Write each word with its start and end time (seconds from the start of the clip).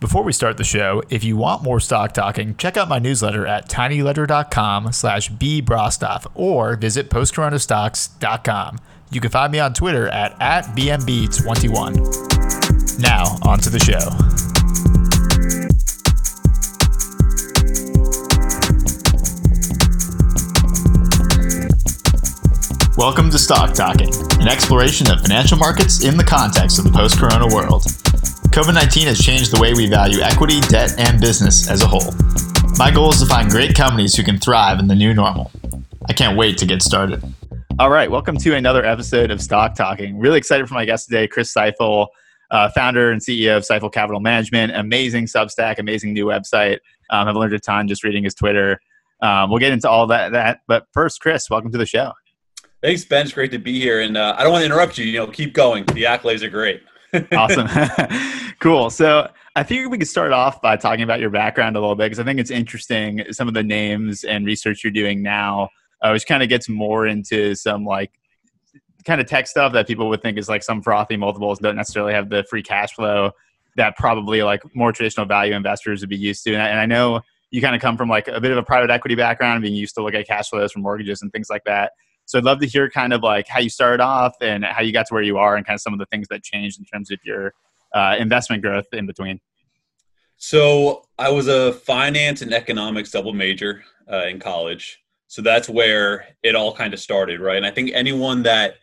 Before 0.00 0.22
we 0.22 0.32
start 0.32 0.56
the 0.56 0.64
show, 0.64 1.02
if 1.10 1.22
you 1.22 1.36
want 1.36 1.62
more 1.62 1.78
stock 1.78 2.12
talking, 2.12 2.56
check 2.56 2.78
out 2.78 2.88
my 2.88 2.98
newsletter 2.98 3.46
at 3.46 3.68
tinyletter.com 3.68 4.92
slash 4.92 5.30
bbrostoff 5.30 6.26
or 6.34 6.74
visit 6.76 7.10
postcoronastocks.com. 7.10 8.78
You 9.10 9.20
can 9.20 9.30
find 9.30 9.52
me 9.52 9.58
on 9.58 9.74
Twitter 9.74 10.08
at, 10.08 10.40
at 10.40 10.64
BMB21. 10.74 12.98
Now, 12.98 13.24
on 13.42 13.58
to 13.58 13.68
the 13.68 13.78
show. 13.78 13.98
Welcome 22.96 23.30
to 23.30 23.38
Stock 23.38 23.74
Talking, 23.74 24.14
an 24.40 24.48
exploration 24.48 25.10
of 25.10 25.20
financial 25.20 25.58
markets 25.58 26.02
in 26.02 26.16
the 26.16 26.24
context 26.24 26.78
of 26.78 26.86
the 26.86 26.90
post 26.90 27.18
corona 27.18 27.54
world. 27.54 27.84
COVID 28.50 28.74
19 28.74 29.06
has 29.06 29.20
changed 29.20 29.54
the 29.54 29.60
way 29.60 29.74
we 29.74 29.86
value 29.88 30.20
equity, 30.22 30.60
debt, 30.62 30.92
and 30.98 31.20
business 31.20 31.70
as 31.70 31.82
a 31.82 31.86
whole. 31.86 32.12
My 32.78 32.90
goal 32.90 33.10
is 33.10 33.20
to 33.20 33.26
find 33.26 33.48
great 33.48 33.76
companies 33.76 34.16
who 34.16 34.24
can 34.24 34.38
thrive 34.38 34.80
in 34.80 34.88
the 34.88 34.94
new 34.96 35.14
normal. 35.14 35.52
I 36.08 36.14
can't 36.14 36.36
wait 36.36 36.58
to 36.58 36.66
get 36.66 36.82
started. 36.82 37.22
All 37.78 37.90
right, 37.90 38.10
welcome 38.10 38.36
to 38.38 38.56
another 38.56 38.84
episode 38.84 39.30
of 39.30 39.40
Stock 39.40 39.76
Talking. 39.76 40.18
Really 40.18 40.36
excited 40.36 40.66
for 40.66 40.74
my 40.74 40.84
guest 40.84 41.06
today, 41.06 41.28
Chris 41.28 41.54
Seifel, 41.54 42.08
uh, 42.50 42.68
founder 42.70 43.12
and 43.12 43.22
CEO 43.22 43.56
of 43.56 43.62
Seifel 43.62 43.92
Capital 43.92 44.18
Management. 44.18 44.74
Amazing 44.74 45.26
Substack, 45.26 45.78
amazing 45.78 46.12
new 46.12 46.26
website. 46.26 46.78
Um, 47.10 47.28
I've 47.28 47.36
learned 47.36 47.54
a 47.54 47.60
ton 47.60 47.86
just 47.86 48.02
reading 48.02 48.24
his 48.24 48.34
Twitter. 48.34 48.80
Um, 49.22 49.50
we'll 49.50 49.60
get 49.60 49.70
into 49.70 49.88
all 49.88 50.08
that, 50.08 50.32
that. 50.32 50.62
But 50.66 50.86
first, 50.92 51.20
Chris, 51.20 51.48
welcome 51.50 51.70
to 51.70 51.78
the 51.78 51.86
show. 51.86 52.14
Thanks, 52.82 53.04
Ben. 53.04 53.26
It's 53.26 53.32
great 53.32 53.52
to 53.52 53.58
be 53.60 53.78
here. 53.78 54.00
And 54.00 54.16
uh, 54.16 54.34
I 54.36 54.42
don't 54.42 54.50
want 54.50 54.62
to 54.62 54.66
interrupt 54.66 54.98
you. 54.98 55.04
You 55.04 55.20
know, 55.20 55.28
keep 55.28 55.54
going. 55.54 55.84
The 55.84 56.02
accolades 56.02 56.42
are 56.42 56.50
great 56.50 56.82
awesome. 57.32 57.68
cool. 58.60 58.90
So 58.90 59.30
I 59.56 59.62
think 59.62 59.90
we 59.90 59.98
could 59.98 60.08
start 60.08 60.32
off 60.32 60.60
by 60.60 60.76
talking 60.76 61.02
about 61.02 61.20
your 61.20 61.30
background 61.30 61.76
a 61.76 61.80
little 61.80 61.96
bit 61.96 62.04
because 62.06 62.20
I 62.20 62.24
think 62.24 62.40
it's 62.40 62.50
interesting 62.50 63.24
some 63.32 63.48
of 63.48 63.54
the 63.54 63.62
names 63.62 64.24
and 64.24 64.46
research 64.46 64.84
you're 64.84 64.92
doing 64.92 65.22
now, 65.22 65.68
uh, 66.02 66.10
which 66.10 66.26
kind 66.26 66.42
of 66.42 66.48
gets 66.48 66.68
more 66.68 67.06
into 67.06 67.54
some 67.54 67.84
like 67.84 68.12
kind 69.04 69.20
of 69.20 69.26
tech 69.26 69.46
stuff 69.46 69.72
that 69.72 69.86
people 69.86 70.08
would 70.08 70.22
think 70.22 70.38
is 70.38 70.48
like 70.48 70.62
some 70.62 70.82
frothy 70.82 71.16
multiples 71.16 71.58
don't 71.58 71.76
necessarily 71.76 72.12
have 72.12 72.28
the 72.28 72.44
free 72.50 72.62
cash 72.62 72.92
flow 72.92 73.30
that 73.76 73.96
probably 73.96 74.42
like 74.42 74.62
more 74.74 74.92
traditional 74.92 75.26
value 75.26 75.54
investors 75.54 76.00
would 76.00 76.10
be 76.10 76.16
used 76.16 76.44
to. 76.44 76.52
And 76.52 76.62
I, 76.62 76.68
and 76.68 76.80
I 76.80 76.86
know 76.86 77.20
you 77.50 77.60
kind 77.60 77.74
of 77.74 77.80
come 77.80 77.96
from 77.96 78.08
like 78.08 78.28
a 78.28 78.40
bit 78.40 78.50
of 78.50 78.58
a 78.58 78.62
private 78.62 78.90
equity 78.90 79.14
background, 79.14 79.62
being 79.62 79.74
used 79.74 79.94
to 79.96 80.02
look 80.02 80.14
at 80.14 80.26
cash 80.26 80.50
flows 80.50 80.72
from 80.72 80.82
mortgages 80.82 81.22
and 81.22 81.32
things 81.32 81.48
like 81.50 81.64
that. 81.64 81.92
So 82.30 82.38
I'd 82.38 82.44
love 82.44 82.60
to 82.60 82.66
hear 82.68 82.88
kind 82.88 83.12
of 83.12 83.24
like 83.24 83.48
how 83.48 83.58
you 83.58 83.68
started 83.68 84.00
off 84.00 84.36
and 84.40 84.64
how 84.64 84.82
you 84.82 84.92
got 84.92 85.06
to 85.06 85.14
where 85.14 85.22
you 85.24 85.36
are 85.36 85.56
and 85.56 85.66
kind 85.66 85.74
of 85.74 85.80
some 85.80 85.92
of 85.92 85.98
the 85.98 86.06
things 86.06 86.28
that 86.28 86.44
changed 86.44 86.78
in 86.78 86.84
terms 86.84 87.10
of 87.10 87.18
your 87.24 87.52
uh, 87.92 88.14
investment 88.20 88.62
growth 88.62 88.86
in 88.92 89.04
between. 89.04 89.40
So 90.36 91.02
I 91.18 91.28
was 91.28 91.48
a 91.48 91.72
finance 91.72 92.40
and 92.40 92.54
economics 92.54 93.10
double 93.10 93.32
major 93.32 93.82
uh, 94.08 94.26
in 94.26 94.38
college. 94.38 95.02
So 95.26 95.42
that's 95.42 95.68
where 95.68 96.28
it 96.44 96.54
all 96.54 96.72
kind 96.72 96.94
of 96.94 97.00
started, 97.00 97.40
right? 97.40 97.56
And 97.56 97.66
I 97.66 97.72
think 97.72 97.90
anyone 97.94 98.44
that 98.44 98.76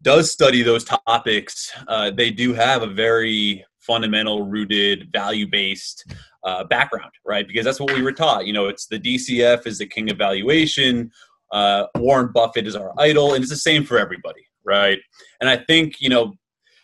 does 0.00 0.32
study 0.32 0.62
those 0.62 0.84
topics, 0.84 1.74
uh, 1.88 2.10
they 2.10 2.30
do 2.30 2.54
have 2.54 2.82
a 2.82 2.86
very 2.86 3.66
fundamental, 3.80 4.46
rooted, 4.46 5.12
value 5.12 5.46
based 5.46 6.10
uh, 6.42 6.64
background, 6.64 7.12
right? 7.26 7.46
Because 7.46 7.66
that's 7.66 7.80
what 7.80 7.92
we 7.92 8.00
were 8.00 8.12
taught. 8.12 8.46
You 8.46 8.54
know, 8.54 8.68
it's 8.68 8.86
the 8.86 8.98
DCF 8.98 9.66
is 9.66 9.76
the 9.76 9.86
king 9.86 10.10
of 10.10 10.16
valuation. 10.16 11.10
Uh, 11.54 11.86
Warren 11.98 12.32
Buffett 12.34 12.66
is 12.66 12.74
our 12.74 12.92
idol, 12.98 13.34
and 13.34 13.42
it's 13.42 13.50
the 13.52 13.56
same 13.56 13.84
for 13.84 13.96
everybody, 13.96 14.44
right? 14.64 14.98
And 15.40 15.48
I 15.48 15.56
think 15.56 16.00
you 16.00 16.08
know, 16.08 16.34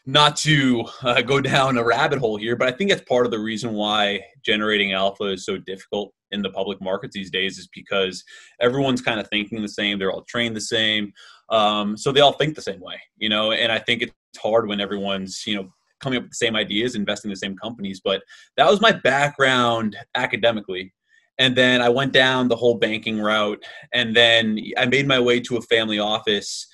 not 0.06 0.36
to 0.38 0.84
uh, 1.02 1.22
go 1.22 1.40
down 1.40 1.76
a 1.76 1.84
rabbit 1.84 2.20
hole 2.20 2.36
here, 2.36 2.54
but 2.54 2.68
I 2.68 2.72
think 2.72 2.88
that's 2.88 3.02
part 3.02 3.26
of 3.26 3.32
the 3.32 3.40
reason 3.40 3.72
why 3.72 4.20
generating 4.44 4.92
alpha 4.92 5.24
is 5.24 5.44
so 5.44 5.58
difficult 5.58 6.14
in 6.30 6.40
the 6.40 6.50
public 6.50 6.80
markets 6.80 7.14
these 7.14 7.32
days 7.32 7.58
is 7.58 7.68
because 7.74 8.22
everyone's 8.60 9.02
kind 9.02 9.18
of 9.18 9.28
thinking 9.28 9.60
the 9.60 9.68
same, 9.68 9.98
they're 9.98 10.12
all 10.12 10.22
trained 10.28 10.54
the 10.54 10.60
same, 10.60 11.12
um, 11.48 11.96
so 11.96 12.12
they 12.12 12.20
all 12.20 12.32
think 12.34 12.54
the 12.54 12.62
same 12.62 12.80
way, 12.80 13.00
you 13.16 13.28
know. 13.28 13.50
And 13.50 13.72
I 13.72 13.80
think 13.80 14.02
it's 14.02 14.14
hard 14.38 14.68
when 14.68 14.80
everyone's 14.80 15.42
you 15.48 15.56
know 15.56 15.68
coming 16.00 16.18
up 16.18 16.22
with 16.22 16.30
the 16.30 16.36
same 16.36 16.54
ideas, 16.54 16.94
investing 16.94 17.28
in 17.28 17.32
the 17.32 17.36
same 17.36 17.56
companies. 17.56 18.00
But 18.02 18.22
that 18.56 18.70
was 18.70 18.80
my 18.80 18.92
background 18.92 19.96
academically 20.14 20.92
and 21.40 21.56
then 21.56 21.80
I 21.80 21.88
went 21.88 22.12
down 22.12 22.48
the 22.48 22.54
whole 22.54 22.74
banking 22.74 23.18
route, 23.18 23.64
and 23.94 24.14
then 24.14 24.58
I 24.76 24.84
made 24.84 25.08
my 25.08 25.18
way 25.18 25.40
to 25.40 25.56
a 25.56 25.62
family 25.62 25.98
office 25.98 26.66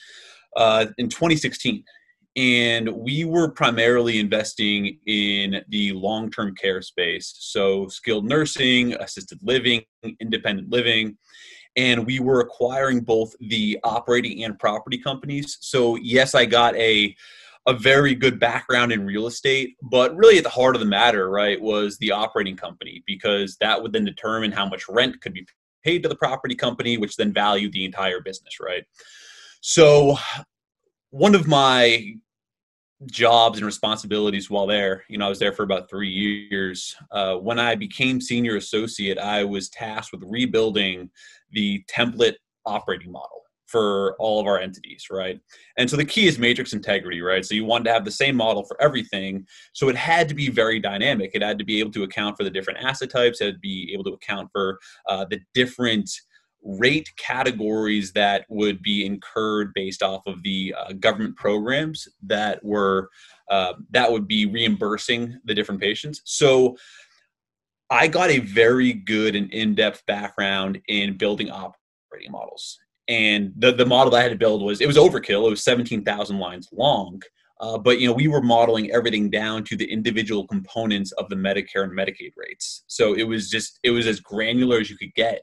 uh, 0.56 0.86
in 0.98 1.08
2016. 1.08 1.84
And 2.34 2.88
we 2.88 3.24
were 3.24 3.52
primarily 3.52 4.18
investing 4.18 4.98
in 5.06 5.62
the 5.68 5.92
long 5.92 6.30
term 6.30 6.54
care 6.56 6.82
space. 6.82 7.34
So, 7.38 7.86
skilled 7.86 8.26
nursing, 8.26 8.92
assisted 8.94 9.38
living, 9.40 9.84
independent 10.20 10.68
living. 10.68 11.16
And 11.76 12.04
we 12.04 12.18
were 12.18 12.40
acquiring 12.40 13.00
both 13.00 13.34
the 13.38 13.78
operating 13.84 14.44
and 14.44 14.58
property 14.58 14.98
companies. 14.98 15.58
So, 15.60 15.94
yes, 15.96 16.34
I 16.34 16.44
got 16.44 16.74
a 16.76 17.14
a 17.66 17.72
very 17.72 18.14
good 18.14 18.38
background 18.38 18.92
in 18.92 19.04
real 19.04 19.26
estate, 19.26 19.76
but 19.82 20.16
really 20.16 20.38
at 20.38 20.44
the 20.44 20.50
heart 20.50 20.76
of 20.76 20.80
the 20.80 20.86
matter, 20.86 21.28
right, 21.30 21.60
was 21.60 21.98
the 21.98 22.12
operating 22.12 22.56
company 22.56 23.02
because 23.06 23.56
that 23.60 23.82
would 23.82 23.92
then 23.92 24.04
determine 24.04 24.52
how 24.52 24.68
much 24.68 24.88
rent 24.88 25.20
could 25.20 25.32
be 25.32 25.46
paid 25.84 26.02
to 26.02 26.08
the 26.08 26.16
property 26.16 26.54
company, 26.54 26.96
which 26.96 27.16
then 27.16 27.32
valued 27.32 27.72
the 27.72 27.84
entire 27.84 28.20
business, 28.20 28.58
right? 28.60 28.84
So, 29.60 30.16
one 31.10 31.34
of 31.34 31.48
my 31.48 32.14
jobs 33.06 33.58
and 33.58 33.66
responsibilities 33.66 34.48
while 34.48 34.66
there, 34.66 35.04
you 35.08 35.18
know, 35.18 35.26
I 35.26 35.28
was 35.28 35.38
there 35.38 35.52
for 35.52 35.64
about 35.64 35.90
three 35.90 36.08
years. 36.08 36.96
Uh, 37.10 37.34
when 37.34 37.58
I 37.58 37.74
became 37.74 38.20
senior 38.20 38.56
associate, 38.56 39.18
I 39.18 39.44
was 39.44 39.68
tasked 39.68 40.12
with 40.12 40.22
rebuilding 40.26 41.10
the 41.50 41.84
template 41.90 42.36
operating 42.64 43.12
model 43.12 43.35
for 43.66 44.14
all 44.18 44.40
of 44.40 44.46
our 44.46 44.58
entities, 44.58 45.06
right? 45.10 45.40
And 45.76 45.90
so 45.90 45.96
the 45.96 46.04
key 46.04 46.26
is 46.26 46.38
matrix 46.38 46.72
integrity, 46.72 47.20
right? 47.20 47.44
So 47.44 47.54
you 47.54 47.64
wanted 47.64 47.84
to 47.84 47.92
have 47.92 48.04
the 48.04 48.10
same 48.10 48.36
model 48.36 48.64
for 48.64 48.80
everything. 48.80 49.46
So 49.72 49.88
it 49.88 49.96
had 49.96 50.28
to 50.28 50.34
be 50.34 50.48
very 50.48 50.78
dynamic. 50.78 51.32
It 51.34 51.42
had 51.42 51.58
to 51.58 51.64
be 51.64 51.80
able 51.80 51.90
to 51.92 52.04
account 52.04 52.36
for 52.36 52.44
the 52.44 52.50
different 52.50 52.84
asset 52.84 53.10
types. 53.10 53.40
It 53.40 53.46
had 53.46 53.54
to 53.54 53.60
be 53.60 53.90
able 53.92 54.04
to 54.04 54.12
account 54.12 54.50
for 54.52 54.78
uh, 55.08 55.26
the 55.28 55.40
different 55.54 56.10
rate 56.62 57.08
categories 57.16 58.12
that 58.12 58.44
would 58.48 58.82
be 58.82 59.06
incurred 59.06 59.72
based 59.74 60.02
off 60.02 60.26
of 60.26 60.42
the 60.42 60.74
uh, 60.76 60.92
government 60.94 61.36
programs 61.36 62.08
that 62.22 62.62
were 62.64 63.08
uh, 63.50 63.74
that 63.90 64.10
would 64.10 64.26
be 64.26 64.46
reimbursing 64.46 65.38
the 65.44 65.54
different 65.54 65.80
patients. 65.80 66.22
So 66.24 66.76
I 67.90 68.08
got 68.08 68.30
a 68.30 68.40
very 68.40 68.92
good 68.92 69.36
and 69.36 69.52
in-depth 69.52 70.04
background 70.06 70.80
in 70.88 71.16
building 71.16 71.50
operating 71.50 72.32
models 72.32 72.78
and 73.08 73.52
the 73.56 73.72
the 73.72 73.86
model 73.86 74.10
that 74.10 74.18
I 74.18 74.22
had 74.22 74.32
to 74.32 74.38
build 74.38 74.62
was 74.62 74.80
it 74.80 74.86
was 74.86 74.96
overkill. 74.96 75.46
It 75.46 75.50
was 75.50 75.62
seventeen 75.62 76.02
thousand 76.04 76.38
lines 76.38 76.68
long, 76.72 77.22
uh, 77.60 77.78
but 77.78 78.00
you 78.00 78.06
know 78.06 78.12
we 78.12 78.28
were 78.28 78.42
modeling 78.42 78.90
everything 78.90 79.30
down 79.30 79.64
to 79.64 79.76
the 79.76 79.90
individual 79.90 80.46
components 80.46 81.12
of 81.12 81.28
the 81.28 81.36
Medicare 81.36 81.84
and 81.84 81.92
Medicaid 81.92 82.32
rates. 82.36 82.84
So 82.86 83.14
it 83.14 83.24
was 83.24 83.48
just 83.48 83.78
it 83.82 83.90
was 83.90 84.06
as 84.06 84.20
granular 84.20 84.78
as 84.78 84.90
you 84.90 84.96
could 84.96 85.14
get. 85.14 85.42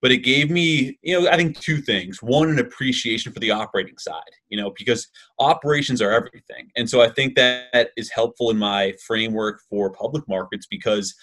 But 0.00 0.10
it 0.10 0.18
gave 0.18 0.50
me, 0.50 0.98
you 1.02 1.20
know, 1.20 1.30
I 1.30 1.36
think 1.36 1.60
two 1.60 1.80
things. 1.80 2.20
One, 2.20 2.48
an 2.48 2.58
appreciation 2.58 3.32
for 3.32 3.38
the 3.38 3.52
operating 3.52 3.96
side, 3.98 4.18
you 4.48 4.60
know, 4.60 4.72
because 4.76 5.06
operations 5.38 6.02
are 6.02 6.10
everything. 6.10 6.72
And 6.74 6.90
so 6.90 7.02
I 7.02 7.08
think 7.08 7.36
that 7.36 7.90
is 7.96 8.10
helpful 8.10 8.50
in 8.50 8.58
my 8.58 8.94
framework 9.06 9.60
for 9.70 9.92
public 9.92 10.26
markets 10.26 10.66
because 10.68 11.14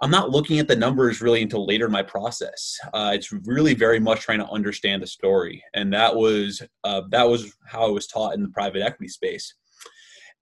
I'm 0.00 0.10
not 0.10 0.30
looking 0.30 0.58
at 0.58 0.68
the 0.68 0.76
numbers 0.76 1.20
really 1.20 1.42
until 1.42 1.66
later 1.66 1.86
in 1.86 1.92
my 1.92 2.02
process. 2.02 2.78
Uh, 2.92 3.12
it's 3.14 3.32
really 3.32 3.74
very 3.74 4.00
much 4.00 4.20
trying 4.20 4.40
to 4.40 4.48
understand 4.48 5.02
the 5.02 5.06
story, 5.06 5.62
and 5.72 5.92
that 5.92 6.14
was 6.14 6.62
uh, 6.82 7.02
that 7.10 7.24
was 7.24 7.52
how 7.66 7.86
I 7.86 7.90
was 7.90 8.06
taught 8.06 8.34
in 8.34 8.42
the 8.42 8.48
private 8.48 8.82
equity 8.82 9.08
space. 9.08 9.54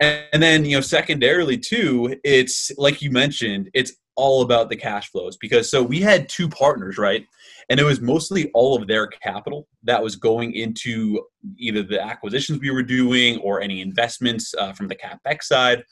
And, 0.01 0.43
then, 0.43 0.65
you 0.65 0.77
know, 0.77 0.81
secondarily 0.81 1.57
too, 1.57 2.17
it's 2.25 2.73
like 2.77 3.03
you 3.03 3.13
mentioned, 3.13 3.71
it's 3.73 3.93
all 4.17 4.43
about 4.43 4.69
the 4.69 4.77
cash 4.77 5.09
flows 5.11 5.37
because 5.37 5.71
so 5.71 5.81
we 5.81 6.01
had 6.01 6.29
two 6.29 6.49
partners, 6.49 6.99
right? 6.99 7.25
And 7.71 7.79
it 7.79 7.85
was 7.85 8.01
mostly 8.01 8.51
all 8.53 8.77
of 8.77 8.89
their 8.89 9.07
capital 9.07 9.69
that 9.85 10.03
was 10.03 10.17
going 10.17 10.55
into 10.55 11.25
either 11.57 11.85
the 11.85 12.03
acquisitions 12.03 12.61
we 12.61 12.73
were 12.73 12.83
doing 12.83 13.39
or 13.39 13.61
any 13.61 13.81
investments 13.81 14.55
uh, 14.59 14.73
from 14.73 14.89
the 14.89 14.97
capex 14.97 15.45
side. 15.45 15.85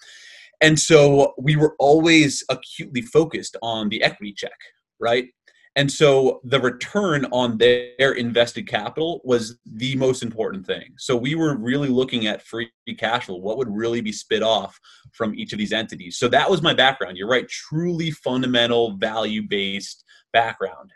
And 0.61 0.79
so 0.79 1.35
we 1.39 1.57
were 1.57 1.75
always 1.79 2.45
acutely 2.49 3.03
focused 3.03 3.57
on 3.63 3.89
the 3.89 4.03
equity 4.03 4.33
check, 4.33 4.59
right? 4.99 5.29
And 5.77 5.91
so 5.91 6.41
the 6.43 6.61
return 6.61 7.27
on 7.33 7.57
their 7.57 8.13
invested 8.13 8.67
capital 8.67 9.21
was 9.25 9.57
the 9.65 9.95
most 9.97 10.23
important 10.23 10.67
thing. 10.67 10.95
So 10.99 11.17
we 11.17 11.37
were 11.37 11.57
really 11.57 11.89
looking 11.89 12.27
at 12.27 12.43
free 12.43 12.71
cash 12.99 13.27
flow, 13.27 13.37
what 13.37 13.57
would 13.57 13.71
really 13.71 14.01
be 14.01 14.13
spit 14.13 14.43
off 14.43 14.79
from 15.13 15.35
each 15.35 15.53
of 15.53 15.59
these 15.59 15.73
entities. 15.73 16.19
So 16.19 16.27
that 16.29 16.51
was 16.51 16.61
my 16.61 16.75
background. 16.75 17.17
You're 17.17 17.29
right, 17.29 17.49
truly 17.49 18.11
fundamental 18.11 18.97
value 18.97 19.43
based 19.49 20.05
background. 20.33 20.91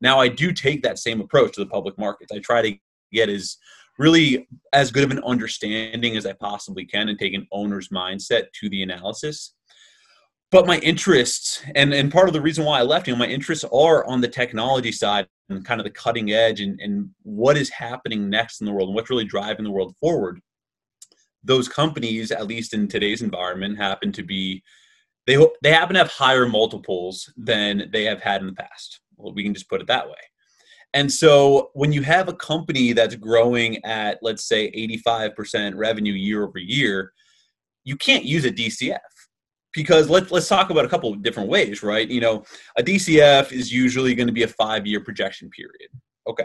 Now 0.00 0.20
I 0.20 0.28
do 0.28 0.52
take 0.52 0.82
that 0.82 0.98
same 0.98 1.20
approach 1.20 1.54
to 1.54 1.60
the 1.60 1.70
public 1.70 1.98
markets. 1.98 2.32
I 2.32 2.38
try 2.38 2.62
to 2.62 2.76
get 3.12 3.28
as 3.28 3.56
really 4.02 4.48
as 4.72 4.90
good 4.90 5.04
of 5.04 5.12
an 5.12 5.22
understanding 5.24 6.16
as 6.16 6.26
I 6.26 6.32
possibly 6.32 6.84
can 6.84 7.08
and 7.08 7.18
take 7.18 7.34
an 7.34 7.46
owner's 7.52 7.88
mindset 7.88 8.46
to 8.60 8.68
the 8.68 8.82
analysis. 8.82 9.54
but 10.50 10.66
my 10.66 10.78
interests 10.80 11.62
and 11.76 11.94
and 11.94 12.12
part 12.12 12.28
of 12.28 12.34
the 12.34 12.40
reason 12.48 12.64
why 12.64 12.78
I 12.80 12.82
left, 12.82 13.06
you 13.06 13.14
know, 13.14 13.18
my 13.18 13.26
interests 13.36 13.64
are 13.72 14.04
on 14.06 14.20
the 14.20 14.28
technology 14.28 14.92
side 14.92 15.26
and 15.48 15.64
kind 15.64 15.80
of 15.80 15.84
the 15.84 15.98
cutting 16.04 16.32
edge 16.32 16.60
and, 16.60 16.78
and 16.80 17.08
what 17.22 17.56
is 17.56 17.70
happening 17.70 18.28
next 18.28 18.60
in 18.60 18.66
the 18.66 18.72
world 18.72 18.88
and 18.88 18.94
what's 18.94 19.10
really 19.10 19.24
driving 19.24 19.64
the 19.64 19.70
world 19.76 19.94
forward. 20.00 20.40
Those 21.44 21.68
companies, 21.68 22.30
at 22.30 22.46
least 22.46 22.74
in 22.74 22.88
today's 22.88 23.22
environment, 23.22 23.78
happen 23.78 24.12
to 24.12 24.22
be 24.22 24.62
they 25.26 25.36
they 25.62 25.72
happen 25.72 25.94
to 25.94 26.00
have 26.00 26.10
higher 26.10 26.46
multiples 26.46 27.32
than 27.36 27.88
they 27.92 28.04
have 28.04 28.20
had 28.20 28.40
in 28.42 28.48
the 28.48 28.60
past. 28.64 29.00
Well, 29.16 29.34
we 29.34 29.44
can 29.44 29.54
just 29.54 29.70
put 29.70 29.80
it 29.80 29.86
that 29.86 30.08
way. 30.08 30.22
And 30.94 31.10
so 31.10 31.70
when 31.74 31.92
you 31.92 32.02
have 32.02 32.28
a 32.28 32.34
company 32.34 32.92
that's 32.92 33.14
growing 33.14 33.82
at 33.84 34.18
let's 34.22 34.46
say 34.46 34.70
85% 34.72 35.74
revenue 35.74 36.12
year 36.12 36.44
over 36.44 36.58
year, 36.58 37.12
you 37.84 37.96
can't 37.96 38.24
use 38.24 38.44
a 38.44 38.52
DCF 38.52 38.98
because 39.72 40.10
let's 40.10 40.30
let's 40.30 40.48
talk 40.48 40.70
about 40.70 40.84
a 40.84 40.88
couple 40.88 41.12
of 41.12 41.22
different 41.22 41.48
ways, 41.48 41.82
right? 41.82 42.08
You 42.08 42.20
know, 42.20 42.44
a 42.76 42.82
DCF 42.82 43.52
is 43.52 43.72
usually 43.72 44.14
going 44.14 44.26
to 44.26 44.32
be 44.32 44.42
a 44.42 44.48
five 44.48 44.86
year 44.86 45.00
projection 45.00 45.50
period. 45.50 45.90
Okay. 46.28 46.44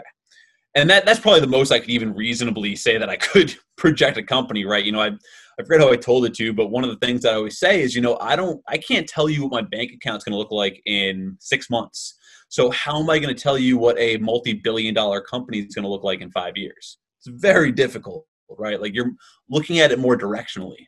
And 0.74 0.88
that, 0.90 1.04
that's 1.04 1.20
probably 1.20 1.40
the 1.40 1.46
most 1.46 1.72
I 1.72 1.80
could 1.80 1.90
even 1.90 2.14
reasonably 2.14 2.76
say 2.76 2.98
that 2.98 3.08
I 3.08 3.16
could 3.16 3.54
project 3.76 4.16
a 4.16 4.22
company, 4.22 4.64
right? 4.64 4.84
You 4.84 4.92
know, 4.92 5.00
I, 5.00 5.08
I 5.08 5.64
forget 5.64 5.80
how 5.80 5.92
I 5.92 5.96
told 5.96 6.24
it 6.24 6.34
to 6.34 6.44
you, 6.44 6.52
but 6.52 6.68
one 6.68 6.84
of 6.84 6.90
the 6.90 7.04
things 7.04 7.22
that 7.22 7.32
I 7.32 7.36
always 7.36 7.58
say 7.58 7.82
is, 7.82 7.94
you 7.94 8.00
know, 8.00 8.16
I 8.20 8.36
don't, 8.36 8.62
I 8.68 8.78
can't 8.78 9.08
tell 9.08 9.28
you 9.28 9.42
what 9.42 9.50
my 9.50 9.62
bank 9.62 9.92
account's 9.92 10.24
going 10.24 10.34
to 10.34 10.38
look 10.38 10.52
like 10.52 10.80
in 10.86 11.36
six 11.40 11.68
months. 11.68 12.17
So 12.48 12.70
how 12.70 13.00
am 13.00 13.10
I 13.10 13.18
going 13.18 13.34
to 13.34 13.40
tell 13.40 13.58
you 13.58 13.78
what 13.78 13.98
a 13.98 14.16
multi-billion 14.18 14.94
dollar 14.94 15.20
company 15.20 15.58
is 15.58 15.74
going 15.74 15.84
to 15.84 15.88
look 15.88 16.04
like 16.04 16.20
in 16.20 16.30
five 16.30 16.56
years? 16.56 16.98
It's 17.18 17.40
very 17.40 17.72
difficult, 17.72 18.26
right? 18.58 18.80
Like 18.80 18.94
you're 18.94 19.12
looking 19.50 19.80
at 19.80 19.92
it 19.92 19.98
more 19.98 20.16
directionally. 20.16 20.86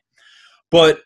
But 0.71 1.01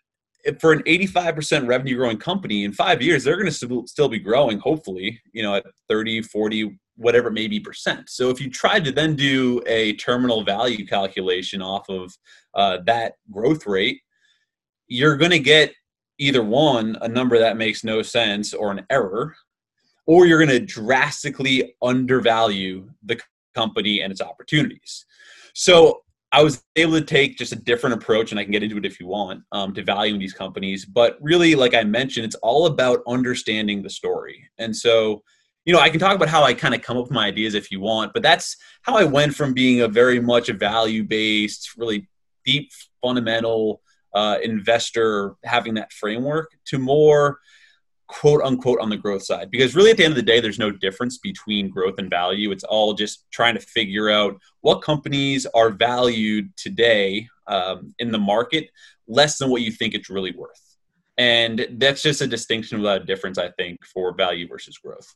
for 0.59 0.71
an 0.71 0.83
85% 0.83 1.67
revenue 1.67 1.97
growing 1.97 2.17
company 2.17 2.65
in 2.65 2.73
five 2.73 3.01
years 3.01 3.23
they're 3.23 3.37
going 3.37 3.51
to 3.51 3.83
still 3.87 4.09
be 4.09 4.19
growing 4.19 4.59
hopefully 4.59 5.19
you 5.33 5.41
know 5.41 5.55
at 5.55 5.65
30 5.89 6.21
40 6.21 6.77
whatever 6.97 7.29
it 7.29 7.33
may 7.33 7.47
be 7.47 7.59
percent 7.59 8.09
so 8.09 8.29
if 8.29 8.39
you 8.39 8.49
tried 8.49 8.85
to 8.85 8.91
then 8.91 9.15
do 9.15 9.61
a 9.65 9.93
terminal 9.93 10.43
value 10.43 10.85
calculation 10.85 11.61
off 11.61 11.89
of 11.89 12.15
uh, 12.53 12.77
that 12.85 13.13
growth 13.31 13.65
rate 13.65 14.01
you're 14.87 15.17
going 15.17 15.31
to 15.31 15.39
get 15.39 15.73
either 16.19 16.43
one 16.43 16.95
a 17.01 17.07
number 17.07 17.39
that 17.39 17.57
makes 17.57 17.83
no 17.83 18.01
sense 18.01 18.53
or 18.53 18.71
an 18.71 18.85
error 18.89 19.35
or 20.07 20.25
you're 20.25 20.43
going 20.43 20.59
to 20.59 20.65
drastically 20.65 21.75
undervalue 21.81 22.89
the 23.03 23.19
company 23.53 24.01
and 24.01 24.11
its 24.11 24.21
opportunities 24.21 25.05
so 25.55 26.03
I 26.35 26.43
was 26.43 26.61
able 26.75 26.99
to 26.99 27.01
take 27.01 27.37
just 27.37 27.53
a 27.53 27.55
different 27.55 27.95
approach, 27.95 28.31
and 28.31 28.39
I 28.39 28.43
can 28.43 28.51
get 28.51 28.61
into 28.61 28.77
it 28.77 28.85
if 28.85 28.99
you 28.99 29.07
want, 29.07 29.41
um, 29.53 29.73
to 29.73 29.81
valuing 29.81 30.19
these 30.19 30.33
companies. 30.33 30.83
But 30.83 31.17
really, 31.21 31.55
like 31.55 31.73
I 31.73 31.85
mentioned, 31.85 32.25
it's 32.25 32.35
all 32.35 32.65
about 32.65 32.99
understanding 33.07 33.81
the 33.81 33.89
story. 33.89 34.49
And 34.57 34.75
so, 34.75 35.23
you 35.63 35.73
know, 35.73 35.79
I 35.79 35.89
can 35.89 35.99
talk 35.99 36.13
about 36.13 36.27
how 36.27 36.43
I 36.43 36.53
kind 36.53 36.75
of 36.75 36.81
come 36.81 36.97
up 36.97 37.03
with 37.03 37.13
my 37.13 37.27
ideas 37.27 37.53
if 37.53 37.71
you 37.71 37.79
want, 37.79 38.11
but 38.13 38.21
that's 38.21 38.57
how 38.81 38.97
I 38.97 39.05
went 39.05 39.33
from 39.33 39.53
being 39.53 39.79
a 39.79 39.87
very 39.87 40.19
much 40.19 40.49
a 40.49 40.53
value 40.53 41.05
based, 41.05 41.77
really 41.77 42.09
deep, 42.43 42.69
fundamental 43.01 43.81
uh, 44.13 44.37
investor, 44.43 45.35
having 45.45 45.75
that 45.75 45.93
framework, 45.93 46.51
to 46.65 46.77
more 46.79 47.39
quote 48.07 48.41
unquote 48.43 48.79
on 48.79 48.89
the 48.89 48.97
growth 48.97 49.23
side 49.23 49.49
because 49.49 49.75
really 49.75 49.89
at 49.89 49.97
the 49.97 50.03
end 50.03 50.11
of 50.11 50.15
the 50.15 50.21
day 50.21 50.39
there's 50.39 50.59
no 50.59 50.69
difference 50.69 51.17
between 51.17 51.69
growth 51.69 51.95
and 51.97 52.09
value. 52.09 52.51
It's 52.51 52.63
all 52.63 52.93
just 52.93 53.25
trying 53.31 53.55
to 53.55 53.59
figure 53.59 54.09
out 54.09 54.37
what 54.61 54.81
companies 54.81 55.45
are 55.55 55.71
valued 55.71 56.55
today 56.55 57.27
um, 57.47 57.93
in 57.99 58.11
the 58.11 58.19
market 58.19 58.69
less 59.07 59.37
than 59.37 59.49
what 59.49 59.61
you 59.61 59.71
think 59.71 59.93
it's 59.93 60.09
really 60.09 60.31
worth. 60.31 60.61
And 61.17 61.67
that's 61.73 62.01
just 62.01 62.21
a 62.21 62.27
distinction 62.27 62.79
without 62.79 63.01
a 63.01 63.05
difference 63.05 63.37
i 63.37 63.49
think 63.51 63.85
for 63.85 64.13
value 64.13 64.47
versus 64.47 64.77
growth. 64.77 65.15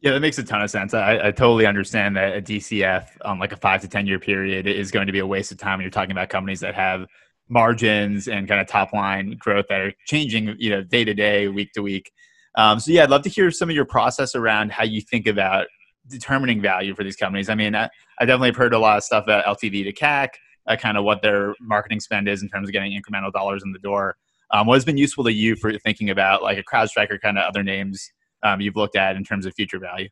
Yeah, 0.00 0.10
that 0.10 0.20
makes 0.20 0.36
a 0.38 0.42
ton 0.42 0.60
of 0.62 0.68
sense. 0.68 0.94
I, 0.94 1.28
I 1.28 1.30
totally 1.30 1.64
understand 1.64 2.16
that 2.16 2.36
a 2.36 2.42
DCF 2.42 3.06
on 3.24 3.38
like 3.38 3.52
a 3.52 3.56
five 3.56 3.80
to 3.82 3.88
10 3.88 4.06
year 4.06 4.18
period 4.18 4.66
is 4.66 4.90
going 4.90 5.06
to 5.06 5.12
be 5.12 5.20
a 5.20 5.26
waste 5.26 5.52
of 5.52 5.58
time 5.58 5.78
when 5.78 5.82
you're 5.82 5.90
talking 5.90 6.10
about 6.10 6.28
companies 6.28 6.58
that 6.60 6.74
have 6.74 7.06
margins 7.52 8.28
and 8.28 8.48
kind 8.48 8.60
of 8.60 8.66
top 8.66 8.94
line 8.94 9.36
growth 9.38 9.66
that 9.68 9.80
are 9.80 9.92
changing, 10.06 10.56
you 10.58 10.70
know, 10.70 10.82
day 10.82 11.04
to 11.04 11.12
day, 11.12 11.48
week 11.48 11.70
to 11.74 11.82
week. 11.82 12.10
Um, 12.56 12.80
so 12.80 12.90
yeah, 12.90 13.02
I'd 13.02 13.10
love 13.10 13.22
to 13.22 13.28
hear 13.28 13.50
some 13.50 13.68
of 13.68 13.74
your 13.74 13.84
process 13.84 14.34
around 14.34 14.72
how 14.72 14.84
you 14.84 15.02
think 15.02 15.26
about 15.26 15.66
determining 16.08 16.62
value 16.62 16.94
for 16.94 17.04
these 17.04 17.16
companies. 17.16 17.50
I 17.50 17.54
mean, 17.54 17.74
I, 17.74 17.90
I 18.18 18.24
definitely 18.24 18.48
have 18.48 18.56
heard 18.56 18.72
a 18.72 18.78
lot 18.78 18.96
of 18.96 19.04
stuff 19.04 19.24
about 19.24 19.44
LTV 19.44 19.84
to 19.84 19.92
CAC, 19.92 20.28
uh, 20.66 20.76
kind 20.76 20.96
of 20.96 21.04
what 21.04 21.20
their 21.20 21.54
marketing 21.60 22.00
spend 22.00 22.26
is 22.26 22.42
in 22.42 22.48
terms 22.48 22.68
of 22.68 22.72
getting 22.72 22.92
incremental 22.92 23.30
dollars 23.32 23.62
in 23.64 23.72
the 23.72 23.78
door. 23.78 24.16
Um, 24.50 24.66
what 24.66 24.74
has 24.74 24.84
been 24.84 24.98
useful 24.98 25.24
to 25.24 25.32
you 25.32 25.54
for 25.54 25.78
thinking 25.78 26.08
about 26.08 26.42
like 26.42 26.58
a 26.58 26.62
CrowdStrike 26.62 27.10
or 27.10 27.18
kind 27.18 27.38
of 27.38 27.44
other 27.44 27.62
names 27.62 28.10
um, 28.42 28.60
you've 28.60 28.76
looked 28.76 28.96
at 28.96 29.16
in 29.16 29.24
terms 29.24 29.44
of 29.44 29.54
future 29.54 29.78
value? 29.78 30.08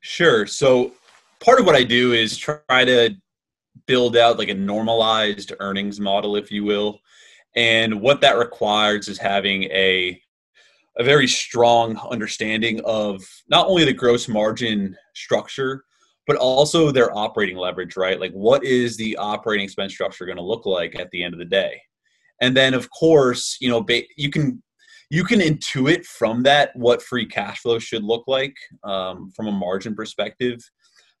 Sure. 0.00 0.46
So 0.46 0.92
part 1.40 1.60
of 1.60 1.66
what 1.66 1.74
I 1.74 1.84
do 1.84 2.12
is 2.12 2.36
try 2.36 2.84
to 2.84 3.14
build 3.86 4.16
out 4.16 4.38
like 4.38 4.48
a 4.48 4.54
normalized 4.54 5.52
earnings 5.60 6.00
model, 6.00 6.36
if 6.36 6.50
you 6.50 6.64
will. 6.64 7.00
And 7.54 8.00
what 8.00 8.20
that 8.22 8.38
requires 8.38 9.08
is 9.08 9.18
having 9.18 9.64
a 9.64 10.20
a 10.98 11.04
very 11.04 11.26
strong 11.26 11.96
understanding 12.10 12.80
of 12.84 13.22
not 13.48 13.66
only 13.66 13.84
the 13.84 13.94
gross 13.94 14.28
margin 14.28 14.94
structure, 15.14 15.84
but 16.26 16.36
also 16.36 16.90
their 16.90 17.16
operating 17.16 17.56
leverage, 17.56 17.96
right? 17.96 18.20
Like, 18.20 18.32
what 18.32 18.62
is 18.62 18.96
the 18.96 19.16
operating 19.16 19.64
expense 19.64 19.92
structure 19.92 20.26
going 20.26 20.36
to 20.36 20.42
look 20.42 20.66
like 20.66 20.94
at 20.94 21.10
the 21.10 21.24
end 21.24 21.34
of 21.34 21.38
the 21.38 21.46
day? 21.46 21.80
And 22.40 22.56
then, 22.56 22.74
of 22.74 22.90
course, 22.90 23.56
you 23.60 23.68
know, 23.68 23.84
you 24.16 24.30
can 24.30 24.62
you 25.10 25.24
can 25.24 25.40
intuit 25.40 26.06
from 26.06 26.42
that 26.42 26.74
what 26.74 27.02
free 27.02 27.26
cash 27.26 27.60
flow 27.60 27.78
should 27.78 28.02
look 28.02 28.24
like 28.26 28.56
um, 28.82 29.30
from 29.36 29.46
a 29.46 29.52
margin 29.52 29.94
perspective. 29.94 30.58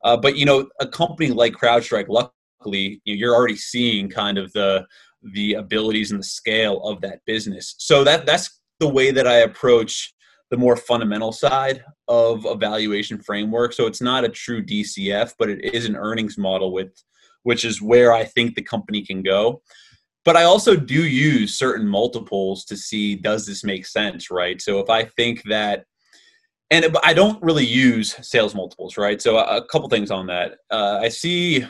Uh, 0.04 0.16
but 0.16 0.36
you 0.36 0.46
know, 0.46 0.68
a 0.80 0.86
company 0.86 1.30
like 1.30 1.52
CrowdStrike, 1.52 2.08
luckily, 2.62 3.00
you're 3.04 3.34
already 3.34 3.56
seeing 3.56 4.08
kind 4.08 4.38
of 4.38 4.52
the 4.52 4.86
the 5.34 5.54
abilities 5.54 6.10
and 6.10 6.18
the 6.18 6.24
scale 6.24 6.82
of 6.82 7.00
that 7.00 7.20
business. 7.26 7.74
So 7.78 8.02
that 8.04 8.26
that's 8.26 8.60
the 8.80 8.88
way 8.88 9.10
that 9.12 9.26
I 9.26 9.38
approach 9.38 10.12
the 10.50 10.56
more 10.56 10.76
fundamental 10.76 11.32
side 11.32 11.82
of 12.08 12.44
evaluation 12.44 13.22
framework. 13.22 13.72
So 13.72 13.86
it's 13.86 14.02
not 14.02 14.24
a 14.24 14.28
true 14.28 14.62
DCF, 14.62 15.34
but 15.38 15.48
it 15.48 15.74
is 15.74 15.86
an 15.86 15.96
earnings 15.96 16.36
model 16.36 16.72
with 16.72 16.92
which 17.44 17.64
is 17.64 17.82
where 17.82 18.12
I 18.12 18.24
think 18.24 18.54
the 18.54 18.62
company 18.62 19.04
can 19.04 19.22
go. 19.22 19.62
But 20.24 20.36
I 20.36 20.44
also 20.44 20.76
do 20.76 21.06
use 21.06 21.58
certain 21.58 21.88
multiples 21.88 22.64
to 22.66 22.76
see 22.76 23.16
does 23.16 23.46
this 23.46 23.64
make 23.64 23.86
sense, 23.86 24.30
right? 24.30 24.60
So 24.60 24.78
if 24.78 24.88
I 24.90 25.04
think 25.04 25.42
that 25.48 25.84
and 26.72 26.96
I 27.04 27.12
don't 27.12 27.42
really 27.42 27.66
use 27.66 28.16
sales 28.26 28.54
multiples, 28.54 28.96
right? 28.96 29.20
So 29.20 29.36
a 29.36 29.62
couple 29.66 29.90
things 29.90 30.10
on 30.10 30.26
that. 30.28 30.52
Uh, 30.70 31.00
I 31.02 31.10
see 31.10 31.66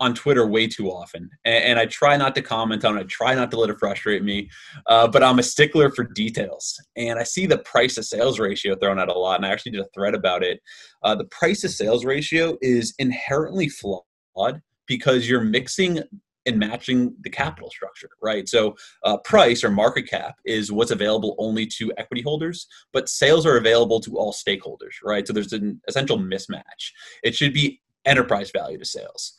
on 0.00 0.14
Twitter 0.14 0.46
way 0.46 0.66
too 0.66 0.90
often, 0.90 1.30
and, 1.44 1.64
and, 1.64 1.78
I 1.78 1.86
try 1.86 2.16
not 2.16 2.34
to 2.34 2.42
comment 2.42 2.84
on 2.84 2.98
it. 2.98 3.02
I 3.02 3.04
try 3.04 3.34
not 3.34 3.50
to 3.52 3.58
let 3.58 3.70
it 3.70 3.78
frustrate 3.78 4.24
me, 4.24 4.50
uh, 4.86 5.06
but 5.06 5.22
I'm 5.22 5.38
a 5.38 5.42
stickler 5.42 5.90
for 5.90 6.04
details. 6.04 6.80
And 6.96 7.18
I 7.18 7.22
see 7.22 7.46
the 7.46 7.58
price 7.58 7.94
to 7.94 8.02
sales 8.02 8.40
ratio 8.40 8.74
thrown 8.76 8.98
out 8.98 9.08
a 9.08 9.12
lot, 9.12 9.36
and 9.36 9.46
I 9.46 9.50
actually 9.50 9.72
did 9.72 9.82
a 9.82 9.88
thread 9.94 10.14
about 10.14 10.42
it. 10.42 10.60
Uh, 11.02 11.14
the 11.14 11.26
price 11.26 11.60
to 11.60 11.68
sales 11.68 12.04
ratio 12.04 12.56
is 12.60 12.94
inherently 12.98 13.68
flawed 13.68 14.60
because 14.86 15.28
you're 15.28 15.40
mixing 15.40 16.00
and 16.46 16.58
matching 16.58 17.14
the 17.22 17.30
capital 17.30 17.70
structure, 17.70 18.10
right? 18.22 18.48
So, 18.48 18.76
uh, 19.04 19.16
price 19.18 19.64
or 19.64 19.70
market 19.70 20.08
cap 20.08 20.36
is 20.44 20.70
what's 20.70 20.90
available 20.90 21.34
only 21.38 21.66
to 21.78 21.92
equity 21.96 22.22
holders, 22.22 22.66
but 22.92 23.08
sales 23.08 23.46
are 23.46 23.56
available 23.56 24.00
to 24.00 24.18
all 24.18 24.32
stakeholders, 24.32 24.96
right? 25.02 25.26
So, 25.26 25.32
there's 25.32 25.52
an 25.52 25.80
essential 25.88 26.18
mismatch. 26.18 26.92
It 27.22 27.34
should 27.34 27.54
be 27.54 27.80
enterprise 28.04 28.50
value 28.50 28.78
to 28.78 28.84
sales. 28.84 29.34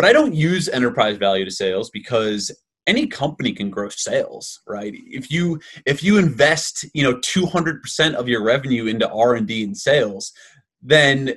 But 0.00 0.08
I 0.08 0.14
don't 0.14 0.34
use 0.34 0.66
enterprise 0.66 1.18
value 1.18 1.44
to 1.44 1.50
sales 1.50 1.90
because 1.90 2.50
any 2.86 3.06
company 3.06 3.52
can 3.52 3.68
grow 3.68 3.90
sales 3.90 4.58
right? 4.66 4.94
If 4.96 5.30
you 5.30 5.60
if 5.84 6.02
you 6.02 6.16
invest 6.16 6.86
you 6.94 7.02
know 7.02 7.18
200% 7.18 8.14
of 8.14 8.26
your 8.26 8.42
revenue 8.42 8.86
into 8.86 9.06
r&d 9.10 9.62
and 9.62 9.76
sales 9.76 10.32
then 10.80 11.34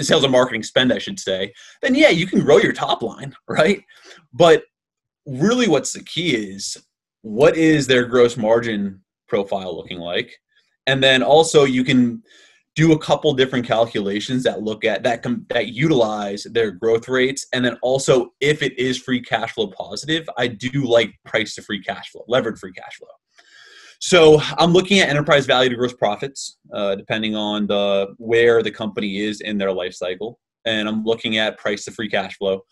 sales 0.00 0.24
and 0.24 0.32
marketing 0.32 0.64
spend 0.64 0.92
i 0.92 0.98
should 0.98 1.20
say 1.20 1.52
then 1.82 1.94
yeah 1.94 2.08
you 2.08 2.26
can 2.26 2.40
grow 2.40 2.56
your 2.56 2.72
top 2.72 3.00
line 3.00 3.32
right? 3.48 3.84
But 4.32 4.64
really 5.24 5.68
what's 5.68 5.92
the 5.92 6.02
key 6.02 6.34
is 6.34 6.76
what 7.22 7.56
is 7.56 7.86
their 7.86 8.06
gross 8.06 8.36
margin 8.36 9.04
profile 9.28 9.76
looking 9.76 10.00
like? 10.00 10.36
And 10.88 11.00
then 11.00 11.22
also 11.22 11.62
you 11.62 11.84
can 11.84 12.24
do 12.74 12.92
a 12.92 12.98
couple 12.98 13.32
different 13.34 13.66
calculations 13.66 14.42
that 14.42 14.62
look 14.62 14.84
at 14.84 15.02
that 15.04 15.22
com- 15.22 15.46
that 15.48 15.68
utilize 15.68 16.44
their 16.44 16.70
growth 16.70 17.08
rates. 17.08 17.46
And 17.52 17.64
then 17.64 17.78
also 17.82 18.32
if 18.40 18.62
it 18.62 18.78
is 18.78 18.98
free 18.98 19.20
cash 19.20 19.52
flow 19.52 19.68
positive 19.68 20.28
i 20.36 20.46
do 20.46 20.84
like 20.84 21.14
price 21.24 21.54
to 21.54 21.62
free 21.62 21.82
cash 21.82 22.10
flow 22.10 22.24
levered 22.28 22.58
free 22.58 22.72
cash 22.72 22.96
flow. 22.96 23.08
So 24.00 24.40
i'm 24.58 24.72
looking 24.72 24.98
at 25.00 25.08
enterprise 25.08 25.46
value 25.46 25.70
to 25.70 25.76
gross 25.76 25.94
profits 25.94 26.58
uh, 26.74 26.94
depending 26.96 27.36
on 27.36 27.66
the 27.66 28.14
where 28.18 28.62
the 28.62 28.70
company 28.70 29.18
is 29.18 29.40
in 29.40 29.58
their 29.58 29.72
life 29.72 29.94
cycle. 29.94 30.38
And 30.64 30.88
i'm 30.88 31.04
looking 31.04 31.38
at 31.38 31.58
price 31.58 31.84
to 31.84 31.92
free 31.92 32.08
cash 32.08 32.36
flow 32.36 32.62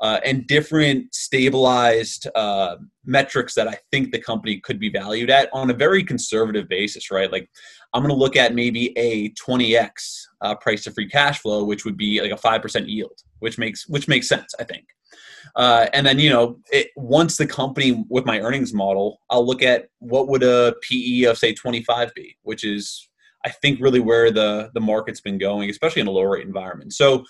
uh, 0.00 0.18
and 0.24 0.46
different 0.46 1.14
stabilized 1.14 2.26
uh, 2.34 2.76
metrics 3.04 3.54
that 3.54 3.68
I 3.68 3.76
think 3.90 4.12
the 4.12 4.18
company 4.18 4.58
could 4.58 4.80
be 4.80 4.88
valued 4.88 5.30
at 5.30 5.50
on 5.52 5.70
a 5.70 5.74
very 5.74 6.02
conservative 6.02 6.68
basis, 6.68 7.10
right? 7.10 7.30
Like 7.30 7.50
I'm 7.92 8.02
going 8.02 8.14
to 8.14 8.18
look 8.18 8.36
at 8.36 8.54
maybe 8.54 8.96
a 8.96 9.30
20x 9.32 9.90
uh, 10.40 10.54
price 10.56 10.84
to 10.84 10.90
free 10.90 11.08
cash 11.08 11.40
flow, 11.40 11.64
which 11.64 11.84
would 11.84 11.96
be 11.96 12.20
like 12.20 12.30
a 12.30 12.36
five 12.36 12.62
percent 12.62 12.88
yield, 12.88 13.22
which 13.40 13.58
makes 13.58 13.86
which 13.88 14.08
makes 14.08 14.28
sense, 14.28 14.54
I 14.58 14.64
think. 14.64 14.86
Uh, 15.56 15.86
and 15.92 16.06
then 16.06 16.18
you 16.18 16.30
know, 16.30 16.58
it, 16.72 16.88
once 16.96 17.36
the 17.36 17.46
company 17.46 18.04
with 18.08 18.24
my 18.24 18.40
earnings 18.40 18.72
model, 18.72 19.20
I'll 19.28 19.46
look 19.46 19.62
at 19.62 19.88
what 19.98 20.28
would 20.28 20.42
a 20.42 20.74
PE 20.88 21.24
of 21.24 21.38
say 21.38 21.52
25 21.52 22.14
be, 22.14 22.36
which 22.42 22.64
is 22.64 23.08
I 23.44 23.50
think 23.50 23.80
really 23.80 24.00
where 24.00 24.30
the 24.30 24.70
the 24.74 24.80
market's 24.80 25.20
been 25.20 25.38
going, 25.38 25.68
especially 25.70 26.00
in 26.00 26.08
a 26.08 26.12
low 26.12 26.22
rate 26.22 26.46
environment. 26.46 26.92
So 26.92 27.24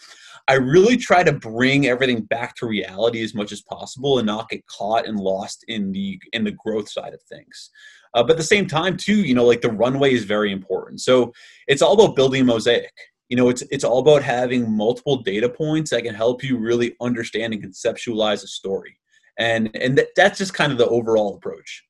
I 0.50 0.54
really 0.54 0.97
try 0.97 1.23
to 1.23 1.33
bring 1.33 1.87
everything 1.87 2.23
back 2.23 2.57
to 2.57 2.66
reality 2.66 3.23
as 3.23 3.37
much 3.37 3.52
as 3.52 3.62
possible 3.62 4.19
and 4.19 4.26
not 4.26 4.49
get 4.49 4.66
caught 4.66 5.07
and 5.07 5.16
lost 5.16 5.64
in 5.69 5.92
the 5.92 6.19
in 6.33 6.42
the 6.42 6.50
growth 6.50 6.90
side 6.90 7.14
of 7.14 7.23
things. 7.23 7.71
Uh, 8.14 8.25
but 8.25 8.33
at 8.33 8.37
the 8.37 8.42
same 8.42 8.66
time, 8.66 8.97
too, 8.97 9.14
you 9.14 9.33
know, 9.33 9.45
like 9.45 9.61
the 9.61 9.71
runway 9.71 10.12
is 10.12 10.25
very 10.25 10.50
important. 10.50 11.00
So 11.02 11.33
it's 11.69 11.83
all 11.83 11.92
about 11.92 12.16
building 12.16 12.42
a 12.42 12.45
mosaic. 12.45 12.90
You 13.28 13.37
know, 13.37 13.49
it's 13.49 13.62
it's 13.71 13.85
all 13.85 14.00
about 14.00 14.25
having 14.25 14.69
multiple 14.76 15.19
data 15.23 15.49
points 15.49 15.92
that 15.92 16.02
can 16.02 16.16
help 16.16 16.42
you 16.42 16.59
really 16.59 16.97
understand 17.00 17.54
and 17.54 17.62
conceptualize 17.62 18.42
a 18.42 18.49
story. 18.49 18.99
And 19.38 19.71
and 19.76 19.99
th- 19.99 20.09
that's 20.16 20.38
just 20.38 20.52
kind 20.52 20.73
of 20.73 20.78
the 20.78 20.88
overall 20.88 21.37
approach. 21.37 21.85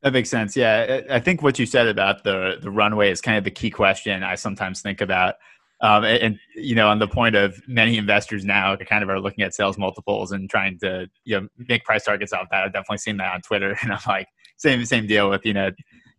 That 0.00 0.14
makes 0.14 0.30
sense. 0.30 0.56
Yeah, 0.56 1.02
I 1.10 1.20
think 1.20 1.42
what 1.42 1.58
you 1.58 1.66
said 1.66 1.86
about 1.86 2.24
the 2.24 2.56
the 2.62 2.70
runway 2.70 3.10
is 3.10 3.20
kind 3.20 3.36
of 3.36 3.44
the 3.44 3.50
key 3.50 3.68
question 3.68 4.22
I 4.22 4.36
sometimes 4.36 4.80
think 4.80 5.02
about. 5.02 5.34
Um, 5.80 6.04
and, 6.04 6.22
and, 6.22 6.38
you 6.56 6.74
know, 6.74 6.88
on 6.88 6.98
the 6.98 7.06
point 7.06 7.36
of 7.36 7.60
many 7.68 7.98
investors 7.98 8.44
now 8.44 8.74
kind 8.76 9.02
of 9.02 9.10
are 9.10 9.20
looking 9.20 9.44
at 9.44 9.54
sales 9.54 9.78
multiples 9.78 10.32
and 10.32 10.50
trying 10.50 10.78
to 10.80 11.08
you 11.24 11.40
know 11.40 11.48
make 11.68 11.84
price 11.84 12.04
targets 12.04 12.32
off 12.32 12.48
that. 12.50 12.64
I've 12.64 12.72
definitely 12.72 12.98
seen 12.98 13.16
that 13.18 13.32
on 13.32 13.42
Twitter, 13.42 13.76
and 13.82 13.92
I'm 13.92 14.00
like, 14.06 14.28
same 14.56 14.84
same 14.84 15.06
deal 15.06 15.30
with 15.30 15.46
you 15.46 15.54
know, 15.54 15.70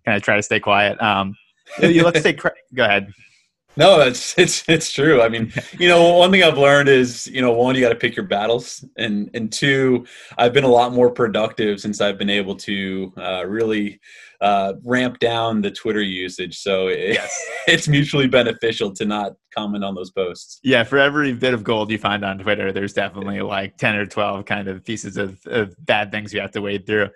kind 0.06 0.16
of 0.16 0.24
try 0.24 0.38
to 0.38 0.44
stay 0.44 0.60
quiet. 0.60 1.02
Um, 1.02 1.36
you, 1.82 2.04
let's 2.04 2.22
say, 2.22 2.34
go 2.74 2.86
ahead. 2.86 3.12
No, 3.80 4.02
it's 4.02 4.38
it's 4.38 4.68
it's 4.68 4.92
true. 4.92 5.22
I 5.22 5.30
mean, 5.30 5.54
you 5.80 5.88
know, 5.88 6.14
one 6.18 6.32
thing 6.32 6.44
I've 6.44 6.58
learned 6.58 6.90
is, 6.90 7.28
you 7.28 7.42
know, 7.42 7.54
one, 7.54 7.76
you 7.76 7.82
got 7.82 7.90
to 7.90 7.96
pick 7.96 8.14
your 8.14 8.26
battles, 8.26 8.84
and 8.98 9.30
and 9.34 9.50
two, 9.50 10.06
I've 10.38 10.52
been 10.52 10.66
a 10.66 10.70
lot 10.70 10.92
more 10.92 11.10
productive 11.10 11.80
since 11.80 12.02
I've 12.02 12.18
been 12.18 12.30
able 12.30 12.56
to 12.58 13.14
uh, 13.18 13.46
really 13.48 14.02
uh, 14.42 14.74
ramp 14.84 15.20
down 15.20 15.62
the 15.62 15.72
Twitter 15.72 16.02
usage. 16.02 16.60
So 16.60 16.90
it, 16.90 17.14
yes. 17.14 17.48
it's 17.68 17.88
mutually 17.88 18.28
beneficial 18.28 18.92
to 18.96 19.06
not 19.06 19.36
comment 19.56 19.86
on 19.86 19.96
those 19.96 20.12
posts. 20.12 20.60
Yeah, 20.62 20.84
for 20.84 20.98
every 20.98 21.32
bit 21.32 21.54
of 21.54 21.64
gold 21.64 21.90
you 21.90 21.98
find 21.98 22.26
on 22.26 22.38
Twitter, 22.38 22.74
there's 22.74 22.92
definitely 22.92 23.40
like 23.40 23.78
ten 23.78 23.96
or 23.96 24.06
twelve 24.06 24.44
kind 24.44 24.68
of 24.68 24.84
pieces 24.84 25.16
of, 25.16 25.40
of 25.46 25.74
bad 25.86 26.12
things 26.12 26.34
you 26.34 26.42
have 26.42 26.52
to 26.52 26.62
wade 26.62 26.86
through. 26.86 27.08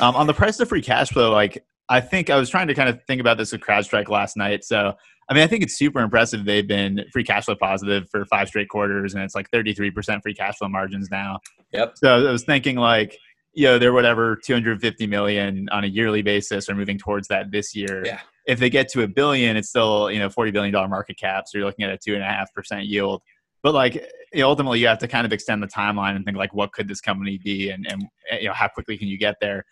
Um, 0.00 0.14
on 0.16 0.26
the 0.26 0.34
price 0.34 0.60
of 0.60 0.68
free 0.68 0.82
cash 0.82 1.08
flow, 1.08 1.32
like 1.32 1.64
I 1.88 2.02
think 2.02 2.28
I 2.28 2.36
was 2.36 2.50
trying 2.50 2.68
to 2.68 2.74
kind 2.74 2.90
of 2.90 3.02
think 3.04 3.22
about 3.22 3.38
this 3.38 3.52
with 3.52 3.62
CrowdStrike 3.62 4.10
last 4.10 4.36
night. 4.36 4.64
So 4.64 4.94
I 5.30 5.34
mean, 5.34 5.44
I 5.44 5.46
think 5.46 5.62
it's 5.62 5.78
super 5.78 6.00
impressive. 6.00 6.44
They've 6.44 6.66
been 6.66 7.04
free 7.12 7.22
cash 7.22 7.44
flow 7.44 7.54
positive 7.54 8.10
for 8.10 8.24
five 8.24 8.48
straight 8.48 8.68
quarters, 8.68 9.14
and 9.14 9.22
it's 9.22 9.36
like 9.36 9.48
33% 9.52 10.20
free 10.22 10.34
cash 10.34 10.56
flow 10.58 10.68
margins 10.68 11.08
now. 11.08 11.38
Yep. 11.72 11.92
So 11.94 12.28
I 12.28 12.32
was 12.32 12.42
thinking 12.42 12.76
like, 12.76 13.16
you 13.52 13.66
know, 13.66 13.78
they're 13.78 13.92
whatever 13.92 14.36
250 14.44 15.06
million 15.06 15.68
on 15.70 15.84
a 15.84 15.86
yearly 15.86 16.22
basis 16.22 16.68
or 16.68 16.74
moving 16.74 16.98
towards 16.98 17.28
that 17.28 17.52
this 17.52 17.76
year. 17.76 18.02
Yeah. 18.04 18.20
If 18.46 18.58
they 18.58 18.70
get 18.70 18.88
to 18.90 19.02
a 19.02 19.08
billion, 19.08 19.56
it's 19.56 19.68
still, 19.68 20.10
you 20.10 20.18
know, 20.18 20.28
$40 20.28 20.52
billion 20.52 20.72
market 20.72 21.16
cap. 21.16 21.44
So 21.46 21.58
you're 21.58 21.66
looking 21.66 21.84
at 21.84 21.92
a 21.92 21.98
two 21.98 22.14
and 22.14 22.22
a 22.22 22.26
half 22.26 22.52
percent 22.52 22.86
yield. 22.86 23.22
But 23.62 23.74
like 23.74 24.04
ultimately 24.36 24.80
you 24.80 24.88
have 24.88 24.98
to 24.98 25.08
kind 25.08 25.26
of 25.26 25.32
extend 25.32 25.62
the 25.62 25.68
timeline 25.68 26.16
and 26.16 26.24
think 26.24 26.36
like, 26.36 26.54
what 26.54 26.72
could 26.72 26.88
this 26.88 27.00
company 27.00 27.38
be? 27.38 27.70
And, 27.70 27.86
and, 27.88 28.08
you 28.40 28.48
know, 28.48 28.54
how 28.54 28.68
quickly 28.68 28.96
can 28.98 29.06
you 29.06 29.18
get 29.18 29.36
there? 29.40 29.64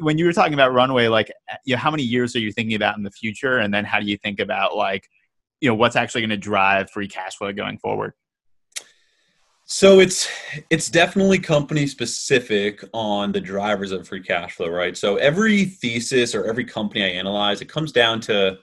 When 0.00 0.18
you 0.18 0.24
were 0.24 0.32
talking 0.32 0.54
about 0.54 0.72
runway, 0.72 1.08
like 1.08 1.30
you 1.64 1.74
know, 1.74 1.80
how 1.80 1.90
many 1.90 2.02
years 2.02 2.34
are 2.36 2.40
you 2.40 2.52
thinking 2.52 2.76
about 2.76 2.96
in 2.96 3.02
the 3.02 3.10
future, 3.10 3.58
and 3.58 3.72
then 3.72 3.84
how 3.84 4.00
do 4.00 4.06
you 4.06 4.16
think 4.18 4.40
about 4.40 4.76
like 4.76 5.08
you 5.60 5.68
know 5.68 5.74
what's 5.74 5.96
actually 5.96 6.20
going 6.20 6.30
to 6.30 6.36
drive 6.36 6.90
free 6.90 7.08
cash 7.08 7.36
flow 7.36 7.52
going 7.52 7.78
forward? 7.78 8.12
So 9.68 9.98
it's 9.98 10.28
it's 10.70 10.88
definitely 10.88 11.40
company 11.40 11.88
specific 11.88 12.84
on 12.94 13.32
the 13.32 13.40
drivers 13.40 13.90
of 13.90 14.06
free 14.06 14.22
cash 14.22 14.54
flow, 14.54 14.68
right? 14.68 14.96
So 14.96 15.16
every 15.16 15.64
thesis 15.64 16.36
or 16.36 16.44
every 16.44 16.64
company 16.64 17.04
I 17.04 17.08
analyze, 17.08 17.60
it 17.60 17.68
comes 17.68 17.90
down 17.90 18.20
to 18.22 18.58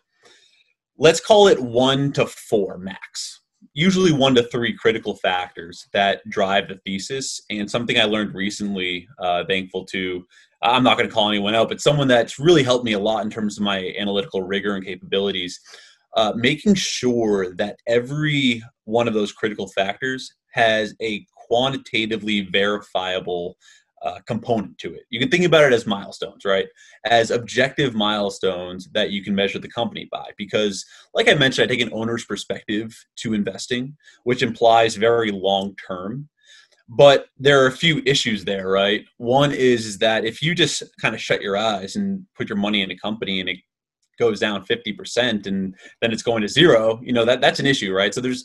let's 0.98 1.20
call 1.20 1.48
it 1.50 1.60
one 1.60 2.14
to 2.14 2.26
four 2.26 2.78
max. 2.78 3.42
Usually 3.74 4.14
one 4.14 4.34
to 4.36 4.44
three 4.44 4.74
critical 4.74 5.16
factors 5.16 5.88
that 5.92 6.22
drive 6.30 6.70
the 6.70 6.80
thesis. 6.86 7.42
And 7.50 7.70
something 7.70 8.00
I 8.00 8.06
learned 8.06 8.34
recently, 8.34 9.08
uh, 9.20 9.44
thankful 9.46 9.86
to 9.88 10.26
I'm 10.64 10.84
not 10.84 10.98
going 10.98 11.08
to 11.08 11.14
call 11.14 11.30
anyone 11.30 11.56
out, 11.56 11.70
but 11.70 11.82
someone 11.82 12.08
that's 12.08 12.40
really 12.40 12.64
helped 12.64 12.86
me 12.86 12.94
a 12.94 13.00
lot 13.00 13.24
in 13.24 13.30
terms 13.30 13.58
of 13.58 13.64
my 13.64 13.94
analytical 14.00 14.42
rigor 14.42 14.76
and 14.76 14.86
capabilities. 14.86 15.60
Uh, 16.16 16.32
making 16.36 16.76
sure 16.76 17.56
that 17.56 17.76
every 17.88 18.62
one 18.86 19.08
of 19.08 19.16
those 19.16 19.32
critical 19.32 19.68
factors 19.70 20.32
has 20.52 20.94
a 21.02 21.26
quantitatively 21.48 22.42
verifiable 22.52 23.58
uh, 24.04 24.20
component 24.28 24.78
to 24.78 24.94
it. 24.94 25.04
You 25.10 25.20
can 25.20 25.30
think 25.30 25.46
about 25.46 25.64
it 25.64 25.74
as 25.74 25.88
milestones, 25.88 26.46
right? 26.46 26.68
As 27.06 27.32
objective 27.32 27.96
milestones 27.96 28.90
that 28.94 29.12
you 29.12 29.24
can 29.24 29.34
measure 29.34 29.60
the 29.60 29.70
company 29.70 30.08
by. 30.12 30.30
Because, 30.38 30.86
like 31.14 31.30
I 31.30 31.34
mentioned, 31.34 31.66
I 31.66 31.74
take 31.74 31.82
an 31.82 31.94
owner's 31.94 32.26
perspective 32.26 32.94
to 33.18 33.34
investing, 33.34 33.96
which 34.24 34.44
implies 34.44 34.96
very 34.96 35.32
long 35.32 35.76
term. 35.88 36.30
But 36.90 37.28
there 37.38 37.64
are 37.64 37.68
a 37.68 37.72
few 37.72 38.02
issues 38.06 38.44
there, 38.44 38.68
right? 38.68 39.06
One 39.18 39.52
is 39.52 39.98
that 40.00 40.26
if 40.26 40.42
you 40.42 40.54
just 40.54 40.84
kind 41.02 41.16
of 41.16 41.22
shut 41.22 41.42
your 41.42 41.58
eyes 41.58 41.96
and 41.96 42.26
put 42.36 42.50
your 42.50 42.58
money 42.58 42.82
in 42.82 42.92
a 42.92 42.98
company 42.98 43.40
and 43.40 43.50
it 43.50 43.58
goes 44.20 44.40
down 44.40 44.66
50% 44.66 45.48
and 45.48 45.76
then 46.02 46.12
it's 46.12 46.24
going 46.24 46.42
to 46.42 46.48
zero, 46.48 47.00
you 47.02 47.14
know, 47.14 47.26
that 47.26 47.42
that's 47.42 47.60
an 47.60 47.66
issue, 47.66 47.94
right? 47.94 48.14
So 48.14 48.22
there's 48.22 48.44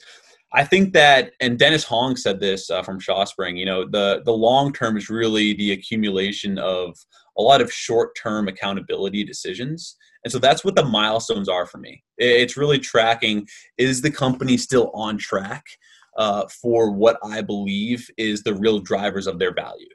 I 0.54 0.64
think 0.64 0.94
that, 0.94 1.32
and 1.40 1.58
Dennis 1.58 1.84
Hong 1.84 2.16
said 2.16 2.40
this 2.40 2.70
uh, 2.70 2.82
from 2.82 3.00
Shawspring. 3.00 3.58
You 3.58 3.66
know, 3.66 3.84
the 3.84 4.22
the 4.24 4.32
long 4.32 4.72
term 4.72 4.96
is 4.96 5.10
really 5.10 5.52
the 5.54 5.72
accumulation 5.72 6.58
of 6.58 6.96
a 7.36 7.42
lot 7.42 7.60
of 7.60 7.72
short 7.72 8.16
term 8.20 8.48
accountability 8.48 9.24
decisions, 9.24 9.96
and 10.24 10.32
so 10.32 10.38
that's 10.38 10.64
what 10.64 10.74
the 10.74 10.84
milestones 10.84 11.48
are 11.50 11.66
for 11.66 11.78
me. 11.78 12.02
It's 12.16 12.56
really 12.56 12.78
tracking: 12.78 13.46
is 13.76 14.00
the 14.00 14.10
company 14.10 14.56
still 14.56 14.90
on 14.94 15.18
track? 15.18 15.64
Uh, 16.18 16.46
for 16.48 16.90
what 16.90 17.16
I 17.24 17.40
believe 17.40 18.10
is 18.18 18.42
the 18.42 18.54
real 18.54 18.80
drivers 18.80 19.26
of 19.26 19.38
their 19.38 19.54
value. 19.54 19.88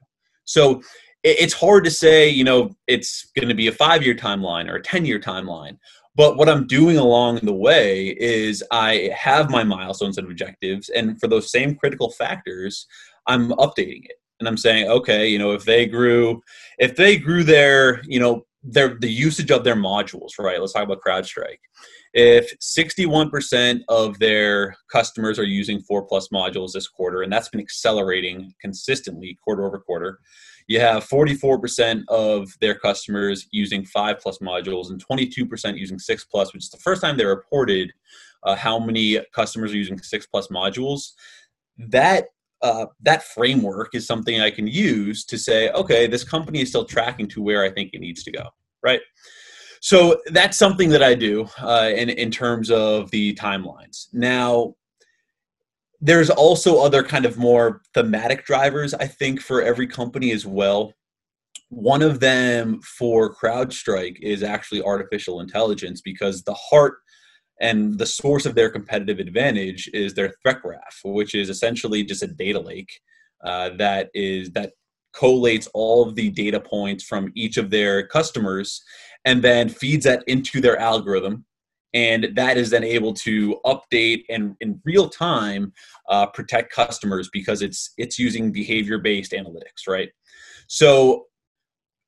So 0.45 0.81
it's 1.23 1.53
hard 1.53 1.83
to 1.85 1.91
say, 1.91 2.27
you 2.27 2.43
know, 2.43 2.75
it's 2.87 3.29
going 3.35 3.49
to 3.49 3.53
be 3.53 3.67
a 3.67 3.71
five 3.71 4.03
year 4.03 4.15
timeline 4.15 4.69
or 4.69 4.75
a 4.75 4.81
10 4.81 5.05
year 5.05 5.19
timeline. 5.19 5.77
But 6.15 6.37
what 6.37 6.49
I'm 6.49 6.67
doing 6.67 6.97
along 6.97 7.39
the 7.43 7.53
way 7.53 8.09
is 8.19 8.63
I 8.71 9.09
have 9.15 9.49
my 9.49 9.63
milestones 9.63 10.17
and 10.17 10.27
objectives. 10.27 10.89
And 10.89 11.19
for 11.19 11.27
those 11.27 11.51
same 11.51 11.75
critical 11.75 12.11
factors, 12.11 12.85
I'm 13.27 13.49
updating 13.51 14.05
it. 14.05 14.17
And 14.39 14.47
I'm 14.47 14.57
saying, 14.57 14.89
okay, 14.89 15.27
you 15.27 15.39
know, 15.39 15.51
if 15.51 15.65
they 15.65 15.85
grew, 15.85 16.41
if 16.77 16.95
they 16.95 17.17
grew 17.17 17.43
their, 17.43 18.01
you 18.03 18.19
know, 18.19 18.45
their 18.61 18.97
the 18.99 19.09
usage 19.09 19.51
of 19.51 19.63
their 19.63 19.75
modules, 19.75 20.37
right? 20.39 20.59
Let's 20.59 20.73
talk 20.73 20.83
about 20.83 21.01
CrowdStrike 21.05 21.59
if 22.13 22.57
61% 22.59 23.81
of 23.89 24.19
their 24.19 24.75
customers 24.91 25.39
are 25.39 25.43
using 25.43 25.79
four 25.81 26.03
plus 26.03 26.27
modules 26.29 26.73
this 26.73 26.87
quarter, 26.87 27.23
and 27.23 27.33
that's 27.33 27.49
been 27.49 27.59
accelerating 27.59 28.53
consistently 28.61 29.37
quarter 29.43 29.65
over 29.65 29.79
quarter, 29.79 30.19
you 30.67 30.79
have 30.79 31.07
44% 31.07 32.03
of 32.07 32.49
their 32.61 32.75
customers 32.75 33.47
using 33.51 33.83
five 33.85 34.19
plus 34.19 34.37
modules 34.37 34.91
and 34.91 35.03
22% 35.05 35.77
using 35.77 35.99
six 35.99 36.23
plus, 36.23 36.53
which 36.53 36.63
is 36.63 36.69
the 36.69 36.77
first 36.77 37.01
time 37.01 37.17
they 37.17 37.25
reported 37.25 37.91
uh, 38.43 38.55
how 38.55 38.79
many 38.79 39.19
customers 39.33 39.73
are 39.73 39.77
using 39.77 39.97
six 39.99 40.25
plus 40.25 40.47
modules. 40.47 41.13
That 41.77 42.27
uh, 42.61 42.85
that 43.01 43.23
framework 43.23 43.93
is 43.93 44.07
something 44.07 44.39
I 44.39 44.49
can 44.49 44.67
use 44.67 45.25
to 45.25 45.37
say, 45.37 45.69
okay, 45.71 46.07
this 46.07 46.23
company 46.23 46.61
is 46.61 46.69
still 46.69 46.85
tracking 46.85 47.27
to 47.29 47.41
where 47.41 47.61
I 47.61 47.69
think 47.69 47.89
it 47.91 47.99
needs 47.99 48.23
to 48.23 48.31
go, 48.31 48.47
right? 48.81 49.01
So 49.83 50.21
that's 50.27 50.57
something 50.57 50.87
that 50.91 51.03
I 51.03 51.13
do 51.13 51.45
uh, 51.59 51.91
in 51.93 52.09
in 52.09 52.31
terms 52.31 52.71
of 52.71 53.11
the 53.11 53.33
timelines. 53.35 54.07
Now, 54.13 54.75
there's 55.99 56.29
also 56.29 56.81
other 56.81 57.03
kind 57.03 57.25
of 57.25 57.37
more 57.37 57.81
thematic 57.93 58.45
drivers 58.45 58.93
I 58.93 59.07
think 59.07 59.41
for 59.41 59.61
every 59.61 59.87
company 59.87 60.31
as 60.31 60.45
well. 60.45 60.93
One 61.67 62.01
of 62.01 62.21
them 62.21 62.79
for 62.97 63.35
CrowdStrike 63.35 64.21
is 64.21 64.41
actually 64.41 64.81
artificial 64.81 65.41
intelligence 65.41 65.99
because 65.99 66.43
the 66.43 66.53
heart 66.53 66.99
and 67.59 67.99
the 67.99 68.05
source 68.05 68.45
of 68.45 68.55
their 68.55 68.69
competitive 68.69 69.19
advantage 69.19 69.89
is 69.93 70.13
their 70.13 70.33
threat 70.41 70.61
graph, 70.61 71.01
which 71.03 71.35
is 71.35 71.49
essentially 71.49 72.05
just 72.05 72.23
a 72.23 72.27
data 72.27 72.59
lake 72.59 73.01
uh, 73.43 73.71
that 73.77 74.09
is 74.13 74.49
that 74.51 74.71
collates 75.13 75.67
all 75.73 76.07
of 76.07 76.15
the 76.15 76.29
data 76.31 76.59
points 76.59 77.03
from 77.03 77.31
each 77.35 77.57
of 77.57 77.69
their 77.69 78.07
customers 78.07 78.81
and 79.25 79.43
then 79.43 79.69
feeds 79.69 80.05
that 80.05 80.23
into 80.27 80.61
their 80.61 80.77
algorithm. 80.77 81.45
And 81.93 82.29
that 82.35 82.57
is 82.57 82.71
then 82.71 82.83
able 82.83 83.13
to 83.15 83.59
update 83.65 84.23
and 84.27 84.55
in 84.61 84.81
real 84.83 85.09
time 85.09 85.73
uh, 86.09 86.25
protect 86.25 86.73
customers 86.73 87.29
because 87.31 87.61
it's 87.61 87.93
it's 87.97 88.17
using 88.17 88.51
behavior 88.51 88.97
based 88.97 89.31
analytics 89.31 89.87
right? 89.87 90.09
So 90.67 91.27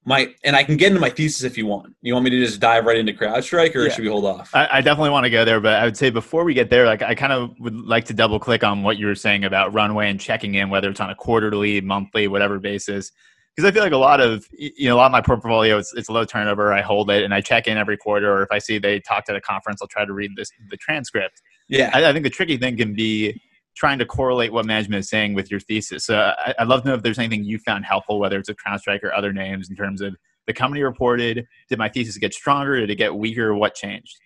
my 0.05 0.33
and 0.43 0.55
i 0.55 0.63
can 0.63 0.77
get 0.77 0.89
into 0.89 1.01
my 1.01 1.09
thesis 1.09 1.43
if 1.43 1.57
you 1.57 1.65
want. 1.65 1.93
You 2.01 2.13
want 2.13 2.23
me 2.23 2.29
to 2.29 2.39
just 2.39 2.59
dive 2.59 2.85
right 2.85 2.97
into 2.97 3.11
crowdstrike 3.11 3.75
or 3.75 3.83
yeah. 3.83 3.93
should 3.93 4.03
we 4.03 4.09
hold 4.09 4.25
off? 4.25 4.51
I, 4.53 4.67
I, 4.73 4.81
definitely 4.81 5.09
want 5.09 5.25
to 5.25 5.31
go 5.31 5.43
there 5.43 5.59
but 5.59 5.73
i 5.73 5.83
would 5.83 5.97
say 5.97 6.11
before 6.11 6.43
we 6.43 6.53
get 6.53 6.69
there 6.69 6.85
like 6.85 7.01
i 7.01 7.15
kind 7.15 7.33
of 7.33 7.59
would 7.59 7.75
like 7.75 8.05
to 8.05 8.13
double 8.13 8.39
click 8.39 8.63
on 8.63 8.83
what 8.83 8.97
you 8.97 9.07
were 9.07 9.15
saying 9.15 9.43
about 9.43 9.73
runway 9.73 10.09
and 10.09 10.19
checking 10.19 10.55
in 10.55 10.69
whether 10.69 10.89
it's 10.89 10.99
on 10.99 11.09
a 11.09 11.15
quarterly 11.15 11.81
monthly 11.81 12.27
whatever 12.27 12.59
basis 12.59 13.11
because 13.55 13.69
I 13.69 13.71
feel 13.71 13.83
like 13.83 13.93
a 13.93 13.97
lot 13.97 14.19
of 14.19 14.47
you 14.51 14.87
know 14.89 14.95
a 14.95 14.97
lot 14.97 15.05
of 15.05 15.11
my 15.11 15.21
portfolio 15.21 15.77
it's, 15.77 15.93
it's 15.93 16.09
low 16.09 16.25
turnover. 16.25 16.73
I 16.73 16.81
hold 16.81 17.09
it 17.09 17.23
and 17.23 17.33
I 17.33 17.41
check 17.41 17.67
in 17.67 17.77
every 17.77 17.97
quarter, 17.97 18.31
or 18.31 18.43
if 18.43 18.51
I 18.51 18.59
see 18.59 18.77
they 18.77 18.99
talked 18.99 19.29
at 19.29 19.35
a 19.35 19.41
conference, 19.41 19.81
I'll 19.81 19.87
try 19.87 20.05
to 20.05 20.13
read 20.13 20.31
this 20.35 20.51
the 20.69 20.77
transcript. 20.77 21.41
Yeah, 21.67 21.89
I, 21.93 22.09
I 22.09 22.13
think 22.13 22.23
the 22.23 22.29
tricky 22.29 22.57
thing 22.57 22.77
can 22.77 22.93
be 22.93 23.41
trying 23.75 23.99
to 23.99 24.05
correlate 24.05 24.53
what 24.53 24.65
management 24.65 25.01
is 25.01 25.09
saying 25.09 25.33
with 25.33 25.51
your 25.51 25.59
thesis. 25.59 26.05
So 26.05 26.15
I, 26.15 26.53
would 26.59 26.69
love 26.69 26.83
to 26.83 26.89
know 26.89 26.93
if 26.95 27.03
there's 27.03 27.19
anything 27.19 27.43
you 27.43 27.59
found 27.59 27.85
helpful, 27.85 28.19
whether 28.19 28.39
it's 28.39 28.49
a 28.49 28.55
CrowdStrike 28.55 29.03
or 29.03 29.13
other 29.13 29.33
names, 29.33 29.69
in 29.69 29.75
terms 29.75 30.01
of 30.01 30.15
the 30.47 30.53
company 30.53 30.81
reported. 30.81 31.45
Did 31.69 31.77
my 31.77 31.89
thesis 31.89 32.17
get 32.17 32.33
stronger? 32.33 32.79
Did 32.79 32.89
it 32.89 32.95
get 32.95 33.15
weaker? 33.15 33.53
What 33.53 33.75
changed? 33.75 34.17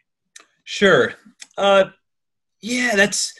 Sure. 0.64 1.16
Uh, 1.58 1.86
yeah, 2.62 2.96
that's. 2.96 3.34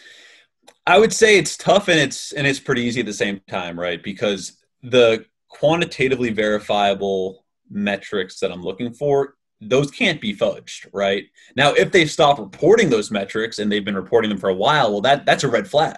I 0.88 0.98
would 0.98 1.14
say 1.14 1.38
it's 1.38 1.56
tough 1.56 1.88
and 1.88 2.00
it's 2.00 2.32
and 2.32 2.48
it's 2.48 2.60
pretty 2.60 2.82
easy 2.82 3.02
at 3.02 3.06
the 3.06 3.14
same 3.14 3.42
time, 3.48 3.80
right? 3.80 4.02
Because 4.02 4.58
the 4.82 5.26
quantitatively 5.50 6.30
verifiable 6.30 7.46
metrics 7.70 8.40
that 8.40 8.52
I'm 8.52 8.64
looking 8.64 8.94
for, 8.94 9.36
those 9.62 9.92
can't 9.92 10.22
be 10.22 10.36
fudged, 10.36 10.88
right? 10.94 11.26
Now, 11.56 11.74
if 11.74 11.92
they 11.92 12.06
stop 12.06 12.40
reporting 12.40 12.90
those 12.90 13.12
metrics 13.12 13.60
and 13.60 13.72
they've 13.72 13.84
been 13.84 13.96
reporting 13.96 14.30
them 14.30 14.38
for 14.38 14.50
a 14.50 14.56
while, 14.56 14.92
well, 14.92 15.02
that 15.02 15.26
that's 15.26 15.44
a 15.44 15.50
red 15.50 15.68
flag, 15.68 15.98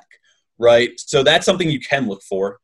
right? 0.58 0.92
So 0.98 1.24
that's 1.24 1.46
something 1.46 1.70
you 1.70 1.80
can 1.80 2.08
look 2.08 2.24
for. 2.24 2.60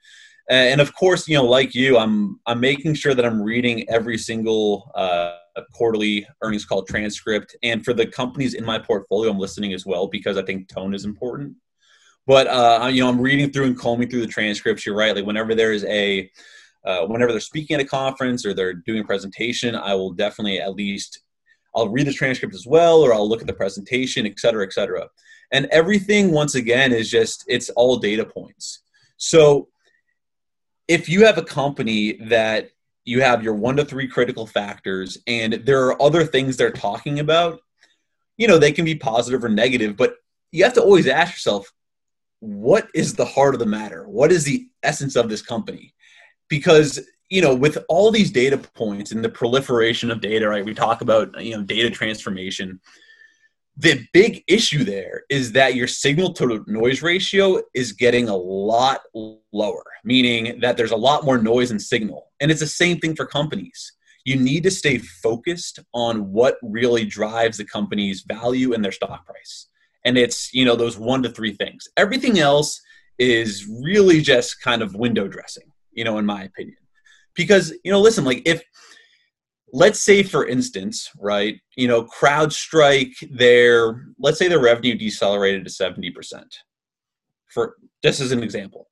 And 0.50 0.80
of 0.80 0.96
course, 0.96 1.28
you 1.28 1.36
know, 1.36 1.44
like 1.44 1.76
you, 1.76 1.98
I'm 1.98 2.40
I'm 2.46 2.62
making 2.62 2.94
sure 2.94 3.14
that 3.14 3.26
I'm 3.26 3.42
reading 3.42 3.88
every 3.90 4.18
single 4.18 4.90
uh, 4.96 5.34
quarterly 5.74 6.26
earnings 6.42 6.66
call 6.66 6.84
transcript, 6.84 7.56
and 7.64 7.84
for 7.84 7.94
the 7.94 8.08
companies 8.08 8.54
in 8.54 8.64
my 8.64 8.80
portfolio, 8.80 9.30
I'm 9.30 9.40
listening 9.40 9.74
as 9.74 9.86
well 9.86 10.08
because 10.08 10.38
I 10.38 10.44
think 10.44 10.70
tone 10.70 10.94
is 10.94 11.04
important. 11.04 11.56
But 12.26 12.48
uh, 12.48 12.88
you 12.88 13.02
know, 13.04 13.10
I'm 13.10 13.20
reading 13.20 13.52
through 13.52 13.66
and 13.66 13.78
combing 13.78 14.10
through 14.10 14.22
the 14.22 14.28
transcripts. 14.28 14.86
You're 14.86 14.96
right. 14.96 15.14
Like 15.14 15.26
whenever 15.26 15.54
there 15.54 15.74
is 15.74 15.84
a 15.84 16.32
uh, 16.88 17.06
whenever 17.06 17.32
they're 17.32 17.42
speaking 17.42 17.76
at 17.76 17.82
a 17.82 17.86
conference 17.86 18.46
or 18.46 18.54
they're 18.54 18.74
doing 18.74 19.02
a 19.02 19.04
presentation, 19.14 19.76
I 19.76 19.94
will 19.94 20.12
definitely 20.12 20.60
at 20.60 20.74
least 20.74 21.20
I'll 21.76 21.90
read 21.90 22.08
the 22.08 22.14
transcript 22.14 22.56
as 22.56 22.66
well, 22.66 23.02
or 23.02 23.14
I'll 23.14 23.30
look 23.30 23.42
at 23.42 23.48
the 23.48 23.54
presentation, 23.54 24.26
et 24.26 24.40
cetera, 24.40 24.66
et 24.66 24.74
cetera. 24.74 25.08
And 25.52 25.66
everything, 25.68 26.32
once 26.32 26.56
again, 26.56 26.92
is 26.92 27.12
just 27.12 27.44
it's 27.48 27.70
all 27.72 27.98
data 27.98 28.26
points. 28.26 28.84
So 29.18 29.68
if 30.88 31.10
you 31.10 31.26
have 31.26 31.38
a 31.38 31.44
company 31.44 32.14
that 32.36 32.72
you 33.04 33.22
have 33.22 33.44
your 33.44 33.54
one 33.54 33.78
to 33.78 33.86
three 33.86 34.08
critical 34.08 34.48
factors 34.48 35.18
and 35.28 35.54
there 35.54 35.86
are 35.88 36.02
other 36.02 36.26
things 36.26 36.56
they're 36.56 36.72
talking 36.72 37.20
about, 37.20 37.60
you 38.38 38.48
know, 38.48 38.58
they 38.58 38.72
can 38.72 38.86
be 38.86 38.96
positive 38.96 39.44
or 39.44 39.50
negative, 39.50 39.96
but 39.98 40.16
you 40.52 40.64
have 40.64 40.74
to 40.74 40.82
always 40.82 41.08
ask 41.08 41.34
yourself, 41.34 41.72
what 42.40 42.88
is 42.94 43.14
the 43.14 43.26
heart 43.26 43.56
of 43.56 43.60
the 43.60 43.66
matter? 43.66 44.08
What 44.08 44.32
is 44.32 44.44
the 44.44 44.68
essence 44.84 45.16
of 45.16 45.30
this 45.30 45.42
company? 45.42 45.94
Because 46.50 47.00
you 47.30 47.42
know 47.42 47.54
with 47.54 47.78
all 47.90 48.12
these 48.12 48.32
data 48.32 48.58
points 48.58 49.12
and 49.12 49.24
the 49.24 49.30
proliferation 49.30 50.12
of 50.12 50.22
data 50.22 50.48
right 50.48 50.66
we 50.66 50.74
talk 50.74 51.02
about 51.02 51.44
you 51.44 51.56
know 51.56 51.64
data 51.64 51.90
transformation 51.90 52.80
the 53.80 54.08
big 54.12 54.44
issue 54.48 54.84
there 54.84 55.22
is 55.30 55.52
that 55.52 55.76
your 55.76 55.86
signal 55.86 56.34
to 56.34 56.64
noise 56.66 57.04
ratio 57.04 57.62
is 57.76 57.92
getting 57.92 58.28
a 58.28 58.36
lot 58.36 59.02
lower 59.14 59.84
meaning 60.08 60.58
that 60.62 60.78
there's 60.78 60.92
a 60.92 60.96
lot 60.96 61.26
more 61.26 61.38
noise 61.38 61.70
and 61.70 61.82
signal. 61.82 62.32
And 62.40 62.50
it's 62.50 62.62
the 62.62 62.68
same 62.68 62.98
thing 63.00 63.14
for 63.14 63.26
companies. 63.26 63.92
You 64.24 64.38
need 64.38 64.64
to 64.64 64.72
stay 64.72 65.00
focused 65.00 65.80
on 65.94 66.32
what 66.32 66.58
really 66.64 67.06
drives 67.06 67.58
the 67.58 67.66
company's 67.66 68.22
value 68.22 68.74
and 68.74 68.84
their 68.84 68.94
stock 68.94 69.26
price. 69.26 69.68
And 70.06 70.18
it's 70.18 70.54
you 70.54 70.64
know 70.64 70.78
those 70.78 70.98
one 70.98 71.22
to 71.24 71.30
three 71.30 71.54
things. 71.54 71.90
Everything 71.98 72.40
else 72.40 72.82
is 73.20 73.68
really 73.84 74.22
just 74.22 74.62
kind 74.62 74.82
of 74.82 74.96
window 74.96 75.28
dressing 75.28 75.72
you 75.98 76.06
know, 76.06 76.20
in 76.20 76.26
my 76.26 76.44
opinion. 76.44 76.78
Because, 77.34 77.74
you 77.84 77.92
know, 77.92 78.00
listen, 78.00 78.24
like 78.24 78.44
if 78.46 78.64
let's 79.74 80.00
say 80.00 80.24
for 80.24 80.48
instance, 80.48 81.10
right, 81.20 81.60
you 81.76 81.88
know, 81.88 82.06
CrowdStrike 82.06 83.36
their 83.38 84.08
let's 84.18 84.40
say 84.40 84.48
their 84.48 84.62
revenue 84.62 84.96
decelerated 84.96 85.66
to 85.66 85.72
70%. 85.72 86.44
For 87.50 87.76
just 88.04 88.22
as 88.22 88.32
an 88.32 88.44
example. 88.44 88.88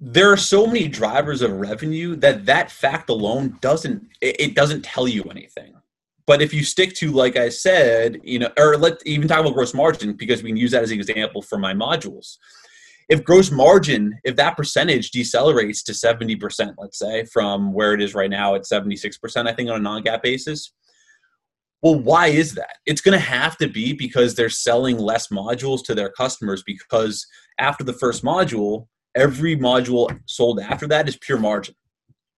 There 0.00 0.30
are 0.30 0.36
so 0.36 0.66
many 0.66 0.86
drivers 0.88 1.40
of 1.40 1.52
revenue 1.52 2.14
that 2.16 2.44
that 2.46 2.70
fact 2.70 3.08
alone 3.08 3.58
doesn't 3.60 4.06
it 4.20 4.54
doesn't 4.54 4.84
tell 4.84 5.08
you 5.08 5.22
anything. 5.24 5.74
But 6.26 6.40
if 6.40 6.54
you 6.54 6.64
stick 6.64 6.94
to, 6.96 7.10
like 7.10 7.36
I 7.36 7.50
said, 7.50 8.18
you 8.22 8.38
know, 8.38 8.50
or 8.58 8.76
let 8.76 8.98
even 9.06 9.28
talk 9.28 9.40
about 9.40 9.54
gross 9.54 9.74
margin 9.74 10.14
because 10.14 10.42
we 10.42 10.50
can 10.50 10.56
use 10.56 10.70
that 10.72 10.82
as 10.82 10.90
an 10.90 10.98
example 10.98 11.42
for 11.42 11.58
my 11.58 11.74
modules 11.74 12.36
if 13.08 13.24
gross 13.24 13.50
margin, 13.50 14.18
if 14.24 14.36
that 14.36 14.56
percentage 14.56 15.10
decelerates 15.10 15.84
to 15.84 15.92
70%, 15.92 16.74
let's 16.78 16.98
say, 16.98 17.24
from 17.26 17.72
where 17.72 17.94
it 17.94 18.00
is 18.00 18.14
right 18.14 18.30
now 18.30 18.54
at 18.54 18.62
76%, 18.62 19.48
I 19.48 19.52
think 19.52 19.70
on 19.70 19.76
a 19.76 19.82
non 19.82 20.02
GAAP 20.02 20.22
basis, 20.22 20.72
well, 21.82 22.00
why 22.00 22.28
is 22.28 22.54
that? 22.54 22.78
It's 22.86 23.02
going 23.02 23.18
to 23.18 23.24
have 23.24 23.58
to 23.58 23.68
be 23.68 23.92
because 23.92 24.34
they're 24.34 24.48
selling 24.48 24.98
less 24.98 25.28
modules 25.28 25.84
to 25.84 25.94
their 25.94 26.08
customers 26.08 26.62
because 26.64 27.26
after 27.60 27.84
the 27.84 27.92
first 27.92 28.24
module, 28.24 28.86
every 29.14 29.56
module 29.56 30.18
sold 30.24 30.60
after 30.60 30.86
that 30.86 31.08
is 31.08 31.16
pure 31.18 31.38
margin. 31.38 31.74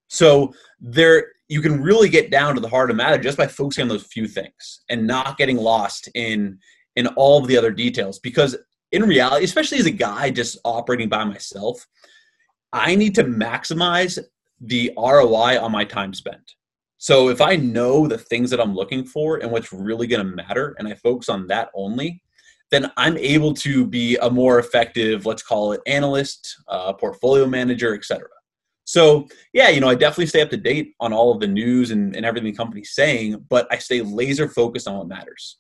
So 0.09 0.53
there 0.81 1.27
you 1.49 1.61
can 1.61 1.81
really 1.81 2.09
get 2.09 2.31
down 2.31 2.55
to 2.57 2.61
the 2.61 2.69
heart 2.69 2.91
of 2.91 2.97
matter 2.97 3.23
just 3.23 3.39
by 3.39 3.47
focusing 3.47 3.83
on 3.83 3.89
those 3.89 4.07
few 4.07 4.27
things 4.27 4.81
and 4.89 5.07
not 5.07 5.39
getting 5.39 5.57
lost 5.57 6.09
in 6.15 6.59
in 6.97 7.07
all 7.09 7.41
of 7.41 7.47
the 7.47 7.57
other 7.57 7.71
details 7.71 8.19
because 8.19 8.57
in 8.93 9.03
reality, 9.03 9.45
especially 9.45 9.79
as 9.79 9.87
a 9.87 9.91
guy 9.91 10.31
just 10.31 10.59
operating 10.65 11.09
by 11.09 11.25
myself, 11.25 11.87
I 12.73 12.95
need 12.95 13.15
to 13.17 13.25
maximize 13.25 14.19
the 14.61 14.93
ROI 14.97 15.61
on 15.61 15.73
my 15.73 15.85
time 15.85 16.15
spent. 16.15 16.55
So 16.99 17.29
if 17.29 17.41
I 17.41 17.57
know 17.57 18.07
the 18.07 18.19
things 18.19 18.51
that 18.51 18.61
I'm 18.61 18.75
looking 18.75 19.05
for 19.05 19.37
and 19.37 19.51
what's 19.51 19.73
really 19.73 20.07
going 20.07 20.27
to 20.27 20.37
matter, 20.37 20.75
and 20.79 20.89
I 20.89 20.95
focus 20.95 21.29
on 21.29 21.47
that 21.49 21.71
only, 21.75 22.23
then 22.71 22.91
I'm 22.97 23.17
able 23.19 23.55
to 23.55 23.87
be 23.87 24.17
a 24.17 24.31
more 24.31 24.59
effective, 24.59 25.27
let's 25.27 25.43
call 25.43 25.73
it 25.73 25.81
analyst, 25.87 26.57
uh, 26.69 26.93
portfolio 26.95 27.47
manager, 27.47 27.95
etc. 27.95 28.29
So 28.85 29.29
yeah, 29.53 29.69
you 29.69 29.81
know, 29.81 29.89
I 29.89 29.95
definitely 29.95 30.27
stay 30.27 30.43
up 30.43 30.51
to 30.51 30.57
date 30.57 30.95
on 31.01 31.13
all 31.13 31.33
of 31.33 31.41
the 31.41 31.47
news 31.47 31.91
and, 31.91 32.17
and 32.17 32.25
everything 32.25 32.53
the 32.53 32.57
company's 32.57 32.95
saying, 32.95 33.45
but 33.49 33.67
I 33.71 33.79
stay 33.79 34.01
laser 34.01 34.49
focused 34.49 34.89
on 34.89 34.97
what 34.97 35.09
matters. 35.09 35.59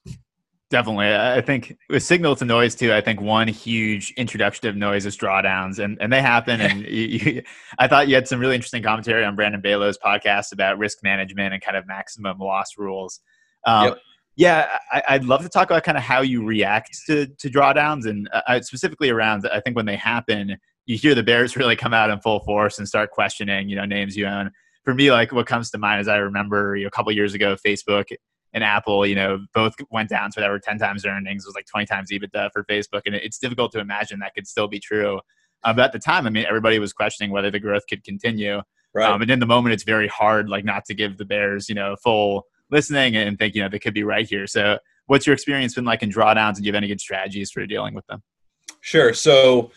Definitely. 0.68 1.14
I 1.14 1.40
think 1.42 1.76
with 1.88 2.02
signal 2.02 2.34
to 2.36 2.44
noise 2.44 2.74
too, 2.74 2.92
I 2.92 3.00
think 3.00 3.20
one 3.20 3.46
huge 3.46 4.12
introduction 4.16 4.66
of 4.68 4.74
noise 4.74 5.06
is 5.06 5.16
drawdowns 5.16 5.78
and, 5.78 5.96
and 6.00 6.12
they 6.12 6.20
happen. 6.20 6.60
And 6.60 6.80
you, 6.88 7.06
you, 7.06 7.42
I 7.78 7.86
thought 7.86 8.08
you 8.08 8.16
had 8.16 8.26
some 8.26 8.40
really 8.40 8.56
interesting 8.56 8.82
commentary 8.82 9.24
on 9.24 9.36
Brandon 9.36 9.60
Beylo's 9.60 9.96
podcast 9.96 10.52
about 10.52 10.78
risk 10.78 11.04
management 11.04 11.54
and 11.54 11.62
kind 11.62 11.76
of 11.76 11.86
maximum 11.86 12.38
loss 12.38 12.76
rules. 12.76 13.20
Um, 13.64 13.88
yep. 13.88 13.98
Yeah, 14.38 14.78
I, 14.92 15.16
would 15.16 15.24
love 15.24 15.42
to 15.44 15.48
talk 15.48 15.70
about 15.70 15.82
kind 15.82 15.96
of 15.96 16.04
how 16.04 16.20
you 16.20 16.44
react 16.44 16.94
to, 17.06 17.26
to 17.26 17.48
drawdowns 17.48 18.04
and 18.04 18.28
uh, 18.34 18.60
specifically 18.60 19.08
around, 19.08 19.48
I 19.50 19.60
think 19.60 19.76
when 19.76 19.86
they 19.86 19.96
happen, 19.96 20.58
you 20.84 20.98
hear 20.98 21.14
the 21.14 21.22
bears 21.22 21.56
really 21.56 21.74
come 21.74 21.94
out 21.94 22.10
in 22.10 22.20
full 22.20 22.40
force 22.40 22.78
and 22.78 22.86
start 22.86 23.12
questioning, 23.12 23.70
you 23.70 23.76
know, 23.76 23.86
names 23.86 24.14
you 24.14 24.26
own. 24.26 24.50
For 24.84 24.94
me, 24.94 25.10
like 25.10 25.32
what 25.32 25.46
comes 25.46 25.70
to 25.70 25.78
mind 25.78 26.02
is 26.02 26.08
I 26.08 26.16
remember 26.16 26.76
you 26.76 26.84
know, 26.84 26.88
a 26.88 26.90
couple 26.90 27.12
years 27.12 27.32
ago, 27.32 27.56
Facebook 27.66 28.12
and 28.56 28.64
Apple, 28.64 29.04
you 29.04 29.14
know, 29.14 29.44
both 29.52 29.74
went 29.90 30.08
down 30.08 30.30
to 30.30 30.40
whatever 30.40 30.58
10 30.58 30.78
times 30.78 31.04
earnings 31.04 31.44
it 31.44 31.48
was 31.48 31.54
like 31.54 31.66
20 31.66 31.84
times 31.84 32.10
EBITDA 32.10 32.50
for 32.54 32.64
Facebook. 32.64 33.02
And 33.04 33.14
it's 33.14 33.38
difficult 33.38 33.70
to 33.72 33.80
imagine 33.80 34.18
that 34.20 34.34
could 34.34 34.46
still 34.46 34.66
be 34.66 34.80
true. 34.80 35.20
Um, 35.62 35.76
but 35.76 35.84
at 35.84 35.92
the 35.92 35.98
time, 35.98 36.26
I 36.26 36.30
mean, 36.30 36.46
everybody 36.46 36.78
was 36.78 36.94
questioning 36.94 37.30
whether 37.30 37.50
the 37.50 37.60
growth 37.60 37.82
could 37.86 38.02
continue. 38.02 38.62
Right. 38.94 39.10
Um, 39.10 39.20
and 39.20 39.30
in 39.30 39.40
the 39.40 39.46
moment, 39.46 39.74
it's 39.74 39.82
very 39.82 40.08
hard, 40.08 40.48
like 40.48 40.64
not 40.64 40.86
to 40.86 40.94
give 40.94 41.18
the 41.18 41.26
Bears, 41.26 41.68
you 41.68 41.74
know, 41.74 41.96
full 42.02 42.46
listening 42.70 43.14
and 43.14 43.38
think, 43.38 43.54
you 43.54 43.62
know, 43.62 43.68
they 43.68 43.78
could 43.78 43.92
be 43.92 44.04
right 44.04 44.26
here. 44.26 44.46
So 44.46 44.78
what's 45.04 45.26
your 45.26 45.34
experience 45.34 45.74
been 45.74 45.84
like 45.84 46.02
in 46.02 46.10
drawdowns 46.10 46.54
and 46.54 46.56
do 46.56 46.62
you 46.62 46.72
have 46.72 46.76
any 46.76 46.88
good 46.88 47.00
strategies 47.00 47.50
for 47.50 47.66
dealing 47.66 47.92
with 47.92 48.06
them? 48.06 48.22
Sure. 48.80 49.12
So 49.12 49.70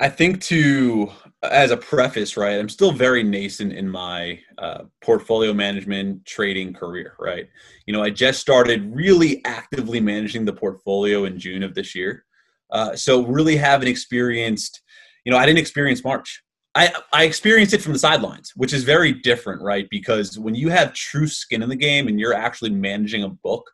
I 0.00 0.08
think 0.08 0.40
to 0.42 1.12
as 1.42 1.70
a 1.72 1.76
preface, 1.76 2.36
right, 2.36 2.58
I'm 2.58 2.68
still 2.68 2.92
very 2.92 3.22
nascent 3.22 3.72
in 3.72 3.88
my 3.88 4.38
uh, 4.58 4.84
portfolio 5.00 5.52
management 5.52 6.24
trading 6.24 6.72
career, 6.72 7.14
right? 7.18 7.48
You 7.86 7.92
know, 7.92 8.02
I 8.02 8.10
just 8.10 8.40
started 8.40 8.94
really 8.94 9.44
actively 9.44 10.00
managing 10.00 10.44
the 10.44 10.52
portfolio 10.52 11.24
in 11.24 11.38
June 11.38 11.62
of 11.62 11.74
this 11.74 11.94
year. 11.94 12.24
Uh, 12.70 12.94
so 12.94 13.26
really 13.26 13.56
haven't 13.56 13.88
experienced, 13.88 14.82
you 15.24 15.32
know, 15.32 15.38
I 15.38 15.46
didn't 15.46 15.58
experience 15.58 16.04
March. 16.04 16.42
I, 16.74 16.92
I 17.12 17.24
experienced 17.24 17.74
it 17.74 17.82
from 17.82 17.92
the 17.92 17.98
sidelines, 17.98 18.52
which 18.56 18.72
is 18.72 18.84
very 18.84 19.12
different, 19.12 19.60
right? 19.62 19.86
Because 19.90 20.38
when 20.38 20.54
you 20.54 20.70
have 20.70 20.94
true 20.94 21.26
skin 21.26 21.62
in 21.62 21.68
the 21.68 21.76
game 21.76 22.08
and 22.08 22.18
you're 22.18 22.32
actually 22.32 22.70
managing 22.70 23.24
a 23.24 23.28
book, 23.28 23.70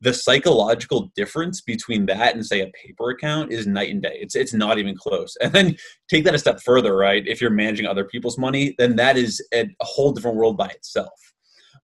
the 0.00 0.14
psychological 0.14 1.10
difference 1.16 1.60
between 1.60 2.06
that 2.06 2.34
and 2.34 2.46
say 2.46 2.60
a 2.60 2.70
paper 2.86 3.10
account 3.10 3.52
is 3.52 3.66
night 3.66 3.90
and 3.90 4.02
day. 4.02 4.16
It's 4.20 4.36
it's 4.36 4.54
not 4.54 4.78
even 4.78 4.96
close. 4.96 5.36
And 5.42 5.52
then 5.52 5.76
take 6.08 6.24
that 6.24 6.34
a 6.34 6.38
step 6.38 6.60
further, 6.60 6.96
right? 6.96 7.26
If 7.26 7.40
you're 7.40 7.50
managing 7.50 7.86
other 7.86 8.04
people's 8.04 8.38
money, 8.38 8.74
then 8.78 8.96
that 8.96 9.16
is 9.16 9.44
a, 9.52 9.68
whole 9.80 10.12
different 10.12 10.36
world 10.36 10.56
by 10.56 10.68
itself. 10.68 11.34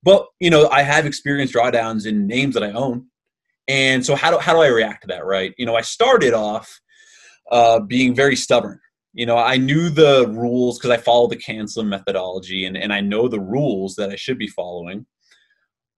But 0.02 0.26
you 0.38 0.50
know, 0.50 0.68
I 0.68 0.82
have 0.82 1.06
experienced 1.06 1.54
drawdowns 1.54 2.06
in 2.06 2.26
names 2.26 2.54
that 2.54 2.62
I 2.62 2.72
own, 2.72 3.06
and 3.66 4.04
so 4.04 4.14
how 4.14 4.30
do 4.30 4.38
how 4.38 4.52
do 4.52 4.60
I 4.60 4.68
react 4.68 5.02
to 5.02 5.08
that, 5.08 5.24
right? 5.24 5.52
You 5.58 5.66
know, 5.66 5.74
I 5.74 5.80
started 5.80 6.34
off 6.34 6.80
uh, 7.50 7.80
being 7.80 8.14
very 8.14 8.36
stubborn. 8.36 8.80
You 9.12 9.26
know, 9.26 9.36
I 9.36 9.56
knew 9.56 9.90
the 9.90 10.28
rules 10.28 10.78
because 10.78 10.90
I 10.90 10.96
follow 10.98 11.26
the 11.28 11.36
CanSlim 11.36 11.86
methodology, 11.86 12.64
and 12.66 12.76
and 12.76 12.92
I 12.92 13.00
know 13.00 13.26
the 13.26 13.40
rules 13.40 13.96
that 13.96 14.10
I 14.10 14.16
should 14.16 14.38
be 14.38 14.48
following. 14.48 15.06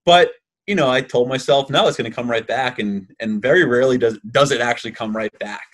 But 0.04 0.30
you 0.66 0.74
know, 0.74 0.90
I 0.90 1.00
told 1.00 1.28
myself, 1.28 1.70
no, 1.70 1.86
it's 1.86 1.96
going 1.96 2.10
to 2.10 2.14
come 2.14 2.30
right 2.30 2.46
back, 2.46 2.78
and 2.78 3.14
and 3.20 3.40
very 3.40 3.64
rarely 3.64 3.98
does 3.98 4.18
does 4.30 4.50
it 4.50 4.60
actually 4.60 4.92
come 4.92 5.16
right 5.16 5.36
back. 5.38 5.66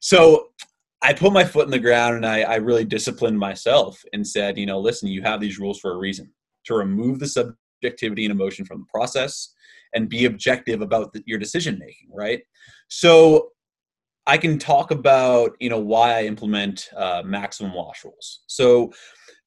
So 0.00 0.48
I 1.02 1.12
put 1.12 1.32
my 1.32 1.44
foot 1.44 1.66
in 1.66 1.70
the 1.70 1.78
ground 1.78 2.16
and 2.16 2.26
I, 2.26 2.40
I 2.40 2.56
really 2.56 2.84
disciplined 2.84 3.38
myself 3.38 4.02
and 4.12 4.26
said, 4.26 4.58
you 4.58 4.66
know, 4.66 4.80
listen, 4.80 5.08
you 5.08 5.22
have 5.22 5.40
these 5.40 5.58
rules 5.58 5.78
for 5.78 5.92
a 5.92 5.98
reason 5.98 6.32
to 6.64 6.74
remove 6.74 7.20
the 7.20 7.28
subjectivity 7.28 8.24
and 8.24 8.32
emotion 8.32 8.64
from 8.64 8.80
the 8.80 8.86
process 8.92 9.54
and 9.94 10.08
be 10.08 10.24
objective 10.24 10.82
about 10.82 11.12
the, 11.12 11.22
your 11.24 11.38
decision 11.38 11.78
making, 11.78 12.08
right? 12.12 12.42
So 12.88 13.50
I 14.28 14.36
can 14.36 14.58
talk 14.58 14.90
about 14.90 15.56
you 15.58 15.70
know 15.70 15.80
why 15.80 16.18
I 16.18 16.24
implement 16.24 16.90
uh, 16.94 17.22
maximum 17.24 17.74
loss 17.74 18.04
rules. 18.04 18.40
So 18.46 18.92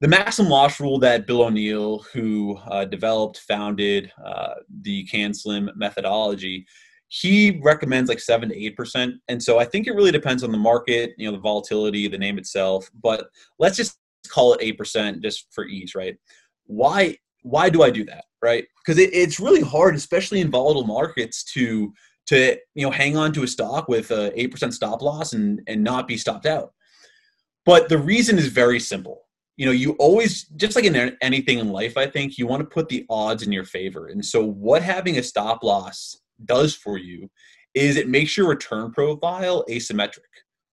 the 0.02 0.08
maximum 0.08 0.50
loss 0.50 0.80
rule 0.80 0.98
that 1.00 1.28
Bill 1.28 1.44
O'Neil, 1.44 2.00
who 2.12 2.58
uh, 2.66 2.86
developed, 2.86 3.38
founded 3.38 4.12
uh, 4.26 4.56
the 4.82 5.08
CanSlim 5.14 5.70
methodology, 5.76 6.66
he 7.10 7.62
recommends 7.64 8.10
like 8.10 8.20
seven 8.20 8.50
to 8.50 8.58
eight 8.58 8.76
percent. 8.76 9.16
And 9.28 9.42
so 9.42 9.60
I 9.60 9.66
think 9.66 9.86
it 9.86 9.94
really 9.94 10.12
depends 10.12 10.44
on 10.44 10.52
the 10.52 10.58
market, 10.58 11.14
you 11.18 11.28
know, 11.28 11.36
the 11.36 11.42
volatility, 11.42 12.08
the 12.08 12.18
name 12.18 12.40
itself. 12.40 12.90
But 13.04 13.28
let's 13.60 13.78
just 13.78 14.00
call 14.30 14.54
it 14.56 14.64
eight 14.64 14.80
percent 14.80 15.22
just 15.22 15.46
for 15.54 15.66
ease, 15.66 15.94
right? 15.94 16.18
Why 16.66 17.18
why 17.44 17.70
do 17.70 17.84
I 17.84 17.92
do 17.92 18.04
that, 18.06 18.26
right? 18.42 18.66
Because 18.84 18.98
it, 19.00 19.12
it's 19.14 19.40
really 19.40 19.62
hard, 19.62 19.94
especially 19.96 20.42
in 20.42 20.50
volatile 20.50 20.86
markets, 20.86 21.44
to 21.54 21.94
to 22.28 22.58
you 22.76 22.86
know 22.86 22.92
hang 22.92 23.18
on 23.18 23.34
to 23.34 23.44
a 23.44 23.48
stock 23.48 23.88
with 23.88 24.12
a 24.12 24.40
eight 24.40 24.52
percent 24.52 24.74
stop 24.74 25.02
loss 25.02 25.34
and 25.34 25.62
and 25.68 25.84
not 25.84 26.08
be 26.08 26.18
stopped 26.18 26.46
out. 26.46 26.74
But 27.66 27.90
the 27.90 27.98
reason 27.98 28.38
is 28.38 28.48
very 28.48 28.80
simple. 28.80 29.22
You 29.58 29.66
know 29.66 29.72
you 29.72 29.94
always 29.94 30.44
just 30.56 30.76
like 30.76 30.86
in 30.86 31.18
anything 31.22 31.60
in 31.60 31.70
life 31.70 31.98
i 31.98 32.08
think 32.08 32.38
you 32.38 32.48
want 32.48 32.62
to 32.62 32.74
put 32.74 32.90
the 32.90 33.06
odds 33.10 33.44
in 33.44 33.52
your 33.52 33.66
favor. 33.66 34.08
And 34.08 34.26
so 34.26 34.44
what 34.44 34.82
having 34.82 35.18
a 35.18 35.24
stop 35.24 35.64
loss 35.64 36.16
does 36.46 36.76
for 36.76 36.98
you 36.98 37.30
is 37.74 37.96
it 37.96 38.10
makes 38.10 38.36
your 38.36 38.50
return 38.50 38.92
profile 38.92 39.64
asymmetric 39.70 40.20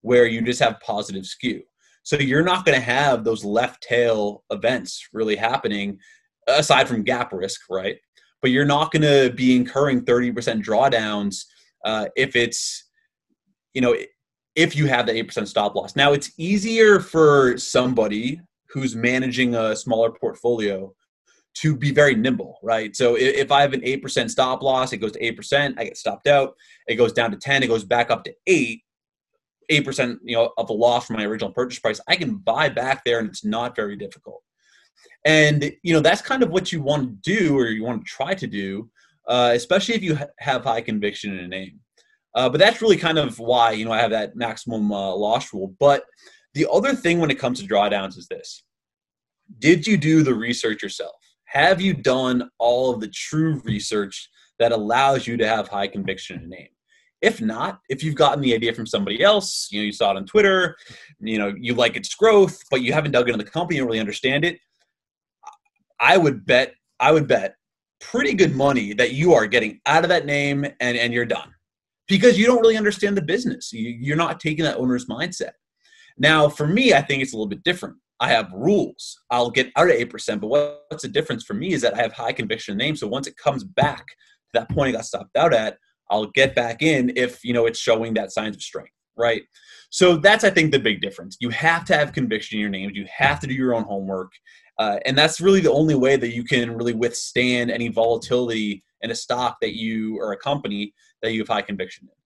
where 0.03 0.27
you 0.27 0.43
just 0.43 0.61
have 0.61 0.81
positive 0.81 1.27
skew. 1.27 1.63
So 2.03 2.17
you're 2.17 2.43
not 2.43 2.65
going 2.65 2.79
to 2.79 2.85
have 2.85 3.25
those 3.25 3.45
left 3.45 3.83
tail 3.83 4.45
events 4.51 5.09
really 5.13 5.37
happening 5.37 5.99
aside 6.47 6.89
from 6.89 7.03
gap 7.03 7.33
risk 7.33 7.61
right 7.69 7.97
but 8.40 8.51
you're 8.51 8.64
not 8.64 8.92
going 8.92 9.03
to 9.03 9.35
be 9.35 9.57
incurring 9.57 10.03
30% 10.03 10.62
drawdowns 10.62 11.44
uh, 11.85 12.07
if 12.16 12.37
it's 12.37 12.88
you 13.74 13.81
know 13.81 13.96
if 14.55 14.74
you 14.74 14.87
have 14.87 15.07
the 15.07 15.12
8% 15.12 15.46
stop 15.46 15.74
loss 15.74 15.96
now 15.96 16.12
it's 16.12 16.33
easier 16.38 17.01
for 17.01 17.57
somebody 17.59 18.40
who's 18.70 18.94
managing 18.94 19.55
a 19.55 19.74
smaller 19.74 20.11
portfolio 20.11 20.92
to 21.55 21.74
be 21.74 21.90
very 21.90 22.14
nimble, 22.14 22.59
right? 22.62 22.94
So 22.94 23.16
if 23.16 23.51
I 23.51 23.62
have 23.62 23.72
an 23.72 23.81
8% 23.81 24.31
stop 24.31 24.62
loss, 24.62 24.92
it 24.92 24.98
goes 24.98 25.12
to 25.12 25.20
8%, 25.20 25.74
I 25.77 25.85
get 25.85 25.96
stopped 25.96 26.29
out. 26.29 26.55
It 26.87 26.94
goes 26.94 27.12
down 27.12 27.33
to 27.33 27.37
10, 27.37 27.62
it 27.62 27.66
goes 27.66 27.85
back 27.85 28.11
up 28.11 28.24
to 28.24 28.35
8. 28.46 28.81
8% 29.70 30.18
you 30.24 30.35
know 30.35 30.51
of 30.57 30.66
the 30.66 30.72
loss 30.72 31.07
from 31.07 31.16
my 31.16 31.24
original 31.24 31.53
purchase 31.53 31.79
price 31.79 32.01
i 32.09 32.16
can 32.16 32.37
buy 32.37 32.70
back 32.70 33.05
there 33.05 33.18
and 33.18 33.29
it's 33.29 33.44
not 33.44 33.77
very 33.77 33.96
difficult 33.96 34.42
and 35.25 35.73
you 35.83 35.93
know 35.93 36.01
that's 36.01 36.23
kind 36.23 36.43
of 36.43 36.51
what 36.51 36.73
you 36.73 36.81
want 36.83 37.03
to 37.03 37.37
do 37.37 37.57
or 37.57 37.67
you 37.67 37.85
want 37.85 38.05
to 38.05 38.11
try 38.11 38.35
to 38.35 38.47
do 38.47 38.89
uh, 39.29 39.53
especially 39.55 39.95
if 39.95 40.03
you 40.03 40.17
ha- 40.17 40.27
have 40.39 40.65
high 40.65 40.81
conviction 40.81 41.37
in 41.37 41.45
a 41.45 41.49
name 41.49 41.79
uh, 42.35 42.49
but 42.49 42.59
that's 42.59 42.81
really 42.81 42.97
kind 42.97 43.19
of 43.19 43.39
why 43.39 43.73
you 43.73 43.85
know 43.85 43.93
i 43.93 43.99
have 43.99 44.11
that 44.11 44.37
maximum 44.37 44.93
uh, 44.93 45.15
loss 45.15 45.53
rule 45.53 45.75
but 45.79 46.05
the 46.55 46.69
other 46.73 46.95
thing 46.95 47.21
when 47.21 47.31
it 47.31 47.39
comes 47.39 47.61
to 47.61 47.69
drawdowns 47.69 48.17
is 48.19 48.27
this 48.29 48.65
Did 49.59 49.87
you 49.87 49.97
do 49.97 50.23
the 50.23 50.35
research 50.35 50.83
yourself? 50.83 51.15
Have 51.45 51.81
you 51.81 51.95
done 51.95 52.51
all 52.59 52.93
of 52.93 53.01
the 53.01 53.09
true 53.09 53.61
research 53.65 54.29
that 54.59 54.73
allows 54.73 55.27
you 55.27 55.37
to 55.37 55.47
have 55.47 55.69
high 55.69 55.87
conviction 55.87 56.39
in 56.39 56.45
a 56.45 56.49
name? 56.49 56.69
If 57.21 57.41
not, 57.41 57.81
if 57.89 58.03
you've 58.03 58.15
gotten 58.15 58.43
the 58.43 58.55
idea 58.55 58.73
from 58.73 58.87
somebody 58.87 59.23
else, 59.23 59.69
you 59.71 59.81
know, 59.81 59.85
you 59.85 59.93
saw 59.93 60.13
it 60.13 60.17
on 60.17 60.27
Twitter, 60.27 60.77
you 61.21 61.39
know, 61.39 61.53
you 61.59 61.75
like 61.75 61.97
its 61.97 62.15
growth, 62.15 62.61
but 62.71 62.83
you 62.83 62.93
haven't 62.93 63.13
dug 63.13 63.29
into 63.29 63.43
the 63.43 63.51
company, 63.51 63.79
don't 63.79 63.87
really 63.87 64.01
understand 64.01 64.45
it. 64.45 64.59
I 66.01 66.17
would 66.17 66.45
bet, 66.47 66.75
I 67.01 67.13
would 67.13 67.27
bet 67.27 67.55
pretty 68.01 68.35
good 68.35 68.55
money 68.55 68.93
that 68.95 69.13
you 69.13 69.35
are 69.35 69.47
getting 69.47 69.81
out 69.87 70.05
of 70.05 70.09
that 70.11 70.27
name 70.27 70.65
and, 70.65 70.97
and 70.97 71.13
you're 71.13 71.25
done 71.25 71.53
because 72.07 72.39
you 72.39 72.47
don't 72.47 72.61
really 72.61 72.77
understand 72.77 73.17
the 73.17 73.23
business. 73.23 73.73
You, 73.73 73.91
you're 73.91 74.17
not 74.17 74.41
taking 74.41 74.65
that 74.65 74.77
owner's 74.77 75.07
mindset. 75.07 75.53
Now, 76.17 76.49
for 76.49 76.67
me, 76.67 76.95
I 76.95 77.03
think 77.03 77.23
it's 77.23 77.33
a 77.33 77.37
little 77.37 77.49
bit 77.49 77.63
different. 77.63 77.97
I 78.21 78.29
have 78.29 78.53
rules. 78.53 79.21
I'll 79.31 79.51
get 79.51 79.71
out 79.77 79.91
of 79.91 79.97
8%, 79.97 80.41
but 80.41 80.49
what's 80.49 81.03
the 81.03 81.09
difference 81.09 81.45
for 81.45 81.55
me 81.55 81.73
is 81.73 81.83
that 81.83 81.95
I 81.95 82.03
have 82.03 82.13
high 82.13 82.33
conviction 82.33 82.77
name. 82.77 82.97
So 82.97 83.07
once 83.07 83.29
it 83.29 83.37
comes 83.37 83.63
back 83.63 84.07
to 84.07 84.15
that 84.55 84.71
point 84.71 84.89
I 84.89 84.93
got 84.93 85.05
stopped 85.05 85.37
out 85.37 85.55
at, 85.55 85.79
I'll 86.11 86.27
get 86.27 86.57
back 86.57 86.83
in 86.83 87.13
if, 87.17 87.45
you 87.45 87.53
know, 87.53 87.67
it's 87.67 87.79
showing 87.79 88.15
that 88.15 88.33
signs 88.33 88.57
of 88.57 88.63
strength, 88.63 88.93
right? 89.17 89.43
So 89.91 90.17
that's, 90.17 90.43
I 90.43 90.51
think, 90.51 90.73
the 90.73 90.79
big 90.79 91.01
difference. 91.01 91.37
You 91.41 91.51
have 91.51 91.85
to 91.87 91.97
have 91.97 92.13
conviction 92.13 92.57
in 92.57 92.61
your 92.63 92.71
names. 92.71 92.97
You 92.97 93.07
have 93.17 93.39
to 93.41 93.47
do 93.47 93.55
your 93.55 93.75
own 93.75 93.85
homework. 93.85 94.33
Uh, 94.79 94.99
and 95.07 95.19
that's 95.19 95.41
really 95.41 95.61
the 95.61 95.73
only 95.73 95.95
way 95.95 96.17
that 96.17 96.35
you 96.35 96.45
can 96.45 96.77
really 96.77 96.95
withstand 96.95 97.71
any 97.71 97.88
volatility 97.88 98.85
in 99.01 99.11
a 99.11 99.14
stock 99.14 99.57
that 99.61 99.77
you 99.77 100.17
or 100.19 100.33
a 100.33 100.37
company 100.37 100.93
that 101.23 101.33
you 101.33 101.41
have 101.41 101.49
high 101.49 101.62
conviction 101.62 102.07
in. 102.07 102.19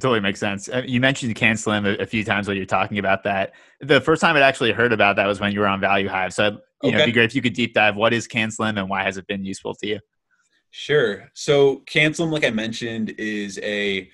Totally 0.00 0.20
makes 0.20 0.40
sense. 0.40 0.68
Uh, 0.68 0.82
you 0.86 1.00
mentioned 1.00 1.34
CanSlim 1.34 1.86
a, 1.86 2.02
a 2.02 2.06
few 2.06 2.24
times 2.24 2.48
while 2.48 2.56
you're 2.56 2.66
talking 2.66 2.98
about 2.98 3.22
that. 3.24 3.52
The 3.80 4.00
first 4.00 4.20
time 4.20 4.36
I'd 4.36 4.42
actually 4.42 4.72
heard 4.72 4.92
about 4.92 5.16
that 5.16 5.26
was 5.26 5.40
when 5.40 5.52
you 5.52 5.60
were 5.60 5.66
on 5.66 5.80
Value 5.80 6.08
Hive. 6.08 6.32
So, 6.32 6.44
you 6.44 6.50
okay. 6.84 6.90
know, 6.90 6.96
it'd 6.96 7.06
be 7.06 7.12
great 7.12 7.24
if 7.24 7.34
you 7.34 7.42
could 7.42 7.52
deep 7.52 7.74
dive. 7.74 7.96
What 7.96 8.12
is 8.12 8.26
CanSlim 8.26 8.78
and 8.78 8.88
why 8.88 9.02
has 9.02 9.18
it 9.18 9.26
been 9.26 9.44
useful 9.44 9.74
to 9.74 9.86
you? 9.86 10.00
Sure. 10.70 11.28
So, 11.34 11.82
CanSlim, 11.90 12.32
like 12.32 12.44
I 12.44 12.50
mentioned, 12.50 13.14
is 13.18 13.58
a 13.62 14.08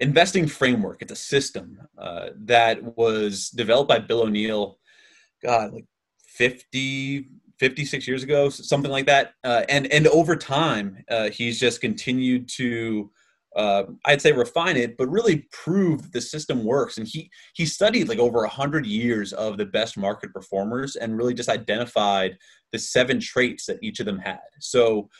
investing 0.00 0.46
framework. 0.46 1.00
It's 1.02 1.12
a 1.12 1.16
system 1.16 1.78
uh, 1.96 2.30
that 2.40 2.96
was 2.96 3.50
developed 3.50 3.88
by 3.88 4.00
Bill 4.00 4.22
O'Neil. 4.22 4.78
God, 5.42 5.72
like 5.72 5.86
50, 6.40 7.28
56 7.58 8.08
years 8.08 8.22
ago, 8.22 8.48
something 8.48 8.90
like 8.90 9.04
that. 9.04 9.34
Uh, 9.44 9.64
and 9.68 9.86
and 9.92 10.06
over 10.06 10.34
time, 10.34 11.04
uh, 11.10 11.28
he's 11.28 11.60
just 11.60 11.82
continued 11.82 12.48
to 12.56 13.10
uh, 13.56 13.82
I'd 14.06 14.22
say 14.22 14.32
refine 14.32 14.78
it, 14.78 14.96
but 14.96 15.10
really 15.10 15.48
prove 15.52 16.02
that 16.02 16.12
the 16.12 16.20
system 16.22 16.64
works. 16.64 16.96
And 16.96 17.06
he 17.06 17.30
he 17.52 17.66
studied 17.66 18.08
like 18.08 18.18
over 18.18 18.44
a 18.44 18.48
hundred 18.48 18.86
years 18.86 19.34
of 19.34 19.58
the 19.58 19.66
best 19.66 19.98
market 19.98 20.32
performers 20.32 20.96
and 20.96 21.18
really 21.18 21.34
just 21.34 21.50
identified 21.50 22.38
the 22.72 22.78
seven 22.78 23.20
traits 23.20 23.66
that 23.66 23.82
each 23.82 24.00
of 24.00 24.06
them 24.06 24.18
had. 24.18 24.40
So 24.60 25.10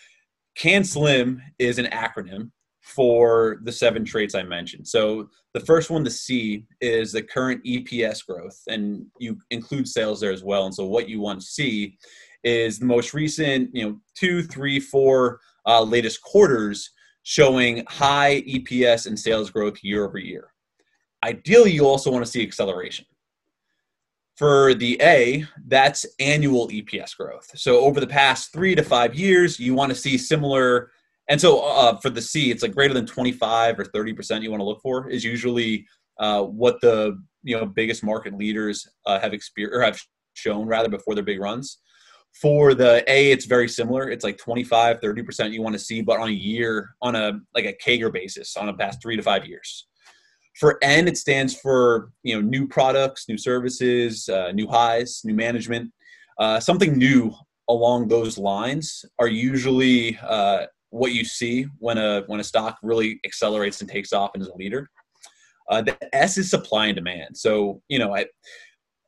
CAN 0.57 0.85
SLIM 0.85 1.43
is 1.59 1.79
an 1.79 1.87
acronym 1.87 2.51
for 2.91 3.61
the 3.63 3.73
seven 3.73 4.05
traits 4.05 4.35
I 4.35 4.43
mentioned. 4.43 4.87
So 4.87 5.29
the 5.55 5.61
first 5.61 5.91
one, 5.91 6.05
the 6.05 6.11
C, 6.11 6.67
is 6.81 7.13
the 7.13 7.23
current 7.23 7.63
EPS 7.65 8.27
growth, 8.27 8.61
and 8.69 9.07
you 9.19 9.39
include 9.51 9.89
sales 9.89 10.21
there 10.21 10.33
as 10.33 10.45
well. 10.45 10.67
And 10.67 10.75
so 10.75 10.85
what 10.85 11.09
you 11.09 11.21
want 11.21 11.41
to 11.41 11.47
see 11.47 11.97
is 12.45 12.79
the 12.79 12.87
most 12.87 13.15
recent, 13.15 13.71
you 13.75 13.85
know, 13.85 14.01
two, 14.15 14.43
three, 14.43 14.81
four 14.81 15.41
uh, 15.67 15.83
latest 15.83 16.23
quarters 16.23 16.91
showing 17.23 17.85
high 17.89 18.43
EPS 18.43 19.07
and 19.07 19.19
sales 19.19 19.51
growth 19.51 19.79
year 19.83 20.05
over 20.05 20.19
year. 20.19 20.53
Ideally, 21.23 21.73
you 21.73 21.87
also 21.87 22.11
want 22.11 22.25
to 22.25 22.31
see 22.31 22.43
acceleration. 22.43 23.05
For 24.37 24.73
the 24.73 24.99
A, 25.03 25.45
that's 25.67 26.07
annual 26.19 26.69
EPS 26.69 27.15
growth. 27.15 27.51
So 27.57 27.81
over 27.81 28.01
the 28.01 28.07
past 28.07 28.55
three 28.55 28.75
to 28.75 28.83
five 28.83 29.15
years, 29.15 29.61
you 29.61 29.75
want 29.75 29.91
to 29.91 29.95
see 29.95 30.17
similar. 30.17 30.93
And 31.29 31.41
so 31.41 31.61
uh, 31.61 31.97
for 31.99 32.11
the 32.11 32.23
C, 32.23 32.51
it's 32.51 32.63
like 32.63 32.75
greater 32.75 32.95
than 32.95 33.07
25 33.07 33.79
or 33.79 33.85
30% 33.85 34.43
you 34.43 34.51
want 34.51 34.61
to 34.61 34.65
look 34.65 34.81
for 34.83 35.09
is 35.09 35.25
usually 35.25 35.87
uh, 36.19 36.43
what 36.43 36.81
the 36.81 37.21
you 37.43 37.57
know 37.57 37.67
biggest 37.67 38.05
market 38.05 38.35
leaders 38.35 38.87
uh, 39.07 39.19
have 39.19 39.33
experienced 39.33 39.77
or 39.77 39.83
have 39.83 40.01
shown 40.35 40.67
rather 40.67 40.89
before 40.89 41.15
their 41.15 41.25
big 41.25 41.41
runs. 41.41 41.79
For 42.41 42.75
the 42.75 43.03
A, 43.09 43.33
it's 43.33 43.47
very 43.47 43.69
similar. 43.69 44.09
It's 44.09 44.23
like 44.23 44.39
25, 44.39 45.01
30% 45.01 45.53
you 45.53 45.63
want 45.63 45.73
to 45.73 45.81
see, 45.81 46.01
but 46.01 46.21
on 46.21 46.29
a 46.29 46.33
year, 46.33 46.91
on 47.03 47.17
a 47.17 47.41
like 47.55 47.65
a 47.65 47.75
CAGR 47.85 48.13
basis, 48.13 48.57
on 48.57 48.69
a 48.69 48.75
past 48.75 49.03
three 49.03 49.17
to 49.17 49.23
five 49.23 49.47
years. 49.47 49.87
For 50.59 50.79
N, 50.83 51.09
it 51.09 51.17
stands 51.17 51.55
for 51.55 52.11
you 52.23 52.35
know 52.35 52.41
new 52.41 52.69
products, 52.69 53.27
new 53.29 53.39
services, 53.39 54.29
uh, 54.29 54.53
new 54.53 54.69
highs, 54.69 55.23
new 55.25 55.35
management. 55.35 55.93
Uh, 56.39 56.61
something 56.61 56.97
new 56.97 57.35
along 57.69 58.09
those 58.09 58.39
lines 58.39 59.05
are 59.19 59.29
usually 59.29 60.19
uh, 60.23 60.67
what 60.91 61.13
you 61.13 61.25
see 61.25 61.67
when 61.79 61.99
a 61.99 62.23
when 62.27 62.41
a 62.41 62.45
stock 62.45 62.79
really 62.83 63.21
accelerates 63.25 63.81
and 63.81 63.91
takes 63.91 64.13
off 64.13 64.31
and 64.35 64.43
is 64.43 64.49
a 64.49 64.57
leader. 64.57 64.91
Uh, 65.69 65.81
the 65.83 65.97
S 66.15 66.37
is 66.37 66.51
supply 66.51 66.87
and 66.87 66.97
demand. 66.97 67.37
So 67.37 67.83
you 67.89 67.99
know, 67.99 68.15
I 68.15 68.27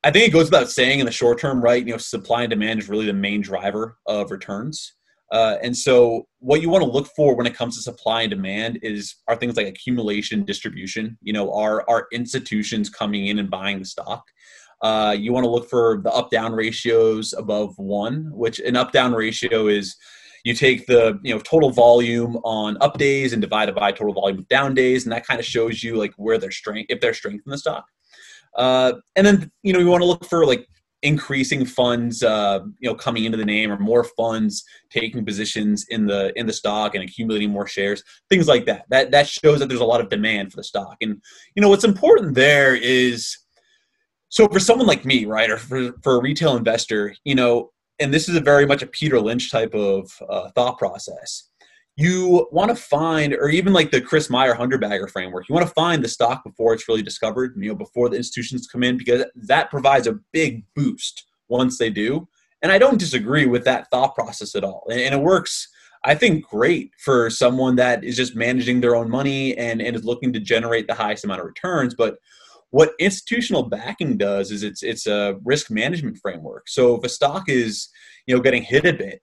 I 0.05 0.11
think 0.11 0.27
it 0.27 0.33
goes 0.33 0.47
without 0.47 0.71
saying 0.71 1.01
in 1.01 1.07
the 1.07 1.12
short 1.12 1.38
term, 1.38 1.61
right? 1.62 1.85
You 1.85 1.92
know, 1.92 1.99
supply 1.99 2.42
and 2.42 2.51
demand 2.51 2.81
is 2.81 2.88
really 2.88 3.07
the 3.07 3.12
main 3.12 3.40
driver 3.40 3.99
of 4.07 4.31
returns. 4.31 4.95
Uh, 5.33 5.57
and 5.62 5.75
so, 5.75 6.27
what 6.40 6.61
you 6.61 6.68
want 6.68 6.85
to 6.85 6.90
look 6.90 7.09
for 7.16 7.35
when 7.35 7.47
it 7.47 7.55
comes 7.55 7.77
to 7.77 7.83
supply 7.83 8.23
and 8.23 8.31
demand 8.31 8.79
is 8.83 9.16
are 9.29 9.37
things 9.37 9.57
like 9.57 9.66
accumulation, 9.66 10.45
distribution. 10.45 11.16
You 11.23 11.33
know, 11.33 11.53
are 11.55 11.88
are 11.88 12.07
institutions 12.12 12.90
coming 12.90 13.29
in 13.29 13.38
and 13.38 13.51
buying 13.51 13.79
the 13.79 13.87
stock? 13.87 14.25
Uh, 14.83 15.16
you 15.18 15.33
want 15.33 15.45
to 15.45 15.51
look 15.51 15.71
for 15.71 16.01
the 16.05 16.11
up 16.12 16.31
down 16.31 16.53
ratios 16.53 17.33
above 17.33 17.73
one, 17.79 18.29
which 18.33 18.59
an 18.59 18.77
up 18.77 18.92
down 18.92 19.14
ratio 19.14 19.68
is 19.68 19.97
you 20.44 20.55
take 20.55 20.87
the 20.87 21.18
you 21.22 21.35
know 21.35 21.40
total 21.40 21.70
volume 21.70 22.37
on 22.44 22.76
up 22.81 22.98
days 22.98 23.33
and 23.33 23.40
divide 23.40 23.68
it 23.68 23.74
by 23.74 23.92
total 23.92 24.14
volume 24.14 24.40
of 24.40 24.48
down 24.48 24.74
days, 24.74 25.05
and 25.05 25.12
that 25.12 25.26
kind 25.26 25.40
of 25.40 25.46
shows 25.46 25.83
you 25.83 25.96
like 25.96 26.12
where 26.16 26.38
their 26.38 26.50
strength 26.50 26.87
if 26.88 27.00
there's 27.00 27.18
strength 27.18 27.42
in 27.46 27.50
the 27.50 27.59
stock. 27.59 27.85
Uh, 28.57 28.94
and 29.16 29.26
then 29.26 29.50
you 29.62 29.72
know 29.72 29.78
you 29.78 29.88
want 29.88 30.02
to 30.02 30.07
look 30.07 30.24
for 30.24 30.44
like 30.44 30.66
increasing 31.02 31.64
funds 31.64 32.22
uh, 32.22 32.61
you 32.78 32.88
know 32.88 32.94
coming 32.94 33.24
into 33.24 33.37
the 33.37 33.44
name 33.44 33.70
or 33.70 33.78
more 33.78 34.05
funds 34.05 34.64
taking 34.90 35.24
positions 35.24 35.85
in 35.88 36.07
the 36.07 36.33
in 36.38 36.46
the 36.46 36.52
stock 36.52 36.94
and 36.94 37.02
accumulating 37.02 37.50
more 37.50 37.66
shares 37.66 38.02
things 38.31 38.46
like 38.46 38.64
that 38.66 38.85
that 38.88 39.11
that 39.11 39.26
shows 39.26 39.59
that 39.59 39.68
there's 39.68 39.81
a 39.81 39.85
lot 39.85 40.00
of 40.00 40.09
demand 40.09 40.50
for 40.50 40.57
the 40.57 40.64
stock 40.64 40.96
and 41.00 41.20
you 41.57 41.61
know 41.61 41.68
what's 41.68 41.85
important 41.85 42.35
there 42.35 42.76
is 42.76 43.37
so 44.28 44.46
for 44.46 44.61
someone 44.61 44.87
like 44.87 45.05
me 45.05 45.24
right 45.24 45.50
or 45.50 45.57
for, 45.57 45.92
for 46.02 46.16
a 46.16 46.22
retail 46.22 46.57
investor 46.57 47.14
you 47.24 47.35
know 47.35 47.72
and 47.98 48.12
this 48.12 48.28
is 48.28 48.37
a 48.37 48.40
very 48.40 48.66
much 48.66 48.83
a 48.83 48.87
peter 48.87 49.20
lynch 49.20 49.50
type 49.50 49.74
of 49.74 50.11
uh, 50.28 50.48
thought 50.50 50.78
process 50.78 51.50
you 51.96 52.48
want 52.50 52.70
to 52.70 52.74
find, 52.74 53.35
or 53.35 53.48
even 53.50 53.72
like 53.72 53.90
the 53.90 54.00
Chris 54.00 54.31
Mayer 54.31 54.55
hundred 54.55 54.81
bagger 54.81 55.09
framework, 55.09 55.48
you 55.48 55.55
want 55.55 55.66
to 55.66 55.74
find 55.74 56.02
the 56.02 56.09
stock 56.09 56.42
before 56.42 56.72
it's 56.72 56.88
really 56.88 57.02
discovered, 57.02 57.55
you 57.57 57.68
know, 57.68 57.74
before 57.74 58.09
the 58.09 58.16
institutions 58.16 58.66
come 58.66 58.83
in, 58.83 58.96
because 58.96 59.24
that 59.35 59.70
provides 59.70 60.07
a 60.07 60.18
big 60.33 60.64
boost 60.74 61.26
once 61.48 61.76
they 61.76 61.90
do. 61.90 62.26
And 62.62 62.72
I 62.72 62.78
don't 62.78 62.98
disagree 62.98 63.46
with 63.46 63.64
that 63.64 63.90
thought 63.90 64.14
process 64.14 64.55
at 64.55 64.64
all. 64.64 64.87
And, 64.90 65.14
it 65.14 65.20
works, 65.20 65.68
I 66.05 66.14
think, 66.14 66.46
great 66.46 66.92
for 66.96 67.28
someone 67.28 67.76
that 67.76 68.05
is 68.05 68.16
just 68.16 68.37
managing 68.37 68.81
their 68.81 68.96
own 68.96 69.11
money 69.11 69.57
and, 69.59 69.83
and 69.83 69.94
is 69.94 70.05
looking 70.05 70.33
to 70.33 70.40
generate 70.40 70.87
the 70.87 70.94
highest 70.94 71.24
amount 71.24 71.40
of 71.40 71.46
returns. 71.46 71.94
But 71.94 72.16
what 72.73 72.93
institutional 72.99 73.63
backing 73.63 74.19
does 74.19 74.51
is 74.51 74.63
it's 74.63 74.83
it's 74.83 75.07
a 75.07 75.37
risk 75.45 75.71
management 75.71 76.19
framework. 76.19 76.69
So 76.69 76.97
if 76.97 77.05
a 77.05 77.09
stock 77.09 77.49
is 77.49 77.89
you 78.27 78.35
know 78.35 78.43
getting 78.43 78.63
hit 78.63 78.85
a 78.85 78.93
bit 78.93 79.23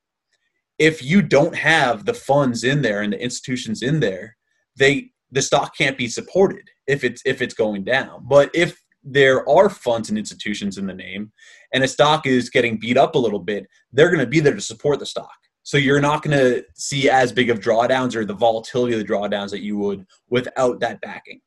if 0.80 1.04
you 1.04 1.22
don't 1.22 1.56
have 1.56 2.06
the 2.06 2.14
funds 2.14 2.64
in 2.64 2.82
there 2.82 3.02
and 3.02 3.14
the 3.14 3.22
institutions 3.22 3.84
in 3.84 4.00
there, 4.00 4.38
they 4.78 5.12
the 5.32 5.42
stock 5.42 5.78
can't 5.78 5.98
be 5.98 6.08
supported 6.08 6.68
if 6.88 7.04
it's 7.04 7.22
if 7.26 7.42
it's 7.42 7.54
going 7.54 7.84
down. 7.84 8.26
But 8.28 8.50
if 8.56 8.82
there 9.04 9.48
are 9.48 9.70
funds 9.70 10.10
and 10.10 10.18
institutions 10.18 10.78
in 10.78 10.88
the 10.88 10.94
name 10.94 11.32
and 11.74 11.84
a 11.84 11.88
stock 11.88 12.26
is 12.26 12.50
getting 12.50 12.80
beat 12.80 12.98
up 12.98 13.16
a 13.16 13.20
little 13.20 13.40
bit, 13.40 13.68
they're 13.92 14.10
going 14.10 14.20
to 14.20 14.26
be 14.26 14.40
there 14.40 14.56
to 14.56 14.62
support 14.62 15.00
the 15.00 15.06
stock. 15.06 15.36
So 15.64 15.78
you're 15.78 16.02
not 16.02 16.24
going 16.24 16.38
to 16.38 16.64
see 16.76 17.10
as 17.10 17.32
big 17.32 17.50
of 17.50 17.60
drawdowns 17.60 18.16
or 18.16 18.26
the 18.26 18.34
volatility 18.34 18.94
of 18.94 19.00
the 19.00 19.14
drawdowns 19.14 19.52
that 19.52 19.62
you 19.62 19.78
would 19.78 20.06
without 20.30 20.80
that 20.80 21.00
backing. 21.02 21.42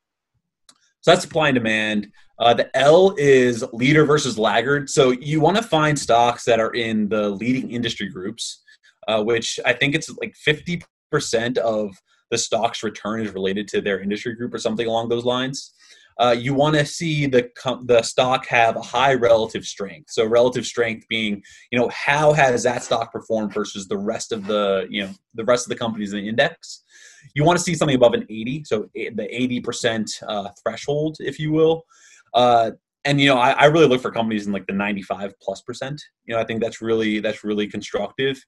So 1.03 1.11
that's 1.11 1.23
supply 1.23 1.49
and 1.49 1.55
demand. 1.55 2.11
Uh, 2.38 2.55
the 2.55 2.77
L 2.77 3.15
is 3.19 3.65
leader 3.73 4.05
versus 4.05 4.38
laggard. 4.38 4.91
So 4.91 5.11
you 5.11 5.41
want 5.41 5.57
to 5.59 5.62
find 5.62 5.97
stocks 5.99 6.45
that 6.45 6.59
are 6.59 6.73
in 6.73 7.09
the 7.09 7.29
leading 7.29 7.71
industry 7.71 8.09
groups 8.09 8.62
uh, 9.09 9.23
which 9.23 9.59
I 9.65 9.73
think 9.73 9.95
it's 9.95 10.11
like 10.21 10.35
50% 10.35 11.59
of 11.59 11.97
the 12.31 12.38
stock's 12.38 12.83
return 12.83 13.21
is 13.21 13.33
related 13.33 13.69
to 13.69 13.81
their 13.81 14.01
industry 14.01 14.35
group 14.35 14.55
or 14.55 14.59
something 14.59 14.87
along 14.87 15.09
those 15.09 15.25
lines. 15.25 15.75
Uh, 16.21 16.35
you 16.38 16.53
want 16.55 16.77
to 16.77 16.85
see 16.85 17.27
the 17.27 17.51
the 17.85 18.03
stock 18.03 18.47
have 18.47 18.77
a 18.77 18.83
high 18.83 19.15
relative 19.15 19.65
strength. 19.65 20.11
So 20.11 20.27
relative 20.27 20.67
strength 20.67 21.07
being, 21.09 21.43
you 21.71 21.79
know, 21.79 21.88
how 21.88 22.35
has 22.35 22.62
that 22.65 22.83
stock 22.83 23.12
performed 23.12 23.55
versus 23.55 23.88
the 23.88 23.97
rest 23.97 24.31
of 24.31 24.47
the, 24.47 24.87
you 24.91 25.05
know, 25.05 25.11
the 25.35 25.45
rest 25.45 25.65
of 25.65 25.71
the 25.71 25.77
companies 25.77 26.12
in 26.12 26.21
the 26.21 26.29
index. 26.29 26.85
You 27.35 27.44
want 27.44 27.58
to 27.58 27.64
see 27.64 27.74
something 27.74 27.96
above 27.96 28.14
an 28.14 28.24
80, 28.28 28.64
so 28.64 28.88
the 28.94 29.62
80% 29.64 30.22
uh, 30.26 30.48
threshold, 30.62 31.16
if 31.20 31.38
you 31.38 31.52
will. 31.52 31.85
Uh, 32.35 32.72
and 33.04 33.20
you 33.20 33.26
know 33.26 33.37
I, 33.37 33.50
I, 33.50 33.64
really 33.64 33.88
look 33.88 34.00
for 34.00 34.12
companies 34.12 34.46
in 34.46 34.52
like 34.52 34.66
the 34.66 34.72
95 34.72 35.35
plus 35.42 35.61
percent. 35.61 36.00
You 36.24 36.35
know 36.35 36.40
i 36.40 36.44
think 36.44 36.62
that's 36.62 36.80
really 36.80 37.18
that's 37.18 37.42
really 37.42 37.66
constructive. 37.66 38.42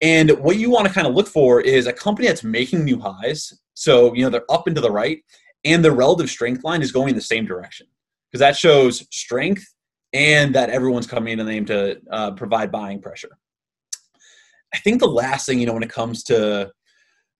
And 0.00 0.32
what 0.40 0.58
you 0.58 0.68
want 0.68 0.88
to 0.88 0.92
kind 0.92 1.06
of 1.06 1.14
look 1.14 1.28
for 1.28 1.60
is 1.60 1.86
a 1.86 1.92
company 1.92 2.26
that's 2.26 2.42
making 2.42 2.84
new 2.84 2.98
highs 2.98 3.56
so 3.74 4.12
you 4.12 4.24
know 4.24 4.28
they're 4.28 4.50
up 4.50 4.66
and 4.66 4.74
to 4.74 4.82
the 4.82 4.90
right 4.90 5.22
and 5.64 5.84
the 5.84 5.92
relative 5.92 6.30
strength 6.30 6.64
line 6.64 6.82
is 6.82 6.92
going 6.92 7.10
in 7.10 7.14
the 7.14 7.22
same 7.22 7.44
direction. 7.44 7.86
Because 8.30 8.40
that 8.40 8.56
shows 8.56 9.06
strength 9.10 9.64
and 10.12 10.54
that 10.54 10.70
everyone's 10.70 11.06
coming 11.06 11.32
in 11.32 11.38
the 11.38 11.52
name 11.52 11.64
to 11.66 12.00
uh, 12.10 12.32
provide 12.32 12.70
buying 12.70 13.00
pressure. 13.00 13.30
I 14.72 14.78
think 14.78 15.00
the 15.00 15.08
last 15.08 15.46
thing 15.46 15.58
you 15.58 15.66
know 15.66 15.72
when 15.74 15.82
it 15.82 15.90
comes 15.90 16.22
to 16.24 16.70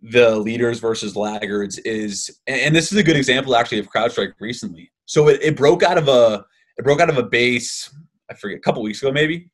the 0.02 0.36
leaders 0.36 0.80
versus 0.80 1.14
laggards 1.14 1.78
is 1.78 2.40
and 2.46 2.74
this 2.74 2.90
is 2.90 2.98
a 2.98 3.02
good 3.02 3.16
example 3.16 3.54
actually 3.54 3.78
of 3.78 3.90
crowdstrike 3.90 4.32
recently 4.40 4.90
so 5.10 5.26
it, 5.26 5.42
it 5.42 5.56
broke 5.56 5.82
out 5.82 5.98
of 5.98 6.06
a 6.06 6.44
it 6.78 6.84
broke 6.84 7.00
out 7.00 7.10
of 7.10 7.18
a 7.18 7.22
base, 7.24 7.92
I 8.30 8.34
forget, 8.34 8.58
a 8.58 8.60
couple 8.60 8.80
weeks 8.82 9.02
ago 9.02 9.10
maybe. 9.10 9.50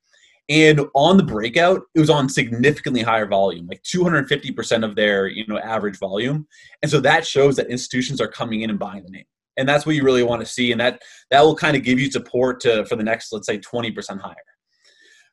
And 0.51 0.83
on 0.95 1.17
the 1.17 1.25
breakout, 1.25 1.81
it 1.95 1.99
was 1.99 2.11
on 2.11 2.29
significantly 2.29 3.01
higher 3.01 3.27
volume, 3.27 3.67
like 3.67 3.83
250% 3.83 4.85
of 4.85 4.95
their 4.95 5.27
you 5.27 5.47
know 5.47 5.59
average 5.59 5.99
volume. 5.99 6.47
And 6.83 6.91
so 6.91 7.01
that 7.01 7.27
shows 7.27 7.57
that 7.57 7.71
institutions 7.71 8.21
are 8.21 8.29
coming 8.29 8.61
in 8.61 8.71
and 8.71 8.79
buying 8.79 9.03
the 9.03 9.11
name. 9.11 9.25
And 9.57 9.67
that's 9.67 9.87
what 9.87 9.97
you 9.97 10.05
really 10.05 10.23
want 10.23 10.41
to 10.41 10.47
see. 10.47 10.73
And 10.73 10.81
that 10.81 11.01
that 11.31 11.41
will 11.41 11.57
kind 11.57 11.75
of 11.75 11.83
give 11.83 11.99
you 11.99 12.11
support 12.11 12.61
to 12.61 12.85
for 12.85 12.97
the 12.97 13.03
next, 13.03 13.33
let's 13.33 13.47
say, 13.47 13.59
20% 13.59 14.21
higher. 14.21 14.35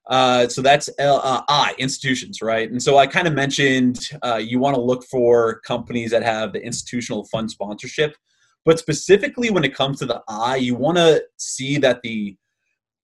Uh, 0.09 0.47
so 0.47 0.61
that's 0.61 0.89
L, 0.99 1.21
uh, 1.23 1.41
I 1.47 1.73
institutions, 1.77 2.41
right? 2.41 2.69
And 2.69 2.81
so 2.81 2.97
I 2.97 3.07
kind 3.07 3.27
of 3.27 3.33
mentioned 3.33 4.09
uh, 4.21 4.35
you 4.35 4.59
want 4.59 4.75
to 4.75 4.81
look 4.81 5.03
for 5.05 5.61
companies 5.61 6.11
that 6.11 6.23
have 6.23 6.53
the 6.53 6.61
institutional 6.61 7.25
fund 7.25 7.49
sponsorship. 7.49 8.15
But 8.65 8.79
specifically 8.79 9.49
when 9.49 9.63
it 9.63 9.75
comes 9.75 9.99
to 9.99 10.05
the 10.05 10.21
I, 10.27 10.57
you 10.57 10.75
want 10.75 10.97
to 10.97 11.23
see 11.37 11.77
that 11.79 12.01
the 12.01 12.37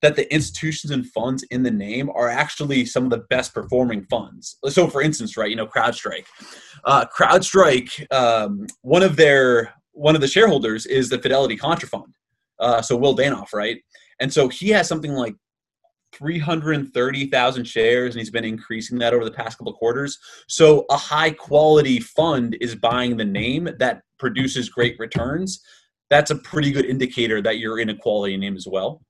that 0.01 0.15
the 0.15 0.33
institutions 0.33 0.91
and 0.91 1.05
funds 1.07 1.43
in 1.51 1.63
the 1.63 1.71
name 1.71 2.09
are 2.11 2.29
actually 2.29 2.85
some 2.85 3.03
of 3.03 3.09
the 3.09 3.25
best 3.29 3.53
performing 3.53 4.05
funds. 4.09 4.57
So, 4.69 4.87
for 4.87 5.01
instance, 5.01 5.35
right, 5.35 5.49
you 5.49 5.57
know, 5.57 5.67
CrowdStrike. 5.67 6.25
Uh, 6.85 7.05
CrowdStrike, 7.13 8.09
um, 8.13 8.65
one 8.81 9.03
of 9.03 9.17
their 9.17 9.73
one 9.91 10.15
of 10.15 10.21
the 10.21 10.27
shareholders 10.27 10.85
is 10.85 11.09
the 11.09 11.19
Fidelity 11.19 11.57
Contrafund. 11.57 12.13
Uh, 12.59 12.81
so 12.81 12.95
Will 12.95 13.15
Danoff, 13.15 13.53
right? 13.53 13.81
And 14.21 14.31
so 14.31 14.47
he 14.47 14.69
has 14.69 14.87
something 14.87 15.11
like 15.11 15.35
330,000 16.13 17.65
shares 17.65 18.15
and 18.15 18.19
he's 18.19 18.31
been 18.31 18.45
increasing 18.45 18.97
that 18.99 19.13
over 19.13 19.25
the 19.25 19.31
past 19.31 19.57
couple 19.57 19.73
quarters. 19.73 20.17
So 20.47 20.85
a 20.89 20.97
high 20.97 21.31
quality 21.31 21.99
fund 21.99 22.57
is 22.61 22.75
buying 22.75 23.17
the 23.17 23.25
name 23.25 23.69
that 23.79 24.01
produces 24.17 24.69
great 24.69 24.97
returns. 24.99 25.61
That's 26.09 26.31
a 26.31 26.35
pretty 26.35 26.71
good 26.71 26.85
indicator 26.85 27.41
that 27.41 27.59
you're 27.59 27.79
in 27.79 27.89
a 27.89 27.95
quality 27.95 28.37
name 28.37 28.55
as 28.55 28.67
well. 28.69 29.01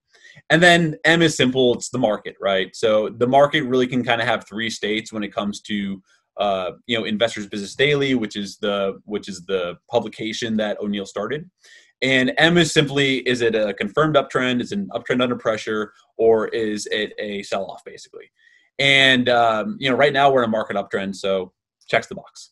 And 0.50 0.62
then 0.62 0.96
M 1.06 1.22
is 1.22 1.36
simple, 1.36 1.74
it's 1.74 1.90
the 1.90 1.98
market, 1.98 2.36
right? 2.42 2.76
So 2.76 3.10
the 3.10 3.28
market 3.28 3.64
really 3.64 3.88
can 3.88 4.04
kind 4.04 4.22
of 4.22 4.28
have 4.28 4.48
three 4.48 4.70
states 4.70 5.12
when 5.12 5.24
it 5.24 5.34
comes 5.34 5.62
to 5.62 6.02
uh, 6.40 6.72
you 6.88 6.98
know 6.98 7.04
investors 7.04 7.48
business 7.48 7.76
daily 7.76 8.16
which 8.16 8.38
is 8.38 8.58
the 8.58 8.98
which 9.04 9.28
is 9.28 9.46
the 9.46 9.76
publication 9.92 10.56
that 10.56 10.80
O'Neil 10.80 11.06
started 11.06 11.50
and 12.02 12.32
M 12.38 12.58
is 12.58 12.72
simply 12.72 13.18
is 13.20 13.42
it 13.42 13.56
a 13.56 13.74
confirmed 13.74 14.16
uptrend? 14.16 14.62
Is 14.62 14.72
it 14.72 14.80
an 14.80 14.90
uptrend 14.94 15.22
under 15.22 15.36
pressure, 15.36 15.94
or 16.18 16.48
is 16.50 16.88
it 16.92 17.14
a 17.20 17.44
sell 17.44 17.66
off 17.66 17.84
basically? 17.84 18.32
And 18.78 19.28
um, 19.30 19.78
you 19.80 19.90
know, 19.90 19.96
right 19.96 20.14
now 20.14 20.32
we're 20.32 20.44
in 20.44 20.50
a 20.50 20.52
market 20.52 20.76
uptrend, 20.76 21.16
so 21.16 21.52
checks 21.88 22.08
the 22.08 22.16
box. 22.16 22.52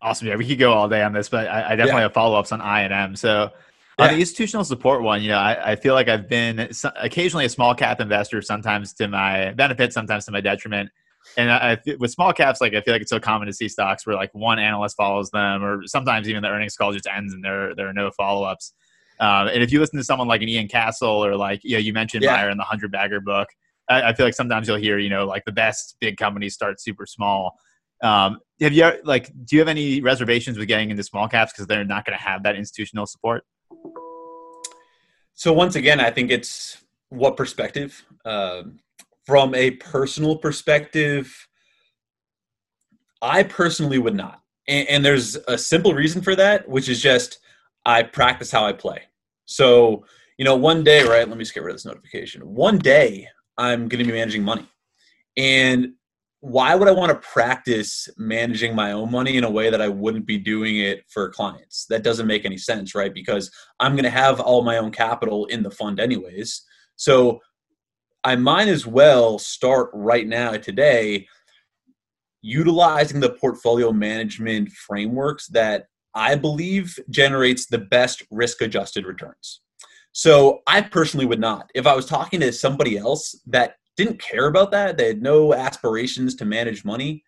Awesome. 0.00 0.28
Yeah, 0.28 0.36
we 0.36 0.46
could 0.46 0.58
go 0.58 0.72
all 0.72 0.88
day 0.88 1.02
on 1.02 1.12
this, 1.12 1.28
but 1.28 1.48
I, 1.48 1.72
I 1.72 1.76
definitely 1.76 1.94
yeah. 1.94 2.00
have 2.02 2.12
follow 2.12 2.38
ups 2.38 2.52
on 2.52 2.60
I 2.60 2.82
and 2.82 2.92
M. 2.92 3.16
So 3.16 3.50
on 3.98 4.10
the 4.10 4.20
institutional 4.20 4.64
support 4.64 5.02
one, 5.02 5.22
you 5.22 5.28
know, 5.28 5.38
I, 5.38 5.72
I 5.72 5.76
feel 5.76 5.94
like 5.94 6.08
I've 6.08 6.28
been 6.28 6.68
occasionally 6.96 7.46
a 7.46 7.48
small 7.48 7.74
cap 7.74 8.00
investor, 8.00 8.42
sometimes 8.42 8.92
to 8.94 9.08
my 9.08 9.52
benefit, 9.52 9.92
sometimes 9.92 10.26
to 10.26 10.32
my 10.32 10.40
detriment. 10.40 10.90
And 11.36 11.50
I, 11.50 11.78
with 11.98 12.10
small 12.10 12.32
caps, 12.32 12.60
like 12.60 12.74
I 12.74 12.80
feel 12.80 12.94
like 12.94 13.02
it's 13.02 13.10
so 13.10 13.20
common 13.20 13.46
to 13.46 13.52
see 13.52 13.68
stocks 13.68 14.06
where 14.06 14.16
like 14.16 14.30
one 14.32 14.58
analyst 14.58 14.96
follows 14.96 15.30
them, 15.30 15.62
or 15.62 15.86
sometimes 15.86 16.28
even 16.28 16.42
the 16.42 16.48
earnings 16.48 16.76
call 16.76 16.92
just 16.92 17.06
ends 17.06 17.34
and 17.34 17.44
there 17.44 17.74
there 17.74 17.88
are 17.88 17.92
no 17.92 18.10
follow 18.10 18.44
ups. 18.44 18.72
Um, 19.18 19.48
and 19.48 19.62
if 19.62 19.72
you 19.72 19.80
listen 19.80 19.98
to 19.98 20.04
someone 20.04 20.28
like 20.28 20.42
an 20.42 20.48
Ian 20.48 20.68
Cassel 20.68 21.24
or 21.24 21.36
like 21.36 21.60
you 21.62 21.72
know 21.72 21.78
you 21.78 21.92
mentioned 21.92 22.22
yeah. 22.22 22.36
Mayer 22.36 22.50
in 22.50 22.58
the 22.58 22.64
Hundred 22.64 22.92
Bagger 22.92 23.20
book, 23.20 23.48
I, 23.88 24.10
I, 24.10 24.12
feel 24.14 24.26
like 24.26 24.34
sometimes 24.34 24.68
you'll 24.68 24.76
hear 24.76 24.98
you 24.98 25.08
know 25.08 25.26
like 25.26 25.44
the 25.44 25.52
best 25.52 25.96
big 26.00 26.16
companies 26.16 26.54
start 26.54 26.80
super 26.80 27.06
small. 27.06 27.58
Um, 28.02 28.40
have 28.60 28.72
you 28.72 28.92
like 29.04 29.32
do 29.44 29.56
you 29.56 29.60
have 29.60 29.68
any 29.68 30.00
reservations 30.02 30.58
with 30.58 30.68
getting 30.68 30.90
into 30.90 31.02
small 31.02 31.28
caps 31.28 31.52
because 31.52 31.66
they're 31.66 31.84
not 31.84 32.04
going 32.04 32.16
to 32.16 32.22
have 32.22 32.42
that 32.42 32.56
institutional 32.56 33.06
support? 33.06 33.44
So 35.34 35.52
once 35.52 35.76
again, 35.76 36.00
I 36.00 36.10
think 36.10 36.30
it's 36.30 36.78
what 37.08 37.36
perspective. 37.36 38.04
Um, 38.24 38.80
from 39.26 39.54
a 39.54 39.72
personal 39.72 40.36
perspective, 40.36 41.48
I 43.20 43.42
personally 43.42 43.98
would 43.98 44.14
not. 44.14 44.40
And, 44.68 44.88
and 44.88 45.04
there's 45.04 45.36
a 45.48 45.58
simple 45.58 45.94
reason 45.94 46.22
for 46.22 46.36
that, 46.36 46.68
which 46.68 46.88
is 46.88 47.02
just 47.02 47.38
I 47.84 48.02
practice 48.02 48.50
how 48.50 48.64
I 48.64 48.72
play. 48.72 49.02
So, 49.46 50.04
you 50.38 50.44
know, 50.44 50.56
one 50.56 50.84
day, 50.84 51.02
right? 51.02 51.28
Let 51.28 51.36
me 51.36 51.44
just 51.44 51.54
get 51.54 51.62
rid 51.62 51.70
of 51.70 51.76
this 51.76 51.86
notification. 51.86 52.42
One 52.42 52.78
day, 52.78 53.28
I'm 53.58 53.88
going 53.88 54.04
to 54.04 54.10
be 54.10 54.16
managing 54.16 54.42
money. 54.42 54.68
And 55.36 55.92
why 56.40 56.74
would 56.74 56.88
I 56.88 56.92
want 56.92 57.10
to 57.10 57.28
practice 57.28 58.08
managing 58.18 58.74
my 58.74 58.92
own 58.92 59.10
money 59.10 59.36
in 59.36 59.44
a 59.44 59.50
way 59.50 59.70
that 59.70 59.80
I 59.80 59.88
wouldn't 59.88 60.26
be 60.26 60.38
doing 60.38 60.78
it 60.78 61.04
for 61.08 61.30
clients? 61.30 61.86
That 61.86 62.02
doesn't 62.02 62.26
make 62.26 62.44
any 62.44 62.58
sense, 62.58 62.94
right? 62.94 63.12
Because 63.12 63.50
I'm 63.80 63.92
going 63.92 64.04
to 64.04 64.10
have 64.10 64.40
all 64.40 64.62
my 64.62 64.76
own 64.76 64.92
capital 64.92 65.46
in 65.46 65.62
the 65.62 65.70
fund, 65.70 65.98
anyways. 65.98 66.62
So 66.96 67.40
I 68.26 68.34
might 68.34 68.66
as 68.66 68.88
well 68.88 69.38
start 69.38 69.88
right 69.94 70.26
now, 70.26 70.56
today, 70.56 71.28
utilizing 72.42 73.20
the 73.20 73.30
portfolio 73.30 73.92
management 73.92 74.72
frameworks 74.72 75.46
that 75.50 75.86
I 76.12 76.34
believe 76.34 76.98
generates 77.08 77.66
the 77.66 77.78
best 77.78 78.24
risk 78.32 78.62
adjusted 78.62 79.06
returns. 79.06 79.60
So 80.10 80.62
I 80.66 80.80
personally 80.80 81.24
would 81.24 81.38
not. 81.38 81.70
If 81.72 81.86
I 81.86 81.94
was 81.94 82.04
talking 82.04 82.40
to 82.40 82.52
somebody 82.52 82.98
else 82.98 83.40
that 83.46 83.76
didn't 83.96 84.20
care 84.20 84.46
about 84.46 84.72
that, 84.72 84.98
they 84.98 85.06
had 85.06 85.22
no 85.22 85.54
aspirations 85.54 86.34
to 86.34 86.44
manage 86.44 86.84
money, 86.84 87.22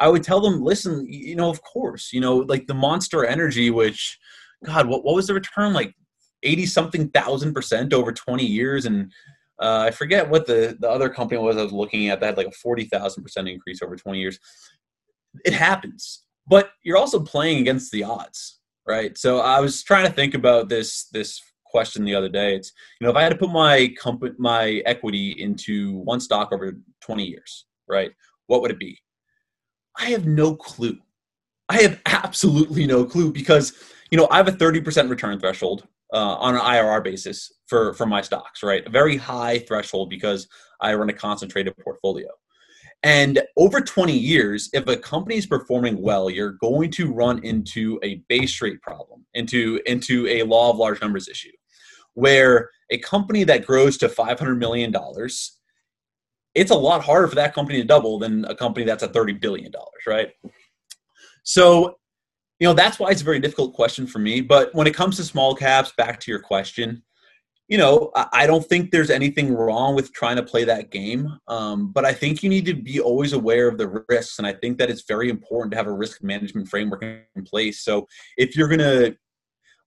I 0.00 0.08
would 0.08 0.24
tell 0.24 0.40
them, 0.40 0.64
listen, 0.64 1.06
you 1.08 1.36
know, 1.36 1.48
of 1.48 1.62
course, 1.62 2.12
you 2.12 2.20
know, 2.20 2.38
like 2.38 2.66
the 2.66 2.74
monster 2.74 3.24
energy, 3.24 3.70
which, 3.70 4.18
God, 4.64 4.88
what, 4.88 5.04
what 5.04 5.14
was 5.14 5.28
the 5.28 5.34
return? 5.34 5.72
Like 5.72 5.94
80 6.42 6.66
something 6.66 7.08
thousand 7.10 7.54
percent 7.54 7.94
over 7.94 8.10
20 8.10 8.44
years. 8.44 8.84
And 8.84 9.12
uh, 9.60 9.84
I 9.86 9.90
forget 9.90 10.28
what 10.28 10.46
the, 10.46 10.76
the 10.78 10.88
other 10.88 11.08
company 11.08 11.40
was 11.40 11.56
I 11.56 11.62
was 11.62 11.72
looking 11.72 12.08
at 12.08 12.20
that 12.20 12.26
had 12.26 12.36
like 12.36 12.46
a 12.46 12.52
40,000 12.52 13.22
percent 13.22 13.48
increase 13.48 13.82
over 13.82 13.96
20 13.96 14.18
years. 14.18 14.38
It 15.44 15.52
happens, 15.52 16.24
but 16.46 16.70
you're 16.82 16.96
also 16.96 17.20
playing 17.20 17.58
against 17.58 17.92
the 17.92 18.04
odds, 18.04 18.60
right? 18.86 19.16
So 19.16 19.40
I 19.40 19.60
was 19.60 19.82
trying 19.82 20.06
to 20.06 20.12
think 20.12 20.34
about 20.34 20.68
this, 20.68 21.08
this 21.12 21.40
question 21.70 22.04
the 22.04 22.14
other 22.14 22.28
day. 22.28 22.56
It's 22.56 22.72
you 23.00 23.04
know 23.04 23.10
if 23.10 23.16
I 23.16 23.22
had 23.22 23.30
to 23.30 23.38
put 23.38 23.50
my 23.50 23.94
company 23.98 24.34
my 24.38 24.82
equity 24.86 25.36
into 25.38 25.98
one 25.98 26.20
stock 26.20 26.52
over 26.52 26.76
20 27.00 27.24
years, 27.24 27.66
right? 27.88 28.10
What 28.46 28.60
would 28.62 28.70
it 28.70 28.78
be? 28.78 28.98
I 29.98 30.06
have 30.06 30.26
no 30.26 30.56
clue. 30.56 30.98
I 31.68 31.82
have 31.82 32.00
absolutely 32.06 32.86
no 32.86 33.04
clue 33.04 33.32
because 33.32 33.72
you 34.10 34.18
know 34.18 34.28
I 34.30 34.36
have 34.38 34.48
a 34.48 34.52
30% 34.52 35.08
return 35.08 35.38
threshold 35.38 35.86
uh, 36.12 36.34
on 36.36 36.54
an 36.54 36.60
IRR 36.60 37.02
basis 37.04 37.52
for 37.66 37.94
for 37.94 38.06
my 38.06 38.20
stocks, 38.20 38.62
right? 38.62 38.86
A 38.86 38.90
very 38.90 39.16
high 39.16 39.58
threshold 39.60 40.10
because 40.10 40.48
I 40.80 40.94
run 40.94 41.10
a 41.10 41.14
concentrated 41.14 41.76
portfolio. 41.78 42.28
And 43.02 43.40
over 43.56 43.80
20 43.80 44.12
years, 44.12 44.68
if 44.74 44.86
a 44.86 44.96
company 44.96 45.36
is 45.36 45.46
performing 45.46 46.02
well, 46.02 46.28
you're 46.28 46.58
going 46.60 46.90
to 46.92 47.10
run 47.10 47.42
into 47.42 47.98
a 48.02 48.22
base 48.28 48.60
rate 48.60 48.82
problem, 48.82 49.24
into 49.34 49.80
into 49.86 50.26
a 50.26 50.42
law 50.42 50.70
of 50.70 50.76
large 50.76 51.00
numbers 51.00 51.28
issue 51.28 51.52
where 52.14 52.70
a 52.90 52.98
company 52.98 53.44
that 53.44 53.66
grows 53.66 53.96
to 53.98 54.08
$500 54.08 54.58
million 54.58 54.94
it's 56.54 56.70
a 56.70 56.74
lot 56.74 57.04
harder 57.04 57.28
for 57.28 57.36
that 57.36 57.54
company 57.54 57.80
to 57.80 57.86
double 57.86 58.18
than 58.18 58.44
a 58.46 58.54
company 58.54 58.84
that's 58.84 59.02
at 59.02 59.12
$30 59.12 59.40
billion 59.40 59.72
right 60.06 60.30
so 61.42 61.94
you 62.60 62.68
know 62.68 62.74
that's 62.74 62.98
why 62.98 63.10
it's 63.10 63.22
a 63.22 63.24
very 63.24 63.40
difficult 63.40 63.74
question 63.74 64.06
for 64.06 64.18
me 64.18 64.40
but 64.40 64.72
when 64.74 64.86
it 64.86 64.94
comes 64.94 65.16
to 65.16 65.24
small 65.24 65.54
caps 65.54 65.92
back 65.96 66.20
to 66.20 66.30
your 66.30 66.40
question 66.40 67.02
you 67.68 67.78
know 67.78 68.12
i 68.32 68.46
don't 68.46 68.66
think 68.66 68.90
there's 68.90 69.10
anything 69.10 69.54
wrong 69.54 69.94
with 69.94 70.12
trying 70.12 70.36
to 70.36 70.42
play 70.42 70.62
that 70.62 70.90
game 70.90 71.28
um, 71.48 71.90
but 71.90 72.04
i 72.04 72.12
think 72.12 72.42
you 72.42 72.48
need 72.48 72.66
to 72.66 72.74
be 72.74 73.00
always 73.00 73.32
aware 73.32 73.66
of 73.66 73.78
the 73.78 74.04
risks 74.08 74.38
and 74.38 74.46
i 74.46 74.52
think 74.52 74.78
that 74.78 74.90
it's 74.90 75.04
very 75.08 75.30
important 75.30 75.72
to 75.72 75.76
have 75.76 75.88
a 75.88 75.92
risk 75.92 76.22
management 76.22 76.68
framework 76.68 77.02
in 77.02 77.44
place 77.44 77.82
so 77.82 78.06
if 78.36 78.56
you're 78.56 78.68
going 78.68 78.78
to 78.78 79.16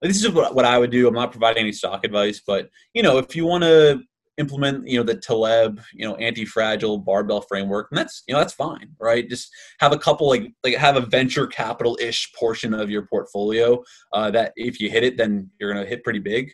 this 0.01 0.21
is 0.21 0.29
what 0.31 0.65
I 0.65 0.77
would 0.77 0.91
do. 0.91 1.07
I'm 1.07 1.13
not 1.13 1.31
providing 1.31 1.61
any 1.61 1.71
stock 1.71 2.03
advice, 2.03 2.41
but 2.45 2.69
you 2.93 3.01
know, 3.01 3.19
if 3.19 3.37
you 3.37 3.45
want 3.45 3.63
to 3.63 4.01
implement, 4.37 4.87
you 4.87 4.97
know, 4.97 5.03
the 5.03 5.15
Taleb, 5.15 5.81
you 5.93 6.07
know, 6.07 6.15
anti-fragile 6.15 6.99
barbell 6.99 7.41
framework, 7.41 7.87
and 7.91 7.97
that's 7.97 8.23
you 8.27 8.33
know 8.33 8.39
that's 8.39 8.53
fine, 8.53 8.89
right? 8.99 9.29
Just 9.29 9.49
have 9.79 9.91
a 9.91 9.97
couple 9.97 10.27
like 10.27 10.51
like 10.63 10.75
have 10.75 10.95
a 10.95 11.01
venture 11.01 11.47
capital 11.47 11.97
ish 12.01 12.31
portion 12.33 12.73
of 12.73 12.89
your 12.89 13.05
portfolio 13.07 13.83
uh, 14.13 14.31
that 14.31 14.53
if 14.55 14.79
you 14.79 14.89
hit 14.89 15.03
it, 15.03 15.17
then 15.17 15.49
you're 15.59 15.73
gonna 15.73 15.85
hit 15.85 16.03
pretty 16.03 16.19
big. 16.19 16.51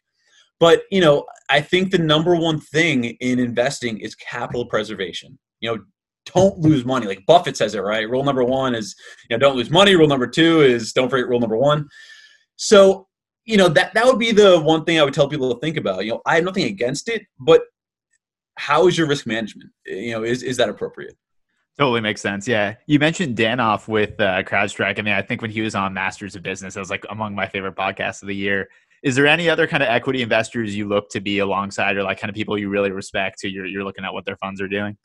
But 0.59 0.83
you 0.91 1.01
know, 1.01 1.25
I 1.49 1.61
think 1.61 1.91
the 1.91 1.97
number 1.97 2.35
one 2.35 2.59
thing 2.59 3.05
in 3.05 3.39
investing 3.39 3.99
is 3.99 4.15
capital 4.15 4.65
preservation. 4.65 5.39
You 5.61 5.75
know, 5.75 5.83
don't 6.33 6.59
lose 6.59 6.85
money. 6.85 7.07
Like 7.07 7.25
Buffett 7.25 7.57
says 7.57 7.75
it, 7.75 7.79
right? 7.79 8.09
Rule 8.09 8.23
number 8.23 8.43
one 8.43 8.75
is, 8.75 8.95
you 9.29 9.35
know, 9.35 9.39
don't 9.39 9.55
lose 9.55 9.69
money. 9.69 9.95
Rule 9.95 10.07
number 10.07 10.27
two 10.27 10.61
is 10.61 10.93
don't 10.93 11.09
forget 11.09 11.27
rule 11.27 11.39
number 11.39 11.57
one. 11.57 11.87
So 12.57 13.07
you 13.49 13.57
know 13.57 13.67
that 13.67 13.95
that 13.95 14.05
would 14.05 14.19
be 14.19 14.31
the 14.31 14.59
one 14.59 14.85
thing 14.85 14.99
I 14.99 15.03
would 15.03 15.13
tell 15.13 15.27
people 15.27 15.51
to 15.51 15.59
think 15.59 15.75
about. 15.75 16.05
You 16.05 16.11
know, 16.11 16.21
I 16.23 16.35
have 16.35 16.43
nothing 16.43 16.65
against 16.65 17.09
it, 17.09 17.23
but 17.39 17.63
how 18.55 18.87
is 18.87 18.95
your 18.95 19.07
risk 19.07 19.25
management? 19.25 19.71
You 19.87 20.11
know, 20.11 20.23
is 20.23 20.43
is 20.43 20.57
that 20.57 20.69
appropriate? 20.69 21.17
Totally 21.75 22.01
makes 22.01 22.21
sense. 22.21 22.47
Yeah, 22.47 22.75
you 22.85 22.99
mentioned 22.99 23.35
Danoff 23.35 23.87
with 23.87 24.19
uh, 24.19 24.43
CrowdStrike. 24.43 24.99
I 24.99 25.01
mean, 25.01 25.15
I 25.15 25.23
think 25.23 25.41
when 25.41 25.49
he 25.49 25.61
was 25.61 25.73
on 25.73 25.95
Masters 25.95 26.35
of 26.35 26.43
Business, 26.43 26.75
that 26.75 26.79
was 26.79 26.91
like 26.91 27.05
among 27.09 27.33
my 27.33 27.47
favorite 27.47 27.75
podcasts 27.75 28.21
of 28.21 28.27
the 28.27 28.35
year. 28.35 28.69
Is 29.01 29.15
there 29.15 29.25
any 29.25 29.49
other 29.49 29.65
kind 29.65 29.81
of 29.81 29.89
equity 29.89 30.21
investors 30.21 30.75
you 30.75 30.87
look 30.87 31.09
to 31.11 31.19
be 31.19 31.39
alongside, 31.39 31.97
or 31.97 32.03
like 32.03 32.19
kind 32.19 32.29
of 32.29 32.35
people 32.35 32.55
you 32.55 32.69
really 32.69 32.91
respect, 32.91 33.39
who 33.41 33.47
you're 33.47 33.65
you're 33.65 33.83
looking 33.83 34.05
at 34.05 34.13
what 34.13 34.25
their 34.25 34.37
funds 34.37 34.61
are 34.61 34.67
doing? 34.67 34.95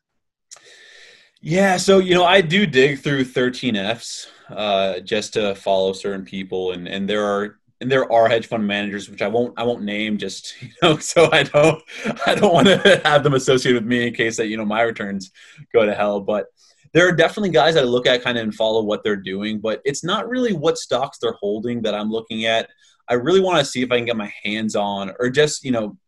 Yeah, 1.41 1.79
so 1.79 1.99
you 1.99 2.15
know, 2.15 2.25
I 2.25 2.43
do 2.43 2.67
dig 2.67 2.99
through 2.99 3.25
13Fs 3.25 4.27
uh, 4.51 5.01
just 5.01 5.33
to 5.35 5.55
follow 5.55 5.95
certain 5.95 6.27
people, 6.27 6.73
and 6.73 6.87
and 6.87 7.09
there 7.09 7.25
are 7.25 7.61
and 7.85 7.93
there 7.93 8.11
are 8.11 8.31
hedge 8.31 8.47
fund 8.47 8.67
managers 8.67 9.11
which 9.11 9.21
I 9.21 9.29
won't 9.29 9.53
I 9.59 9.63
won't 9.63 9.83
name 9.83 10.17
just 10.17 10.55
you 10.63 10.71
know 10.83 10.97
so 10.97 11.29
I 11.31 11.43
don't 11.43 11.83
I 12.27 12.35
don't 12.35 12.53
want 12.53 12.67
to 12.67 13.01
have 13.05 13.23
them 13.23 13.35
associated 13.35 13.83
with 13.83 13.89
me 13.89 14.09
in 14.09 14.15
case 14.15 14.39
that 14.39 14.47
you 14.47 14.57
know 14.57 14.65
my 14.65 14.81
returns 14.81 15.31
go 15.73 15.85
to 15.85 15.95
hell. 15.95 16.21
But 16.21 16.47
there 16.95 17.07
are 17.07 17.13
definitely 17.13 17.51
guys 17.51 17.77
I 17.77 17.83
look 17.83 18.07
at 18.07 18.23
kind 18.23 18.39
of 18.39 18.45
and 18.45 18.55
follow 18.55 18.83
what 18.83 19.05
they're 19.05 19.17
doing 19.17 19.61
but 19.61 19.83
it's 19.85 20.03
not 20.03 20.29
really 20.29 20.55
what 20.55 20.79
stocks 20.79 21.19
they're 21.19 21.37
holding 21.39 21.83
that 21.83 21.95
I'm 21.95 22.11
looking 22.11 22.47
at. 22.47 22.71
I 23.07 23.15
really 23.15 23.41
want 23.41 23.59
to 23.59 23.65
see 23.65 23.83
if 23.83 23.93
I 23.93 23.97
can 23.97 24.07
get 24.07 24.17
my 24.17 24.33
hands 24.43 24.75
on 24.75 25.13
or 25.21 25.29
just 25.29 25.63
you 25.63 25.71
know 25.71 25.99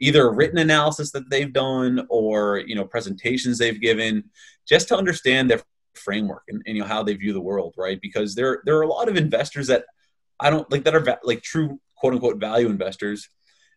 either 0.00 0.32
written 0.32 0.58
analysis 0.58 1.10
that 1.12 1.28
they've 1.30 1.52
done 1.52 2.06
or 2.08 2.58
you 2.58 2.76
know 2.76 2.84
presentations 2.84 3.58
they've 3.58 3.80
given 3.80 4.22
just 4.68 4.86
to 4.88 4.96
understand 4.96 5.50
their 5.50 5.62
framework 5.94 6.42
and, 6.48 6.62
and 6.66 6.76
you 6.76 6.82
know 6.82 6.88
how 6.88 7.02
they 7.02 7.14
view 7.14 7.32
the 7.32 7.40
world 7.40 7.74
right? 7.76 7.98
Because 8.00 8.36
there 8.36 8.62
there 8.64 8.76
are 8.78 8.82
a 8.82 8.88
lot 8.88 9.08
of 9.08 9.16
investors 9.16 9.66
that 9.66 9.84
I 10.40 10.50
don't 10.50 10.70
like 10.70 10.84
that 10.84 10.94
are 10.94 11.18
like 11.22 11.42
true 11.42 11.80
quote 11.96 12.14
unquote 12.14 12.38
value 12.38 12.68
investors 12.68 13.28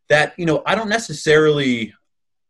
that 0.09 0.33
you 0.37 0.45
know 0.45 0.63
I 0.65 0.75
don't 0.75 0.89
necessarily 0.89 1.93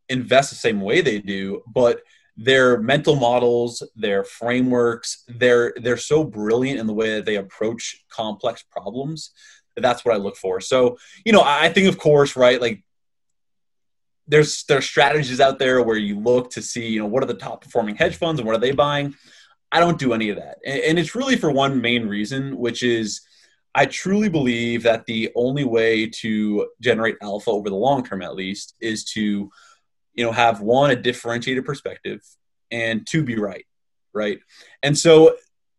invest 0.10 0.50
the 0.50 0.56
same 0.56 0.82
way 0.82 1.02
they 1.02 1.20
do, 1.20 1.64
but 1.68 2.02
their 2.38 2.80
mental 2.80 3.16
models, 3.16 3.84
their 3.96 4.24
frameworks, 4.24 5.24
they're 5.28 5.74
they're 5.78 5.98
so 5.98 6.24
brilliant 6.24 6.80
in 6.80 6.88
the 6.88 6.94
way 6.94 7.16
that 7.16 7.26
they 7.26 7.36
approach 7.36 8.04
complex 8.10 8.64
problems. 8.64 9.32
That 9.76 9.82
that's 9.82 10.06
what 10.06 10.14
I 10.14 10.18
look 10.18 10.36
for. 10.38 10.62
So 10.62 10.98
you 11.26 11.34
know 11.34 11.44
I 11.44 11.70
think 11.70 11.88
of 11.88 11.98
course 11.98 12.36
right 12.36 12.62
like 12.62 12.84
there's 14.28 14.64
there's 14.66 14.86
strategies 14.86 15.40
out 15.40 15.58
there 15.58 15.82
where 15.82 15.98
you 15.98 16.20
look 16.20 16.52
to 16.52 16.62
see 16.62 16.88
you 16.88 17.00
know 17.00 17.08
what 17.08 17.24
are 17.24 17.28
the 17.28 17.34
top 17.34 17.64
performing 17.64 17.96
hedge 17.96 18.18
funds 18.18 18.40
and 18.40 18.48
what 18.48 18.56
are 18.56 18.62
they 18.62 18.72
buying. 18.72 19.16
I 19.72 19.80
don't 19.82 20.00
do 20.00 20.14
any 20.14 20.30
of 20.30 20.38
that, 20.38 20.60
and 20.66 20.98
it's 20.98 21.14
really 21.14 21.36
for 21.36 21.52
one 21.52 21.82
main 21.82 22.08
reason, 22.08 22.58
which 22.58 22.84
is 22.84 23.22
I 23.78 23.86
truly 23.86 24.28
believe 24.28 24.82
that 24.84 25.06
the 25.06 25.32
only 25.36 25.64
way 25.64 26.08
to 26.08 26.68
generate 26.82 27.16
alpha 27.22 27.52
over 27.52 27.70
the 27.70 27.76
long 27.76 28.04
term, 28.04 28.24
at 28.24 28.34
least, 28.34 28.74
is 28.82 29.04
to, 29.12 29.52
you 30.16 30.26
know, 30.26 30.32
have 30.32 30.62
one 30.62 30.90
a 30.90 30.96
differentiated 30.96 31.64
perspective, 31.64 32.22
and 32.72 33.06
two 33.06 33.24
be 33.24 33.38
right, 33.38 33.68
right. 34.14 34.40
And 34.82 34.98
so 34.98 35.36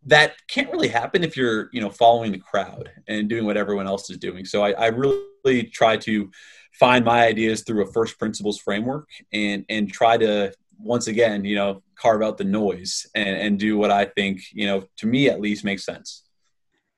that 0.06 0.34
can't 0.46 0.70
really 0.70 0.86
happen 0.86 1.24
if 1.24 1.36
you're, 1.36 1.70
you 1.72 1.80
know, 1.80 1.90
following 1.90 2.30
the 2.30 2.38
crowd 2.38 2.88
and 3.08 3.28
doing 3.28 3.44
what 3.44 3.56
everyone 3.56 3.88
else 3.88 4.08
is 4.10 4.16
doing. 4.16 4.44
So 4.44 4.62
I, 4.62 4.70
I 4.70 4.86
really 4.86 5.64
try 5.64 5.96
to 5.96 6.30
find 6.74 7.04
my 7.04 7.26
ideas 7.26 7.62
through 7.62 7.82
a 7.82 7.92
first 7.92 8.16
principles 8.16 8.60
framework 8.60 9.08
and 9.32 9.64
and 9.68 9.92
try 9.92 10.16
to 10.18 10.52
once 10.78 11.08
again, 11.08 11.44
you 11.44 11.56
know, 11.56 11.82
carve 11.96 12.22
out 12.22 12.38
the 12.38 12.44
noise 12.44 13.08
and, 13.16 13.36
and 13.36 13.58
do 13.58 13.76
what 13.76 13.90
I 13.90 14.04
think, 14.04 14.42
you 14.52 14.66
know, 14.66 14.84
to 14.98 15.08
me 15.08 15.28
at 15.28 15.40
least 15.40 15.64
makes 15.64 15.84
sense. 15.84 16.22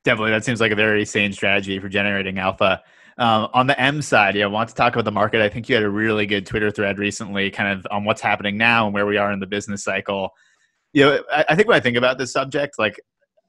Definitely, 0.05 0.31
that 0.33 0.45
seems 0.45 0.61
like 0.61 0.73
a 0.73 0.77
very 0.77 1.05
sane 1.05 1.33
strategy 1.33 1.79
for 1.79 1.89
generating 1.89 2.39
alpha. 2.39 2.83
Um, 3.19 3.49
on 3.53 3.67
the 3.67 3.79
M 3.79 4.01
side, 4.01 4.35
yeah, 4.35 4.45
I 4.45 4.49
want 4.49 4.71
to 4.71 4.75
talk 4.75 4.95
about 4.95 5.05
the 5.05 5.13
market. 5.13 5.43
I 5.43 5.51
think 5.51 5.69
you 5.69 5.75
had 5.75 5.85
a 5.85 5.91
really 5.91 6.25
good 6.25 6.47
Twitter 6.47 6.71
thread 6.71 6.99
recently, 6.99 7.51
kind 7.51 7.79
of 7.79 7.87
on 7.91 8.05
what's 8.05 8.23
happening 8.23 8.57
now 8.57 8.87
and 8.87 8.95
where 8.95 9.05
we 9.05 9.19
are 9.19 9.31
in 9.31 9.41
the 9.41 9.47
business 9.47 9.85
cycle. 9.85 10.31
You 10.95 11.05
know, 11.05 11.23
I, 11.31 11.45
I 11.51 11.55
think 11.55 11.69
when 11.69 11.77
I 11.77 11.81
think 11.81 11.99
about 11.99 12.17
this 12.17 12.33
subject, 12.33 12.79
like 12.79 12.99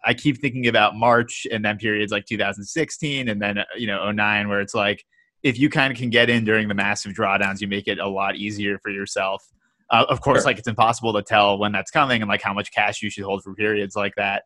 I 0.04 0.14
keep 0.14 0.41
thinking 0.41 0.68
about 0.68 0.95
March 0.95 1.47
and 1.49 1.64
then 1.64 1.78
periods 1.78 2.12
like 2.12 2.26
2016 2.26 3.30
and 3.30 3.41
then 3.41 3.60
you 3.78 3.88
know 3.88 4.12
09, 4.12 4.49
where 4.49 4.60
it's 4.60 4.76
like 4.76 5.06
if 5.43 5.58
you 5.58 5.70
kind 5.70 5.91
of 5.91 5.97
can 5.97 6.10
get 6.10 6.30
in 6.30 6.43
during 6.43 6.68
the 6.68 6.74
massive 6.74 7.14
drawdowns, 7.14 7.62
you 7.62 7.68
make 7.68 7.88
it 7.88 7.99
a 7.99 8.08
lot 8.08 8.36
easier 8.36 8.78
for 8.80 8.89
yourself. 8.89 9.47
Uh, 9.89 10.06
of 10.10 10.22
course, 10.22 10.39
sure. 10.39 10.45
like 10.45 10.58
it's 10.58 10.68
impossible 10.68 11.14
to 11.14 11.22
tell 11.22 11.58
when 11.58 11.72
that's 11.72 11.91
coming 11.91 12.22
and 12.22 12.30
like 12.30 12.41
how 12.41 12.54
much 12.54 12.72
cash 12.72 13.02
you 13.02 13.10
should 13.10 13.24
hold 13.24 13.43
for 13.43 13.54
periods 13.54 13.95
like 13.95 14.14
that. 14.16 14.43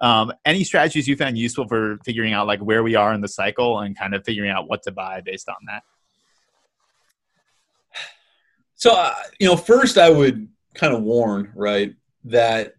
Um, 0.00 0.32
any 0.44 0.64
strategies 0.64 1.08
you 1.08 1.16
found 1.16 1.36
useful 1.36 1.66
for 1.66 1.98
figuring 2.04 2.32
out 2.32 2.46
like 2.46 2.60
where 2.60 2.82
we 2.82 2.94
are 2.94 3.12
in 3.12 3.20
the 3.20 3.28
cycle 3.28 3.80
and 3.80 3.98
kind 3.98 4.14
of 4.14 4.24
figuring 4.24 4.50
out 4.50 4.68
what 4.68 4.82
to 4.84 4.92
buy 4.92 5.20
based 5.20 5.48
on 5.48 5.56
that? 5.66 5.82
So, 8.76 8.92
uh, 8.92 9.14
you 9.40 9.48
know, 9.48 9.56
first 9.56 9.98
I 9.98 10.08
would 10.08 10.48
kind 10.74 10.94
of 10.94 11.02
warn, 11.02 11.52
right, 11.56 11.94
that 12.24 12.74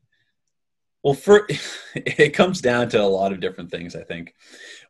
well, 1.04 1.14
for 1.14 1.48
it 1.96 2.34
comes 2.34 2.62
down 2.62 2.90
to 2.90 3.02
a 3.02 3.04
lot 3.04 3.32
of 3.32 3.40
different 3.40 3.72
things. 3.72 3.96
I 3.96 4.04
think 4.04 4.34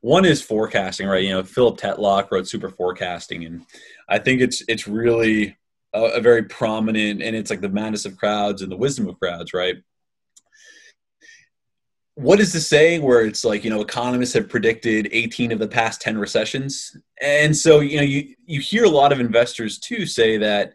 one 0.02 0.26
is 0.26 0.42
forecasting, 0.42 1.08
right? 1.08 1.24
You 1.24 1.32
know, 1.32 1.44
Philip 1.44 1.80
Tetlock 1.80 2.32
wrote 2.32 2.48
Super 2.48 2.70
Forecasting, 2.70 3.46
and 3.46 3.66
I 4.08 4.20
think 4.20 4.42
it's 4.42 4.64
it's 4.68 4.88
really 4.88 5.58
a, 5.94 6.02
a 6.02 6.22
very 6.22 6.44
prominent, 6.44 7.22
and 7.22 7.36
it's 7.36 7.50
like 7.50 7.62
the 7.62 7.70
madness 7.70 8.06
of 8.06 8.18
crowds 8.18 8.62
and 8.62 8.72
the 8.72 8.78
wisdom 8.78 9.08
of 9.08 9.20
crowds, 9.20 9.54
right? 9.54 9.76
What 12.20 12.39
is 12.39 12.51
the 12.51 12.59
saying 12.59 13.01
where 13.01 13.22
it's 13.22 13.45
like 13.45 13.63
you 13.63 13.70
know 13.70 13.82
economists 13.82 14.34
have 14.34 14.49
predicted 14.49 15.07
18 15.11 15.51
of 15.51 15.59
the 15.59 15.67
past 15.67 16.01
10 16.01 16.17
recessions, 16.17 16.97
and 17.22 17.55
so 17.55 17.80
you 17.80 17.97
know 17.97 18.03
you 18.03 18.36
you 18.45 18.59
hear 18.59 18.84
a 18.84 18.89
lot 18.89 19.11
of 19.11 19.20
investors 19.20 19.80
too 19.80 20.05
say 20.05 20.38
that 20.38 20.74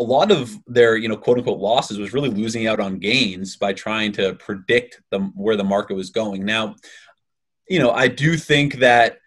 a 0.00 0.02
lot 0.02 0.32
of 0.32 0.58
their 0.66 0.96
you 0.96 1.08
know 1.08 1.16
quote 1.16 1.38
unquote 1.38 1.60
losses 1.60 1.98
was 1.98 2.12
really 2.12 2.30
losing 2.30 2.66
out 2.66 2.80
on 2.80 2.98
gains 2.98 3.56
by 3.56 3.72
trying 3.72 4.10
to 4.12 4.34
predict 4.34 5.00
the 5.10 5.20
where 5.36 5.56
the 5.56 5.64
market 5.64 5.94
was 5.94 6.10
going. 6.10 6.44
Now 6.44 6.74
you 7.68 7.78
know 7.78 7.90
i 7.90 8.08
do 8.08 8.36
think 8.36 8.76
that 8.76 9.18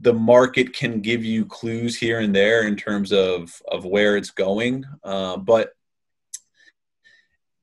the 0.00 0.12
market 0.12 0.74
can 0.74 1.00
give 1.00 1.24
you 1.24 1.46
clues 1.46 1.96
here 1.96 2.20
and 2.20 2.34
there 2.34 2.66
in 2.66 2.76
terms 2.76 3.12
of 3.12 3.60
of 3.68 3.84
where 3.84 4.16
it's 4.16 4.30
going 4.30 4.84
uh, 5.04 5.36
but 5.36 5.70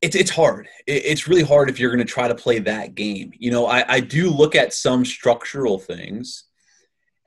it's 0.04 0.16
it's 0.16 0.30
hard. 0.30 0.68
It's 0.86 1.28
really 1.28 1.44
hard 1.44 1.70
if 1.70 1.80
you're 1.80 1.90
going 1.90 2.06
to 2.06 2.14
try 2.14 2.28
to 2.28 2.36
play 2.36 2.60
that 2.60 2.94
game. 2.94 3.32
You 3.38 3.52
know 3.52 3.66
I, 3.66 3.86
I 3.88 4.00
do 4.02 4.30
look 4.30 4.56
at 4.56 4.74
some 4.74 5.06
structural 5.06 5.80
things. 5.80 6.44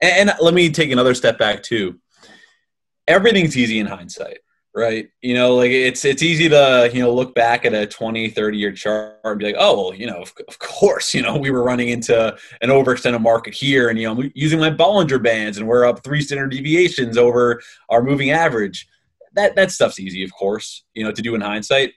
And, 0.01 0.29
and 0.29 0.39
let 0.39 0.53
me 0.53 0.69
take 0.69 0.91
another 0.91 1.15
step 1.15 1.39
back 1.39 1.63
too. 1.63 1.99
Everything's 3.07 3.57
easy 3.57 3.79
in 3.79 3.87
hindsight 3.87 4.39
right? 4.77 5.09
You 5.23 5.33
know 5.33 5.55
like 5.55 5.71
it's 5.71 6.05
it's 6.05 6.21
easy 6.21 6.47
to 6.49 6.89
you 6.93 7.01
know 7.01 7.11
look 7.11 7.33
back 7.33 7.65
at 7.65 7.73
a 7.73 7.87
20 7.87 8.29
30 8.29 8.57
year 8.57 8.71
chart 8.71 9.17
and 9.23 9.39
be 9.39 9.45
like 9.45 9.55
oh 9.57 9.75
well 9.75 9.93
you 9.93 10.05
know 10.05 10.21
of, 10.21 10.31
of 10.47 10.59
course 10.59 11.13
you 11.15 11.23
know 11.23 11.35
we 11.35 11.49
were 11.49 11.63
running 11.63 11.89
into 11.89 12.37
an 12.61 12.69
overextended 12.69 13.21
market 13.21 13.55
here 13.55 13.89
and 13.89 13.97
you 13.97 14.05
know 14.05 14.21
i'm 14.21 14.31
using 14.35 14.59
my 14.59 14.69
bollinger 14.69 15.21
bands 15.21 15.57
and 15.57 15.67
we're 15.67 15.83
up 15.83 16.03
three 16.03 16.21
standard 16.21 16.51
deviations 16.51 17.17
over 17.17 17.59
our 17.89 18.03
moving 18.03 18.29
average. 18.29 18.87
That 19.33 19.55
that 19.55 19.71
stuff's 19.71 19.99
easy 19.99 20.23
of 20.23 20.31
course 20.31 20.85
you 20.93 21.03
know 21.03 21.11
to 21.11 21.21
do 21.23 21.33
in 21.33 21.41
hindsight 21.41 21.93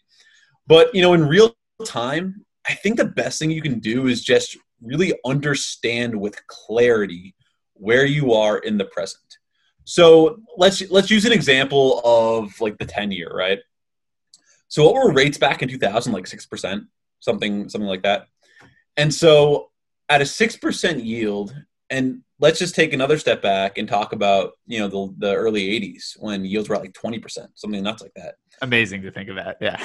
but 0.71 0.95
you 0.95 1.03
know 1.03 1.13
in 1.13 1.27
real 1.27 1.55
time 1.85 2.25
i 2.69 2.75
think 2.75 2.97
the 2.97 3.13
best 3.21 3.39
thing 3.39 3.51
you 3.51 3.63
can 3.69 3.79
do 3.79 4.07
is 4.07 4.23
just 4.23 4.57
really 4.81 5.13
understand 5.27 6.19
with 6.19 6.47
clarity 6.47 7.35
where 7.75 8.07
you 8.07 8.33
are 8.33 8.59
in 8.59 8.79
the 8.79 8.85
present 8.87 9.31
so 9.91 10.41
let's 10.57 10.89
let's 10.91 11.11
use 11.11 11.25
an 11.25 11.33
example 11.33 12.01
of 12.05 12.61
like 12.61 12.79
the 12.79 12.85
10 12.85 13.11
year, 13.11 13.29
right? 13.35 13.59
So 14.69 14.85
what 14.85 14.95
were 14.95 15.13
rates 15.13 15.37
back 15.37 15.63
in 15.63 15.69
2000 15.69 16.13
like 16.13 16.27
6%, 16.27 16.87
something 17.19 17.69
something 17.69 17.89
like 17.89 18.03
that. 18.03 18.29
And 18.97 19.13
so 19.13 19.71
at 20.09 20.21
a 20.21 20.25
6% 20.25 21.05
yield 21.05 21.55
and 21.91 22.23
let's 22.39 22.61
just 22.61 22.77
take 22.77 22.93
another 22.93 23.19
step 23.19 23.43
back 23.43 23.79
and 23.79 23.89
talk 23.89 24.13
about, 24.13 24.53
you 24.67 24.79
know, 24.79 24.87
the 24.87 25.27
the 25.27 25.35
early 25.35 25.67
80s 25.81 26.15
when 26.21 26.45
yields 26.45 26.69
were 26.69 26.77
at 26.77 26.83
like 26.83 26.93
20%, 26.93 27.49
something 27.55 27.83
nuts 27.83 28.03
like 28.03 28.15
that. 28.15 28.37
Amazing 28.63 29.03
to 29.03 29.11
think 29.11 29.29
of 29.29 29.37
that. 29.37 29.57
Yeah. 29.61 29.81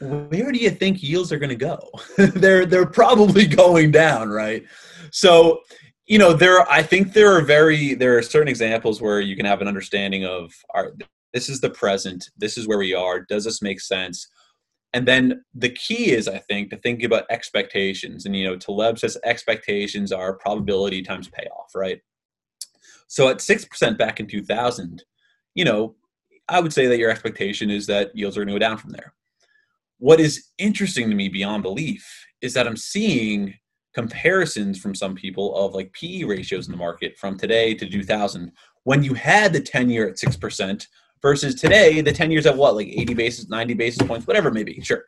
Where 0.00 0.52
do 0.52 0.58
you 0.58 0.70
think 0.70 1.02
yields 1.02 1.32
are 1.32 1.38
going 1.38 1.50
to 1.50 1.54
go? 1.56 1.78
they're 2.18 2.66
they're 2.66 2.86
probably 2.86 3.46
going 3.46 3.92
down, 3.92 4.28
right? 4.28 4.62
So 5.10 5.62
you 6.06 6.18
know 6.18 6.32
there 6.32 6.68
i 6.70 6.82
think 6.82 7.12
there 7.12 7.36
are 7.36 7.42
very 7.42 7.94
there 7.94 8.16
are 8.16 8.22
certain 8.22 8.48
examples 8.48 9.00
where 9.00 9.20
you 9.20 9.36
can 9.36 9.44
have 9.44 9.60
an 9.60 9.68
understanding 9.68 10.24
of 10.24 10.52
our 10.70 10.92
this 11.32 11.48
is 11.48 11.60
the 11.60 11.70
present 11.70 12.30
this 12.36 12.56
is 12.56 12.66
where 12.66 12.78
we 12.78 12.94
are 12.94 13.20
does 13.20 13.44
this 13.44 13.60
make 13.60 13.80
sense 13.80 14.28
and 14.92 15.06
then 15.06 15.44
the 15.54 15.68
key 15.68 16.12
is 16.12 16.28
i 16.28 16.38
think 16.38 16.70
to 16.70 16.76
think 16.76 17.02
about 17.02 17.24
expectations 17.30 18.24
and 18.24 18.36
you 18.36 18.44
know 18.44 18.56
taleb 18.56 18.98
says 18.98 19.18
expectations 19.24 20.12
are 20.12 20.38
probability 20.38 21.02
times 21.02 21.28
payoff 21.28 21.74
right 21.74 22.00
so 23.08 23.28
at 23.28 23.38
6% 23.38 23.98
back 23.98 24.18
in 24.18 24.26
2000 24.26 25.04
you 25.54 25.64
know 25.64 25.94
i 26.48 26.60
would 26.60 26.72
say 26.72 26.86
that 26.86 26.98
your 26.98 27.10
expectation 27.10 27.70
is 27.70 27.86
that 27.86 28.14
yields 28.16 28.36
are 28.36 28.40
going 28.40 28.48
to 28.48 28.54
go 28.54 28.58
down 28.58 28.78
from 28.78 28.90
there. 28.90 29.12
What 29.98 30.20
is 30.20 30.48
interesting 30.58 31.08
to 31.08 31.16
me 31.16 31.28
beyond 31.28 31.62
belief 31.62 32.26
is 32.40 32.54
that 32.54 32.66
i'm 32.66 32.76
seeing 32.76 33.54
comparisons 33.94 34.78
from 34.78 34.94
some 34.94 35.14
people 35.14 35.56
of 35.56 35.74
like 35.74 35.90
PE 35.94 36.24
ratios 36.24 36.66
in 36.66 36.72
the 36.72 36.76
market 36.76 37.16
from 37.16 37.38
today 37.38 37.72
to 37.74 37.88
2000 37.88 38.52
when 38.84 39.02
you 39.02 39.14
had 39.14 39.54
the 39.54 39.60
10 39.60 39.88
year 39.88 40.06
at 40.06 40.16
6% 40.16 40.86
versus 41.22 41.54
today 41.54 42.02
the 42.02 42.12
10 42.12 42.30
years 42.30 42.44
at 42.44 42.56
what 42.56 42.74
like 42.74 42.88
80 42.88 43.14
basis 43.14 43.48
90 43.48 43.72
basis 43.72 44.06
points 44.06 44.26
whatever 44.26 44.50
maybe 44.50 44.80
sure. 44.82 45.04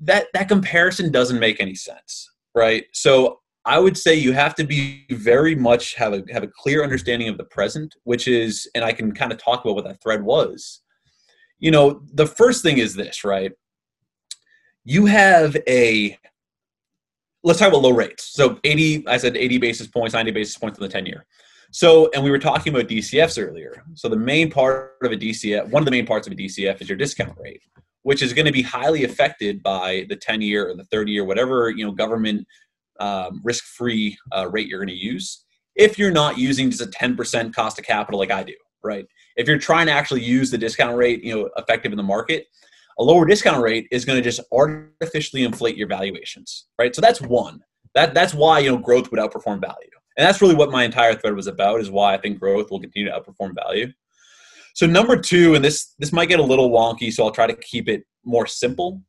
That 0.00 0.26
that 0.34 0.48
comparison 0.48 1.10
doesn't 1.10 1.38
make 1.40 1.58
any 1.58 1.74
sense 1.74 2.30
right? 2.54 2.84
So 2.92 3.40
i 3.66 3.78
would 3.78 3.96
say 3.96 4.14
you 4.14 4.32
have 4.32 4.54
to 4.54 4.64
be 4.64 5.04
very 5.10 5.54
much 5.54 5.94
have 5.94 6.12
a 6.12 6.22
have 6.30 6.42
a 6.42 6.48
clear 6.48 6.82
understanding 6.82 7.28
of 7.28 7.38
the 7.38 7.44
present 7.44 7.94
which 8.04 8.28
is 8.28 8.68
and 8.74 8.84
i 8.84 8.92
can 8.92 9.12
kind 9.12 9.32
of 9.32 9.38
talk 9.38 9.64
about 9.64 9.74
what 9.74 9.84
that 9.84 10.00
thread 10.02 10.22
was 10.22 10.80
you 11.58 11.70
know 11.70 12.02
the 12.12 12.26
first 12.26 12.62
thing 12.62 12.78
is 12.78 12.94
this 12.94 13.24
right 13.24 13.52
you 14.84 15.06
have 15.06 15.56
a 15.66 16.18
let's 17.44 17.58
talk 17.58 17.68
about 17.68 17.82
low 17.82 17.92
rates. 17.92 18.24
So 18.32 18.58
80, 18.64 19.06
I 19.06 19.18
said 19.18 19.36
80 19.36 19.58
basis 19.58 19.86
points, 19.86 20.14
90 20.14 20.32
basis 20.32 20.56
points 20.56 20.78
in 20.78 20.82
the 20.82 20.88
10 20.88 21.06
year. 21.06 21.26
So, 21.70 22.10
and 22.14 22.24
we 22.24 22.30
were 22.30 22.38
talking 22.38 22.74
about 22.74 22.88
DCFs 22.88 23.42
earlier. 23.42 23.84
So 23.94 24.08
the 24.08 24.16
main 24.16 24.50
part 24.50 24.96
of 25.02 25.12
a 25.12 25.16
DCF, 25.16 25.68
one 25.68 25.82
of 25.82 25.84
the 25.84 25.90
main 25.90 26.06
parts 26.06 26.26
of 26.26 26.32
a 26.32 26.36
DCF 26.36 26.80
is 26.80 26.88
your 26.88 26.96
discount 26.96 27.36
rate, 27.38 27.62
which 28.02 28.22
is 28.22 28.32
going 28.32 28.46
to 28.46 28.52
be 28.52 28.62
highly 28.62 29.04
affected 29.04 29.62
by 29.62 30.06
the 30.08 30.16
10 30.16 30.40
year 30.40 30.68
or 30.70 30.74
the 30.74 30.84
30 30.84 31.12
year, 31.12 31.24
whatever, 31.24 31.70
you 31.70 31.84
know, 31.84 31.92
government 31.92 32.46
um, 33.00 33.40
risk-free 33.44 34.16
uh, 34.34 34.48
rate 34.50 34.68
you're 34.68 34.80
going 34.80 34.88
to 34.88 34.94
use. 34.94 35.44
If 35.76 35.98
you're 35.98 36.12
not 36.12 36.38
using 36.38 36.70
just 36.70 36.82
a 36.82 36.86
10% 36.86 37.54
cost 37.54 37.78
of 37.78 37.84
capital 37.84 38.20
like 38.20 38.30
I 38.30 38.42
do, 38.42 38.54
right? 38.82 39.06
If 39.36 39.48
you're 39.48 39.58
trying 39.58 39.86
to 39.86 39.92
actually 39.92 40.22
use 40.22 40.50
the 40.50 40.58
discount 40.58 40.96
rate, 40.96 41.24
you 41.24 41.34
know, 41.34 41.50
effective 41.56 41.92
in 41.92 41.96
the 41.96 42.04
market, 42.04 42.46
a 42.98 43.02
lower 43.02 43.24
discount 43.24 43.62
rate 43.62 43.88
is 43.90 44.04
going 44.04 44.16
to 44.16 44.22
just 44.22 44.40
artificially 44.52 45.44
inflate 45.44 45.76
your 45.76 45.88
valuations, 45.88 46.66
right? 46.78 46.94
So 46.94 47.00
that's 47.00 47.20
one. 47.20 47.60
That 47.94 48.14
that's 48.14 48.34
why 48.34 48.58
you 48.60 48.70
know 48.70 48.78
growth 48.78 49.10
would 49.10 49.20
outperform 49.20 49.60
value, 49.60 49.90
and 50.16 50.26
that's 50.26 50.40
really 50.40 50.54
what 50.54 50.70
my 50.70 50.84
entire 50.84 51.14
thread 51.14 51.34
was 51.34 51.46
about. 51.46 51.80
Is 51.80 51.90
why 51.90 52.14
I 52.14 52.18
think 52.18 52.40
growth 52.40 52.70
will 52.70 52.80
continue 52.80 53.08
to 53.08 53.18
outperform 53.18 53.54
value. 53.54 53.92
So 54.74 54.86
number 54.86 55.16
two, 55.16 55.54
and 55.54 55.64
this 55.64 55.94
this 55.98 56.12
might 56.12 56.28
get 56.28 56.40
a 56.40 56.44
little 56.44 56.70
wonky, 56.70 57.12
so 57.12 57.24
I'll 57.24 57.30
try 57.30 57.46
to 57.46 57.54
keep 57.54 57.88
it 57.88 58.04
more 58.24 58.46
simple. 58.46 59.00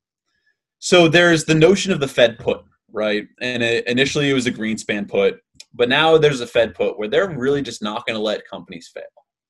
So 0.79 1.07
there's 1.07 1.45
the 1.45 1.55
notion 1.55 1.91
of 1.91 1.99
the 1.99 2.07
Fed 2.07 2.37
put, 2.37 2.63
right? 2.91 3.27
And 3.41 3.63
it, 3.63 3.87
initially 3.87 4.29
it 4.29 4.33
was 4.33 4.47
a 4.47 4.51
Greenspan 4.51 5.09
put, 5.09 5.39
but 5.73 5.89
now 5.89 6.17
there's 6.17 6.41
a 6.41 6.47
Fed 6.47 6.75
put 6.75 6.97
where 6.97 7.07
they're 7.07 7.29
really 7.29 7.61
just 7.61 7.81
not 7.81 8.05
going 8.05 8.15
to 8.15 8.23
let 8.23 8.47
companies 8.47 8.89
fail. 8.93 9.03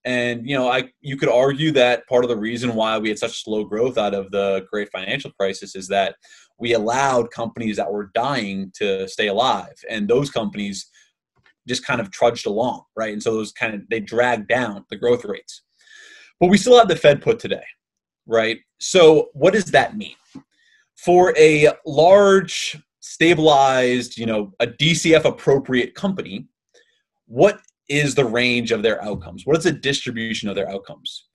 And 0.05 0.47
you 0.47 0.55
know, 0.55 0.69
I 0.69 0.89
you 1.01 1.17
could 1.17 1.29
argue 1.29 1.71
that 1.71 2.07
part 2.07 2.23
of 2.23 2.29
the 2.29 2.37
reason 2.37 2.75
why 2.75 2.97
we 2.99 3.09
had 3.09 3.17
such 3.17 3.43
slow 3.43 3.63
growth 3.63 3.97
out 3.97 4.13
of 4.13 4.29
the 4.29 4.65
great 4.71 4.89
financial 4.91 5.31
crisis 5.31 5.75
is 5.75 5.87
that 5.87 6.15
we 6.59 6.73
allowed 6.73 7.31
companies 7.31 7.77
that 7.77 7.91
were 7.91 8.11
dying 8.13 8.71
to 8.75 9.07
stay 9.07 9.27
alive, 9.27 9.73
and 9.89 10.07
those 10.07 10.29
companies 10.29 10.89
just 11.67 11.85
kind 11.85 11.99
of 11.99 12.11
trudged 12.11 12.45
along, 12.45 12.83
right? 12.95 13.13
And 13.13 13.21
so 13.21 13.33
those 13.33 13.51
kind 13.51 13.73
of 13.73 13.81
they 13.89 13.99
dragged 13.99 14.47
down 14.47 14.85
the 14.89 14.95
growth 14.95 15.25
rates. 15.25 15.63
But 16.39 16.49
we 16.49 16.57
still 16.57 16.77
have 16.77 16.87
the 16.87 16.95
Fed 16.95 17.21
put 17.21 17.39
today, 17.39 17.63
right? 18.27 18.59
So 18.79 19.29
what 19.33 19.53
does 19.53 19.65
that 19.65 19.97
mean? 19.97 20.15
For 20.97 21.33
a 21.37 21.69
large, 21.85 22.77
stabilized, 23.05 24.17
you 24.17 24.25
know, 24.25 24.51
a 24.59 24.65
DCF 24.65 25.25
appropriate 25.25 25.93
company, 25.93 26.47
what 27.27 27.61
is 27.87 28.15
the 28.15 28.25
range 28.25 28.71
of 28.71 28.81
their 28.81 29.01
outcomes? 29.03 29.45
What 29.45 29.57
is 29.57 29.63
the 29.63 29.71
distribution 29.71 30.49
of 30.49 30.55
their 30.55 30.67
outcomes? 30.69 31.27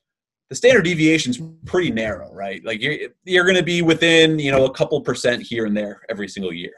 The 0.49 0.57
standard 0.57 0.83
deviation 0.83 1.31
is 1.31 1.41
pretty 1.65 1.93
narrow, 1.93 2.33
right? 2.35 2.61
Like 2.65 2.83
you're 2.83 2.99
you're 3.25 3.45
going 3.45 3.57
to 3.57 3.63
be 3.63 3.83
within 3.83 4.41
you 4.41 4.51
know 4.51 4.65
a 4.65 4.75
couple 4.75 5.01
percent 5.01 5.43
here 5.43 5.65
and 5.65 5.77
there 5.77 6.01
every 6.11 6.27
single 6.27 6.53
year. 6.53 6.73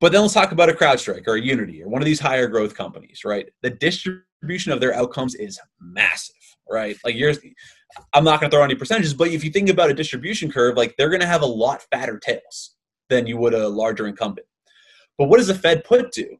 But 0.00 0.12
then 0.12 0.22
let's 0.22 0.32
talk 0.32 0.52
about 0.52 0.70
a 0.70 0.72
CrowdStrike 0.72 1.28
or 1.28 1.34
a 1.34 1.42
Unity 1.42 1.82
or 1.82 1.88
one 1.88 2.00
of 2.00 2.06
these 2.06 2.20
higher 2.20 2.48
growth 2.48 2.74
companies, 2.74 3.20
right? 3.22 3.50
The 3.60 3.68
distribution 3.68 4.72
of 4.72 4.80
their 4.80 4.94
outcomes 4.94 5.34
is 5.34 5.60
massive, 5.78 6.36
right? 6.70 6.96
Like 7.04 7.16
you're, 7.16 7.34
I'm 8.14 8.24
not 8.24 8.40
going 8.40 8.50
to 8.50 8.56
throw 8.56 8.64
any 8.64 8.76
percentages, 8.76 9.12
but 9.12 9.28
if 9.28 9.44
you 9.44 9.50
think 9.50 9.68
about 9.68 9.90
a 9.90 9.94
distribution 9.94 10.50
curve, 10.50 10.78
like 10.78 10.96
they're 10.96 11.10
going 11.10 11.20
to 11.20 11.26
have 11.26 11.42
a 11.42 11.46
lot 11.46 11.84
fatter 11.92 12.18
tails 12.18 12.76
than 13.10 13.26
you 13.26 13.36
would 13.36 13.52
a 13.52 13.68
larger 13.68 14.06
incumbent. 14.06 14.46
But 15.18 15.28
what 15.28 15.36
does 15.36 15.48
the 15.48 15.54
Fed 15.54 15.84
put 15.84 16.12
do? 16.12 16.38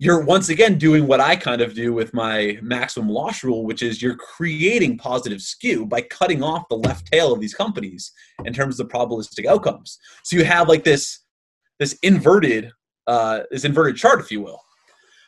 you're 0.00 0.20
once 0.20 0.48
again 0.48 0.78
doing 0.78 1.06
what 1.08 1.20
I 1.20 1.34
kind 1.34 1.60
of 1.60 1.74
do 1.74 1.92
with 1.92 2.14
my 2.14 2.56
maximum 2.62 3.08
loss 3.08 3.42
rule, 3.42 3.64
which 3.64 3.82
is 3.82 4.00
you're 4.00 4.14
creating 4.14 4.96
positive 4.96 5.42
skew 5.42 5.86
by 5.86 6.02
cutting 6.02 6.42
off 6.42 6.68
the 6.68 6.76
left 6.76 7.10
tail 7.10 7.32
of 7.32 7.40
these 7.40 7.54
companies 7.54 8.12
in 8.44 8.52
terms 8.52 8.78
of 8.78 8.88
probabilistic 8.88 9.46
outcomes. 9.46 9.98
So 10.22 10.36
you 10.36 10.44
have 10.44 10.68
like 10.68 10.84
this 10.84 11.20
this 11.80 11.98
inverted 12.02 12.70
uh, 13.08 13.40
this 13.50 13.64
inverted 13.64 13.96
chart, 13.96 14.20
if 14.20 14.30
you 14.30 14.40
will. 14.40 14.60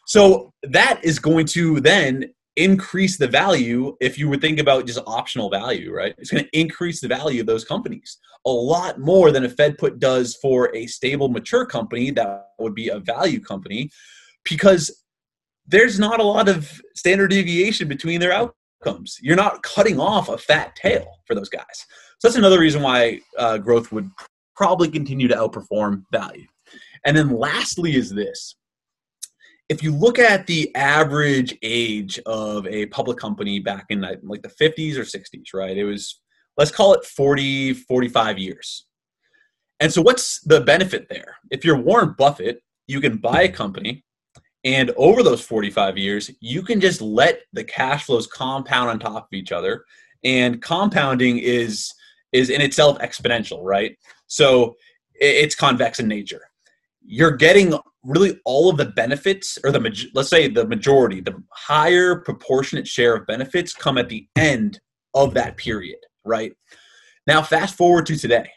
So 0.07 0.53
that 0.63 1.01
is 1.03 1.19
going 1.19 1.47
to 1.47 1.81
then 1.81 2.33
increase 2.57 3.17
the 3.17 3.29
value 3.29 3.97
if 4.01 4.19
you 4.19 4.29
would 4.29 4.41
think 4.41 4.59
about 4.59 4.87
just 4.87 4.99
optional 5.07 5.51
value, 5.51 5.93
right? 5.93 6.15
It's 6.19 6.31
going 6.31 6.45
to 6.45 6.59
increase 6.59 7.01
the 7.01 7.09
value 7.09 7.41
of 7.41 7.47
those 7.47 7.65
companies 7.65 8.19
a 8.47 8.51
lot 8.51 8.99
more 8.99 9.31
than 9.31 9.45
a 9.45 9.49
Fed 9.49 9.79
put 9.79 9.99
does 9.99 10.37
for 10.37 10.75
a 10.75 10.87
stable, 10.87 11.29
mature 11.29 11.67
company 11.67 12.11
that 12.13 12.49
would 12.59 12.75
be 12.75 12.89
a 12.89 12.99
value 12.99 13.41
company 13.41 13.91
because 14.45 15.05
there's 15.67 15.99
not 15.99 16.21
a 16.21 16.25
lot 16.25 16.49
of 16.49 16.81
standard 16.95 17.31
deviation 17.31 17.87
between 17.87 18.21
their 18.21 18.33
outcomes. 18.33 19.19
You're 19.21 19.37
not 19.37 19.63
cutting 19.63 20.01
off 20.01 20.29
a 20.29 20.39
fat 20.39 20.75
tail 20.75 21.07
for 21.27 21.35
those 21.35 21.49
guys. 21.49 21.87
So 22.19 22.29
that's 22.29 22.37
another 22.37 22.59
reason 22.59 22.83
why 22.83 23.21
uh, 23.39 23.59
growth 23.59 23.93
would 23.93 24.11
probably 24.57 24.91
continue 24.91 25.29
to 25.29 25.35
outperform 25.35 26.05
value. 26.13 26.47
And 27.05 27.17
then 27.17 27.31
lastly, 27.31 27.95
is 27.95 28.11
this 28.11 28.57
if 29.71 29.85
you 29.85 29.95
look 29.95 30.19
at 30.19 30.49
the 30.49 30.75
average 30.75 31.57
age 31.63 32.19
of 32.27 32.67
a 32.67 32.87
public 32.87 33.17
company 33.17 33.61
back 33.61 33.87
in 33.91 34.01
like 34.01 34.43
the 34.43 34.49
50s 34.49 34.97
or 34.97 35.03
60s, 35.03 35.55
right? 35.55 35.77
It 35.77 35.85
was, 35.85 36.21
let's 36.59 36.73
call 36.73 36.93
it 36.93 37.05
40, 37.05 37.75
45 37.75 38.39
years. 38.39 38.87
And 39.79 39.91
so, 39.91 40.03
what's 40.03 40.41
the 40.41 40.61
benefit 40.61 41.09
there? 41.09 41.37
If 41.53 41.65
you're 41.65 41.79
Warren 41.79 42.17
Buffett, 42.19 42.63
you 42.89 43.01
can 43.01 43.17
buy 43.17 43.43
a 43.43 43.49
company, 43.49 44.05
and 44.65 44.91
over 44.97 45.23
those 45.23 45.41
45 45.41 45.97
years, 45.97 46.31
you 46.41 46.63
can 46.63 46.81
just 46.81 47.01
let 47.01 47.41
the 47.53 47.65
cash 47.65 48.05
flows 48.05 48.27
compound 48.27 48.91
on 48.91 48.99
top 48.99 49.29
of 49.33 49.33
each 49.33 49.53
other. 49.53 49.85
And 50.25 50.61
compounding 50.61 51.39
is 51.39 51.95
is 52.33 52.51
in 52.51 52.61
itself 52.61 52.99
exponential, 52.99 53.61
right? 53.63 53.97
So 54.27 54.75
it's 55.15 55.55
convex 55.55 56.01
in 56.01 56.09
nature. 56.09 56.43
You're 57.03 57.37
getting 57.37 57.79
really 58.03 58.41
all 58.45 58.71
of 58.71 58.77
the 58.77 58.87
benefits 58.87 59.59
or 59.63 59.71
the 59.71 60.11
let's 60.15 60.31
say 60.31 60.49
the 60.49 60.67
majority 60.67 61.21
the 61.21 61.43
higher 61.53 62.17
proportionate 62.17 62.89
share 62.89 63.17
of 63.17 63.27
benefits 63.27 63.75
come 63.75 63.99
at 63.99 64.09
the 64.09 64.27
end 64.37 64.81
of 65.15 65.35
that 65.35 65.57
period 65.57 65.99
right? 66.25 66.53
Now 67.27 67.43
fast 67.43 67.77
forward 67.77 68.07
to 68.07 68.17
today. 68.17 68.51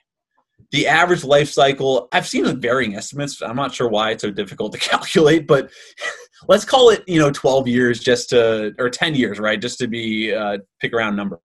The 0.72 0.88
average 0.88 1.24
life 1.24 1.50
cycle 1.50 2.08
i've 2.12 2.28
seen 2.28 2.60
varying 2.60 2.96
estimates. 2.96 3.42
I'm 3.42 3.56
not 3.56 3.74
sure 3.74 3.90
why 3.90 4.12
it's 4.12 4.22
so 4.22 4.32
difficult 4.32 4.72
to 4.74 4.80
calculate 4.92 5.46
but 5.48 5.70
let's 6.48 6.66
call 6.66 6.90
it 6.90 7.04
you 7.08 7.20
know 7.20 7.32
12 7.32 7.68
years 7.68 8.00
just 8.00 8.30
to 8.30 8.74
or 8.80 8.90
10 8.90 9.16
years 9.16 9.40
right? 9.40 9.62
Just 9.62 9.78
to 9.80 9.88
be 9.88 10.34
uh, 10.34 10.60
pick 10.80 10.94
around 10.94 11.16
number. 11.16 11.40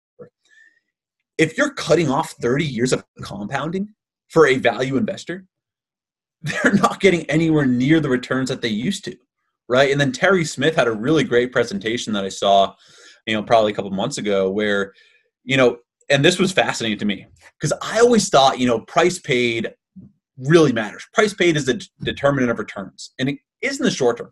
If 1.37 1.57
you're 1.57 1.73
cutting 1.73 2.09
off 2.09 2.31
30 2.41 2.65
years 2.65 2.93
of 2.93 3.03
compounding 3.23 3.93
for 4.29 4.47
a 4.47 4.57
value 4.57 4.97
investor 4.97 5.45
they're 6.45 6.73
not 6.73 6.99
getting 6.99 7.27
anywhere 7.29 7.65
near 7.65 7.99
the 7.99 8.09
returns 8.09 8.49
that 8.49 8.61
they 8.61 8.69
used 8.69 9.03
to, 9.05 9.17
right? 9.67 9.91
And 9.91 9.99
then 9.99 10.11
Terry 10.11 10.45
Smith 10.45 10.75
had 10.75 10.87
a 10.87 10.91
really 10.91 11.23
great 11.23 11.51
presentation 11.51 12.13
that 12.13 12.23
I 12.23 12.29
saw, 12.29 12.75
you 13.25 13.33
know, 13.33 13.41
probably 13.41 13.71
a 13.71 13.75
couple 13.75 13.89
months 13.89 14.19
ago 14.19 14.49
where, 14.49 14.93
you 15.43 15.57
know, 15.57 15.77
and 16.09 16.23
this 16.23 16.37
was 16.37 16.51
fascinating 16.51 16.99
to 16.99 17.05
me 17.05 17.25
because 17.59 17.73
I 17.81 17.99
always 17.99 18.29
thought, 18.29 18.59
you 18.59 18.67
know, 18.67 18.81
price 18.81 19.17
paid 19.17 19.73
really 20.37 20.71
matters. 20.71 21.07
Price 21.13 21.33
paid 21.33 21.57
is 21.57 21.65
the 21.65 21.83
determinant 22.03 22.51
of 22.51 22.59
returns, 22.59 23.13
and 23.17 23.29
it 23.29 23.39
is 23.61 23.79
in 23.79 23.85
the 23.85 23.91
short 23.91 24.17
term. 24.17 24.31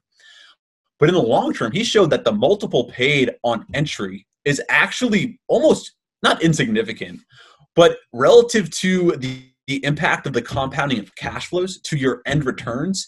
But 0.99 1.09
in 1.09 1.16
the 1.16 1.22
long 1.22 1.51
term, 1.51 1.72
he 1.72 1.84
showed 1.84 2.11
that 2.11 2.26
the 2.26 2.32
multiple 2.32 2.86
paid 2.91 3.32
on 3.43 3.66
entry 3.74 4.28
is 4.45 4.61
actually 4.70 5.39
almost 5.47 5.93
not 6.22 6.43
insignificant, 6.43 7.22
but 7.76 7.97
relative 8.14 8.70
to 8.70 9.14
the 9.18 9.43
the 9.68 9.84
impact 9.86 10.28
of 10.28 10.34
the 10.34 10.41
compounding 10.41 10.99
of 10.99 11.16
cash 11.16 11.47
flows 11.47 11.80
to 11.82 11.97
your 11.97 12.22
end 12.26 12.45
returns, 12.45 13.07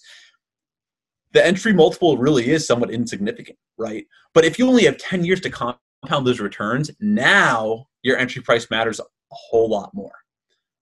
the 1.34 1.46
entry 1.46 1.74
multiple 1.74 2.18
really 2.18 2.50
is 2.50 2.66
somewhat 2.66 2.92
insignificant, 2.92 3.58
right? 3.78 4.06
But 4.34 4.46
if 4.46 4.58
you 4.58 4.68
only 4.68 4.86
have 4.86 4.98
10 4.98 5.26
years 5.26 5.42
to 5.42 5.50
compound 5.50 6.26
those 6.26 6.40
returns, 6.40 6.92
now 7.00 7.88
your 8.04 8.18
entry 8.18 8.42
price 8.42 8.70
matters 8.70 9.00
a 9.00 9.04
whole 9.32 9.70
lot 9.70 9.94
more, 9.94 10.14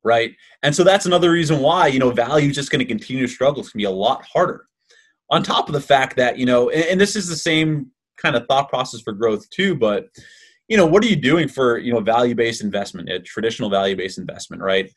right? 0.04 0.36
And 0.62 0.76
so 0.76 0.84
that's 0.84 1.08
another 1.08 1.32
reason 1.32 1.60
why, 1.60 1.88
you 1.88 2.00
know, 2.00 2.12
value 2.12 2.50
is 2.50 2.56
just 2.56 2.70
going 2.70 2.80
to 2.80 2.86
continue 2.86 3.26
to 3.26 3.34
struggle. 3.34 3.62
It's 3.62 3.72
going 3.72 3.84
to 3.84 3.90
be 3.90 3.92
a 3.92 3.98
lot 3.98 4.24
harder. 4.26 4.68
On 5.32 5.42
top 5.42 5.68
of 5.68 5.74
the 5.74 5.82
fact 5.82 6.16
that, 6.18 6.38
you 6.38 6.46
know, 6.46 6.70
and, 6.70 6.84
and 6.84 7.02
this 7.02 7.16
is 7.16 7.28
the 7.28 7.36
same 7.36 7.90
kind 8.18 8.36
of 8.36 8.46
thought 8.48 8.70
process 8.70 9.02
for 9.02 9.14
growth 9.14 9.50
too, 9.50 9.76
but 9.76 10.06
you 10.68 10.78
know, 10.78 10.86
what 10.86 11.04
are 11.04 11.08
you 11.08 11.16
doing 11.16 11.48
for, 11.48 11.78
you 11.78 11.92
know, 11.92 12.00
value-based 12.00 12.62
investment, 12.62 13.10
a 13.10 13.20
traditional 13.20 13.70
value-based 13.70 14.18
investment, 14.18 14.62
right? 14.62 14.92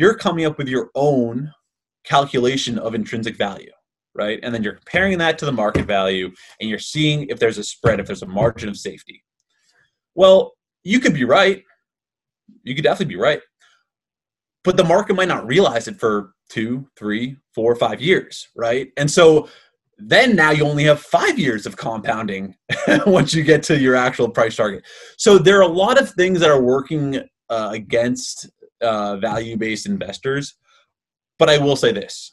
You're 0.00 0.14
coming 0.14 0.46
up 0.46 0.56
with 0.56 0.66
your 0.66 0.90
own 0.94 1.52
calculation 2.04 2.78
of 2.78 2.94
intrinsic 2.94 3.36
value, 3.36 3.70
right? 4.14 4.40
And 4.42 4.54
then 4.54 4.62
you're 4.62 4.72
comparing 4.72 5.18
that 5.18 5.38
to 5.38 5.44
the 5.44 5.52
market 5.52 5.84
value 5.84 6.30
and 6.58 6.70
you're 6.70 6.78
seeing 6.78 7.28
if 7.28 7.38
there's 7.38 7.58
a 7.58 7.62
spread, 7.62 8.00
if 8.00 8.06
there's 8.06 8.22
a 8.22 8.26
margin 8.26 8.70
of 8.70 8.78
safety. 8.78 9.22
Well, 10.14 10.54
you 10.84 11.00
could 11.00 11.12
be 11.12 11.24
right. 11.24 11.62
You 12.62 12.74
could 12.74 12.82
definitely 12.82 13.14
be 13.14 13.20
right. 13.20 13.42
But 14.64 14.78
the 14.78 14.84
market 14.84 15.16
might 15.16 15.28
not 15.28 15.46
realize 15.46 15.86
it 15.86 16.00
for 16.00 16.32
two, 16.48 16.88
three, 16.96 17.36
four, 17.54 17.76
five 17.76 18.00
years, 18.00 18.48
right? 18.56 18.90
And 18.96 19.10
so 19.10 19.50
then 19.98 20.34
now 20.34 20.50
you 20.50 20.64
only 20.64 20.84
have 20.84 21.00
five 21.00 21.38
years 21.38 21.66
of 21.66 21.76
compounding 21.76 22.56
once 23.06 23.34
you 23.34 23.42
get 23.42 23.62
to 23.64 23.78
your 23.78 23.96
actual 23.96 24.30
price 24.30 24.56
target. 24.56 24.82
So 25.18 25.36
there 25.36 25.58
are 25.58 25.70
a 25.70 25.78
lot 25.84 26.00
of 26.00 26.10
things 26.12 26.40
that 26.40 26.48
are 26.48 26.62
working 26.62 27.20
uh, 27.50 27.68
against 27.72 28.48
uh, 28.82 29.16
value 29.16 29.56
based 29.56 29.86
investors. 29.86 30.54
But 31.38 31.48
I 31.48 31.58
will 31.58 31.76
say 31.76 31.92
this 31.92 32.32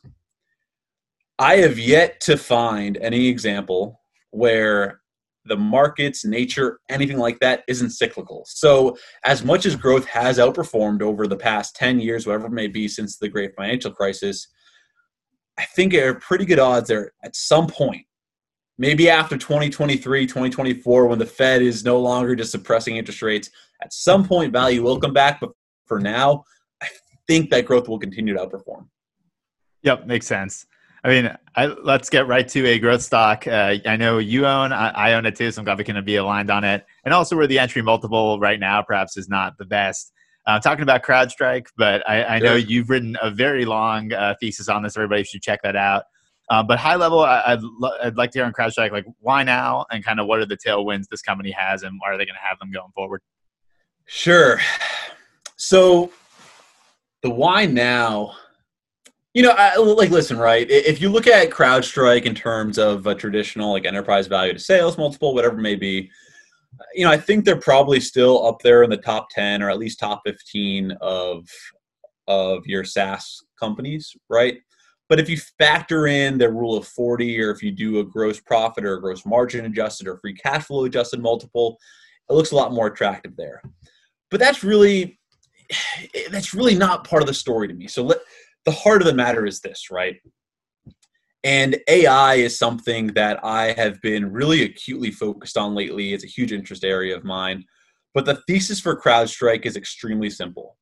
I 1.40 1.58
have 1.58 1.78
yet 1.78 2.20
to 2.22 2.38
find 2.38 2.98
any 2.98 3.28
example 3.28 4.02
where 4.32 5.02
the 5.46 5.58
market's 5.58 6.26
nature, 6.26 6.80
anything 6.90 7.18
like 7.18 7.40
that, 7.40 7.64
isn't 7.68 7.92
cyclical. 7.92 8.44
So, 8.48 8.98
as 9.24 9.44
much 9.44 9.66
as 9.66 9.76
growth 9.76 10.06
has 10.08 10.38
outperformed 10.40 11.02
over 11.02 11.28
the 11.28 11.38
past 11.38 11.76
10 11.76 12.00
years, 12.00 12.28
whatever 12.28 12.48
it 12.48 12.52
may 12.52 12.68
be, 12.68 12.88
since 12.88 13.18
the 13.18 13.30
great 13.30 13.56
financial 13.56 13.92
crisis, 13.92 14.48
I 15.58 15.66
think 15.66 15.94
there 15.94 16.10
are 16.10 16.16
pretty 16.16 16.46
good 16.46 16.60
odds 16.60 16.90
there 16.90 17.14
at 17.24 17.36
some 17.36 17.68
point, 17.68 18.06
maybe 18.78 19.10
after 19.10 19.38
2023, 19.38 20.28
2024, 20.28 21.08
when 21.08 21.20
the 21.20 21.26
Fed 21.26 21.62
is 21.62 21.84
no 21.84 22.00
longer 22.00 22.36
just 22.36 22.52
suppressing 22.52 22.98
interest 22.98 23.22
rates, 23.22 23.50
at 23.82 23.94
some 23.94 24.28
point 24.28 24.52
value 24.52 24.84
will 24.84 25.00
come 25.00 25.14
back. 25.14 25.40
But 25.40 25.52
for 25.88 26.00
now, 26.00 26.44
I 26.82 26.88
think 27.28 27.50
that 27.52 27.66
growth 27.66 27.88
will 27.88 28.00
continue 28.00 28.34
to 28.34 28.40
outperform. 28.40 28.88
Yep, 29.84 30.08
makes 30.08 30.28
sense. 30.28 30.66
I 31.04 31.10
mean, 31.10 31.38
I, 31.56 31.68
let's 31.68 32.10
get 32.10 32.28
right 32.28 32.48
to 32.50 32.66
a 32.68 32.80
growth 32.80 33.02
stock. 33.02 33.48
Uh, 33.48 33.76
I 33.86 33.96
know 33.96 34.18
you 34.18 34.46
own, 34.46 34.74
I, 34.74 34.90
I, 34.90 35.14
own 35.14 35.26
it 35.26 35.36
too, 35.36 35.52
so 35.52 35.62
I'm 35.62 35.66
glad 35.66 35.78
we 35.78 35.84
can 35.84 36.04
be 36.04 36.16
aligned 36.16 36.50
on 36.50 36.64
it. 36.64 36.86
And 37.06 37.14
also, 37.14 37.36
where 37.36 37.48
the 37.48 37.60
entry 37.60 37.82
multiple 37.82 38.40
right 38.40 38.60
now 38.60 38.82
perhaps 38.82 39.16
is 39.16 39.30
not 39.30 39.58
the 39.58 39.66
best. 39.66 40.12
I'm 40.46 40.58
uh, 40.58 40.60
talking 40.60 40.84
about 40.84 41.04
CrowdStrike, 41.04 41.68
but 41.78 42.08
I, 42.10 42.24
I 42.24 42.40
know 42.40 42.58
sure. 42.58 42.70
you've 42.70 42.90
written 42.90 43.18
a 43.22 43.30
very 43.30 43.66
long 43.66 44.14
uh, 44.14 44.36
thesis 44.40 44.70
on 44.70 44.82
this. 44.82 44.96
Everybody 44.96 45.24
should 45.24 45.42
check 45.42 45.62
that 45.64 45.76
out. 45.76 46.04
Uh, 46.50 46.64
but 46.64 46.80
high 46.80 46.96
level, 46.96 47.20
I, 47.20 47.56
would 47.56 47.92
I'd 48.02 48.18
like 48.18 48.32
to 48.32 48.40
hear 48.40 48.46
on 48.46 48.54
CrowdStrike, 48.54 48.92
like 48.92 49.06
why 49.20 49.44
now, 49.44 49.86
and 49.92 50.04
kind 50.04 50.22
of 50.22 50.28
what 50.28 50.40
are 50.40 50.46
the 50.46 50.58
tailwinds 50.58 51.10
this 51.12 51.22
company 51.22 51.52
has, 51.52 51.84
and 51.84 52.00
are 52.06 52.18
they 52.18 52.26
going 52.26 52.36
to 52.36 52.48
have 52.48 52.58
them 52.60 52.72
going 52.72 52.92
forward? 52.96 53.22
Sure. 54.06 54.60
So 55.58 56.12
the 57.24 57.30
why 57.30 57.66
now, 57.66 58.34
you 59.34 59.44
know, 59.44 59.52
I, 59.52 59.76
like 59.78 60.10
listen, 60.10 60.38
right? 60.38 60.70
If 60.70 61.02
you 61.02 61.10
look 61.10 61.28
at 61.28 61.50
CrowdStrike 61.50 62.24
in 62.24 62.34
terms 62.34 62.78
of 62.78 63.06
a 63.06 63.16
traditional 63.16 63.72
like 63.72 63.86
enterprise 63.86 64.28
value 64.28 64.54
to 64.54 64.60
sales 64.60 64.98
multiple, 64.98 65.34
whatever 65.34 65.58
it 65.58 65.62
may 65.62 65.76
be, 65.76 66.10
you 66.94 67.06
know, 67.06 67.12
I 67.12 67.18
think 67.18 67.44
they're 67.44 67.60
probably 67.60 68.00
still 68.00 68.46
up 68.48 68.62
there 68.64 68.84
in 68.84 68.90
the 68.90 68.98
top 68.98 69.30
ten 69.32 69.62
or 69.62 69.70
at 69.70 69.80
least 69.80 70.00
top 70.00 70.22
fifteen 70.26 70.92
of 71.02 71.48
of 72.28 72.66
your 72.66 72.84
SaaS 72.84 73.42
companies, 73.60 74.16
right? 74.30 74.60
But 75.10 75.20
if 75.20 75.30
you 75.30 75.38
factor 75.38 76.08
in 76.08 76.38
the 76.38 76.52
rule 76.52 76.76
of 76.76 76.86
40, 76.86 77.42
or 77.42 77.52
if 77.52 77.64
you 77.64 77.72
do 77.72 78.00
a 78.00 78.04
gross 78.04 78.42
profit 78.42 78.84
or 78.84 79.00
gross 79.00 79.26
margin 79.26 79.64
adjusted 79.64 80.08
or 80.08 80.18
free 80.18 80.34
cash 80.34 80.66
flow 80.66 80.84
adjusted 80.84 81.22
multiple, 81.22 81.78
it 82.30 82.34
looks 82.34 82.52
a 82.52 82.56
lot 82.56 82.74
more 82.74 82.88
attractive 82.88 83.36
there. 83.38 83.62
But 84.30 84.42
that's 84.42 84.66
really 84.66 85.18
that's 86.32 86.54
really 86.54 86.76
not 86.76 87.08
part 87.08 87.22
of 87.22 87.28
the 87.28 87.34
story 87.34 87.68
to 87.68 87.74
me. 87.74 87.88
So 87.88 88.04
let, 88.04 88.20
the 88.66 88.72
heart 88.72 89.02
of 89.02 89.08
the 89.08 89.14
matter 89.14 89.46
is 89.46 89.62
this, 89.62 89.90
right? 89.92 90.18
And 91.44 91.78
AI 91.88 92.36
is 92.36 92.58
something 92.58 93.08
that 93.14 93.40
I 93.44 93.72
have 93.74 94.02
been 94.02 94.32
really 94.32 94.64
acutely 94.64 95.12
focused 95.12 95.58
on 95.58 95.76
lately. 95.76 96.14
It's 96.14 96.24
a 96.24 96.28
huge 96.28 96.52
interest 96.52 96.84
area 96.84 97.16
of 97.16 97.24
mine. 97.24 97.64
But 98.14 98.26
the 98.26 98.42
thesis 98.48 98.80
for 98.80 99.00
CrowdStrike 99.00 99.66
is 99.66 99.78
extremely 99.78 100.30
simple. 100.30 100.78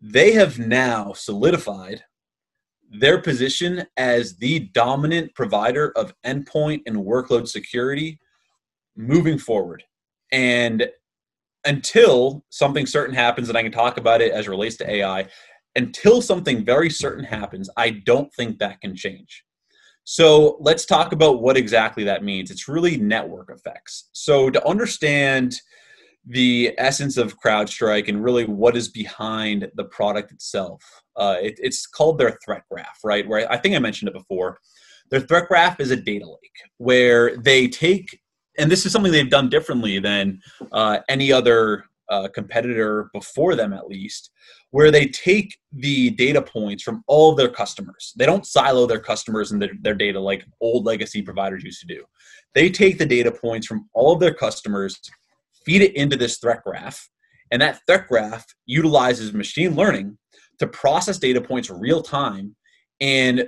They 0.00 0.32
have 0.32 0.58
now 0.58 1.12
solidified 1.12 2.02
their 2.90 3.22
position 3.22 3.86
as 3.96 4.36
the 4.36 4.68
dominant 4.74 5.34
provider 5.34 5.92
of 5.96 6.12
endpoint 6.26 6.82
and 6.86 6.96
workload 6.96 7.46
security 7.46 8.18
moving 8.96 9.38
forward. 9.38 9.84
And 10.32 10.90
until 11.64 12.44
something 12.50 12.86
certain 12.86 13.14
happens, 13.14 13.48
and 13.48 13.58
I 13.58 13.62
can 13.62 13.72
talk 13.72 13.98
about 13.98 14.20
it 14.20 14.32
as 14.32 14.46
it 14.46 14.50
relates 14.50 14.76
to 14.78 14.90
AI, 14.90 15.26
until 15.76 16.20
something 16.20 16.64
very 16.64 16.90
certain 16.90 17.24
happens, 17.24 17.70
I 17.76 17.90
don't 17.90 18.32
think 18.34 18.58
that 18.58 18.80
can 18.80 18.96
change. 18.96 19.44
So 20.04 20.56
let's 20.60 20.86
talk 20.86 21.12
about 21.12 21.42
what 21.42 21.56
exactly 21.56 22.04
that 22.04 22.24
means. 22.24 22.50
It's 22.50 22.68
really 22.68 22.96
network 22.96 23.50
effects. 23.50 24.08
So 24.12 24.50
to 24.50 24.66
understand 24.66 25.54
the 26.26 26.74
essence 26.78 27.16
of 27.16 27.38
CrowdStrike 27.38 28.08
and 28.08 28.22
really 28.22 28.44
what 28.44 28.76
is 28.76 28.88
behind 28.88 29.68
the 29.74 29.84
product 29.84 30.32
itself, 30.32 30.82
uh, 31.16 31.36
it, 31.40 31.54
it's 31.58 31.86
called 31.86 32.18
their 32.18 32.38
threat 32.44 32.62
graph, 32.70 32.98
right? 33.04 33.26
Where 33.28 33.50
I 33.50 33.56
think 33.56 33.74
I 33.74 33.78
mentioned 33.78 34.08
it 34.08 34.14
before. 34.14 34.58
Their 35.10 35.20
threat 35.20 35.48
graph 35.48 35.80
is 35.80 35.90
a 35.90 35.96
data 35.96 36.26
lake 36.26 36.70
where 36.78 37.36
they 37.36 37.66
take, 37.68 38.19
and 38.60 38.70
this 38.70 38.86
is 38.86 38.92
something 38.92 39.10
they've 39.10 39.30
done 39.30 39.48
differently 39.48 39.98
than 39.98 40.40
uh, 40.72 40.98
any 41.08 41.32
other 41.32 41.84
uh, 42.10 42.28
competitor 42.28 43.08
before 43.14 43.54
them, 43.54 43.72
at 43.72 43.88
least, 43.88 44.30
where 44.70 44.90
they 44.90 45.06
take 45.06 45.56
the 45.72 46.10
data 46.10 46.42
points 46.42 46.82
from 46.82 47.02
all 47.06 47.30
of 47.30 47.36
their 47.36 47.48
customers. 47.48 48.12
They 48.16 48.26
don't 48.26 48.46
silo 48.46 48.86
their 48.86 49.00
customers 49.00 49.52
and 49.52 49.62
their, 49.62 49.70
their 49.80 49.94
data 49.94 50.20
like 50.20 50.44
old 50.60 50.84
legacy 50.84 51.22
providers 51.22 51.64
used 51.64 51.80
to 51.80 51.86
do. 51.86 52.04
They 52.54 52.68
take 52.68 52.98
the 52.98 53.06
data 53.06 53.30
points 53.30 53.66
from 53.66 53.88
all 53.94 54.12
of 54.12 54.20
their 54.20 54.34
customers, 54.34 55.00
feed 55.64 55.82
it 55.82 55.96
into 55.96 56.16
this 56.16 56.38
threat 56.38 56.62
graph, 56.64 57.08
and 57.50 57.62
that 57.62 57.80
threat 57.86 58.08
graph 58.08 58.44
utilizes 58.66 59.32
machine 59.32 59.74
learning 59.74 60.18
to 60.58 60.66
process 60.66 61.18
data 61.18 61.40
points 61.40 61.70
real 61.70 62.02
time 62.02 62.54
and 63.00 63.44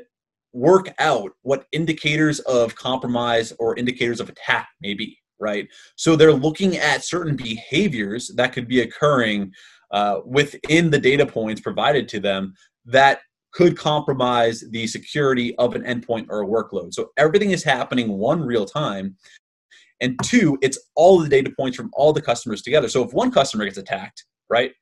work 0.52 0.92
out 0.98 1.32
what 1.42 1.66
indicators 1.72 2.40
of 2.40 2.74
compromise 2.74 3.52
or 3.58 3.76
indicators 3.78 4.20
of 4.20 4.28
attack 4.28 4.68
may 4.80 4.94
be 4.94 5.18
right 5.40 5.68
so 5.96 6.14
they're 6.14 6.32
looking 6.32 6.76
at 6.76 7.04
certain 7.04 7.36
behaviors 7.36 8.30
that 8.36 8.52
could 8.52 8.68
be 8.68 8.80
occurring 8.80 9.50
uh, 9.92 10.20
within 10.24 10.90
the 10.90 10.98
data 10.98 11.26
points 11.26 11.60
provided 11.60 12.08
to 12.08 12.20
them 12.20 12.54
that 12.84 13.20
could 13.52 13.76
compromise 13.76 14.64
the 14.70 14.86
security 14.86 15.54
of 15.56 15.74
an 15.74 15.82
endpoint 15.82 16.26
or 16.28 16.42
a 16.42 16.46
workload. 16.46 16.92
So 16.94 17.10
everything 17.16 17.50
is 17.50 17.62
happening 17.62 18.18
one 18.18 18.42
real 18.42 18.64
time. 18.64 19.16
And 20.00 20.18
two, 20.24 20.58
it's 20.62 20.78
all 20.96 21.18
the 21.18 21.28
data 21.28 21.52
points 21.56 21.76
from 21.76 21.90
all 21.92 22.12
the 22.12 22.22
customers 22.22 22.62
together. 22.62 22.88
So 22.88 23.04
if 23.04 23.12
one 23.12 23.30
customer 23.30 23.64
gets 23.64 23.78
attacked, 23.78 24.24
right, 24.48 24.72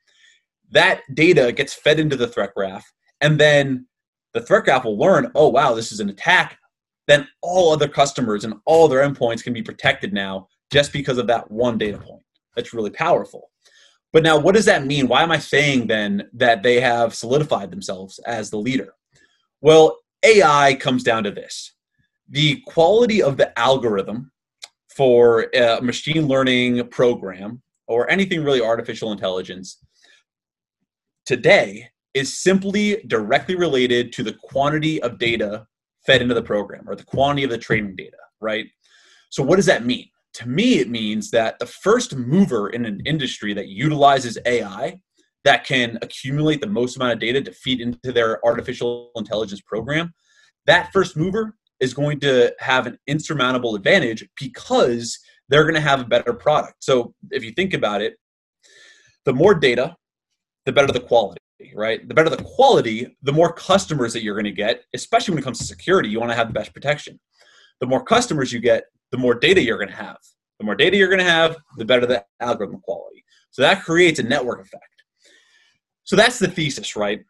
that 0.71 1.03
data 1.15 1.53
gets 1.53 1.75
fed 1.75 2.01
into 2.01 2.17
the 2.17 2.29
threat 2.29 2.55
graph. 2.55 2.87
And 3.21 3.39
then 3.39 3.87
the 4.35 4.41
threat 4.41 4.65
graph 4.65 4.85
will 4.85 4.99
learn, 4.99 5.31
oh, 5.35 5.49
wow, 5.49 5.75
this 5.75 5.93
is 5.93 6.01
an 6.01 6.11
attack. 6.11 6.59
Then 7.07 7.27
all 7.43 7.73
other 7.73 7.89
customers 7.89 8.45
and 8.45 8.55
all 8.65 8.87
their 8.87 9.09
endpoints 9.09 9.43
can 9.43 9.53
be 9.53 9.63
protected 9.63 10.13
now 10.13 10.49
just 10.73 10.93
because 10.93 11.19
of 11.19 11.27
that 11.27 11.51
one 11.51 11.79
data 11.79 11.99
point. 11.99 12.23
That's 12.55 12.73
really 12.73 12.91
powerful. 12.91 13.51
But 14.13 14.23
now, 14.23 14.39
what 14.39 14.55
does 14.55 14.65
that 14.65 14.87
mean? 14.87 15.09
Why 15.09 15.23
am 15.23 15.31
I 15.31 15.39
saying 15.39 15.87
then 15.87 16.29
that 16.33 16.63
they 16.63 16.81
have 16.81 17.15
solidified 17.15 17.71
themselves 17.71 18.19
as 18.27 18.51
the 18.51 18.59
leader? 18.59 18.95
Well, 19.61 19.99
AI 20.23 20.75
comes 20.75 21.03
down 21.03 21.25
to 21.25 21.31
this 21.31 21.75
the 22.29 22.63
quality 22.67 23.23
of 23.23 23.37
the 23.37 23.59
algorithm 23.59 24.31
for 24.89 25.49
a 25.55 25.81
machine 25.81 26.29
learning 26.29 26.87
program 26.89 27.61
or 27.89 28.09
anything 28.09 28.45
really 28.45 28.63
artificial 28.63 29.11
intelligence 29.11 29.79
today 31.27 31.89
is 32.15 32.39
simply 32.43 33.03
directly 33.07 33.55
related 33.55 34.13
to 34.15 34.23
the 34.23 34.33
quantity 34.33 35.01
of 35.03 35.19
data 35.19 35.67
fed 36.07 36.23
into 36.23 36.35
the 36.35 36.43
program 36.43 36.89
or 36.89 36.97
the 36.97 37.05
quantity 37.05 37.45
of 37.45 37.51
the 37.51 37.59
training 37.59 37.95
data, 37.97 38.17
right? 38.41 38.67
So, 39.31 39.43
what 39.43 39.57
does 39.57 39.67
that 39.67 39.85
mean? 39.85 40.09
to 40.35 40.49
me, 40.49 40.79
it 40.79 40.89
means 40.89 41.31
that 41.31 41.59
the 41.59 41.67
first 41.67 42.15
mover 42.15 42.69
in 42.71 42.85
an 42.85 43.01
industry 43.05 43.53
that 43.55 43.69
utilizes 43.69 44.39
AI 44.47 45.01
that 45.45 45.65
can 45.65 45.99
accumulate 46.03 46.61
the 46.61 46.67
most 46.67 46.97
amount 46.97 47.13
of 47.13 47.19
data 47.19 47.41
to 47.41 47.53
feed 47.53 47.81
into 47.81 48.13
their 48.13 48.45
artificial 48.45 49.11
intelligence 49.17 49.61
program, 49.61 50.13
that 50.67 50.93
first 50.93 51.17
mover 51.17 51.57
is 51.81 51.95
going 51.95 52.21
to 52.21 52.55
have 52.59 52.87
an 52.87 52.99
insurmountable 53.07 53.75
advantage 53.75 54.27
because 54.39 55.19
they're 55.49 55.65
going 55.65 55.75
to 55.75 55.81
have 55.81 56.01
a 56.01 56.05
better 56.05 56.35
product. 56.35 56.75
So 56.81 57.15
if 57.31 57.43
you 57.43 57.53
think 57.53 57.75
about 57.75 58.03
it, 58.03 58.17
the 59.25 59.33
more 59.33 59.55
data, 59.55 59.97
the 60.67 60.73
better 60.73 60.93
the 60.93 61.01
quality, 61.01 61.40
right? 61.75 62.07
The 62.07 62.15
better 62.15 62.31
the 62.31 62.43
quality, 62.43 63.17
the 63.23 63.33
more 63.33 63.53
customers 63.53 64.13
that 64.13 64.23
you're 64.23 64.35
going 64.35 64.45
to 64.45 64.53
get, 64.53 64.85
especially 64.95 65.33
when 65.33 65.43
it 65.43 65.45
comes 65.45 65.59
to 65.59 65.65
security, 65.65 66.09
you 66.09 66.21
want 66.21 66.33
to 66.33 66.37
have 66.37 66.49
the 66.49 66.55
best 66.55 66.73
protection. 66.73 67.19
The 67.81 67.87
more 67.87 68.05
customers 68.05 68.53
you 68.53 68.61
get, 68.61 68.85
the 69.11 69.19
more 69.19 69.35
data 69.35 69.63
you're 69.63 69.79
going 69.79 69.89
to 69.89 69.95
have. 69.95 70.19
The 70.59 70.65
more 70.65 70.75
data 70.75 70.97
you're 70.97 71.09
going 71.09 71.19
to 71.19 71.25
have, 71.25 71.57
the 71.77 71.85
better 71.85 72.07
the 72.07 72.25
algorithm 72.41 72.81
quality. 72.81 73.25
So 73.51 73.63
that 73.63 73.83
creates 73.83 74.19
a 74.19 74.23
network 74.23 74.61
effect. 74.61 74.85
So 76.05 76.17
that's 76.17 76.39
the 76.39 76.49
thesis, 76.49 76.97
right? 76.97 77.21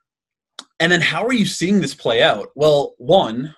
And 0.80 0.90
then 0.90 1.00
how 1.00 1.26
are 1.26 1.32
you 1.32 1.46
seeing 1.46 1.80
this 1.80 1.94
play 1.94 2.22
out? 2.22 2.48
Well, 2.54 2.94
one, 2.98 3.54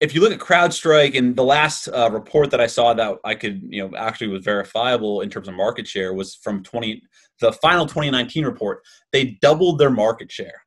if 0.00 0.14
you 0.14 0.20
look 0.20 0.32
at 0.32 0.40
CrowdStrike 0.40 1.16
and 1.16 1.36
the 1.36 1.44
last 1.44 1.88
uh, 1.88 2.10
report 2.10 2.50
that 2.50 2.60
I 2.60 2.66
saw 2.66 2.94
that 2.94 3.18
I 3.24 3.34
could, 3.34 3.62
you 3.68 3.82
know, 3.82 3.96
actually 3.96 4.28
was 4.28 4.44
verifiable 4.44 5.20
in 5.20 5.30
terms 5.30 5.46
of 5.46 5.54
market 5.54 5.86
share 5.86 6.14
was 6.14 6.34
from 6.36 6.62
20, 6.62 7.02
the 7.40 7.52
final 7.52 7.86
2019 7.86 8.44
report. 8.44 8.82
They 9.12 9.38
doubled 9.40 9.78
their 9.78 9.90
market 9.90 10.30
share. 10.30 10.62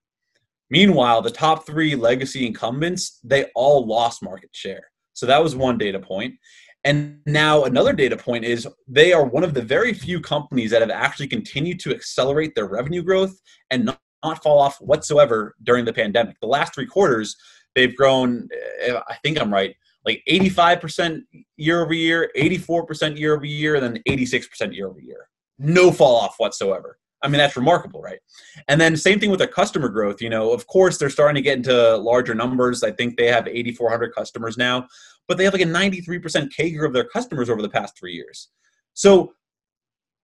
Meanwhile, 0.70 1.22
the 1.22 1.32
top 1.32 1.66
three 1.66 1.96
legacy 1.96 2.48
incumbents, 2.48 3.20
they 3.24 3.46
all 3.56 3.86
lost 3.86 4.24
market 4.24 4.50
share. 4.54 4.88
So 5.14 5.26
that 5.28 5.44
was 5.44 5.56
one 5.56 5.78
data 5.78 6.00
point. 6.00 6.36
And 6.84 7.20
now 7.26 7.64
another 7.64 7.94
data 7.94 8.18
point 8.18 8.44
is 8.44 8.68
they 8.88 9.14
are 9.14 9.24
one 9.24 9.44
of 9.44 9.54
the 9.54 9.62
very 9.62 9.94
few 9.94 10.20
companies 10.20 10.72
that 10.72 10.82
have 10.82 10.90
actually 10.90 11.28
continued 11.28 11.80
to 11.82 11.92
accelerate 11.94 12.56
their 12.56 12.68
revenue 12.68 13.04
growth 13.04 13.40
and 13.70 13.86
not, 13.86 14.00
not 14.24 14.42
fall 14.44 14.60
off 14.60 14.78
whatsoever 14.82 15.56
during 15.64 15.86
the 15.86 15.94
pandemic. 15.94 16.38
The 16.42 16.48
last 16.48 16.74
three 16.74 16.88
quarters, 16.88 17.36
they've 17.76 17.96
grown, 17.96 18.50
I 18.86 19.16
think 19.24 19.40
I'm 19.40 19.54
right, 19.54 19.76
like 20.06 20.22
85% 20.30 21.22
year 21.58 21.84
over 21.84 21.94
year, 21.94 22.32
84% 22.38 23.18
year 23.18 23.36
over 23.36 23.46
year, 23.46 23.76
and 23.76 23.84
then 23.84 24.04
86% 24.10 24.76
year 24.76 24.88
over 24.88 25.00
year. 25.00 25.28
No 25.60 25.92
fall 25.92 26.16
off 26.16 26.36
whatsoever. 26.38 26.98
I 27.22 27.30
mean, 27.30 27.38
that's 27.38 27.56
remarkable, 27.56 28.02
right? 28.02 28.20
And 28.68 28.82
then 28.82 28.98
same 28.98 29.18
thing 29.18 29.30
with 29.30 29.40
their 29.40 29.48
customer 29.48 29.88
growth. 29.88 30.22
You 30.22 30.30
know, 30.30 30.52
of 30.52 30.68
course, 30.68 30.98
they're 30.98 31.10
starting 31.10 31.36
to 31.36 31.42
get 31.42 31.56
into 31.56 31.96
larger 31.96 32.36
numbers. 32.36 32.84
I 32.84 32.92
think 32.92 33.16
they 33.16 33.28
have 33.28 33.48
8,400 33.48 34.14
customers 34.14 34.58
now 34.58 34.88
but 35.28 35.38
they 35.38 35.44
have 35.44 35.54
like 35.54 35.62
a 35.62 35.66
93% 35.66 36.22
CAGR 36.54 36.86
of 36.86 36.94
their 36.94 37.06
customers 37.06 37.50
over 37.50 37.62
the 37.62 37.70
past 37.70 37.98
three 37.98 38.14
years. 38.14 38.50
So 38.94 39.34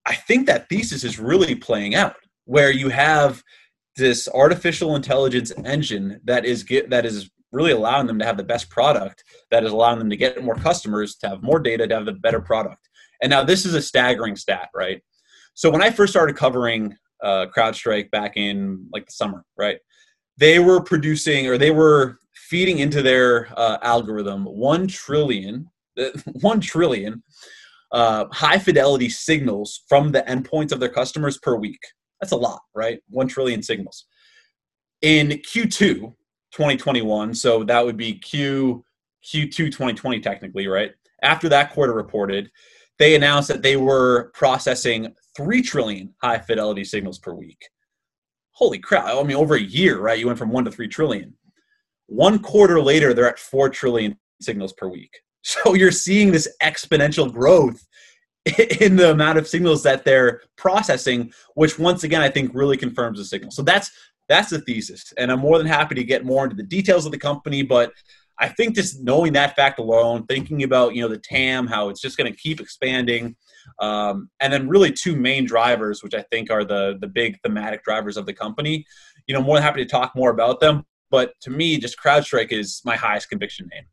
I 0.05 0.15
think 0.15 0.47
that 0.47 0.67
thesis 0.69 1.03
is 1.03 1.19
really 1.19 1.55
playing 1.55 1.95
out 1.95 2.15
where 2.45 2.71
you 2.71 2.89
have 2.89 3.43
this 3.95 4.27
artificial 4.33 4.95
intelligence 4.95 5.51
engine 5.65 6.19
that 6.23 6.45
is 6.45 6.63
get, 6.63 6.89
that 6.89 7.05
is 7.05 7.29
really 7.51 7.71
allowing 7.71 8.07
them 8.07 8.19
to 8.19 8.25
have 8.25 8.37
the 8.37 8.43
best 8.43 8.69
product 8.69 9.23
that 9.51 9.63
is 9.63 9.71
allowing 9.71 9.99
them 9.99 10.09
to 10.09 10.17
get 10.17 10.43
more 10.43 10.55
customers 10.55 11.15
to 11.15 11.29
have 11.29 11.43
more 11.43 11.59
data 11.59 11.87
to 11.87 11.95
have 11.95 12.05
the 12.05 12.13
better 12.13 12.39
product 12.39 12.87
and 13.23 13.31
now 13.31 13.43
this 13.43 13.65
is 13.65 13.73
a 13.73 13.81
staggering 13.81 14.35
stat 14.35 14.69
right 14.75 15.01
so 15.59 15.69
when 15.69 15.81
i 15.81 15.89
first 15.89 16.13
started 16.13 16.35
covering 16.35 16.95
uh, 17.21 17.45
crowdstrike 17.55 18.09
back 18.11 18.37
in 18.37 18.85
like 18.93 19.05
the 19.05 19.11
summer 19.11 19.43
right 19.57 19.79
they 20.37 20.57
were 20.57 20.81
producing 20.81 21.47
or 21.47 21.57
they 21.57 21.71
were 21.71 22.17
feeding 22.33 22.79
into 22.79 23.01
their 23.01 23.49
uh, 23.57 23.77
algorithm 23.83 24.45
1 24.45 24.87
trillion, 24.87 25.69
1 26.25 26.61
trillion 26.61 27.21
uh, 27.91 28.25
high 28.31 28.57
fidelity 28.57 29.09
signals 29.09 29.83
from 29.87 30.11
the 30.11 30.21
endpoints 30.23 30.71
of 30.71 30.79
their 30.79 30.89
customers 30.89 31.37
per 31.37 31.55
week. 31.55 31.79
That's 32.21 32.31
a 32.31 32.37
lot, 32.37 32.61
right? 32.73 32.99
1 33.09 33.27
trillion 33.27 33.61
signals. 33.61 34.05
In 35.01 35.29
Q2 35.29 36.13
2021, 36.51 37.35
so 37.35 37.63
that 37.65 37.85
would 37.85 37.97
be 37.97 38.13
Q 38.13 38.83
Q2 39.25 39.51
2020 39.51 40.21
technically, 40.21 40.67
right? 40.67 40.91
After 41.21 41.49
that 41.49 41.71
quarter 41.71 41.93
reported, 41.93 42.49
they 42.99 43.15
announced 43.15 43.47
that 43.47 43.63
they 43.63 43.77
were 43.77 44.31
processing 44.33 45.15
3 45.35 45.61
trillion 45.61 46.13
high 46.21 46.37
fidelity 46.37 46.83
signals 46.83 47.17
per 47.17 47.33
week. 47.33 47.69
Holy 48.51 48.77
crap. 48.77 49.05
I 49.05 49.23
mean, 49.23 49.37
over 49.37 49.55
a 49.55 49.61
year, 49.61 49.99
right? 49.99 50.19
You 50.19 50.27
went 50.27 50.37
from 50.37 50.51
1 50.51 50.65
to 50.65 50.71
3 50.71 50.87
trillion. 50.89 51.33
One 52.07 52.39
quarter 52.39 52.81
later, 52.81 53.13
they're 53.13 53.29
at 53.29 53.39
4 53.39 53.69
trillion 53.69 54.17
signals 54.41 54.73
per 54.73 54.87
week. 54.87 55.19
So 55.41 55.73
you're 55.73 55.89
seeing 55.89 56.33
this 56.33 56.49
exponential 56.61 57.31
growth 57.31 57.87
in 58.81 58.97
the 58.97 59.11
amount 59.11 59.37
of 59.37 59.47
signals 59.47 59.81
that 59.83 60.03
they're 60.03 60.41
processing, 60.57 61.31
which 61.55 61.79
once 61.79 62.03
again 62.03 62.21
I 62.21 62.29
think 62.29 62.51
really 62.53 62.75
confirms 62.75 63.19
the 63.19 63.25
signal. 63.25 63.51
So 63.51 63.61
that's 63.61 63.89
that's 64.27 64.49
the 64.49 64.59
thesis, 64.59 65.13
and 65.17 65.31
I'm 65.31 65.39
more 65.39 65.57
than 65.57 65.65
happy 65.65 65.95
to 65.95 66.03
get 66.03 66.25
more 66.25 66.43
into 66.43 66.57
the 66.57 66.63
details 66.63 67.05
of 67.05 67.13
the 67.13 67.17
company. 67.17 67.63
But 67.63 67.93
I 68.39 68.47
think 68.47 68.75
just 68.75 69.01
knowing 69.03 69.33
that 69.33 69.55
fact 69.55 69.79
alone, 69.79 70.25
thinking 70.25 70.63
about 70.63 70.95
you 70.95 71.01
know 71.01 71.07
the 71.07 71.17
TAM, 71.17 71.67
how 71.67 71.89
it's 71.89 72.01
just 72.01 72.17
going 72.17 72.31
to 72.31 72.37
keep 72.37 72.61
expanding, 72.61 73.35
um, 73.79 74.29
and 74.39 74.51
then 74.51 74.67
really 74.67 74.91
two 74.91 75.15
main 75.15 75.45
drivers, 75.45 76.01
which 76.03 76.13
I 76.13 76.23
think 76.31 76.49
are 76.49 76.63
the 76.63 76.97
the 77.01 77.07
big 77.07 77.37
thematic 77.43 77.83
drivers 77.83 78.17
of 78.17 78.25
the 78.25 78.33
company. 78.33 78.85
You 79.27 79.35
know, 79.35 79.41
more 79.41 79.55
than 79.55 79.63
happy 79.63 79.83
to 79.83 79.89
talk 79.89 80.15
more 80.15 80.31
about 80.31 80.59
them. 80.59 80.85
But 81.11 81.33
to 81.41 81.49
me, 81.49 81.77
just 81.79 81.97
CrowdStrike 81.99 82.51
is 82.51 82.81
my 82.85 82.95
highest 82.95 83.29
conviction 83.29 83.67
name. 83.73 83.85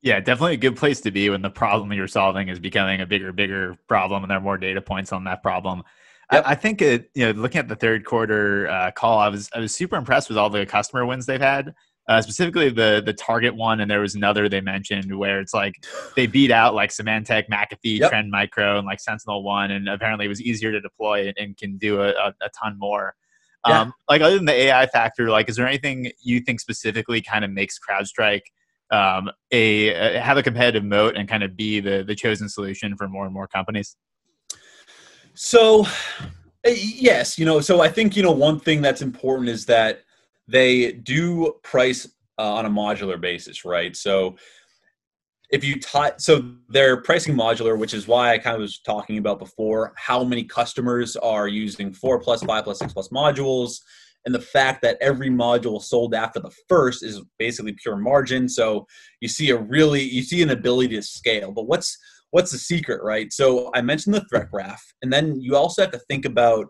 Yeah, 0.00 0.18
definitely 0.18 0.54
a 0.54 0.58
good 0.58 0.76
place 0.76 1.00
to 1.02 1.10
be 1.10 1.30
when 1.30 1.42
the 1.42 1.50
problem 1.50 1.92
you're 1.92 2.08
solving 2.08 2.48
is 2.48 2.58
becoming 2.58 3.00
a 3.00 3.06
bigger, 3.06 3.32
bigger 3.32 3.76
problem, 3.86 4.24
and 4.24 4.30
there 4.30 4.38
are 4.38 4.42
more 4.42 4.58
data 4.58 4.80
points 4.80 5.12
on 5.12 5.24
that 5.24 5.42
problem. 5.42 5.84
Yep. 6.32 6.44
I, 6.44 6.52
I, 6.52 6.54
think 6.56 6.82
it, 6.82 7.10
you 7.14 7.26
know, 7.26 7.40
looking 7.40 7.60
at 7.60 7.68
the 7.68 7.76
third 7.76 8.04
quarter 8.04 8.68
uh, 8.68 8.90
call, 8.90 9.18
I 9.18 9.28
was 9.28 9.48
I 9.54 9.60
was 9.60 9.74
super 9.74 9.96
impressed 9.96 10.28
with 10.28 10.38
all 10.38 10.50
the 10.50 10.66
customer 10.66 11.06
wins 11.06 11.26
they've 11.26 11.40
had. 11.40 11.74
Uh, 12.12 12.20
specifically 12.20 12.68
the 12.68 13.02
the 13.02 13.14
Target 13.14 13.56
one, 13.56 13.80
and 13.80 13.90
there 13.90 14.00
was 14.00 14.14
another 14.14 14.46
they 14.46 14.60
mentioned 14.60 15.16
where 15.16 15.40
it's 15.40 15.54
like 15.54 15.86
they 16.14 16.26
beat 16.26 16.50
out 16.50 16.74
like 16.74 16.90
Symantec, 16.90 17.48
McAfee, 17.48 18.00
yep. 18.00 18.10
Trend 18.10 18.30
Micro, 18.30 18.76
and 18.76 18.86
like 18.86 19.00
Sentinel 19.00 19.42
One, 19.42 19.70
and 19.70 19.88
apparently 19.88 20.26
it 20.26 20.28
was 20.28 20.42
easier 20.42 20.70
to 20.72 20.78
deploy 20.78 21.28
and, 21.28 21.38
and 21.38 21.56
can 21.56 21.78
do 21.78 22.02
a, 22.02 22.10
a, 22.10 22.34
a 22.42 22.50
ton 22.50 22.78
more. 22.78 23.14
Yeah. 23.66 23.80
Um, 23.80 23.94
like 24.10 24.20
other 24.20 24.36
than 24.36 24.44
the 24.44 24.52
AI 24.52 24.84
factor, 24.88 25.30
like 25.30 25.48
is 25.48 25.56
there 25.56 25.66
anything 25.66 26.12
you 26.22 26.40
think 26.40 26.60
specifically 26.60 27.22
kind 27.22 27.46
of 27.46 27.50
makes 27.50 27.78
CrowdStrike 27.78 28.42
um, 28.90 29.30
a, 29.50 29.88
a, 29.88 30.20
have 30.20 30.36
a 30.36 30.42
competitive 30.42 30.84
moat 30.84 31.16
and 31.16 31.26
kind 31.26 31.42
of 31.42 31.56
be 31.56 31.80
the 31.80 32.04
the 32.06 32.14
chosen 32.14 32.46
solution 32.46 32.94
for 32.94 33.08
more 33.08 33.24
and 33.24 33.32
more 33.32 33.48
companies? 33.48 33.96
So, 35.32 35.86
eh, 36.62 36.76
yes, 36.76 37.38
you 37.38 37.46
know, 37.46 37.60
so 37.60 37.80
I 37.80 37.88
think 37.88 38.18
you 38.18 38.22
know 38.22 38.32
one 38.32 38.60
thing 38.60 38.82
that's 38.82 39.00
important 39.00 39.48
is 39.48 39.64
that 39.64 40.02
they 40.48 40.92
do 40.92 41.54
price 41.62 42.06
uh, 42.38 42.54
on 42.54 42.66
a 42.66 42.70
modular 42.70 43.20
basis, 43.20 43.64
right? 43.64 43.96
So 43.96 44.36
if 45.52 45.62
you 45.62 45.78
tie 45.78 46.12
so 46.16 46.42
they're 46.70 46.96
pricing 47.02 47.36
modular 47.36 47.78
which 47.78 47.94
is 47.94 48.08
why 48.08 48.32
i 48.32 48.38
kind 48.38 48.56
of 48.56 48.60
was 48.60 48.80
talking 48.80 49.18
about 49.18 49.38
before 49.38 49.92
how 49.96 50.24
many 50.24 50.42
customers 50.42 51.14
are 51.16 51.46
using 51.46 51.92
four 51.92 52.18
plus 52.18 52.42
five 52.42 52.64
plus 52.64 52.78
six 52.78 52.92
plus 52.92 53.08
modules 53.08 53.76
and 54.24 54.34
the 54.34 54.40
fact 54.40 54.82
that 54.82 54.96
every 55.00 55.28
module 55.28 55.82
sold 55.82 56.14
after 56.14 56.40
the 56.40 56.50
first 56.68 57.02
is 57.02 57.20
basically 57.38 57.74
pure 57.80 57.96
margin 57.96 58.48
so 58.48 58.86
you 59.20 59.28
see 59.28 59.50
a 59.50 59.56
really 59.56 60.02
you 60.02 60.22
see 60.22 60.42
an 60.42 60.50
ability 60.50 60.96
to 60.96 61.02
scale 61.02 61.52
but 61.52 61.66
what's 61.66 61.96
what's 62.30 62.50
the 62.50 62.58
secret 62.58 63.02
right 63.04 63.32
so 63.32 63.70
i 63.74 63.80
mentioned 63.80 64.14
the 64.14 64.24
threat 64.30 64.50
graph 64.50 64.82
and 65.02 65.12
then 65.12 65.38
you 65.40 65.54
also 65.54 65.82
have 65.82 65.92
to 65.92 66.00
think 66.08 66.24
about 66.24 66.66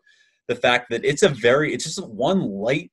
the 0.48 0.56
fact 0.56 0.90
that 0.90 1.04
it's 1.04 1.22
a 1.22 1.28
very 1.28 1.72
it's 1.72 1.84
just 1.84 2.04
one 2.08 2.40
light 2.40 2.90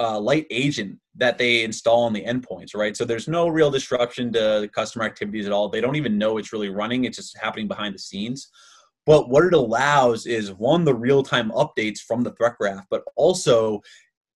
uh, 0.00 0.18
light 0.18 0.46
agent 0.50 0.98
that 1.16 1.36
they 1.36 1.62
install 1.62 2.04
on 2.04 2.14
the 2.14 2.24
endpoints, 2.24 2.74
right? 2.74 2.96
So 2.96 3.04
there's 3.04 3.28
no 3.28 3.48
real 3.48 3.70
disruption 3.70 4.32
to 4.32 4.68
customer 4.74 5.04
activities 5.04 5.46
at 5.46 5.52
all. 5.52 5.68
They 5.68 5.82
don't 5.82 5.96
even 5.96 6.16
know 6.16 6.38
it's 6.38 6.52
really 6.52 6.70
running, 6.70 7.04
it's 7.04 7.18
just 7.18 7.36
happening 7.36 7.68
behind 7.68 7.94
the 7.94 7.98
scenes. 7.98 8.48
But 9.04 9.28
what 9.28 9.44
it 9.44 9.54
allows 9.54 10.26
is 10.26 10.52
one, 10.52 10.84
the 10.84 10.94
real 10.94 11.22
time 11.22 11.50
updates 11.50 11.98
from 11.98 12.22
the 12.22 12.32
threat 12.32 12.56
graph, 12.58 12.86
but 12.90 13.02
also 13.16 13.80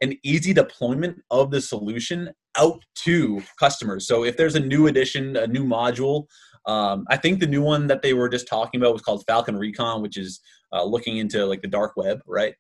an 0.01 0.19
easy 0.23 0.53
deployment 0.53 1.23
of 1.31 1.51
the 1.51 1.61
solution 1.61 2.31
out 2.59 2.85
to 2.97 3.43
customers. 3.59 4.07
So 4.07 4.25
if 4.25 4.37
there's 4.37 4.57
a 4.57 4.61
new 4.61 4.87
addition, 4.87 5.37
a 5.37 5.47
new 5.47 5.65
module, 5.65 6.27
um, 6.67 7.07
I 7.09 7.17
think 7.17 7.41
the 7.41 7.47
new 7.47 7.63
one 7.63 7.87
that 7.89 8.03
they 8.03 8.15
were 8.15 8.29
just 8.29 8.49
talking 8.49 8.81
about 8.81 8.93
was 8.93 9.03
called 9.03 9.25
Falcon 9.27 9.57
Recon, 9.57 10.03
which 10.03 10.17
is 10.17 10.41
uh, 10.73 10.85
looking 10.85 11.19
into 11.19 11.45
like 11.47 11.63
the 11.63 11.69
dark 11.69 11.93
web, 11.97 12.21
right? 12.27 12.55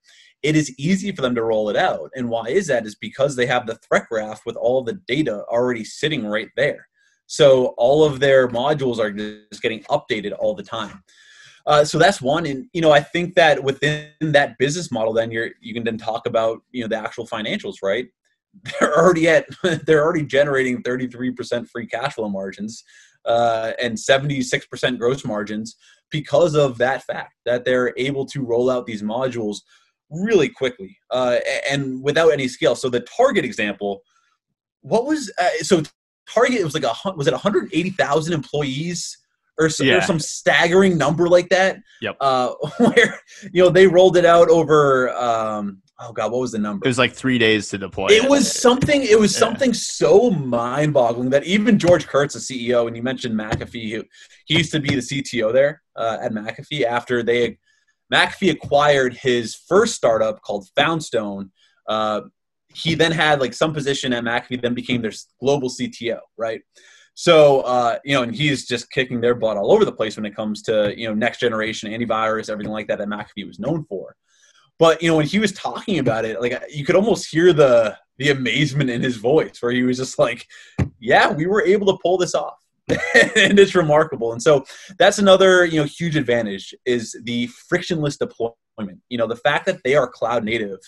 It 0.44 0.54
is 0.54 0.78
easy 0.78 1.10
for 1.10 1.22
them 1.22 1.34
to 1.34 1.42
roll 1.42 1.70
it 1.70 1.76
out. 1.76 2.10
And 2.14 2.28
why 2.28 2.44
is 2.44 2.66
that? 2.66 2.84
Is 2.84 2.94
because 2.94 3.34
they 3.34 3.46
have 3.46 3.66
the 3.66 3.76
threat 3.76 4.04
graph 4.10 4.42
with 4.44 4.56
all 4.56 4.84
the 4.84 5.00
data 5.08 5.42
already 5.48 5.84
sitting 5.84 6.26
right 6.26 6.50
there. 6.54 6.86
So 7.26 7.68
all 7.78 8.04
of 8.04 8.20
their 8.20 8.46
modules 8.46 8.98
are 8.98 9.10
just 9.10 9.62
getting 9.62 9.82
updated 9.84 10.34
all 10.38 10.54
the 10.54 10.62
time. 10.62 11.02
Uh, 11.66 11.82
so 11.82 11.98
that's 11.98 12.20
one, 12.20 12.44
and 12.44 12.66
you 12.74 12.82
know 12.82 12.92
I 12.92 13.00
think 13.00 13.34
that 13.36 13.64
within 13.64 14.10
that 14.20 14.58
business 14.58 14.92
model, 14.92 15.14
then 15.14 15.30
you're 15.30 15.48
you 15.62 15.72
can 15.72 15.82
then 15.82 15.96
talk 15.96 16.26
about 16.26 16.60
you 16.72 16.82
know 16.82 16.88
the 16.88 16.98
actual 16.98 17.26
financials, 17.26 17.76
right? 17.82 18.06
They're 18.78 18.94
already 18.94 19.28
at 19.28 19.46
they're 19.86 20.04
already 20.04 20.24
generating 20.26 20.82
33% 20.82 21.68
free 21.68 21.86
cash 21.86 22.14
flow 22.14 22.28
margins 22.28 22.84
uh, 23.24 23.72
and 23.82 23.96
76% 23.96 24.98
gross 24.98 25.24
margins 25.24 25.74
because 26.10 26.54
of 26.54 26.78
that 26.78 27.02
fact 27.02 27.34
that 27.46 27.64
they're 27.64 27.92
able 27.96 28.26
to 28.26 28.44
roll 28.44 28.70
out 28.70 28.86
these 28.86 29.02
modules 29.02 29.62
really 30.22 30.48
quickly 30.48 30.96
uh, 31.10 31.38
and 31.70 32.02
without 32.02 32.32
any 32.32 32.48
scale. 32.48 32.74
So 32.74 32.88
the 32.88 33.00
Target 33.00 33.44
example, 33.44 34.02
what 34.82 35.06
was 35.06 35.32
uh, 35.38 35.50
so 35.62 35.82
Target? 36.28 36.60
It 36.60 36.64
was 36.64 36.74
like 36.74 36.84
a 36.84 36.94
was 37.14 37.26
it 37.26 37.32
180,000 37.32 38.32
employees 38.32 39.18
or 39.58 39.68
some, 39.68 39.86
yeah. 39.86 39.98
or 39.98 40.00
some 40.00 40.18
staggering 40.18 40.98
number 40.98 41.28
like 41.28 41.48
that. 41.50 41.78
Yep. 42.00 42.16
Uh, 42.20 42.54
where 42.78 43.20
you 43.52 43.62
know 43.62 43.70
they 43.70 43.86
rolled 43.86 44.16
it 44.16 44.24
out 44.24 44.48
over. 44.48 45.10
Um, 45.10 45.82
oh 46.00 46.12
god, 46.12 46.32
what 46.32 46.40
was 46.40 46.52
the 46.52 46.58
number? 46.58 46.84
It 46.84 46.88
was 46.88 46.98
like 46.98 47.12
three 47.12 47.38
days 47.38 47.68
to 47.70 47.78
deploy. 47.78 48.06
It, 48.06 48.24
it. 48.24 48.30
was 48.30 48.50
something. 48.50 49.02
It 49.02 49.18
was 49.18 49.32
yeah. 49.32 49.40
something 49.40 49.74
so 49.74 50.30
mind-boggling 50.30 51.30
that 51.30 51.44
even 51.44 51.78
George 51.78 52.06
Kurtz, 52.06 52.34
the 52.34 52.40
CEO, 52.40 52.86
and 52.86 52.96
you 52.96 53.02
mentioned 53.02 53.38
McAfee, 53.38 53.72
he, 53.72 54.02
he 54.46 54.58
used 54.58 54.72
to 54.72 54.80
be 54.80 54.94
the 54.94 55.00
CTO 55.00 55.52
there 55.52 55.82
uh, 55.96 56.18
at 56.20 56.32
McAfee 56.32 56.84
after 56.84 57.22
they 57.22 57.58
McAfee 58.14 58.50
acquired 58.52 59.14
his 59.14 59.54
first 59.54 59.94
startup 59.94 60.40
called 60.42 60.68
Foundstone. 60.76 61.50
Uh, 61.88 62.22
he 62.74 62.94
then 62.94 63.12
had 63.12 63.40
like 63.40 63.54
some 63.54 63.72
position 63.72 64.12
at 64.12 64.24
McAfee, 64.24 64.62
then 64.62 64.74
became 64.74 65.02
their 65.02 65.12
global 65.40 65.68
CTO, 65.68 66.20
right? 66.36 66.60
So 67.14 67.60
uh, 67.60 67.98
you 68.04 68.14
know, 68.14 68.22
and 68.22 68.34
he's 68.34 68.66
just 68.66 68.90
kicking 68.90 69.20
their 69.20 69.34
butt 69.34 69.56
all 69.56 69.72
over 69.72 69.84
the 69.84 69.92
place 69.92 70.16
when 70.16 70.26
it 70.26 70.34
comes 70.34 70.62
to 70.62 70.92
you 70.96 71.08
know 71.08 71.14
next 71.14 71.38
generation 71.38 71.90
antivirus, 71.90 72.50
everything 72.50 72.72
like 72.72 72.88
that 72.88 72.98
that 72.98 73.08
McAfee 73.08 73.46
was 73.46 73.58
known 73.58 73.84
for. 73.84 74.16
But 74.78 75.00
you 75.02 75.08
know, 75.08 75.16
when 75.16 75.26
he 75.26 75.38
was 75.38 75.52
talking 75.52 75.98
about 76.00 76.24
it, 76.24 76.40
like 76.40 76.60
you 76.70 76.84
could 76.84 76.96
almost 76.96 77.30
hear 77.30 77.52
the 77.52 77.96
the 78.18 78.30
amazement 78.30 78.90
in 78.90 79.00
his 79.00 79.16
voice, 79.16 79.58
where 79.60 79.72
he 79.72 79.82
was 79.82 79.98
just 79.98 80.18
like, 80.18 80.46
"Yeah, 80.98 81.32
we 81.32 81.46
were 81.46 81.62
able 81.62 81.86
to 81.92 81.98
pull 82.02 82.18
this 82.18 82.34
off." 82.34 82.63
and 82.88 83.58
it's 83.58 83.74
remarkable. 83.74 84.32
And 84.32 84.42
so 84.42 84.64
that's 84.98 85.18
another 85.18 85.64
you 85.64 85.80
know 85.80 85.86
huge 85.86 86.16
advantage 86.16 86.74
is 86.84 87.16
the 87.24 87.46
frictionless 87.68 88.16
deployment. 88.16 89.00
You 89.08 89.18
know 89.18 89.26
the 89.26 89.36
fact 89.36 89.66
that 89.66 89.82
they 89.84 89.94
are 89.94 90.06
cloud 90.06 90.44
native, 90.44 90.78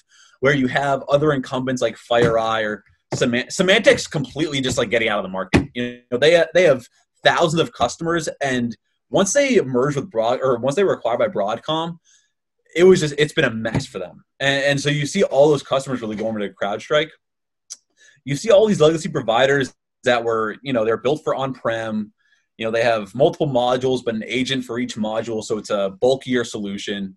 where 0.40 0.54
you 0.54 0.66
have 0.66 1.02
other 1.08 1.32
incumbents 1.32 1.80
like 1.80 1.96
FireEye 1.96 2.64
or 2.64 2.84
Semant- 3.14 3.48
Symantec's 3.48 4.06
completely 4.06 4.60
just 4.60 4.76
like 4.76 4.90
getting 4.90 5.08
out 5.08 5.18
of 5.18 5.22
the 5.22 5.30
market. 5.30 5.68
You 5.74 6.00
know 6.10 6.18
they 6.18 6.44
they 6.52 6.64
have 6.64 6.86
thousands 7.24 7.62
of 7.62 7.72
customers, 7.72 8.28
and 8.42 8.76
once 9.08 9.32
they 9.32 9.60
merged 9.62 9.96
with 9.96 10.10
Broad 10.10 10.40
or 10.42 10.58
once 10.58 10.76
they 10.76 10.84
were 10.84 10.92
acquired 10.92 11.18
by 11.18 11.28
Broadcom, 11.28 11.98
it 12.74 12.84
was 12.84 13.00
just 13.00 13.14
it's 13.16 13.32
been 13.32 13.44
a 13.44 13.50
mess 13.50 13.86
for 13.86 13.98
them. 13.98 14.24
And, 14.38 14.64
and 14.64 14.80
so 14.80 14.90
you 14.90 15.06
see 15.06 15.22
all 15.22 15.48
those 15.48 15.62
customers 15.62 16.02
really 16.02 16.16
going 16.16 16.38
to 16.38 16.50
CrowdStrike. 16.50 17.08
You 18.24 18.36
see 18.36 18.50
all 18.50 18.66
these 18.66 18.80
legacy 18.80 19.08
providers 19.08 19.72
that 20.06 20.24
were 20.24 20.56
you 20.62 20.72
know 20.72 20.84
they're 20.84 20.96
built 20.96 21.22
for 21.22 21.34
on-prem. 21.34 22.12
You 22.56 22.64
know 22.64 22.70
they 22.70 22.82
have 22.82 23.14
multiple 23.14 23.48
modules 23.48 24.02
but 24.04 24.14
an 24.14 24.24
agent 24.26 24.64
for 24.64 24.78
each 24.78 24.96
module 24.96 25.44
so 25.44 25.58
it's 25.58 25.70
a 25.70 25.94
bulkier 26.00 26.44
solution. 26.44 27.16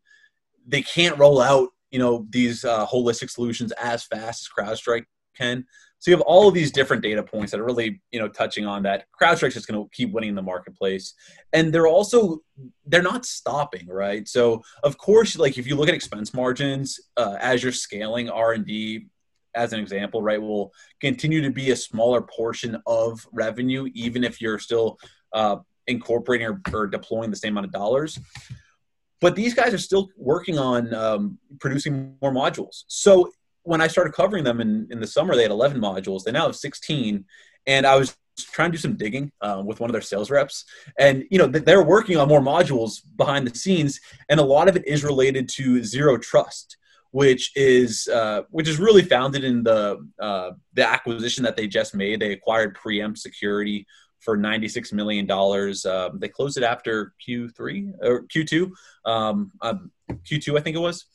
They 0.68 0.82
can't 0.82 1.18
roll 1.18 1.42
out 1.42 1.70
you 1.92 2.00
know 2.00 2.28
these 2.30 2.66
uh, 2.66 2.86
holistic 2.86 3.30
solutions 3.30 3.72
as 3.74 4.04
fast 4.04 4.44
as 4.44 4.50
crowdstrike 4.66 5.06
can. 5.38 5.66
So 6.02 6.12
you 6.12 6.16
have 6.16 6.26
all 6.26 6.48
of 6.48 6.54
these 6.54 6.72
different 6.72 7.04
data 7.04 7.22
points 7.22 7.52
that 7.52 7.60
are 7.60 7.66
really 7.66 8.02
you 8.12 8.20
know 8.20 8.28
touching 8.28 8.66
on 8.66 8.84
that. 8.84 9.06
Crowdstrike's 9.20 9.56
just 9.56 9.68
going 9.68 9.82
to 9.82 9.90
keep 9.94 10.12
winning 10.12 10.36
the 10.36 10.42
marketplace. 10.42 11.14
And 11.54 11.74
they're 11.74 11.88
also 11.88 12.40
they're 12.86 13.02
not 13.02 13.26
stopping 13.26 13.88
right? 13.88 14.28
So 14.28 14.62
of 14.84 14.98
course 14.98 15.38
like 15.38 15.58
if 15.58 15.68
you 15.68 15.76
look 15.76 15.90
at 15.90 15.96
expense 15.96 16.34
margins 16.34 17.00
uh, 17.18 17.38
as 17.40 17.64
you're 17.64 17.72
scaling 17.72 18.30
r&d 18.30 19.08
as 19.56 19.74
an 19.74 19.80
example, 19.80 20.22
right, 20.22 20.42
will 20.42 20.72
continue 21.00 21.42
to 21.42 21.50
be 21.50 21.72
a 21.72 21.76
smaller 21.76 22.22
portion 22.22 22.82
of 22.86 23.26
revenue, 23.32 23.88
even 23.94 24.24
if 24.24 24.42
you're 24.42 24.60
still 24.60 24.98
uh, 25.34 25.58
incorporating 25.88 26.48
or, 26.48 26.62
or, 26.74 26.88
deploying 26.88 27.30
the 27.30 27.36
same 27.36 27.54
amount 27.54 27.66
of 27.66 27.72
dollars. 27.72 28.20
But 29.22 29.36
these 29.36 29.54
guys 29.54 29.74
are 29.74 29.80
still 29.80 30.10
working 30.16 30.58
on 30.58 30.94
um, 30.94 31.40
producing 31.60 32.16
more 32.22 32.32
modules. 32.32 32.84
So 32.88 33.32
when 33.64 33.82
I 33.82 33.88
started 33.88 34.14
covering 34.14 34.44
them 34.44 34.62
in, 34.62 34.88
in 34.92 35.00
the 35.00 35.08
summer, 35.08 35.36
they 35.36 35.44
had 35.44 35.52
11 35.52 35.80
modules. 35.80 36.24
They 36.24 36.32
now 36.32 36.46
have 36.46 36.56
16. 36.56 37.26
And 37.68 37.86
I 37.86 37.96
was 37.96 38.16
trying 38.38 38.72
to 38.72 38.78
do 38.78 38.82
some 38.82 38.96
digging 38.96 39.32
uh, 39.42 39.62
with 39.66 39.80
one 39.80 39.90
of 39.90 39.94
their 39.94 40.02
sales 40.02 40.32
reps 40.32 40.66
and 40.98 41.26
you 41.30 41.38
know 41.38 41.46
they're 41.46 41.84
working 41.84 42.18
on 42.18 42.28
more 42.28 42.40
modules 42.40 43.02
behind 43.18 43.46
the 43.46 43.54
scenes 43.54 44.00
and 44.30 44.40
a 44.40 44.44
lot 44.44 44.70
of 44.70 44.76
it 44.76 44.88
is 44.88 45.04
related 45.04 45.50
to 45.50 45.84
zero 45.84 46.18
trust 46.18 46.78
which 47.12 47.52
is 47.56 48.08
uh, 48.08 48.42
which 48.50 48.68
is 48.68 48.80
really 48.80 49.04
founded 49.04 49.44
in 49.44 49.64
the 49.64 50.06
uh, 50.20 50.52
the 50.74 50.88
acquisition 50.88 51.44
that 51.44 51.56
they 51.56 51.68
just 51.68 51.96
made. 51.96 52.20
They 52.20 52.34
acquired 52.34 52.76
Preempt 52.76 53.20
Security 53.20 53.86
for 54.20 54.38
ninety 54.38 54.68
six 54.68 54.92
million 54.94 55.26
dollars. 55.26 55.86
Um, 55.86 56.20
they 56.20 56.28
closed 56.28 56.58
it 56.58 56.64
after 56.64 57.14
Q 57.24 57.50
three 57.50 57.92
or 58.02 58.24
Q 58.24 58.44
two, 58.44 58.76
um, 59.06 59.52
um, 59.62 59.92
Q 60.26 60.40
two 60.40 60.58
I 60.58 60.62
think 60.62 60.76
it 60.76 60.80
was. 60.80 61.06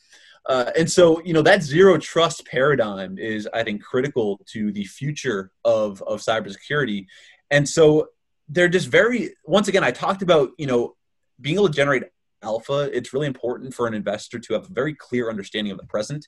Uh, 0.47 0.70
and 0.76 0.90
so, 0.90 1.22
you 1.22 1.32
know, 1.32 1.40
that 1.40 1.62
zero 1.62 1.97
trust 1.97 2.45
paradigm 2.45 3.16
is, 3.16 3.49
I 3.55 3.62
think, 3.62 3.82
critical 3.82 4.42
to 4.49 4.72
the 4.72 4.84
future 4.84 5.51
of, 5.64 6.03
of 6.03 6.20
cybersecurity. 6.20 7.07
And 7.51 7.66
so 7.66 8.09
they're 8.51 8.68
just 8.68 8.88
very, 8.88 9.30
once 9.47 9.68
again, 9.68 9.82
I 9.82 9.90
talked 9.90 10.20
about, 10.20 10.51
you 10.59 10.66
know, 10.66 10.97
being 11.40 11.57
able 11.57 11.68
to 11.68 11.72
generate 11.72 12.03
alpha, 12.45 12.90
it's 12.92 13.12
really 13.12 13.26
important 13.26 13.74
for 13.74 13.86
an 13.86 13.95
investor 13.95 14.38
to 14.38 14.55
have 14.55 14.70
a 14.70 14.72
very 14.72 14.95
clear 14.95 15.30
understanding 15.30 15.72
of 15.72 15.78
the 15.78 15.86
present. 15.86 16.26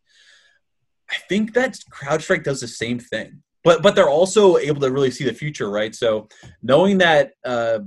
I 1.10 1.16
think 1.28 1.54
that 1.54 1.78
CrowdStrike 1.92 2.42
does 2.42 2.60
the 2.60 2.68
same 2.68 2.98
thing, 2.98 3.42
but 3.62 3.82
but 3.82 3.94
they're 3.94 4.08
also 4.08 4.56
able 4.56 4.80
to 4.80 4.90
really 4.90 5.10
see 5.10 5.24
the 5.24 5.32
future, 5.32 5.70
right? 5.70 5.94
So 5.94 6.28
knowing 6.62 6.98
that 6.98 7.32
uh, 7.44 7.80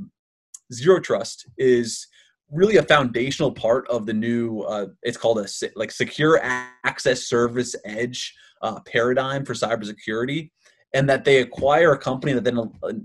zero 0.71 0.99
trust 0.99 1.47
is 1.57 2.07
really 2.51 2.77
a 2.77 2.84
foundational 2.84 3.51
part 3.51 3.88
of 3.89 4.05
the 4.05 4.13
new 4.13 4.61
uh, 4.61 4.88
it's 5.03 5.17
called 5.17 5.39
a 5.39 5.47
like 5.75 5.91
secure 5.91 6.39
access 6.43 7.27
service 7.27 7.75
edge 7.86 8.34
uh, 8.61 8.80
paradigm 8.82 9.45
for 9.45 9.53
cybersecurity 9.53 10.49
and 10.93 11.07
that 11.09 11.23
they 11.23 11.41
acquire 11.41 11.91
a 11.93 11.97
company 11.97 12.34
that 12.34 12.43
then 12.43 12.59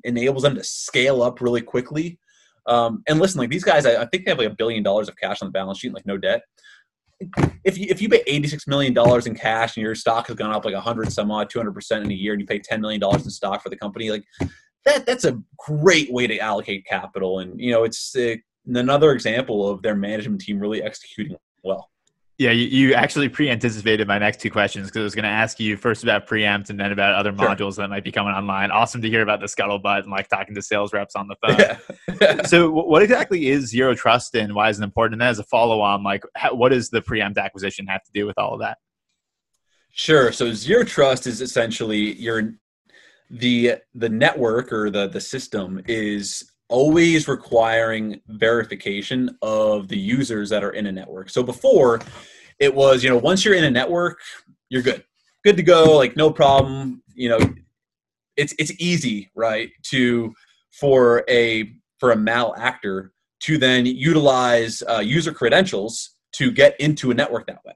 enables 0.04 0.42
them 0.42 0.54
to 0.54 0.64
scale 0.64 1.22
up 1.22 1.40
really 1.40 1.60
quickly 1.60 2.18
um, 2.66 3.02
and 3.08 3.18
listen 3.18 3.38
like 3.38 3.50
these 3.50 3.64
guys 3.64 3.86
I, 3.86 4.02
I, 4.02 4.06
think 4.06 4.24
they 4.24 4.30
have 4.30 4.38
like 4.38 4.50
a 4.50 4.54
billion 4.54 4.82
dollars 4.82 5.08
of 5.08 5.16
cash 5.16 5.42
on 5.42 5.48
the 5.48 5.52
balance 5.52 5.78
sheet 5.78 5.94
like 5.94 6.06
no 6.06 6.16
debt 6.16 6.42
if 7.64 7.78
you 7.78 7.86
if 7.88 8.02
you 8.02 8.08
pay 8.08 8.22
86 8.26 8.66
million 8.66 8.92
dollars 8.92 9.26
in 9.26 9.34
cash 9.34 9.76
and 9.76 9.82
your 9.82 9.94
stock 9.94 10.26
has 10.26 10.36
gone 10.36 10.50
up 10.50 10.64
like 10.64 10.74
100 10.74 11.12
some 11.12 11.30
odd 11.30 11.50
200 11.50 11.72
percent 11.72 12.04
in 12.04 12.10
a 12.10 12.14
year 12.14 12.32
and 12.32 12.40
you 12.40 12.46
pay 12.46 12.58
10 12.58 12.80
million 12.80 13.00
dollars 13.00 13.24
in 13.24 13.30
stock 13.30 13.62
for 13.62 13.68
the 13.68 13.76
company 13.76 14.10
like 14.10 14.24
that 14.84 15.06
that's 15.06 15.24
a 15.24 15.40
great 15.58 16.12
way 16.12 16.26
to 16.26 16.38
allocate 16.38 16.84
capital 16.86 17.38
and 17.38 17.60
you 17.60 17.70
know 17.70 17.84
it's 17.84 18.14
uh, 18.16 18.34
another 18.66 19.12
example 19.12 19.68
of 19.68 19.82
their 19.82 19.94
management 19.94 20.40
team 20.40 20.58
really 20.58 20.82
executing 20.82 21.36
well. 21.62 21.90
Yeah, 22.36 22.50
you, 22.50 22.66
you 22.66 22.94
actually 22.94 23.28
pre-anticipated 23.28 24.08
my 24.08 24.18
next 24.18 24.40
two 24.40 24.50
questions 24.50 24.88
because 24.88 25.00
I 25.00 25.04
was 25.04 25.14
going 25.14 25.22
to 25.24 25.28
ask 25.28 25.60
you 25.60 25.76
first 25.76 26.02
about 26.02 26.26
preempt 26.26 26.68
and 26.68 26.80
then 26.80 26.90
about 26.90 27.14
other 27.14 27.30
sure. 27.36 27.48
modules 27.48 27.76
that 27.76 27.88
might 27.88 28.02
be 28.02 28.10
coming 28.10 28.34
online. 28.34 28.72
Awesome 28.72 29.00
to 29.02 29.08
hear 29.08 29.22
about 29.22 29.38
the 29.38 29.46
scuttlebutt 29.46 30.02
and 30.02 30.10
like 30.10 30.28
talking 30.28 30.52
to 30.56 30.62
sales 30.62 30.92
reps 30.92 31.14
on 31.14 31.28
the 31.28 31.36
phone. 31.36 32.18
Yeah. 32.20 32.42
so, 32.46 32.70
what 32.70 33.02
exactly 33.02 33.46
is 33.48 33.70
zero 33.70 33.94
trust 33.94 34.34
and 34.34 34.52
why 34.52 34.68
is 34.68 34.80
it 34.80 34.82
important? 34.82 35.14
And 35.14 35.20
then 35.20 35.28
as 35.28 35.38
a 35.38 35.44
follow-on, 35.44 36.02
like, 36.02 36.24
how, 36.34 36.54
what 36.54 36.70
does 36.70 36.90
the 36.90 37.00
preempt 37.00 37.38
acquisition 37.38 37.86
have 37.86 38.02
to 38.02 38.10
do 38.12 38.26
with 38.26 38.36
all 38.36 38.54
of 38.54 38.60
that? 38.60 38.78
Sure. 39.92 40.32
So, 40.32 40.52
zero 40.52 40.82
trust 40.82 41.28
is 41.28 41.40
essentially 41.40 42.14
your 42.14 42.54
the 43.30 43.76
the 43.94 44.08
network 44.08 44.72
or 44.72 44.90
the 44.90 45.06
the 45.06 45.20
system 45.20 45.82
is 45.86 46.52
always 46.68 47.28
requiring 47.28 48.20
verification 48.28 49.36
of 49.42 49.88
the 49.88 49.98
users 49.98 50.48
that 50.50 50.64
are 50.64 50.70
in 50.70 50.86
a 50.86 50.92
network. 50.92 51.30
So 51.30 51.42
before 51.42 52.00
it 52.58 52.74
was, 52.74 53.04
you 53.04 53.10
know, 53.10 53.18
once 53.18 53.44
you're 53.44 53.54
in 53.54 53.64
a 53.64 53.70
network, 53.70 54.20
you're 54.68 54.82
good. 54.82 55.04
Good 55.44 55.56
to 55.56 55.62
go, 55.62 55.96
like 55.96 56.16
no 56.16 56.30
problem, 56.30 57.02
you 57.14 57.28
know, 57.28 57.38
it's 58.36 58.54
it's 58.58 58.72
easy, 58.80 59.30
right, 59.34 59.70
to 59.84 60.34
for 60.72 61.24
a 61.28 61.72
for 61.98 62.12
a 62.12 62.16
mal 62.16 62.54
actor 62.56 63.12
to 63.40 63.58
then 63.58 63.86
utilize 63.86 64.82
uh, 64.88 65.00
user 65.00 65.32
credentials 65.32 66.16
to 66.32 66.50
get 66.50 66.78
into 66.80 67.10
a 67.10 67.14
network 67.14 67.46
that 67.46 67.64
way. 67.64 67.74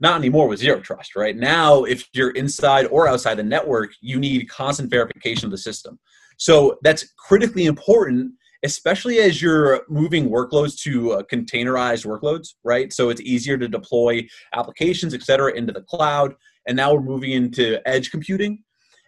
Not 0.00 0.16
anymore 0.16 0.48
with 0.48 0.58
zero 0.58 0.80
trust, 0.80 1.14
right? 1.14 1.36
Now, 1.36 1.84
if 1.84 2.08
you're 2.12 2.30
inside 2.30 2.86
or 2.86 3.06
outside 3.06 3.36
the 3.36 3.44
network, 3.44 3.92
you 4.00 4.18
need 4.18 4.48
constant 4.48 4.90
verification 4.90 5.46
of 5.46 5.52
the 5.52 5.58
system. 5.58 5.98
So 6.42 6.76
that's 6.82 7.04
critically 7.16 7.66
important, 7.66 8.32
especially 8.64 9.20
as 9.20 9.40
you're 9.40 9.84
moving 9.88 10.28
workloads 10.28 10.74
to 10.80 11.12
uh, 11.12 11.22
containerized 11.32 12.04
workloads, 12.04 12.54
right? 12.64 12.92
So 12.92 13.10
it's 13.10 13.20
easier 13.20 13.56
to 13.58 13.68
deploy 13.68 14.26
applications, 14.52 15.14
et 15.14 15.22
cetera, 15.22 15.52
into 15.52 15.72
the 15.72 15.82
cloud. 15.82 16.34
And 16.66 16.76
now 16.76 16.94
we're 16.94 17.00
moving 17.14 17.30
into 17.30 17.64
edge 17.86 18.10
computing. 18.10 18.64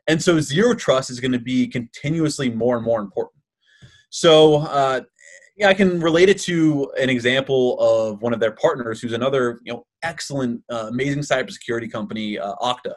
And 0.07 0.23
so 0.23 0.39
zero 0.39 0.75
trust 0.75 1.11
is 1.11 1.19
going 1.19 1.33
to 1.33 1.41
be 1.41 1.67
continuously 1.67 2.51
more 2.51 2.77
and 2.77 2.85
more 2.85 3.01
important. 3.01 3.43
So, 4.11 4.59
uh, 4.59 5.01
yeah, 5.57 5.67
I 5.71 5.75
can 5.75 6.01
relate 6.01 6.29
it 6.29 6.41
to 6.43 6.93
an 7.01 7.11
example 7.11 7.81
of 7.81 8.23
one 8.23 8.33
of 8.33 8.39
their 8.39 8.53
partners, 8.53 9.01
who's 9.01 9.13
another, 9.13 9.59
you 9.65 9.73
know, 9.73 9.85
excellent, 10.05 10.63
uh, 10.71 10.87
amazing 10.89 11.23
cybersecurity 11.23 11.91
company, 11.91 12.39
uh, 12.39 12.55
Okta. 12.61 12.95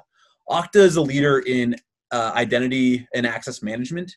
Okta 0.48 0.82
is 0.90 0.96
a 0.96 1.02
leader 1.02 1.40
in 1.40 1.76
uh, 2.12 2.34
identity 2.36 3.08
and 3.16 3.26
access 3.26 3.64
management. 3.64 4.16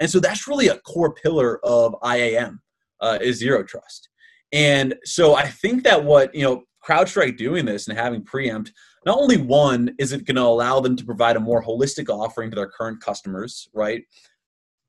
And 0.00 0.10
so 0.10 0.20
that's 0.20 0.48
really 0.48 0.68
a 0.68 0.78
core 0.78 1.14
pillar 1.14 1.64
of 1.64 1.94
IAM 2.04 2.60
uh, 3.00 3.18
is 3.20 3.38
zero 3.38 3.62
trust. 3.62 4.08
And 4.52 4.94
so 5.04 5.34
I 5.34 5.46
think 5.48 5.84
that 5.84 6.04
what, 6.04 6.34
you 6.34 6.42
know, 6.42 6.64
CrowdStrike 6.86 7.36
doing 7.36 7.64
this 7.64 7.88
and 7.88 7.96
having 7.96 8.24
preempt, 8.24 8.72
not 9.06 9.18
only 9.18 9.36
one, 9.36 9.94
is 9.98 10.12
it 10.12 10.26
going 10.26 10.36
to 10.36 10.42
allow 10.42 10.80
them 10.80 10.96
to 10.96 11.04
provide 11.04 11.36
a 11.36 11.40
more 11.40 11.62
holistic 11.62 12.08
offering 12.08 12.50
to 12.50 12.56
their 12.56 12.68
current 12.68 13.00
customers, 13.00 13.68
right? 13.72 14.02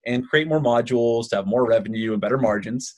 And 0.06 0.28
create 0.28 0.48
more 0.48 0.60
modules 0.60 1.30
to 1.30 1.38
have 1.38 1.48
more 1.48 1.68
revenue 1.68 2.12
and 2.14 2.22
better 2.22 2.38
margins. 2.38 2.94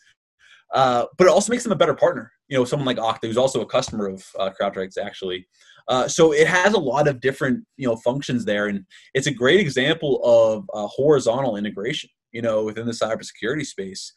Uh, 0.73 1.05
but 1.17 1.27
it 1.27 1.31
also 1.31 1.51
makes 1.51 1.63
them 1.63 1.71
a 1.71 1.77
better 1.77 1.93
partner. 1.93 2.31
You 2.47 2.57
know, 2.57 2.65
someone 2.65 2.85
like 2.85 2.97
Okta, 2.97 3.27
who's 3.27 3.37
also 3.37 3.61
a 3.61 3.65
customer 3.65 4.07
of 4.07 4.25
uh, 4.39 4.49
CrowdStrike's 4.59 4.97
actually, 4.97 5.47
uh, 5.87 6.07
so 6.07 6.31
it 6.31 6.47
has 6.47 6.73
a 6.73 6.79
lot 6.79 7.07
of 7.07 7.19
different 7.19 7.63
you 7.77 7.87
know 7.87 7.95
functions 7.97 8.45
there, 8.45 8.67
and 8.67 8.85
it's 9.13 9.27
a 9.27 9.33
great 9.33 9.59
example 9.59 10.19
of 10.23 10.65
uh, 10.73 10.87
horizontal 10.87 11.57
integration. 11.57 12.09
You 12.31 12.41
know, 12.41 12.63
within 12.63 12.85
the 12.85 12.91
cybersecurity 12.91 13.65
space, 13.65 14.11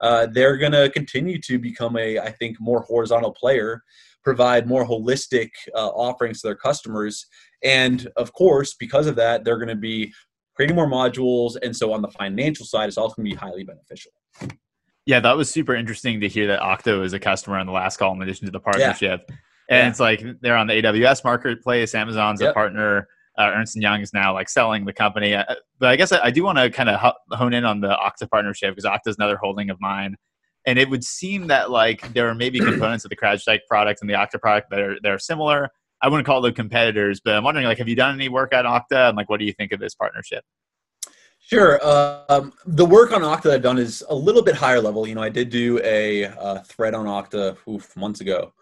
uh, 0.00 0.26
they're 0.30 0.56
going 0.56 0.72
to 0.72 0.90
continue 0.90 1.40
to 1.40 1.58
become 1.58 1.96
a, 1.96 2.18
I 2.18 2.30
think, 2.30 2.58
more 2.60 2.82
horizontal 2.82 3.32
player, 3.32 3.82
provide 4.22 4.68
more 4.68 4.86
holistic 4.86 5.50
uh, 5.74 5.88
offerings 5.88 6.40
to 6.42 6.48
their 6.48 6.56
customers, 6.56 7.26
and 7.62 8.08
of 8.16 8.32
course, 8.32 8.74
because 8.74 9.06
of 9.06 9.16
that, 9.16 9.44
they're 9.44 9.58
going 9.58 9.68
to 9.68 9.74
be 9.74 10.12
creating 10.54 10.76
more 10.76 10.88
modules, 10.88 11.56
and 11.62 11.74
so 11.74 11.92
on 11.92 12.02
the 12.02 12.08
financial 12.08 12.66
side, 12.66 12.88
it's 12.88 12.98
also 12.98 13.14
going 13.16 13.30
to 13.30 13.34
be 13.34 13.36
highly 13.36 13.64
beneficial. 13.64 14.12
Yeah, 15.06 15.20
that 15.20 15.36
was 15.36 15.50
super 15.50 15.74
interesting 15.74 16.20
to 16.20 16.28
hear 16.28 16.46
that 16.46 16.60
Okta 16.60 17.04
is 17.04 17.12
a 17.12 17.18
customer 17.18 17.58
on 17.58 17.66
the 17.66 17.72
last 17.72 17.98
call 17.98 18.14
in 18.14 18.22
addition 18.22 18.46
to 18.46 18.52
the 18.52 18.60
partnership. 18.60 19.24
Yeah 19.28 19.36
and 19.68 19.78
yeah. 19.78 19.88
it's 19.88 20.00
like 20.00 20.24
they're 20.40 20.56
on 20.56 20.66
the 20.66 20.74
AWS 20.74 21.24
marketplace. 21.24 21.94
Amazon's 21.94 22.40
yep. 22.40 22.50
a 22.50 22.54
partner. 22.54 23.08
Uh, 23.36 23.50
Ernst 23.54 23.74
and 23.74 23.82
Young 23.82 24.00
is 24.00 24.12
now 24.12 24.32
like 24.32 24.48
selling 24.48 24.84
the 24.84 24.92
company. 24.92 25.34
Uh, 25.34 25.44
but 25.80 25.88
I 25.88 25.96
guess 25.96 26.12
I, 26.12 26.24
I 26.24 26.30
do 26.30 26.44
want 26.44 26.58
to 26.58 26.70
kind 26.70 26.88
of 26.88 27.14
hone 27.30 27.52
in 27.52 27.64
on 27.64 27.80
the 27.80 27.88
Okta 27.88 28.30
partnership 28.30 28.74
because 28.74 28.88
Okta 28.88 29.08
is 29.08 29.16
another 29.16 29.36
holding 29.36 29.70
of 29.70 29.80
mine. 29.80 30.16
And 30.66 30.78
it 30.78 30.88
would 30.88 31.04
seem 31.04 31.48
that 31.48 31.70
like 31.70 32.12
there 32.14 32.28
are 32.28 32.34
maybe 32.34 32.58
components 32.60 33.04
of 33.04 33.10
the 33.10 33.16
CrowdStrike 33.16 33.60
product 33.68 34.00
and 34.00 34.08
the 34.08 34.14
Okta 34.14 34.40
product 34.40 34.70
that 34.70 34.80
are 34.80 34.96
that 35.02 35.10
are 35.10 35.18
similar. 35.18 35.70
I 36.00 36.08
wouldn't 36.08 36.26
call 36.26 36.42
them 36.42 36.54
competitors, 36.54 37.20
but 37.24 37.34
I'm 37.34 37.44
wondering 37.44 37.66
like, 37.66 37.78
have 37.78 37.88
you 37.88 37.96
done 37.96 38.14
any 38.14 38.28
work 38.28 38.52
at 38.52 38.66
Okta, 38.66 39.08
and 39.08 39.16
like, 39.16 39.30
what 39.30 39.40
do 39.40 39.46
you 39.46 39.52
think 39.52 39.72
of 39.72 39.80
this 39.80 39.94
partnership? 39.94 40.44
Sure. 41.38 41.78
Um, 41.86 42.52
the 42.66 42.84
work 42.84 43.12
on 43.12 43.22
Okta 43.22 43.52
I've 43.52 43.62
done 43.62 43.78
is 43.78 44.02
a 44.08 44.14
little 44.14 44.42
bit 44.42 44.54
higher 44.54 44.80
level. 44.80 45.06
You 45.06 45.14
know, 45.14 45.22
I 45.22 45.28
did 45.28 45.50
do 45.50 45.78
a, 45.82 46.22
a 46.22 46.62
thread 46.64 46.94
on 46.94 47.06
Okta 47.06 47.56
oof, 47.68 47.94
months 47.96 48.20
ago, 48.20 48.52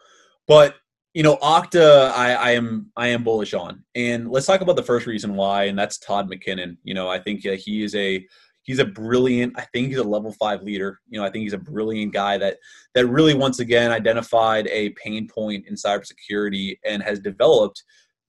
but 0.49 0.77
you 1.15 1.23
know, 1.23 1.37
Okta, 1.37 2.11
I, 2.13 2.35
I, 2.35 2.51
am 2.53 2.91
I 2.97 3.09
am 3.09 3.23
bullish 3.23 3.53
on, 3.53 3.85
and 3.95 4.31
let's 4.31 4.47
talk 4.47 4.63
about 4.63 4.77
the 4.77 4.83
first 4.83 5.07
reason 5.07 5.35
why, 5.35 5.65
and 5.65 5.79
that's 5.79 5.99
Todd 5.99 6.31
McKinnon. 6.31 6.77
You 6.85 6.95
know, 6.95 7.09
I 7.09 7.19
think 7.19 7.45
uh, 7.47 7.53
he 7.53 7.83
is 7.83 7.95
a 7.95 8.27
he's 8.63 8.79
a 8.79 8.85
brilliant. 8.85 9.53
I 9.59 9.67
think 9.73 9.89
he's 9.89 9.99
a 9.99 10.05
level 10.05 10.33
five 10.33 10.63
leader. 10.63 11.01
You 11.09 11.21
know, 11.21 11.27
I 11.27 11.31
think 11.31 11.43
he's 11.43 11.53
a 11.53 11.59
brilliant 11.59 12.15
guy 12.15 12.39
that 12.39 12.57
that 12.95 13.07
really 13.07 13.35
once 13.35 13.61
again 13.61 13.93
identified 13.93 14.67
a 14.69 14.91
pain 14.91 15.29
point 15.29 15.67
in 15.69 15.75
cybersecurity 15.75 16.79
and 16.85 17.03
has 17.03 17.21
developed 17.21 17.83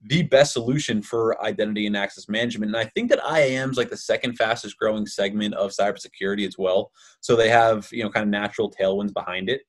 the 0.05 0.23
best 0.23 0.51
solution 0.51 1.01
for 1.01 1.41
identity 1.41 1.87
and 1.87 1.95
access 1.95 2.27
management. 2.27 2.75
And 2.75 2.77
I 2.77 2.89
think 2.93 3.09
that 3.09 3.21
IAM 3.25 3.71
is 3.71 3.77
like 3.77 3.89
the 3.89 3.95
second 3.95 4.35
fastest 4.35 4.77
growing 4.77 5.05
segment 5.05 5.53
of 5.53 5.71
cybersecurity 5.71 6.45
as 6.45 6.57
well. 6.57 6.91
So 7.21 7.37
they 7.37 7.47
have 7.47 7.87
you 7.93 8.03
know 8.03 8.09
kind 8.09 8.25
of 8.25 8.29
natural 8.29 8.69
tailwinds 8.69 9.13
behind 9.13 9.49
it 9.49 9.61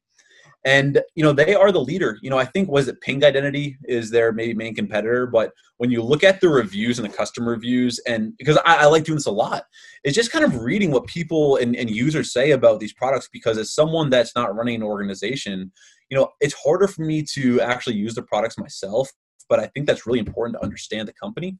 and 0.64 1.02
you 1.14 1.22
know 1.22 1.32
they 1.32 1.54
are 1.54 1.70
the 1.70 1.80
leader. 1.80 2.18
You 2.22 2.30
know 2.30 2.38
i 2.38 2.44
think 2.44 2.70
was 2.70 2.88
it 2.88 3.00
ping 3.00 3.24
identity 3.24 3.76
is 3.84 4.10
their 4.10 4.32
maybe 4.32 4.54
main 4.54 4.74
competitor 4.74 5.26
but 5.26 5.52
when 5.78 5.90
you 5.90 6.02
look 6.02 6.24
at 6.24 6.40
the 6.40 6.48
reviews 6.48 6.98
and 6.98 7.08
the 7.08 7.14
customer 7.14 7.50
reviews 7.50 7.98
and 8.06 8.36
because 8.38 8.56
I, 8.58 8.76
I, 8.76 8.86
like 8.86 9.04
doing 9.04 9.16
this 9.16 9.26
a 9.26 9.30
lot 9.30 9.64
it's 10.04 10.14
just 10.14 10.32
kind 10.32 10.44
of 10.44 10.62
reading 10.62 10.90
what 10.90 11.06
people 11.06 11.56
and, 11.56 11.76
and 11.76 11.90
users 11.90 12.32
say 12.32 12.52
about 12.52 12.80
these 12.80 12.92
products 12.92 13.28
because 13.32 13.58
as 13.58 13.74
someone 13.74 14.10
that's 14.10 14.34
not 14.34 14.54
running 14.54 14.76
an 14.76 14.82
organization 14.82 15.72
you 16.10 16.16
know 16.16 16.30
it's 16.40 16.54
harder 16.54 16.88
for 16.88 17.02
me 17.02 17.22
to 17.34 17.60
actually 17.60 17.96
use 17.96 18.14
the 18.14 18.22
products 18.22 18.58
myself 18.58 19.10
but 19.48 19.60
i 19.60 19.66
think 19.68 19.86
that's 19.86 20.06
really 20.06 20.18
important 20.18 20.56
to 20.56 20.62
understand 20.62 21.06
the 21.08 21.12
company. 21.12 21.58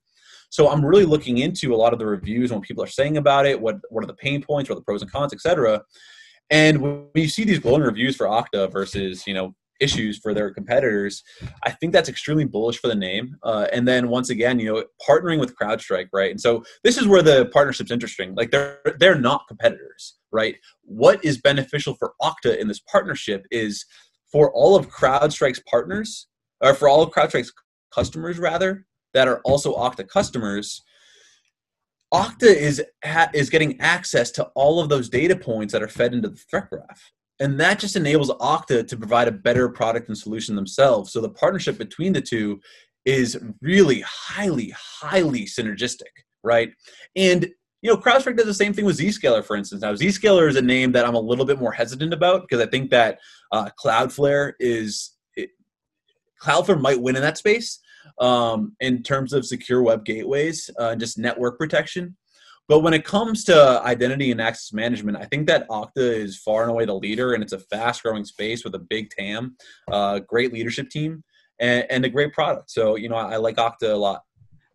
So 0.51 0.69
i'm 0.69 0.85
really 0.85 1.05
looking 1.05 1.39
into 1.39 1.75
a 1.75 1.77
lot 1.77 1.93
of 1.93 1.99
the 1.99 2.07
reviews 2.07 2.51
and 2.51 2.61
what 2.61 2.67
people 2.67 2.85
are 2.85 2.89
saying 2.89 3.17
about 3.17 3.47
it 3.47 3.61
what 3.61 3.77
what 3.91 4.05
are 4.05 4.07
the 4.07 4.15
pain 4.15 4.43
points 4.43 4.71
what 4.71 4.77
are 4.77 4.81
the 4.81 4.85
pros 4.85 5.03
and 5.03 5.11
cons 5.11 5.35
etc 5.35 5.83
and 6.51 6.81
when 6.81 7.07
you 7.15 7.29
see 7.29 7.45
these 7.45 7.59
glowing 7.59 7.83
reviews 7.83 8.17
for 8.17 8.27
Okta 8.27 8.73
versus, 8.73 9.27
you 9.27 9.35
know, 9.35 9.55
issues 9.81 10.19
for 10.19 10.33
their 10.33 10.53
competitors, 10.53 11.23
I 11.65 11.71
think 11.71 11.93
that's 11.93 12.09
extremely 12.09 12.45
bullish 12.45 12.79
for 12.79 12.89
the 12.89 12.95
name. 12.95 13.37
Uh, 13.43 13.67
and 13.73 13.87
then 13.87 14.09
once 14.09 14.31
again, 14.31 14.59
you 14.59 14.73
know, 14.73 14.85
partnering 15.09 15.41
with 15.41 15.57
CrowdStrike, 15.57 16.09
right? 16.13 16.31
And 16.31 16.41
so 16.41 16.65
this 16.85 16.97
is 16.97 17.07
where 17.07 17.23
the 17.23 17.47
partnership's 17.47 17.91
interesting. 17.91 18.35
Like 18.35 18.51
they're 18.51 18.81
they're 18.99 19.19
not 19.19 19.49
competitors, 19.49 20.17
right? 20.33 20.57
What 20.83 21.25
is 21.25 21.41
beneficial 21.41 21.95
for 21.95 22.15
Okta 22.23 22.57
in 22.59 22.69
this 22.69 22.81
partnership 22.81 23.47
is 23.51 23.85
for 24.31 24.53
all 24.53 24.77
of 24.77 24.89
CrowdStrike's 24.89 25.63
partners, 25.69 26.29
or 26.61 26.75
for 26.75 26.89
all 26.89 27.03
of 27.03 27.11
CrowdStrike's 27.11 27.53
customers 27.93 28.39
rather, 28.39 28.87
that 29.13 29.29
are 29.29 29.41
also 29.45 29.75
Okta 29.75 30.09
customers, 30.09 30.83
Okta 32.15 32.45
is 32.45 32.83
ha- 33.05 33.31
is 33.35 33.51
getting 33.51 33.81
access 33.81 34.31
to 34.33 34.45
all 34.55 34.81
of 34.81 34.89
those 34.89 35.09
data 35.09 35.35
points 35.35 35.73
that 35.73 35.83
are 35.83 35.89
fed 35.89 36.15
into 36.15 36.29
the 36.29 36.37
threat 36.37 36.71
graph. 36.71 37.11
And 37.41 37.59
that 37.59 37.81
just 37.81 37.97
enables 37.97 38.31
Okta 38.31 38.87
to 38.87 38.97
provide 38.97 39.27
a 39.27 39.33
better 39.33 39.69
product 39.69 40.09
and 40.09 40.17
solution 40.17 40.55
themselves. 40.55 41.13
So 41.13 41.21
the 41.21 41.31
partnership 41.31 41.77
between 41.77 42.13
the 42.13 42.21
two 42.21 42.61
is 43.05 43.37
really 43.61 44.05
highly, 44.07 44.73
highly 44.77 45.45
synergistic, 45.45 46.13
right? 46.45 46.71
And 47.17 47.49
you 47.83 47.91
know, 47.91 47.99
CrowdStrike 47.99 48.37
does 48.37 48.47
the 48.47 48.55
same 48.55 48.73
thing 48.73 48.87
with 48.87 48.99
Zscaler, 48.99 49.45
for 49.45 49.57
instance. 49.57 49.83
Now, 49.83 49.93
Zscaler 49.93 50.49
is 50.49 50.57
a 50.57 50.63
name 50.63 50.93
that 50.93 51.05
I'm 51.05 51.17
a 51.17 51.21
little 51.21 51.45
bit 51.45 51.61
more 51.61 51.73
hesitant 51.73 52.15
about 52.15 52.43
because 52.43 52.65
I 52.65 52.71
think 52.71 52.91
that 52.91 53.19
uh, 53.53 53.69
Cloudflare 53.79 54.53
is 54.59 55.17
it, 55.37 55.51
Cloudflare 56.43 56.81
might 56.81 57.03
win 57.03 57.17
in 57.17 57.23
that 57.23 57.37
space 57.37 57.81
um, 58.19 58.77
in 58.81 59.03
terms 59.03 59.33
of 59.33 59.45
secure 59.45 59.83
web 59.83 60.05
gateways 60.05 60.71
uh, 60.81 60.91
and 60.91 61.01
just 61.01 61.19
network 61.19 61.59
protection. 61.59 62.17
But 62.67 62.81
when 62.81 62.95
it 62.95 63.05
comes 63.05 63.45
to 63.45 63.83
identity 63.85 64.31
and 64.31 64.41
access 64.41 64.73
management, 64.73 65.19
I 65.19 65.27
think 65.27 65.47
that 65.49 65.69
Okta 65.69 65.91
is 65.97 66.39
far 66.39 66.63
and 66.63 66.71
away 66.71 66.87
the 66.87 66.95
leader, 66.95 67.35
and 67.35 67.43
it's 67.43 67.53
a 67.53 67.59
fast-growing 67.59 68.25
space 68.25 68.65
with 68.65 68.75
a 68.75 68.79
big 68.79 69.11
TAM, 69.11 69.57
uh, 69.93 70.21
great 70.21 70.51
leadership 70.51 70.89
team, 70.89 71.23
and, 71.61 71.85
and 71.91 72.05
a 72.07 72.09
great 72.09 72.33
product. 72.33 72.71
So, 72.71 72.97
you 72.97 73.11
know, 73.11 73.17
I, 73.17 73.35
I 73.35 73.37
like 73.37 73.57
Okta 73.57 73.93
a 73.93 73.97
lot. 73.97 74.23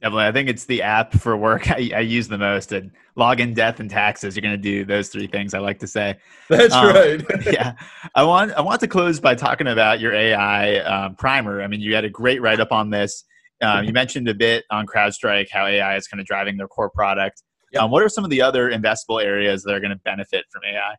Definitely. 0.02 0.26
I 0.26 0.32
think 0.32 0.50
it's 0.50 0.66
the 0.66 0.82
app 0.82 1.14
for 1.14 1.36
work 1.36 1.70
I, 1.72 1.92
I 1.96 2.00
use 2.00 2.28
the 2.28 2.38
most. 2.38 2.72
And 2.72 2.92
login, 3.18 3.54
death, 3.54 3.80
and 3.80 3.90
taxes. 3.90 4.36
You're 4.36 4.42
going 4.42 4.54
to 4.54 4.58
do 4.58 4.86
those 4.86 5.10
three 5.10 5.28
things. 5.28 5.54
I 5.54 5.60
like 5.60 5.80
to 5.80 5.88
say. 5.88 6.18
That's 6.50 6.74
um, 6.74 6.88
right. 6.88 7.22
yeah. 7.52 7.74
I 8.16 8.24
want 8.24 8.54
I 8.54 8.62
want 8.62 8.80
to 8.82 8.88
close 8.88 9.20
by 9.20 9.36
talking 9.36 9.68
about 9.68 10.00
your 10.00 10.14
AI 10.14 10.78
um, 10.78 11.16
primer. 11.16 11.62
I 11.62 11.68
mean, 11.68 11.82
you 11.82 11.96
had 11.96 12.06
a 12.06 12.10
great 12.10 12.42
write 12.42 12.60
up 12.60 12.72
on 12.72 12.90
this. 12.90 13.26
Um, 13.62 13.84
you 13.84 13.92
mentioned 13.92 14.30
a 14.30 14.34
bit 14.34 14.64
on 14.72 14.86
CrowdStrike 14.86 15.50
how 15.52 15.66
AI 15.66 15.98
is 15.98 16.08
kind 16.08 16.22
of 16.22 16.26
driving 16.26 16.56
their 16.56 16.70
core 16.70 16.90
product. 16.90 17.44
Yep. 17.74 17.84
Um, 17.84 17.92
what 17.92 18.02
are 18.02 18.10
some 18.10 18.24
of 18.24 18.30
the 18.30 18.42
other 18.42 18.72
investable 18.72 19.22
areas 19.22 19.64
that 19.64 19.74
are 19.74 19.82
going 19.82 19.92
to 19.92 19.98
benefit 19.98 20.46
from 20.50 20.62
AI? 20.64 20.96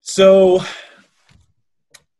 So 0.00 0.62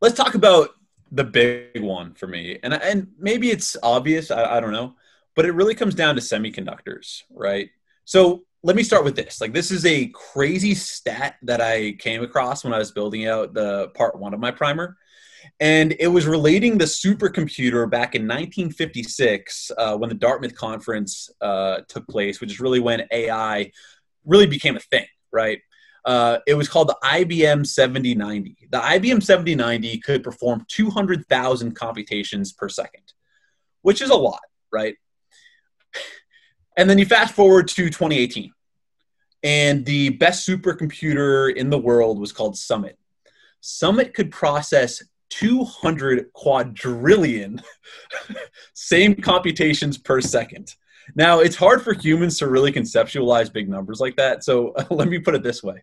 let's 0.03 0.15
talk 0.15 0.35
about 0.35 0.71
the 1.11 1.25
big 1.25 1.81
one 1.81 2.13
for 2.13 2.27
me, 2.27 2.59
and 2.63 2.75
and 2.75 3.09
maybe 3.19 3.51
it's 3.51 3.79
obvious. 3.83 4.31
I, 4.31 4.57
I 4.57 4.61
don't 4.61 4.73
know 4.73 4.95
but 5.35 5.45
it 5.45 5.53
really 5.53 5.75
comes 5.75 5.95
down 5.95 6.15
to 6.15 6.21
semiconductors, 6.21 7.23
right? 7.31 7.71
So 8.05 8.45
let 8.63 8.77
me 8.77 8.83
start 8.83 9.05
with 9.05 9.17
this. 9.17 9.41
Like, 9.41 9.53
this 9.53 9.71
is 9.71 9.85
a 9.85 10.07
crazy 10.09 10.75
stat 10.75 11.37
that 11.43 11.61
I 11.61 11.93
came 11.93 12.23
across 12.23 12.65
when 12.65 12.73
I 12.73 12.79
was 12.79 12.93
building 12.93 13.27
out 13.27 13.55
the 13.55 13.89
part 13.89 14.19
one 14.19 14.35
of 14.35 14.41
my 14.41 14.51
primer. 14.51 14.97
And 15.61 15.95
it 16.01 16.07
was 16.07 16.27
relating 16.27 16.79
the 16.79 16.87
supercomputer 16.87 17.89
back 17.91 18.15
in 18.15 18.23
1956 18.23 19.71
uh, 19.77 19.97
when 19.97 20.09
the 20.09 20.15
Dartmouth 20.15 20.55
conference 20.55 21.29
uh, 21.43 21.81
took 21.89 22.09
place, 22.09 22.41
which 22.41 22.51
is 22.51 22.61
really 22.61 22.81
when 22.81 23.07
AI 23.11 23.71
really 24.25 24.47
became 24.47 24.77
a 24.77 24.81
thing, 24.81 25.07
right? 25.31 25.61
Uh, 26.05 26.39
it 26.47 26.55
was 26.55 26.69
called 26.69 26.89
the 26.89 26.97
IBM 27.03 27.67
7090. 27.67 28.69
The 28.71 28.79
IBM 28.79 29.23
7090 29.23 29.99
could 29.99 30.23
perform 30.23 30.65
200,000 30.69 31.75
computations 31.75 32.53
per 32.53 32.69
second, 32.69 33.13
which 33.83 34.03
is 34.03 34.11
a 34.11 34.15
lot, 34.15 34.41
right? 34.73 34.97
And 36.77 36.91
then 36.91 36.99
you 36.99 37.07
fast 37.07 37.35
forward 37.35 37.69
to 37.69 37.89
2018, 37.89 38.53
and 39.43 39.85
the 39.85 40.11
best 40.11 40.49
supercomputer 40.49 41.55
in 41.55 41.71
the 41.71 41.79
world 41.79 42.19
was 42.19 42.33
called 42.33 42.57
Summit. 42.57 42.99
Summit 43.61 44.13
could 44.13 44.31
process 44.31 45.03
200 45.31 46.33
quadrillion 46.33 47.61
same 48.75 49.15
computations 49.15 49.99
per 49.99 50.21
second. 50.21 50.75
Now, 51.15 51.41
it's 51.41 51.57
hard 51.57 51.83
for 51.83 51.93
humans 51.93 52.39
to 52.39 52.49
really 52.49 52.73
conceptualize 52.73 53.53
big 53.53 53.69
numbers 53.69 54.01
like 54.01 54.17
that. 54.17 54.45
So 54.45 54.71
uh, 54.71 54.85
let 54.91 55.09
me 55.09 55.19
put 55.19 55.35
it 55.35 55.43
this 55.43 55.63
way 55.63 55.83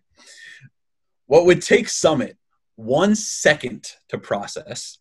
What 1.26 1.46
would 1.46 1.62
take 1.62 1.88
Summit 1.88 2.36
one 2.76 3.14
second 3.14 3.92
to 4.08 4.18
process 4.18 4.98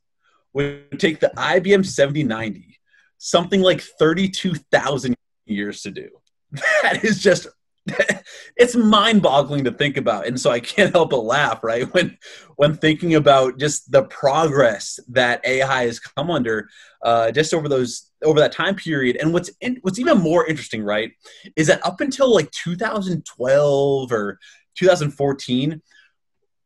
would 0.54 1.00
take 1.00 1.20
the 1.20 1.32
IBM 1.36 1.86
7090 1.86 2.80
something 3.24 3.62
like 3.62 3.82
32,000 3.82 5.16
years 5.46 5.82
to 5.84 5.92
do. 5.92 6.10
That 6.82 7.06
is 7.06 7.22
just 7.22 7.48
it's 8.58 8.76
mind-boggling 8.76 9.64
to 9.64 9.72
think 9.72 9.98
about. 9.98 10.28
And 10.28 10.40
so 10.40 10.52
i 10.52 10.60
can't 10.60 10.94
help 10.98 11.12
but 11.12 11.24
laugh 11.24 11.64
right? 11.64 11.92
When 11.94 12.18
when 12.58 12.76
thinking 12.76 13.16
about 13.16 13.58
just 13.58 13.92
the 13.92 14.04
progress 14.04 15.00
that 15.10 15.42
ai 15.46 15.86
has 15.86 16.00
come 16.00 16.30
under 16.30 16.68
uh, 17.04 17.32
just 17.32 17.54
over 17.54 17.70
those 17.70 18.12
over 18.24 18.40
that 18.40 18.52
time 18.52 18.76
period. 18.76 19.18
And 19.18 19.34
what's 19.34 19.52
in, 19.62 19.78
what's 19.82 20.00
even 20.00 20.18
more 20.18 20.46
interesting 20.48 20.84
right 20.84 21.12
is 21.56 21.68
that 21.68 21.86
up 21.86 22.02
until 22.02 22.34
like 22.34 22.52
2012 22.52 24.12
or 24.12 24.40
2014 24.76 25.82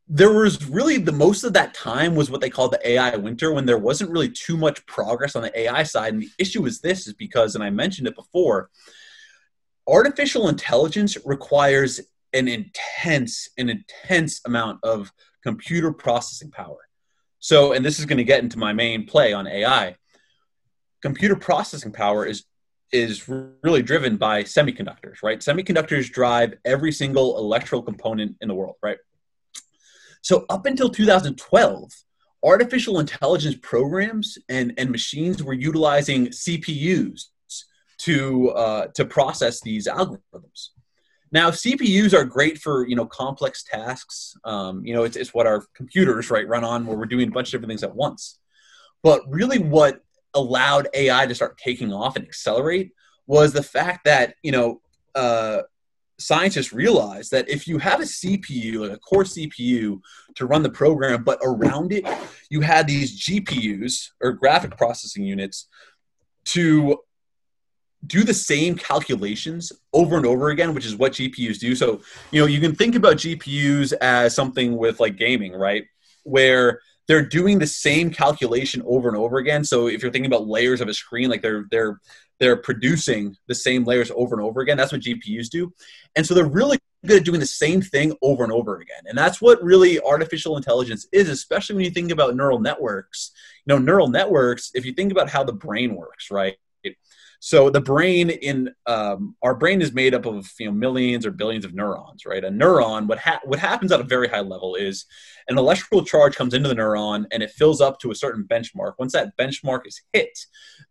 there 0.08 0.32
was 0.32 0.68
really 0.68 0.98
the 0.98 1.12
most 1.12 1.42
of 1.42 1.52
that 1.54 1.74
time 1.74 2.14
was 2.14 2.30
what 2.30 2.40
they 2.40 2.50
called 2.50 2.72
the 2.72 2.88
AI 2.88 3.16
winter 3.16 3.52
when 3.52 3.66
there 3.66 3.78
wasn't 3.78 4.10
really 4.10 4.30
too 4.30 4.56
much 4.56 4.84
progress 4.86 5.34
on 5.34 5.42
the 5.42 5.58
AI 5.58 5.82
side. 5.82 6.12
And 6.14 6.22
the 6.22 6.30
issue 6.38 6.64
is 6.66 6.80
this 6.80 7.08
is 7.08 7.14
because, 7.14 7.54
and 7.54 7.64
I 7.64 7.70
mentioned 7.70 8.06
it 8.06 8.14
before, 8.14 8.70
artificial 9.88 10.48
intelligence 10.48 11.16
requires 11.24 12.00
an 12.32 12.46
intense, 12.46 13.48
an 13.58 13.68
intense 13.68 14.40
amount 14.44 14.78
of 14.84 15.12
computer 15.42 15.92
processing 15.92 16.52
power. 16.52 16.88
So, 17.40 17.72
and 17.72 17.84
this 17.84 17.98
is 17.98 18.06
going 18.06 18.18
to 18.18 18.24
get 18.24 18.42
into 18.42 18.58
my 18.58 18.72
main 18.72 19.06
play 19.06 19.32
on 19.32 19.46
AI. 19.46 19.96
Computer 21.02 21.36
processing 21.36 21.92
power 21.92 22.26
is 22.26 22.44
is 22.92 23.28
really 23.28 23.82
driven 23.82 24.16
by 24.16 24.44
semiconductors, 24.44 25.16
right? 25.22 25.40
Semiconductors 25.40 26.08
drive 26.10 26.54
every 26.64 26.92
single 26.92 27.36
electrical 27.36 27.82
component 27.82 28.36
in 28.40 28.46
the 28.46 28.54
world, 28.54 28.76
right? 28.80 28.98
So 30.26 30.44
up 30.48 30.66
until 30.66 30.90
2012, 30.90 31.92
artificial 32.42 32.98
intelligence 32.98 33.54
programs 33.62 34.36
and, 34.48 34.74
and 34.76 34.90
machines 34.90 35.40
were 35.40 35.52
utilizing 35.52 36.26
CPUs 36.26 37.26
to 37.98 38.50
uh, 38.50 38.86
to 38.96 39.04
process 39.04 39.60
these 39.60 39.86
algorithms. 39.86 40.70
Now 41.30 41.50
CPUs 41.50 42.12
are 42.12 42.24
great 42.24 42.58
for 42.58 42.88
you 42.88 42.96
know 42.96 43.06
complex 43.06 43.62
tasks. 43.62 44.34
Um, 44.44 44.84
you 44.84 44.94
know 44.94 45.04
it's, 45.04 45.14
it's 45.16 45.32
what 45.32 45.46
our 45.46 45.64
computers 45.76 46.28
right 46.28 46.48
run 46.48 46.64
on 46.64 46.86
where 46.86 46.98
we're 46.98 47.06
doing 47.06 47.28
a 47.28 47.30
bunch 47.30 47.46
of 47.46 47.52
different 47.52 47.70
things 47.70 47.84
at 47.84 47.94
once. 47.94 48.40
But 49.04 49.20
really, 49.28 49.60
what 49.60 50.00
allowed 50.34 50.88
AI 50.92 51.26
to 51.26 51.36
start 51.36 51.56
taking 51.56 51.92
off 51.92 52.16
and 52.16 52.24
accelerate 52.24 52.90
was 53.28 53.52
the 53.52 53.62
fact 53.62 54.06
that 54.06 54.34
you 54.42 54.50
know 54.50 54.80
uh, 55.14 55.62
scientists 56.18 56.72
realized 56.72 57.30
that 57.30 57.48
if 57.48 57.68
you 57.68 57.78
have 57.78 58.00
a 58.00 58.04
CPU, 58.04 58.80
like 58.80 58.92
a 58.92 58.98
core 58.98 59.24
CPU, 59.24 60.00
to 60.34 60.46
run 60.46 60.62
the 60.62 60.70
program, 60.70 61.24
but 61.24 61.38
around 61.42 61.92
it 61.92 62.06
you 62.50 62.60
had 62.60 62.86
these 62.86 63.20
GPUs 63.20 64.10
or 64.20 64.32
graphic 64.32 64.76
processing 64.76 65.24
units 65.24 65.68
to 66.46 66.98
do 68.06 68.22
the 68.22 68.34
same 68.34 68.76
calculations 68.76 69.72
over 69.92 70.16
and 70.16 70.26
over 70.26 70.50
again, 70.50 70.74
which 70.74 70.86
is 70.86 70.96
what 70.96 71.12
GPUs 71.12 71.58
do. 71.58 71.74
So, 71.74 72.00
you 72.30 72.40
know, 72.40 72.46
you 72.46 72.60
can 72.60 72.74
think 72.74 72.94
about 72.94 73.16
GPUs 73.16 73.92
as 74.00 74.34
something 74.34 74.76
with 74.76 75.00
like 75.00 75.16
gaming, 75.16 75.52
right? 75.52 75.84
Where 76.22 76.80
they're 77.08 77.24
doing 77.24 77.58
the 77.58 77.66
same 77.66 78.10
calculation 78.10 78.82
over 78.84 79.08
and 79.08 79.16
over 79.16 79.38
again. 79.38 79.64
So 79.64 79.88
if 79.88 80.02
you're 80.02 80.12
thinking 80.12 80.30
about 80.30 80.46
layers 80.46 80.80
of 80.80 80.88
a 80.88 80.94
screen, 80.94 81.30
like 81.30 81.42
they're 81.42 81.66
they're 81.70 82.00
they're 82.38 82.56
producing 82.56 83.36
the 83.46 83.54
same 83.54 83.84
layers 83.84 84.10
over 84.14 84.34
and 84.34 84.44
over 84.44 84.60
again. 84.60 84.76
That's 84.76 84.92
what 84.92 85.00
GPUs 85.00 85.48
do. 85.48 85.72
And 86.16 86.26
so 86.26 86.34
they're 86.34 86.46
really 86.46 86.78
good 87.06 87.18
at 87.18 87.24
doing 87.24 87.40
the 87.40 87.46
same 87.46 87.80
thing 87.80 88.14
over 88.22 88.44
and 88.44 88.52
over 88.52 88.76
again. 88.78 89.02
And 89.06 89.16
that's 89.16 89.40
what 89.40 89.62
really 89.62 90.00
artificial 90.00 90.56
intelligence 90.56 91.06
is, 91.12 91.28
especially 91.28 91.76
when 91.76 91.84
you 91.84 91.90
think 91.90 92.10
about 92.10 92.36
neural 92.36 92.60
networks. 92.60 93.32
You 93.64 93.74
know, 93.74 93.78
neural 93.78 94.08
networks, 94.08 94.70
if 94.74 94.84
you 94.84 94.92
think 94.92 95.12
about 95.12 95.30
how 95.30 95.44
the 95.44 95.52
brain 95.52 95.94
works, 95.94 96.30
right? 96.30 96.56
So 97.40 97.70
the 97.70 97.80
brain 97.80 98.30
in 98.30 98.74
um, 98.86 99.36
our 99.42 99.54
brain 99.54 99.82
is 99.82 99.92
made 99.92 100.14
up 100.14 100.26
of 100.26 100.50
you 100.58 100.66
know 100.66 100.72
millions 100.72 101.26
or 101.26 101.30
billions 101.30 101.64
of 101.64 101.74
neurons, 101.74 102.24
right? 102.26 102.42
A 102.42 102.48
neuron, 102.48 103.06
what 103.06 103.18
ha- 103.18 103.40
what 103.44 103.58
happens 103.58 103.92
at 103.92 104.00
a 104.00 104.04
very 104.04 104.28
high 104.28 104.40
level 104.40 104.74
is 104.74 105.04
an 105.48 105.58
electrical 105.58 106.04
charge 106.04 106.34
comes 106.34 106.54
into 106.54 106.68
the 106.68 106.74
neuron 106.74 107.26
and 107.30 107.42
it 107.42 107.50
fills 107.50 107.80
up 107.80 108.00
to 108.00 108.10
a 108.10 108.14
certain 108.14 108.44
benchmark. 108.44 108.94
Once 108.98 109.12
that 109.12 109.36
benchmark 109.36 109.86
is 109.86 110.00
hit, 110.12 110.36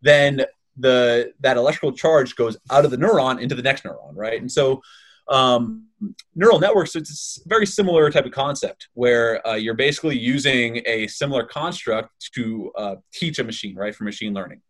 then 0.00 0.46
the 0.78 1.32
that 1.40 1.56
electrical 1.56 1.92
charge 1.92 2.36
goes 2.36 2.56
out 2.70 2.84
of 2.84 2.90
the 2.90 2.96
neuron 2.96 3.40
into 3.40 3.54
the 3.54 3.62
next 3.62 3.84
neuron, 3.84 4.14
right? 4.14 4.40
And 4.40 4.50
so 4.50 4.82
um, 5.28 5.86
neural 6.34 6.60
networks 6.60 6.94
it's 6.94 7.40
a 7.44 7.48
very 7.48 7.66
similar 7.66 8.10
type 8.10 8.26
of 8.26 8.32
concept 8.32 8.88
where 8.94 9.46
uh, 9.46 9.54
you're 9.54 9.74
basically 9.74 10.18
using 10.18 10.82
a 10.86 11.06
similar 11.06 11.44
construct 11.44 12.30
to 12.34 12.70
uh, 12.76 12.96
teach 13.12 13.38
a 13.38 13.44
machine, 13.44 13.74
right, 13.74 13.94
for 13.94 14.04
machine 14.04 14.34
learning. 14.34 14.60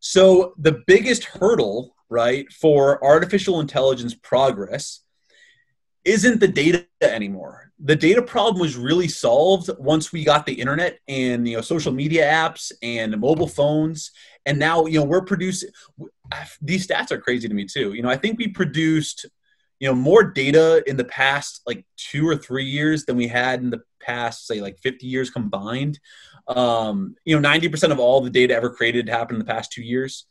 So 0.00 0.54
the 0.58 0.82
biggest 0.86 1.24
hurdle, 1.24 1.94
right, 2.08 2.50
for 2.52 3.02
artificial 3.04 3.60
intelligence 3.60 4.14
progress 4.14 5.00
isn't 6.04 6.40
the 6.40 6.48
data 6.48 6.86
anymore. 7.02 7.70
The 7.78 7.96
data 7.96 8.22
problem 8.22 8.60
was 8.60 8.76
really 8.76 9.08
solved 9.08 9.70
once 9.78 10.12
we 10.12 10.24
got 10.24 10.46
the 10.46 10.54
internet 10.54 10.98
and 11.08 11.46
you 11.46 11.56
know 11.56 11.62
social 11.62 11.92
media 11.92 12.24
apps 12.24 12.72
and 12.82 13.18
mobile 13.20 13.48
phones 13.48 14.10
and 14.46 14.58
now 14.58 14.86
you 14.86 14.98
know 14.98 15.04
we're 15.04 15.24
producing 15.24 15.70
these 16.60 16.86
stats 16.86 17.10
are 17.10 17.20
crazy 17.20 17.48
to 17.48 17.54
me 17.54 17.64
too. 17.64 17.92
You 17.92 18.02
know, 18.02 18.08
I 18.08 18.16
think 18.16 18.38
we 18.38 18.48
produced 18.48 19.26
you 19.78 19.88
know 19.88 19.94
more 19.94 20.24
data 20.24 20.82
in 20.86 20.96
the 20.96 21.04
past 21.04 21.62
like 21.66 21.84
2 21.96 22.28
or 22.28 22.36
3 22.36 22.64
years 22.64 23.04
than 23.04 23.16
we 23.16 23.26
had 23.28 23.60
in 23.60 23.70
the 23.70 23.82
past 24.00 24.46
say 24.46 24.60
like 24.60 24.78
50 24.78 25.06
years 25.06 25.30
combined. 25.30 25.98
Um, 26.48 27.14
you 27.24 27.38
know, 27.38 27.48
90% 27.48 27.92
of 27.92 28.00
all 28.00 28.20
the 28.20 28.30
data 28.30 28.54
ever 28.54 28.70
created 28.70 29.08
happened 29.08 29.40
in 29.40 29.46
the 29.46 29.52
past 29.52 29.72
2 29.72 29.82
years. 29.82 30.26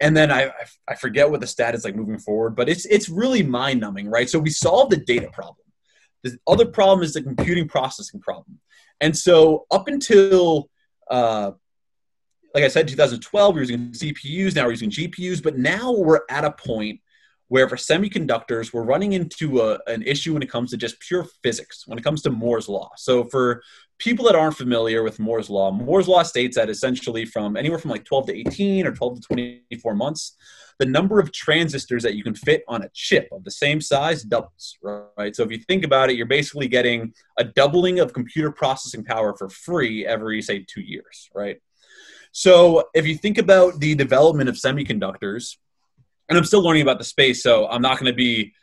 and 0.00 0.16
then 0.16 0.30
I 0.30 0.50
I 0.86 0.94
forget 0.94 1.30
what 1.30 1.40
the 1.40 1.46
stat 1.46 1.74
is 1.74 1.84
like 1.84 1.96
moving 1.96 2.18
forward, 2.18 2.54
but 2.54 2.68
it's 2.68 2.86
it's 2.86 3.08
really 3.08 3.42
mind 3.42 3.80
numbing, 3.80 4.08
right? 4.08 4.30
So 4.30 4.38
we 4.38 4.50
solved 4.50 4.92
the 4.92 4.96
data 4.96 5.28
problem. 5.32 5.66
The 6.22 6.38
other 6.46 6.66
problem 6.66 7.02
is 7.02 7.12
the 7.12 7.22
computing 7.22 7.68
processing 7.68 8.20
problem, 8.20 8.60
and 9.00 9.16
so 9.16 9.66
up 9.70 9.88
until 9.88 10.70
uh, 11.10 11.52
like 12.54 12.64
I 12.64 12.68
said, 12.68 12.88
2012, 12.88 13.54
we 13.54 13.60
were 13.60 13.64
using 13.64 13.92
CPUs. 13.92 14.54
Now 14.54 14.64
we're 14.64 14.70
using 14.72 14.90
GPUs, 14.90 15.42
but 15.42 15.58
now 15.58 15.92
we're 15.92 16.20
at 16.30 16.44
a 16.44 16.52
point 16.52 17.00
where 17.48 17.68
for 17.68 17.76
semiconductors, 17.76 18.72
we're 18.72 18.82
running 18.82 19.14
into 19.14 19.60
a, 19.60 19.78
an 19.86 20.02
issue 20.02 20.34
when 20.34 20.42
it 20.42 20.50
comes 20.50 20.70
to 20.70 20.76
just 20.76 21.00
pure 21.00 21.26
physics, 21.42 21.86
when 21.86 21.98
it 21.98 22.04
comes 22.04 22.22
to 22.22 22.30
Moore's 22.30 22.68
law. 22.68 22.90
So 22.96 23.24
for 23.24 23.62
people 23.98 24.26
that 24.26 24.36
aren't 24.36 24.56
familiar 24.56 25.02
with 25.02 25.18
Moore's 25.18 25.48
law, 25.48 25.70
Moore's 25.70 26.08
law 26.08 26.22
states 26.22 26.56
that 26.56 26.68
essentially 26.68 27.24
from 27.24 27.56
anywhere 27.56 27.78
from 27.78 27.90
like 27.90 28.04
12 28.04 28.26
to 28.26 28.36
18 28.36 28.86
or 28.86 28.94
12 28.94 29.14
to 29.14 29.20
24 29.28 29.94
months, 29.94 30.36
the 30.78 30.86
number 30.86 31.18
of 31.18 31.32
transistors 31.32 32.02
that 32.02 32.14
you 32.14 32.22
can 32.22 32.34
fit 32.34 32.62
on 32.68 32.82
a 32.82 32.90
chip 32.92 33.28
of 33.32 33.44
the 33.44 33.50
same 33.50 33.80
size 33.80 34.22
doubles, 34.22 34.76
right? 34.82 35.34
So 35.34 35.42
if 35.42 35.50
you 35.50 35.58
think 35.58 35.84
about 35.84 36.10
it, 36.10 36.16
you're 36.16 36.26
basically 36.26 36.68
getting 36.68 37.14
a 37.36 37.44
doubling 37.44 37.98
of 37.98 38.12
computer 38.12 38.52
processing 38.52 39.04
power 39.04 39.34
for 39.36 39.48
free 39.48 40.06
every, 40.06 40.40
say, 40.42 40.64
two 40.68 40.82
years, 40.82 41.30
right? 41.34 41.60
So 42.38 42.88
if 42.94 43.04
you 43.04 43.16
think 43.16 43.36
about 43.36 43.80
the 43.80 43.96
development 43.96 44.48
of 44.48 44.54
semiconductors, 44.54 45.56
and 46.28 46.38
I'm 46.38 46.44
still 46.44 46.62
learning 46.62 46.82
about 46.82 46.98
the 46.98 47.04
space, 47.04 47.42
so 47.42 47.66
I'm 47.66 47.82
not 47.82 47.98
going 47.98 48.12
to 48.12 48.16
be, 48.16 48.54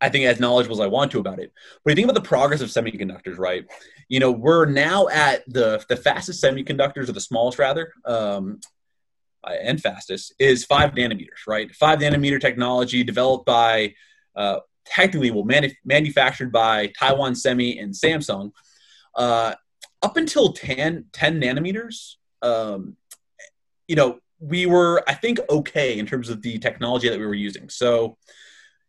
I 0.00 0.10
think, 0.10 0.26
as 0.26 0.38
knowledgeable 0.38 0.76
as 0.76 0.80
I 0.80 0.86
want 0.86 1.10
to 1.10 1.18
about 1.18 1.40
it. 1.40 1.52
But 1.82 1.90
you 1.90 1.96
think 1.96 2.04
about 2.08 2.22
the 2.22 2.28
progress 2.28 2.60
of 2.60 2.68
semiconductors, 2.68 3.36
right? 3.36 3.66
You 4.08 4.20
know, 4.20 4.30
we're 4.30 4.66
now 4.66 5.08
at 5.08 5.42
the 5.48 5.84
the 5.88 5.96
fastest 5.96 6.40
semiconductors, 6.40 7.08
or 7.08 7.12
the 7.12 7.20
smallest 7.20 7.58
rather, 7.58 7.92
um, 8.04 8.60
uh, 9.42 9.54
and 9.60 9.82
fastest 9.82 10.32
is 10.38 10.64
five 10.64 10.92
nanometers, 10.92 11.48
right? 11.48 11.74
Five 11.74 11.98
nanometer 11.98 12.40
technology 12.40 13.02
developed 13.02 13.44
by, 13.44 13.94
uh, 14.36 14.60
technically, 14.84 15.32
well, 15.32 15.42
manu- 15.42 15.74
manufactured 15.84 16.52
by 16.52 16.92
Taiwan 16.96 17.34
Semi 17.34 17.76
and 17.76 17.92
Samsung. 17.92 18.52
Uh, 19.16 19.56
up 20.00 20.16
until 20.16 20.52
10, 20.52 21.06
10 21.12 21.40
nanometers, 21.40 22.14
um, 22.40 22.96
you 23.88 23.96
know, 23.96 24.18
we 24.38 24.66
were, 24.66 25.02
I 25.08 25.14
think, 25.14 25.40
okay 25.48 25.98
in 25.98 26.06
terms 26.06 26.28
of 26.28 26.42
the 26.42 26.58
technology 26.58 27.08
that 27.08 27.18
we 27.18 27.26
were 27.26 27.34
using. 27.34 27.68
So, 27.68 28.16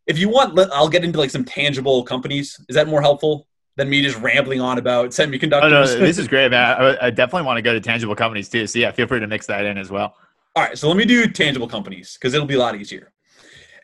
if 0.06 0.18
you 0.18 0.30
want, 0.30 0.58
I'll 0.72 0.90
get 0.90 1.04
into 1.04 1.20
like 1.20 1.30
some 1.30 1.44
tangible 1.44 2.04
companies. 2.04 2.60
Is 2.70 2.76
that 2.76 2.88
more 2.88 3.02
helpful 3.02 3.48
than 3.76 3.90
me 3.90 4.02
just 4.02 4.18
rambling 4.20 4.62
on 4.62 4.78
about 4.78 5.10
semiconductors? 5.10 5.64
Oh, 5.64 5.70
no, 5.70 5.86
this 6.00 6.18
is 6.18 6.28
great, 6.28 6.52
man. 6.52 6.82
I, 6.82 7.08
I 7.08 7.10
definitely 7.10 7.46
want 7.46 7.58
to 7.58 7.62
go 7.62 7.74
to 7.74 7.82
tangible 7.82 8.16
companies 8.16 8.50
too. 8.50 8.68
So 8.68 8.80
yeah, 8.80 8.92
feel 8.92 9.08
free 9.08 9.20
to 9.20 9.28
mix 9.28 9.46
that 9.48 9.66
in 9.66 9.78
as 9.78 9.90
well. 9.90 10.16
All 10.56 10.64
right, 10.64 10.78
so 10.78 10.88
let 10.88 10.98
me 10.98 11.06
do 11.06 11.28
tangible 11.28 11.68
companies 11.68 12.14
because 12.14 12.34
it'll 12.34 12.48
be 12.48 12.56
a 12.56 12.60
lot 12.60 12.76
easier. 12.76 13.14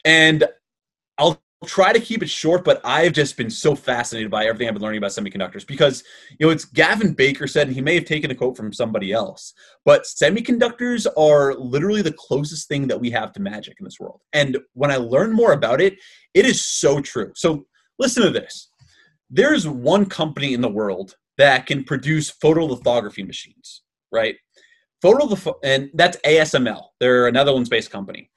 And 0.05 0.45
try 1.63 1.93
to 1.93 1.99
keep 1.99 2.21
it 2.23 2.29
short, 2.29 2.63
but 2.63 2.81
I've 2.83 3.13
just 3.13 3.37
been 3.37 3.49
so 3.49 3.75
fascinated 3.75 4.29
by 4.29 4.45
everything 4.45 4.67
I've 4.67 4.73
been 4.73 4.83
learning 4.83 4.99
about 4.99 5.11
semiconductors 5.11 5.65
because 5.65 6.03
you 6.39 6.45
know 6.45 6.51
it's 6.51 6.65
Gavin 6.65 7.13
Baker 7.13 7.47
said, 7.47 7.67
and 7.67 7.75
he 7.75 7.81
may 7.81 7.95
have 7.95 8.05
taken 8.05 8.31
a 8.31 8.35
quote 8.35 8.55
from 8.57 8.73
somebody 8.73 9.11
else, 9.11 9.53
but 9.85 10.03
semiconductors 10.03 11.07
are 11.17 11.55
literally 11.55 12.01
the 12.01 12.13
closest 12.13 12.67
thing 12.67 12.87
that 12.87 12.99
we 12.99 13.09
have 13.11 13.33
to 13.33 13.41
magic 13.41 13.77
in 13.79 13.83
this 13.83 13.99
world. 13.99 14.21
And 14.33 14.57
when 14.73 14.91
I 14.91 14.97
learn 14.97 15.33
more 15.33 15.53
about 15.53 15.81
it, 15.81 15.97
it 16.33 16.45
is 16.45 16.63
so 16.63 17.01
true. 17.01 17.31
So 17.35 17.65
listen 17.99 18.23
to 18.23 18.29
this. 18.29 18.69
There's 19.29 19.67
one 19.67 20.05
company 20.05 20.53
in 20.53 20.61
the 20.61 20.69
world 20.69 21.15
that 21.37 21.65
can 21.65 21.83
produce 21.83 22.31
photolithography 22.31 23.25
machines, 23.25 23.81
right? 24.11 24.35
Photolith- 25.03 25.55
and 25.63 25.89
that's 25.93 26.17
ASML. 26.25 26.89
They're 26.99 27.27
a 27.27 27.31
Netherlands-based 27.31 27.91
company. 27.91 28.29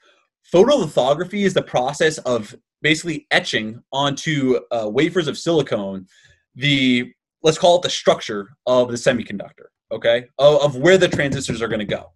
Photolithography 0.52 1.44
is 1.44 1.54
the 1.54 1.62
process 1.62 2.18
of 2.18 2.54
basically 2.82 3.26
etching 3.30 3.82
onto 3.92 4.60
uh, 4.70 4.88
wafers 4.88 5.28
of 5.28 5.36
silicone 5.38 6.06
the 6.54 7.12
let's 7.42 7.58
call 7.58 7.76
it 7.76 7.82
the 7.82 7.90
structure 7.90 8.48
of 8.66 8.88
the 8.88 8.96
semiconductor 8.96 9.66
okay? 9.92 10.26
Of, 10.38 10.62
of 10.62 10.76
where 10.76 10.98
the 10.98 11.08
transistors 11.08 11.62
are 11.62 11.68
going 11.68 11.80
to 11.80 11.84
go. 11.84 12.12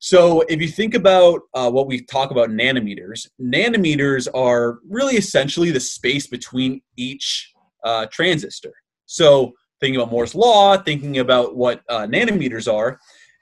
So 0.00 0.42
if 0.42 0.60
you 0.60 0.68
think 0.68 0.94
about 0.94 1.40
uh, 1.54 1.70
what 1.70 1.88
we 1.88 2.02
talk 2.02 2.30
about 2.30 2.50
nanometers 2.50 3.26
nanometers 3.40 4.28
are 4.32 4.78
really 4.88 5.16
essentially 5.16 5.72
the 5.72 5.80
space 5.80 6.28
between 6.28 6.82
each 6.96 7.52
uh, 7.82 8.06
transistor. 8.12 8.72
So 9.06 9.54
thinking 9.80 10.00
about 10.00 10.12
moore's 10.12 10.36
law 10.36 10.76
thinking 10.76 11.18
about 11.18 11.56
what 11.56 11.82
uh, 11.88 12.06
nanometers 12.06 12.72
are 12.72 13.00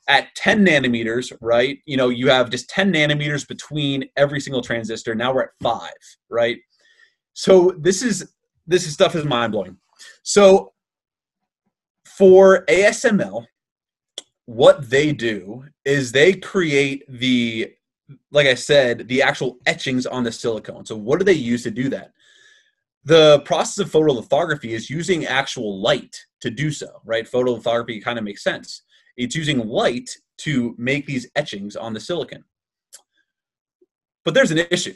at 0.09 0.35
10 0.37 0.65
nanometers, 0.65 1.33
right? 1.41 1.79
You 1.87 1.97
know, 1.97 2.09
you 2.09 2.29
have 2.29 2.51
just 2.51 2.69
10 2.71 2.93
nanometers 2.93 3.47
between 3.47 4.05
every 4.17 4.41
single 4.41 4.63
transistor. 4.63 5.15
Now 5.15 5.35
we're 5.35 5.45
at 5.45 5.51
five, 5.63 5.91
right? 6.31 6.59
So 7.35 7.75
this 7.79 8.03
is 8.03 8.33
this 8.67 8.87
is 8.87 8.95
stuff 8.95 9.15
is 9.15 9.25
mind 9.25 9.53
blowing. 9.53 9.77
So 10.23 10.73
for 12.05 12.65
ASML, 12.67 13.47
what 14.47 14.89
they 14.89 15.13
do 15.13 15.65
is 15.85 16.13
they 16.13 16.35
create 16.35 17.05
the 17.09 17.73
like 18.31 18.47
I 18.47 18.55
said, 18.55 19.09
the 19.09 19.23
actual 19.23 19.59
etchings 19.67 20.07
on 20.07 20.23
the 20.23 20.31
silicone. 20.31 20.87
So 20.87 20.97
what 20.97 21.19
do 21.19 21.25
they 21.25 21.33
use 21.33 21.65
to 21.65 21.71
do 21.71 21.89
that? 21.91 22.13
The 23.05 23.41
process 23.41 23.85
of 23.85 23.91
photolithography 23.91 24.71
is 24.71 24.91
using 24.91 25.27
actual 25.27 25.81
light 25.81 26.17
to 26.41 26.51
do 26.51 26.71
so, 26.71 27.01
right? 27.05 27.29
Photolithography 27.29 28.03
kind 28.03 28.19
of 28.19 28.25
makes 28.25 28.45
sense. 28.45 28.83
It's 29.17 29.37
using 29.37 29.67
light 29.67 30.11
to 30.39 30.75
make 30.79 31.07
these 31.07 31.29
etchings 31.35 31.77
on 31.77 31.95
the 31.95 32.01
silicon. 32.01 32.45
But 34.25 34.35
there's 34.35 34.51
an 34.51 34.59
issue. 34.71 34.95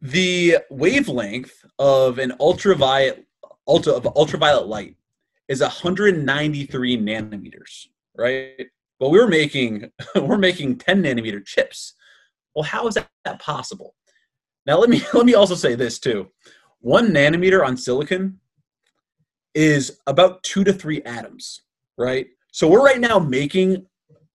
The 0.00 0.58
wavelength 0.70 1.64
of 1.78 2.18
an 2.18 2.32
ultraviolet 2.40 3.26
ultra, 3.68 3.92
of 3.92 4.06
ultraviolet 4.16 4.66
light 4.66 4.96
is 5.48 5.60
193 5.60 6.98
nanometers, 6.98 7.86
right? 8.16 8.66
But 8.98 9.10
we're 9.10 9.28
making 9.28 9.90
we're 10.14 10.38
making 10.38 10.78
10 10.78 11.02
nanometer 11.02 11.44
chips. 11.44 11.94
Well, 12.54 12.64
how 12.64 12.86
is 12.86 12.94
that 12.94 13.38
possible? 13.38 13.94
Now 14.66 14.78
let 14.78 14.88
me 14.88 15.02
let 15.14 15.26
me 15.26 15.34
also 15.34 15.54
say 15.54 15.74
this 15.74 15.98
too. 15.98 16.28
One 16.80 17.10
nanometer 17.10 17.64
on 17.64 17.76
silicon 17.76 18.40
is 19.54 20.00
about 20.06 20.42
two 20.42 20.64
to 20.64 20.72
three 20.72 21.02
atoms, 21.02 21.62
right? 21.98 22.26
So 22.52 22.68
we're 22.68 22.84
right 22.84 23.00
now 23.00 23.18
making 23.18 23.86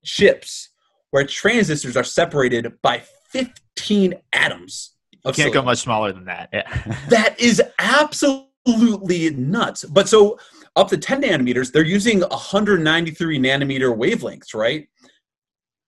chips 0.04 0.70
where 1.12 1.26
transistors 1.26 1.96
are 1.96 2.04
separated 2.04 2.74
by 2.82 3.04
15 3.30 4.16
atoms. 4.34 4.96
You 5.12 5.20
can't 5.24 5.36
silicon. 5.36 5.62
go 5.62 5.66
much 5.66 5.80
smaller 5.80 6.12
than 6.12 6.26
that. 6.26 6.50
Yeah. 6.52 6.96
that 7.10 7.40
is 7.40 7.62
absolutely 7.78 9.30
nuts. 9.32 9.86
But 9.86 10.10
so 10.10 10.40
up 10.76 10.88
to 10.90 10.98
10 10.98 11.22
nanometers, 11.22 11.72
they're 11.72 11.86
using 11.86 12.22
193 12.22 13.40
nanometer 13.40 13.96
wavelengths, 13.96 14.54
right? 14.56 14.88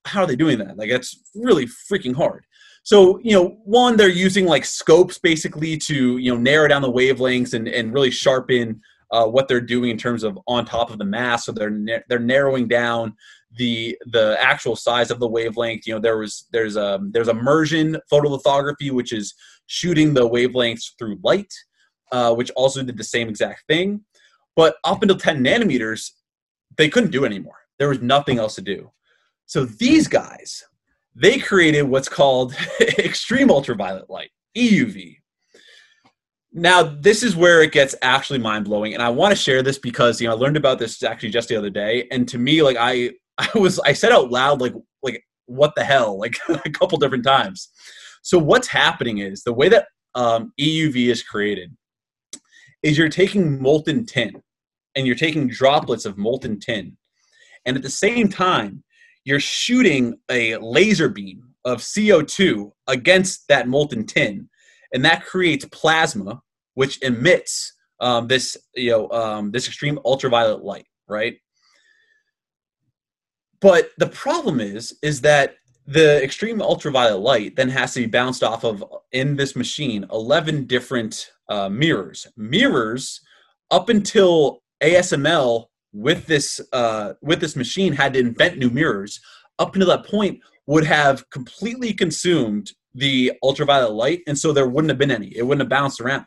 How 0.06 0.22
are 0.22 0.28
they 0.28 0.36
doing 0.36 0.60
that? 0.60 0.78
Like, 0.78 0.90
that's 0.90 1.20
really 1.36 1.66
freaking 1.66 2.16
hard. 2.16 2.46
So, 2.84 3.20
you 3.24 3.34
know, 3.34 3.60
one, 3.66 3.98
they're 3.98 4.08
using 4.08 4.46
like 4.46 4.66
scopes 4.66 5.18
basically 5.18 5.78
to, 5.78 6.18
you 6.18 6.32
know, 6.32 6.40
narrow 6.40 6.68
down 6.68 6.82
the 6.82 6.92
wavelengths 6.92 7.54
and, 7.54 7.68
and 7.68 7.94
really 7.94 8.12
sharpen 8.12 8.82
uh, 9.12 9.26
what 9.26 9.48
they're 9.48 9.62
doing 9.62 9.90
in 9.90 9.98
terms 9.98 10.24
of 10.24 10.38
on 10.48 10.66
top 10.66 10.92
of 10.92 10.98
the 10.98 11.06
mass. 11.06 11.46
So 11.46 11.52
they're 11.52 11.70
na- 11.70 12.00
they're 12.08 12.20
narrowing 12.20 12.68
down 12.68 13.16
the 13.58 13.98
the 14.12 14.38
actual 14.40 14.76
size 14.76 15.12
of 15.12 15.20
the 15.20 15.28
wavelength. 15.28 15.88
You 15.88 15.96
know, 15.96 16.00
there 16.00 16.18
was 16.18 16.48
there's 16.52 16.76
a 16.76 17.00
there's 17.12 17.28
immersion 17.28 17.98
photolithography, 18.12 18.92
which 18.92 19.14
is 19.14 19.34
shooting 19.68 20.14
the 20.14 20.28
wavelengths 20.28 20.92
through 20.98 21.20
light, 21.24 21.54
uh, 22.12 22.34
which 22.34 22.52
also 22.52 22.84
did 22.84 22.98
the 22.98 23.04
same 23.04 23.30
exact 23.30 23.64
thing. 23.68 24.02
But 24.56 24.76
up 24.84 25.02
until 25.04 25.18
10 25.18 25.44
nanometers, 25.44 26.12
they 26.76 26.90
couldn't 26.90 27.12
do 27.12 27.24
anymore. 27.24 27.56
There 27.78 27.88
was 27.88 28.02
nothing 28.02 28.40
else 28.40 28.56
to 28.56 28.62
do. 28.62 28.92
So 29.46 29.64
these 29.66 30.08
guys, 30.08 30.64
they 31.16 31.38
created 31.38 31.84
what's 31.84 32.10
called 32.10 32.56
extreme 32.82 33.52
ultraviolet 33.52 34.10
light, 34.10 34.32
EUV, 34.58 35.19
now, 36.52 36.82
this 36.82 37.22
is 37.22 37.36
where 37.36 37.62
it 37.62 37.72
gets 37.72 37.94
actually 38.02 38.40
mind 38.40 38.66
blowing, 38.66 38.94
and 38.96 39.04
I 39.04 39.10
want 39.10 39.32
to 39.32 39.42
share 39.42 39.62
this 39.62 39.78
because 39.78 40.20
you 40.20 40.28
know 40.28 40.34
I 40.34 40.38
learned 40.38 40.58
about 40.58 40.80
this 40.80 41.04
actually 41.04 41.30
just 41.30 41.50
the 41.50 41.56
other 41.56 41.70
day, 41.70 42.08
and 42.12 42.28
to 42.30 42.40
me, 42.40 42.64
like 42.64 42.78
I, 42.80 43.12
I 43.38 43.50
was 43.56 43.80
I 43.80 43.94
said 43.94 44.12
out 44.12 44.32
loud 44.32 44.60
like 44.60 44.74
like 45.04 45.24
what 45.46 45.74
the 45.76 45.84
hell 45.84 46.20
like 46.20 46.38
a 46.50 46.70
couple 46.72 46.98
different 46.98 47.24
times. 47.24 47.70
So 48.24 48.38
what's 48.40 48.68
happening 48.68 49.20
is 49.20 49.44
the 49.44 49.54
way 49.54 49.70
that 49.70 49.88
um, 50.16 50.52
EUV 50.60 51.10
is 51.10 51.24
created 51.24 51.76
is 52.84 52.98
you're 52.98 53.10
taking 53.10 53.62
molten 53.62 54.06
tin 54.06 54.42
and 54.96 55.06
you're 55.06 55.16
taking 55.16 55.48
droplets 55.48 56.06
of 56.06 56.18
molten 56.18 56.60
tin, 56.60 56.98
and 57.66 57.78
at 57.78 57.84
the 57.84 57.90
same 57.90 58.28
time 58.28 58.84
you're 59.24 59.40
shooting 59.40 60.18
a 60.32 60.58
laser 60.58 61.10
beam 61.10 61.44
of 61.66 61.80
CO2 61.80 62.72
against 62.88 63.48
that 63.50 63.68
molten 63.68 64.06
tin 64.08 64.50
and 64.94 65.06
that 65.06 65.26
creates 65.26 65.66
plasma, 65.66 66.42
which 66.74 67.02
emits 67.02 67.74
um, 68.00 68.28
this 68.28 68.58
you 68.76 68.92
know 68.92 69.10
um, 69.12 69.52
this 69.52 69.68
extreme 69.68 70.00
ultraviolet 70.06 70.64
light, 70.64 70.88
right? 71.08 71.38
But 73.62 73.90
the 73.98 74.08
problem 74.08 74.60
is 74.60 74.98
is 75.02 75.22
that 75.22 75.56
the 75.90 76.24
extreme 76.24 76.62
ultraviolet 76.62 77.20
light 77.20 77.56
then 77.56 77.70
has 77.70 77.94
to 77.94 78.02
be 78.02 78.06
bounced 78.06 78.44
off 78.44 78.64
of 78.64 78.84
in 79.12 79.36
this 79.36 79.56
machine 79.56 80.06
11 80.12 80.66
different 80.66 81.32
uh, 81.50 81.68
mirrors 81.68 82.28
mirrors 82.38 83.22
up 83.72 83.90
until 83.90 84.62
asml 84.84 85.66
with 85.92 86.28
this 86.28 86.62
uh, 86.74 87.14
with 87.24 87.42
this 87.42 87.56
machine 87.56 87.92
had 87.92 88.14
to 88.14 88.20
invent 88.20 88.60
new 88.60 88.70
mirrors 88.70 89.20
up 89.58 89.74
until 89.74 89.90
that 89.90 90.06
point 90.06 90.40
would 90.68 90.86
have 90.86 91.28
completely 91.32 91.92
consumed 91.92 92.72
the 93.00 93.34
ultraviolet 93.44 93.94
light 93.94 94.22
and 94.28 94.38
so 94.38 94.54
there 94.54 94.68
wouldn't 94.68 94.90
have 94.90 94.98
been 94.98 95.12
any. 95.12 95.36
It 95.36 95.44
wouldn't 95.44 95.62
have 95.62 95.70
bounced 95.70 96.02
around. 96.02 96.26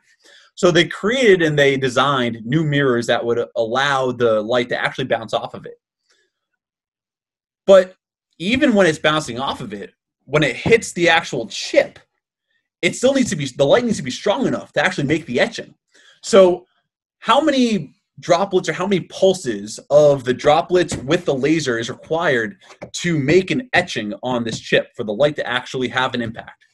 So 0.54 0.70
they 0.70 0.86
created 0.86 1.42
and 1.42 1.58
they 1.58 1.76
designed 1.76 2.44
new 2.44 2.64
mirrors 2.64 3.06
that 3.06 3.24
would 3.24 3.44
allow 3.56 4.12
the 4.12 4.42
light 4.42 4.68
to 4.70 4.80
actually 4.80 5.06
bounce 5.06 5.32
off 5.32 5.54
of 5.54 5.64
it. 5.66 5.80
But 7.66 7.94
even 8.38 8.74
when 8.74 8.86
it's 8.86 8.98
bouncing 8.98 9.38
off 9.38 9.60
of 9.60 9.72
it, 9.72 9.94
when 10.24 10.42
it 10.42 10.56
hits 10.56 10.92
the 10.92 11.08
actual 11.08 11.46
chip, 11.46 11.98
it 12.80 12.96
still 12.96 13.14
needs 13.14 13.30
to 13.30 13.36
be 13.36 13.46
the 13.46 13.64
light 13.64 13.84
needs 13.84 13.96
to 13.98 14.02
be 14.02 14.10
strong 14.10 14.46
enough 14.46 14.72
to 14.72 14.84
actually 14.84 15.06
make 15.06 15.26
the 15.26 15.40
etching. 15.40 15.74
So, 16.22 16.66
how 17.18 17.40
many 17.40 17.94
droplets 18.20 18.68
or 18.68 18.72
how 18.72 18.86
many 18.86 19.00
pulses 19.02 19.80
of 19.90 20.24
the 20.24 20.34
droplets 20.34 20.96
with 20.96 21.24
the 21.24 21.34
laser 21.34 21.78
is 21.78 21.90
required 21.90 22.56
to 22.92 23.18
make 23.18 23.50
an 23.50 23.68
etching 23.72 24.12
on 24.22 24.44
this 24.44 24.60
chip 24.60 24.88
for 24.94 25.04
the 25.04 25.12
light 25.12 25.36
to 25.36 25.46
actually 25.46 25.88
have 25.88 26.14
an 26.14 26.22
impact? 26.22 26.64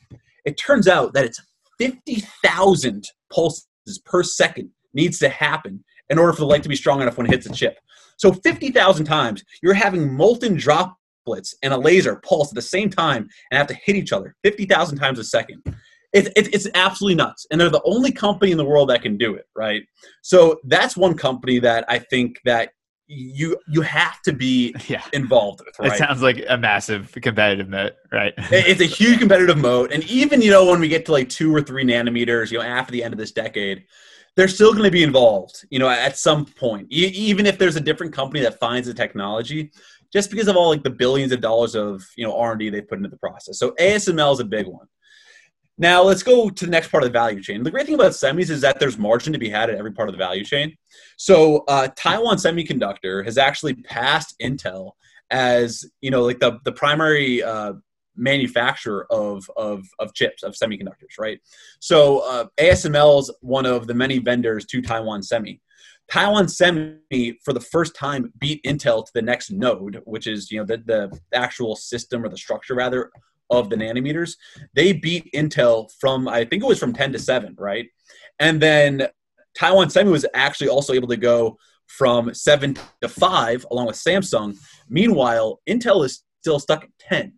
It 0.44 0.56
turns 0.56 0.88
out 0.88 1.14
that 1.14 1.24
it's 1.24 1.40
50,000 1.78 3.06
pulses 3.32 3.66
per 4.04 4.22
second 4.22 4.70
needs 4.94 5.18
to 5.18 5.28
happen 5.28 5.84
in 6.10 6.18
order 6.18 6.32
for 6.32 6.40
the 6.40 6.46
light 6.46 6.62
to 6.62 6.68
be 6.68 6.76
strong 6.76 7.00
enough 7.00 7.16
when 7.16 7.26
it 7.26 7.32
hits 7.32 7.46
the 7.46 7.54
chip. 7.54 7.78
So 8.16 8.32
50,000 8.32 9.04
times 9.04 9.44
you're 9.62 9.74
having 9.74 10.12
molten 10.12 10.56
droplets 10.56 11.54
and 11.62 11.72
a 11.72 11.78
laser 11.78 12.16
pulse 12.16 12.50
at 12.50 12.54
the 12.54 12.62
same 12.62 12.90
time 12.90 13.28
and 13.50 13.58
have 13.58 13.66
to 13.68 13.74
hit 13.74 13.96
each 13.96 14.12
other 14.12 14.34
50,000 14.42 14.98
times 14.98 15.18
a 15.18 15.24
second. 15.24 15.62
It's, 16.12 16.30
it's, 16.36 16.48
it's 16.48 16.68
absolutely 16.74 17.16
nuts. 17.16 17.46
And 17.50 17.60
they're 17.60 17.70
the 17.70 17.82
only 17.84 18.12
company 18.12 18.50
in 18.50 18.58
the 18.58 18.64
world 18.64 18.88
that 18.88 19.02
can 19.02 19.18
do 19.18 19.34
it, 19.34 19.46
right? 19.54 19.82
So 20.22 20.58
that's 20.64 20.96
one 20.96 21.16
company 21.16 21.58
that 21.60 21.84
I 21.88 21.98
think 21.98 22.40
that 22.44 22.70
you 23.10 23.56
you 23.66 23.80
have 23.80 24.20
to 24.22 24.32
be 24.32 24.74
yeah. 24.88 25.02
involved 25.12 25.62
with. 25.64 25.78
Right? 25.78 25.92
It 25.92 25.98
sounds 25.98 26.22
like 26.22 26.44
a 26.48 26.58
massive 26.58 27.10
competitive 27.22 27.68
moat, 27.68 27.94
right? 28.12 28.34
it's 28.36 28.82
a 28.82 28.84
huge 28.84 29.18
competitive 29.18 29.56
moat, 29.56 29.92
and 29.92 30.04
even 30.04 30.42
you 30.42 30.50
know 30.50 30.66
when 30.66 30.78
we 30.80 30.88
get 30.88 31.06
to 31.06 31.12
like 31.12 31.28
two 31.30 31.54
or 31.54 31.62
three 31.62 31.84
nanometers, 31.84 32.50
you 32.50 32.58
know, 32.58 32.64
after 32.64 32.92
the 32.92 33.02
end 33.02 33.14
of 33.14 33.18
this 33.18 33.32
decade, 33.32 33.84
they're 34.36 34.46
still 34.46 34.72
going 34.72 34.84
to 34.84 34.90
be 34.90 35.02
involved. 35.02 35.64
You 35.70 35.78
know, 35.78 35.88
at 35.88 36.18
some 36.18 36.44
point, 36.44 36.88
even 36.90 37.46
if 37.46 37.56
there's 37.56 37.76
a 37.76 37.80
different 37.80 38.12
company 38.12 38.40
that 38.42 38.58
finds 38.58 38.86
the 38.86 38.92
technology, 38.92 39.72
just 40.12 40.30
because 40.30 40.48
of 40.48 40.56
all 40.56 40.68
like 40.68 40.82
the 40.82 40.90
billions 40.90 41.32
of 41.32 41.40
dollars 41.40 41.74
of 41.74 42.02
you 42.16 42.24
know 42.24 42.36
r&d 42.36 42.70
they've 42.70 42.88
put 42.88 42.98
into 42.98 43.08
the 43.08 43.16
process 43.18 43.58
so 43.58 43.72
asml 43.72 44.32
is 44.32 44.40
a 44.40 44.44
big 44.44 44.66
one 44.66 44.86
now 45.78 46.02
let's 46.02 46.24
go 46.24 46.50
to 46.50 46.64
the 46.64 46.70
next 46.70 46.88
part 46.88 47.04
of 47.04 47.08
the 47.08 47.12
value 47.12 47.40
chain. 47.40 47.62
The 47.62 47.70
great 47.70 47.86
thing 47.86 47.94
about 47.94 48.12
semis 48.12 48.50
is 48.50 48.60
that 48.62 48.80
there's 48.80 48.98
margin 48.98 49.32
to 49.32 49.38
be 49.38 49.48
had 49.48 49.70
at 49.70 49.76
every 49.76 49.92
part 49.92 50.08
of 50.08 50.12
the 50.12 50.18
value 50.18 50.44
chain. 50.44 50.76
So 51.16 51.64
uh, 51.68 51.88
taiwan 51.96 52.36
semiconductor 52.36 53.24
has 53.24 53.38
actually 53.38 53.74
passed 53.74 54.34
intel 54.42 54.92
as 55.30 55.84
you 56.00 56.10
know 56.10 56.22
like 56.22 56.40
the, 56.40 56.58
the 56.64 56.72
primary 56.72 57.42
uh, 57.42 57.74
manufacturer 58.16 59.06
of, 59.10 59.48
of, 59.56 59.86
of 60.00 60.12
chips 60.14 60.42
of 60.42 60.54
semiconductors 60.54 61.18
right? 61.18 61.38
So 61.80 62.20
uh, 62.28 62.46
asml 62.58 63.20
is 63.20 63.30
one 63.40 63.66
of 63.66 63.86
the 63.86 63.94
many 63.94 64.18
vendors 64.18 64.66
to 64.66 64.82
taiwan 64.82 65.22
semi. 65.22 65.60
Taiwan 66.10 66.48
Semi 66.48 67.38
for 67.44 67.52
the 67.52 67.60
first 67.60 67.94
time 67.94 68.32
beat 68.38 68.62
Intel 68.64 69.04
to 69.04 69.12
the 69.14 69.20
next 69.20 69.50
node, 69.50 70.00
which 70.06 70.26
is 70.26 70.50
you 70.50 70.58
know 70.58 70.64
the, 70.64 70.78
the 70.78 71.20
actual 71.34 71.76
system 71.76 72.24
or 72.24 72.30
the 72.30 72.36
structure 72.36 72.74
rather 72.74 73.10
of 73.50 73.70
the 73.70 73.76
nanometers. 73.76 74.36
They 74.74 74.92
beat 74.92 75.30
Intel 75.34 75.90
from 76.00 76.28
I 76.28 76.44
think 76.44 76.62
it 76.62 76.66
was 76.66 76.78
from 76.78 76.92
10 76.92 77.12
to 77.12 77.18
7, 77.18 77.54
right? 77.58 77.86
And 78.38 78.60
then 78.60 79.08
Taiwan 79.58 79.90
Semi 79.90 80.10
was 80.10 80.26
actually 80.34 80.68
also 80.68 80.92
able 80.92 81.08
to 81.08 81.16
go 81.16 81.58
from 81.86 82.34
7 82.34 82.76
to 83.02 83.08
5 83.08 83.66
along 83.70 83.86
with 83.86 83.96
Samsung. 83.96 84.56
Meanwhile, 84.88 85.60
Intel 85.68 86.04
is 86.04 86.22
still 86.40 86.60
stuck 86.60 86.84
at 86.84 86.90
10. 87.00 87.32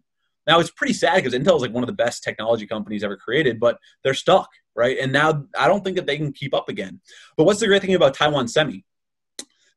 Now 0.47 0.59
it's 0.59 0.71
pretty 0.71 0.93
sad 0.93 1.23
because 1.23 1.35
Intel 1.39 1.57
is 1.57 1.63
like 1.63 1.73
one 1.73 1.83
of 1.83 1.87
the 1.87 1.93
best 1.93 2.25
technology 2.25 2.67
companies 2.67 3.05
ever 3.05 3.17
created, 3.17 3.61
but 3.61 3.79
they're 4.03 4.15
stuck, 4.15 4.49
right? 4.75 4.99
And 4.99 5.13
now 5.13 5.45
I 5.57 5.69
don't 5.69 5.85
think 5.85 5.97
that 5.97 6.07
they 6.07 6.17
can 6.17 6.33
keep 6.33 6.55
up 6.55 6.69
again. 6.69 7.01
But 7.37 7.45
what's 7.45 7.61
the 7.61 7.67
great 7.67 7.83
thing 7.83 7.95
about 7.95 8.15
Taiwan 8.15 8.49
Semi? 8.49 8.85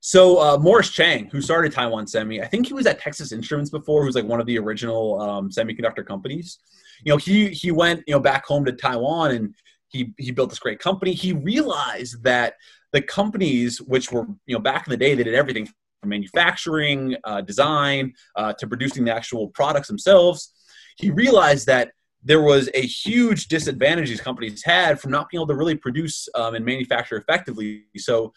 So 0.06 0.38
uh, 0.38 0.58
Morris 0.58 0.90
Chang, 0.90 1.30
who 1.32 1.40
started 1.40 1.72
Taiwan 1.72 2.08
Semi, 2.08 2.42
I 2.42 2.46
think 2.46 2.68
he 2.68 2.74
was 2.74 2.86
at 2.88 3.00
Texas 3.00 3.32
Instruments 3.32 3.72
before, 3.72 4.04
who's 4.04 4.16
like 4.16 4.26
one 4.26 4.42
of 4.42 4.46
the 4.46 4.60
original 4.60 5.22
um, 5.22 5.50
semiconductor 5.50 6.06
companies. 6.06 6.60
You 7.06 7.14
know, 7.14 7.18
he 7.18 7.48
he 7.50 7.72
went 7.72 8.04
you 8.06 8.14
know 8.14 8.20
back 8.20 8.46
home 8.46 8.66
to 8.66 8.74
Taiwan 8.74 9.32
and 9.32 9.56
he 9.88 10.14
he 10.18 10.32
built 10.32 10.50
this 10.50 10.60
great 10.60 10.80
company. 10.80 11.14
He 11.14 11.32
realized 11.32 12.22
that 12.24 12.56
the 12.92 13.02
companies 13.02 13.80
which 13.82 14.12
were 14.12 14.28
you 14.46 14.56
know 14.56 14.60
back 14.60 14.86
in 14.88 14.92
the 14.92 14.98
day 14.98 15.16
they 15.16 15.24
did 15.24 15.36
everything 15.36 15.70
from 16.02 16.10
manufacturing, 16.10 17.16
uh, 17.24 17.40
design 17.40 18.14
uh, 18.36 18.52
to 18.60 18.68
producing 18.68 19.06
the 19.06 19.16
actual 19.16 19.48
products 19.50 19.88
themselves 19.88 20.54
he 20.98 21.10
realized 21.12 21.68
that 21.68 21.92
there 22.26 22.42
was 22.42 22.70
a 22.74 22.82
huge 22.82 23.48
disadvantage 23.48 24.10
these 24.10 24.22
companies 24.22 24.64
had 24.64 25.00
from 25.00 25.12
not 25.12 25.30
being 25.30 25.40
able 25.40 25.48
to 25.48 25.56
really 25.56 25.76
produce 25.76 26.30
um, 26.36 26.56
and 26.56 26.64
manufacture 26.64 27.18
effectively. 27.18 27.84
So 27.98 28.34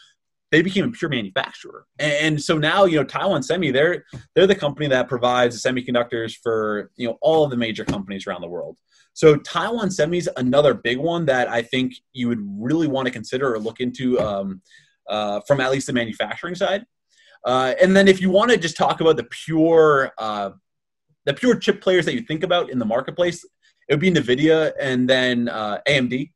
they 0.56 0.62
became 0.62 0.84
a 0.86 0.90
pure 0.90 1.10
manufacturer. 1.10 1.84
And 1.98 2.40
so 2.40 2.56
now, 2.56 2.86
you 2.86 2.96
know, 2.96 3.04
Taiwan 3.04 3.42
Semi, 3.42 3.70
they're 3.70 4.06
they're 4.34 4.46
the 4.46 4.54
company 4.54 4.86
that 4.86 5.06
provides 5.06 5.60
the 5.60 5.68
semiconductors 5.68 6.34
for 6.42 6.90
you 6.96 7.06
know 7.06 7.18
all 7.20 7.44
of 7.44 7.50
the 7.50 7.58
major 7.58 7.84
companies 7.84 8.26
around 8.26 8.40
the 8.40 8.48
world. 8.48 8.78
So 9.12 9.36
Taiwan 9.36 9.90
Semi 9.90 10.16
is 10.16 10.30
another 10.38 10.72
big 10.72 10.96
one 10.96 11.26
that 11.26 11.48
I 11.48 11.60
think 11.60 11.92
you 12.14 12.28
would 12.28 12.40
really 12.42 12.86
want 12.86 13.04
to 13.04 13.12
consider 13.12 13.52
or 13.52 13.58
look 13.58 13.80
into 13.80 14.18
um, 14.18 14.62
uh, 15.10 15.40
from 15.46 15.60
at 15.60 15.70
least 15.70 15.88
the 15.88 15.92
manufacturing 15.92 16.54
side. 16.54 16.86
Uh, 17.44 17.74
and 17.78 17.94
then 17.94 18.08
if 18.08 18.22
you 18.22 18.30
want 18.30 18.50
to 18.50 18.56
just 18.56 18.78
talk 18.78 19.02
about 19.02 19.18
the 19.18 19.24
pure 19.24 20.10
uh, 20.16 20.52
the 21.26 21.34
pure 21.34 21.56
chip 21.56 21.82
players 21.82 22.06
that 22.06 22.14
you 22.14 22.22
think 22.22 22.44
about 22.44 22.70
in 22.70 22.78
the 22.78 22.86
marketplace, 22.86 23.44
it 23.90 23.92
would 23.92 24.00
be 24.00 24.10
NVIDIA 24.10 24.72
and 24.80 25.06
then 25.06 25.50
uh, 25.50 25.80
AMD. 25.86 26.30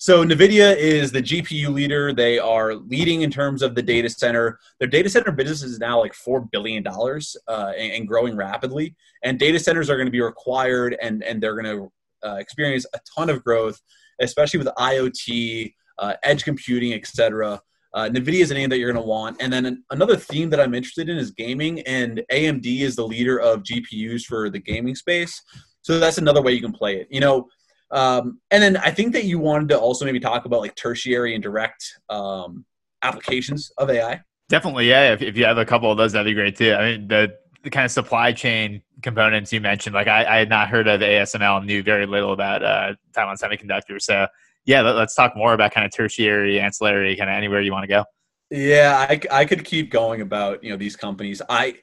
So 0.00 0.24
NVIDIA 0.24 0.76
is 0.76 1.10
the 1.10 1.20
GPU 1.20 1.74
leader. 1.74 2.12
They 2.12 2.38
are 2.38 2.76
leading 2.76 3.22
in 3.22 3.32
terms 3.32 3.62
of 3.62 3.74
the 3.74 3.82
data 3.82 4.08
center. 4.08 4.60
Their 4.78 4.86
data 4.86 5.10
center 5.10 5.32
business 5.32 5.64
is 5.64 5.80
now 5.80 5.98
like 5.98 6.12
$4 6.12 6.48
billion 6.52 6.86
uh, 6.86 7.72
and, 7.76 7.92
and, 7.92 8.06
growing 8.06 8.36
rapidly. 8.36 8.94
And 9.24 9.40
data 9.40 9.58
centers 9.58 9.90
are 9.90 9.96
going 9.96 10.06
to 10.06 10.12
be 10.12 10.20
required 10.20 10.96
and, 11.02 11.24
and 11.24 11.42
they're 11.42 11.60
going 11.60 11.76
to 11.76 11.92
uh, 12.28 12.36
experience 12.36 12.86
a 12.94 13.00
ton 13.16 13.28
of 13.28 13.42
growth, 13.42 13.80
especially 14.20 14.58
with 14.58 14.68
IoT, 14.78 15.74
uh, 15.98 16.14
edge 16.22 16.44
computing, 16.44 16.92
et 16.92 17.04
cetera. 17.04 17.60
Uh, 17.92 18.08
NVIDIA 18.08 18.42
is 18.42 18.52
a 18.52 18.54
name 18.54 18.70
that 18.70 18.78
you're 18.78 18.92
going 18.92 19.02
to 19.02 19.08
want. 19.08 19.36
And 19.40 19.52
then 19.52 19.66
an, 19.66 19.84
another 19.90 20.14
theme 20.14 20.48
that 20.50 20.60
I'm 20.60 20.74
interested 20.74 21.08
in 21.08 21.18
is 21.18 21.32
gaming, 21.32 21.80
and 21.80 22.22
AMD 22.30 22.82
is 22.82 22.94
the 22.94 23.06
leader 23.06 23.40
of 23.40 23.64
GPUs 23.64 24.22
for 24.22 24.48
the 24.48 24.60
gaming 24.60 24.94
space. 24.94 25.42
So 25.82 25.98
that's 25.98 26.18
another 26.18 26.42
way 26.42 26.52
you 26.52 26.60
can 26.60 26.72
play 26.72 27.00
it. 27.00 27.08
You 27.10 27.20
know, 27.20 27.48
um, 27.90 28.40
and 28.50 28.62
then 28.62 28.76
I 28.76 28.90
think 28.90 29.12
that 29.14 29.24
you 29.24 29.38
wanted 29.38 29.68
to 29.70 29.78
also 29.78 30.04
maybe 30.04 30.20
talk 30.20 30.44
about 30.44 30.60
like 30.60 30.74
tertiary 30.74 31.34
and 31.34 31.42
direct 31.42 31.84
um, 32.08 32.64
applications 33.02 33.72
of 33.78 33.90
AI. 33.90 34.20
Definitely, 34.48 34.88
yeah. 34.88 35.12
If, 35.12 35.22
if 35.22 35.36
you 35.36 35.44
have 35.44 35.58
a 35.58 35.64
couple 35.64 35.90
of 35.90 35.98
those, 35.98 36.12
that'd 36.12 36.26
be 36.26 36.34
great 36.34 36.56
too. 36.56 36.74
I 36.74 36.92
mean, 36.92 37.08
the 37.08 37.34
the 37.62 37.70
kind 37.70 37.84
of 37.84 37.90
supply 37.90 38.32
chain 38.32 38.82
components 39.02 39.52
you 39.52 39.60
mentioned, 39.60 39.94
like 39.94 40.06
I, 40.06 40.24
I 40.24 40.38
had 40.38 40.48
not 40.48 40.68
heard 40.68 40.86
of 40.86 41.00
ASML, 41.00 41.64
knew 41.64 41.82
very 41.82 42.06
little 42.06 42.32
about 42.32 42.62
uh, 42.62 42.94
Taiwan 43.12 43.36
Semiconductor. 43.36 44.00
So 44.00 44.26
yeah, 44.64 44.80
let, 44.82 44.96
us 44.96 45.14
talk 45.14 45.36
more 45.36 45.54
about 45.54 45.72
kind 45.72 45.84
of 45.84 45.92
tertiary, 45.94 46.60
ancillary, 46.60 47.16
kind 47.16 47.28
of 47.30 47.34
anywhere 47.34 47.60
you 47.60 47.72
want 47.72 47.84
to 47.84 47.88
go. 47.88 48.04
Yeah, 48.50 49.06
I, 49.08 49.20
I 49.30 49.44
could 49.44 49.64
keep 49.64 49.90
going 49.90 50.20
about 50.20 50.62
you 50.62 50.70
know 50.70 50.76
these 50.76 50.96
companies. 50.96 51.42
I 51.48 51.76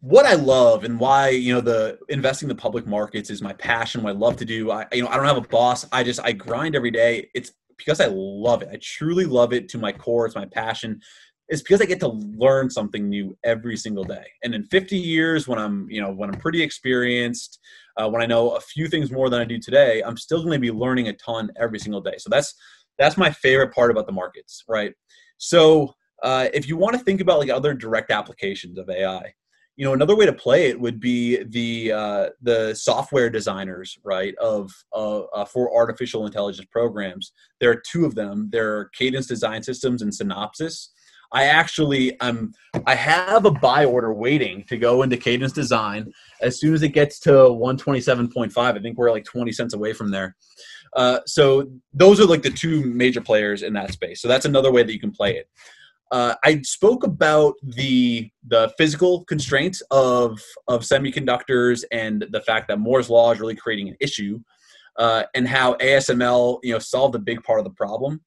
what 0.00 0.24
I 0.24 0.34
love 0.34 0.84
and 0.84 0.98
why 0.98 1.28
you 1.28 1.52
know 1.52 1.60
the 1.60 1.98
investing 2.08 2.48
in 2.48 2.56
the 2.56 2.60
public 2.60 2.86
markets 2.86 3.30
is 3.30 3.42
my 3.42 3.52
passion. 3.54 4.02
What 4.02 4.10
I 4.10 4.18
love 4.18 4.36
to 4.36 4.44
do. 4.44 4.70
I 4.70 4.86
you 4.92 5.02
know 5.02 5.08
I 5.08 5.16
don't 5.16 5.26
have 5.26 5.36
a 5.36 5.42
boss. 5.42 5.86
I 5.92 6.02
just 6.02 6.20
I 6.20 6.32
grind 6.32 6.74
every 6.74 6.90
day. 6.90 7.28
It's 7.34 7.52
because 7.76 8.00
I 8.00 8.08
love 8.10 8.62
it. 8.62 8.68
I 8.72 8.78
truly 8.82 9.26
love 9.26 9.52
it 9.52 9.68
to 9.70 9.78
my 9.78 9.92
core. 9.92 10.26
It's 10.26 10.34
my 10.34 10.46
passion. 10.46 11.00
It's 11.48 11.62
because 11.62 11.80
I 11.80 11.84
get 11.84 12.00
to 12.00 12.08
learn 12.08 12.70
something 12.70 13.08
new 13.08 13.36
every 13.44 13.76
single 13.76 14.04
day. 14.04 14.24
And 14.44 14.54
in 14.54 14.64
50 14.64 14.96
years, 14.96 15.48
when 15.48 15.58
I'm 15.58 15.86
you 15.90 16.00
know 16.00 16.10
when 16.10 16.30
I'm 16.30 16.40
pretty 16.40 16.62
experienced, 16.62 17.58
uh, 17.98 18.08
when 18.08 18.22
I 18.22 18.26
know 18.26 18.50
a 18.50 18.60
few 18.60 18.88
things 18.88 19.10
more 19.10 19.28
than 19.28 19.40
I 19.40 19.44
do 19.44 19.58
today, 19.58 20.02
I'm 20.02 20.16
still 20.16 20.40
going 20.42 20.54
to 20.54 20.58
be 20.58 20.70
learning 20.70 21.08
a 21.08 21.12
ton 21.14 21.50
every 21.60 21.78
single 21.78 22.00
day. 22.00 22.14
So 22.18 22.30
that's 22.30 22.54
that's 22.98 23.18
my 23.18 23.30
favorite 23.30 23.74
part 23.74 23.90
about 23.90 24.06
the 24.06 24.12
markets, 24.12 24.64
right? 24.66 24.94
So 25.36 25.94
uh, 26.22 26.48
if 26.54 26.68
you 26.68 26.76
want 26.76 26.96
to 26.96 27.04
think 27.04 27.20
about 27.20 27.38
like 27.38 27.50
other 27.50 27.74
direct 27.74 28.10
applications 28.10 28.78
of 28.78 28.88
AI, 28.88 29.32
you 29.80 29.86
know 29.86 29.94
another 29.94 30.14
way 30.14 30.26
to 30.26 30.32
play 30.34 30.68
it 30.68 30.78
would 30.78 31.00
be 31.00 31.42
the 31.44 31.90
uh, 31.90 32.28
the 32.42 32.74
software 32.74 33.30
designers 33.30 33.98
right 34.04 34.34
of 34.34 34.70
uh, 34.92 35.20
uh, 35.20 35.46
for 35.46 35.74
artificial 35.74 36.26
intelligence 36.26 36.68
programs 36.70 37.32
there 37.60 37.70
are 37.70 37.82
two 37.90 38.04
of 38.04 38.14
them 38.14 38.50
there 38.52 38.76
are 38.76 38.90
cadence 38.90 39.26
design 39.26 39.62
systems 39.62 40.02
and 40.02 40.12
synopsys 40.12 40.88
I 41.32 41.44
actually 41.44 42.18
um 42.20 42.52
I 42.86 42.94
have 42.94 43.46
a 43.46 43.50
buy 43.50 43.86
order 43.86 44.12
waiting 44.12 44.64
to 44.64 44.76
go 44.76 45.02
into 45.02 45.16
Cadence 45.16 45.52
Design 45.52 46.12
as 46.40 46.58
soon 46.58 46.74
as 46.74 46.82
it 46.82 46.88
gets 46.88 47.20
to 47.20 47.30
127.5. 47.30 48.58
I 48.58 48.78
think 48.80 48.98
we're 48.98 49.12
like 49.12 49.24
20 49.24 49.52
cents 49.52 49.72
away 49.72 49.92
from 49.92 50.10
there. 50.10 50.34
Uh, 50.96 51.20
so 51.26 51.70
those 51.94 52.18
are 52.18 52.24
like 52.24 52.42
the 52.42 52.50
two 52.50 52.84
major 52.84 53.20
players 53.20 53.62
in 53.62 53.72
that 53.74 53.92
space. 53.92 54.20
So 54.20 54.26
that's 54.26 54.44
another 54.44 54.72
way 54.72 54.82
that 54.82 54.92
you 54.92 54.98
can 54.98 55.12
play 55.12 55.36
it. 55.36 55.48
Uh, 56.10 56.34
I 56.44 56.60
spoke 56.62 57.04
about 57.04 57.54
the 57.62 58.30
the 58.46 58.72
physical 58.76 59.24
constraints 59.24 59.80
of 59.90 60.40
of 60.66 60.82
semiconductors 60.82 61.84
and 61.92 62.26
the 62.30 62.40
fact 62.40 62.68
that 62.68 62.80
Moore's 62.80 63.08
law 63.08 63.32
is 63.32 63.40
really 63.40 63.54
creating 63.54 63.88
an 63.88 63.96
issue, 64.00 64.40
uh, 64.96 65.24
and 65.34 65.46
how 65.46 65.74
ASML 65.74 66.58
you 66.62 66.72
know 66.72 66.78
solved 66.78 67.14
a 67.14 67.20
big 67.20 67.42
part 67.42 67.60
of 67.60 67.64
the 67.64 67.70
problem. 67.70 68.20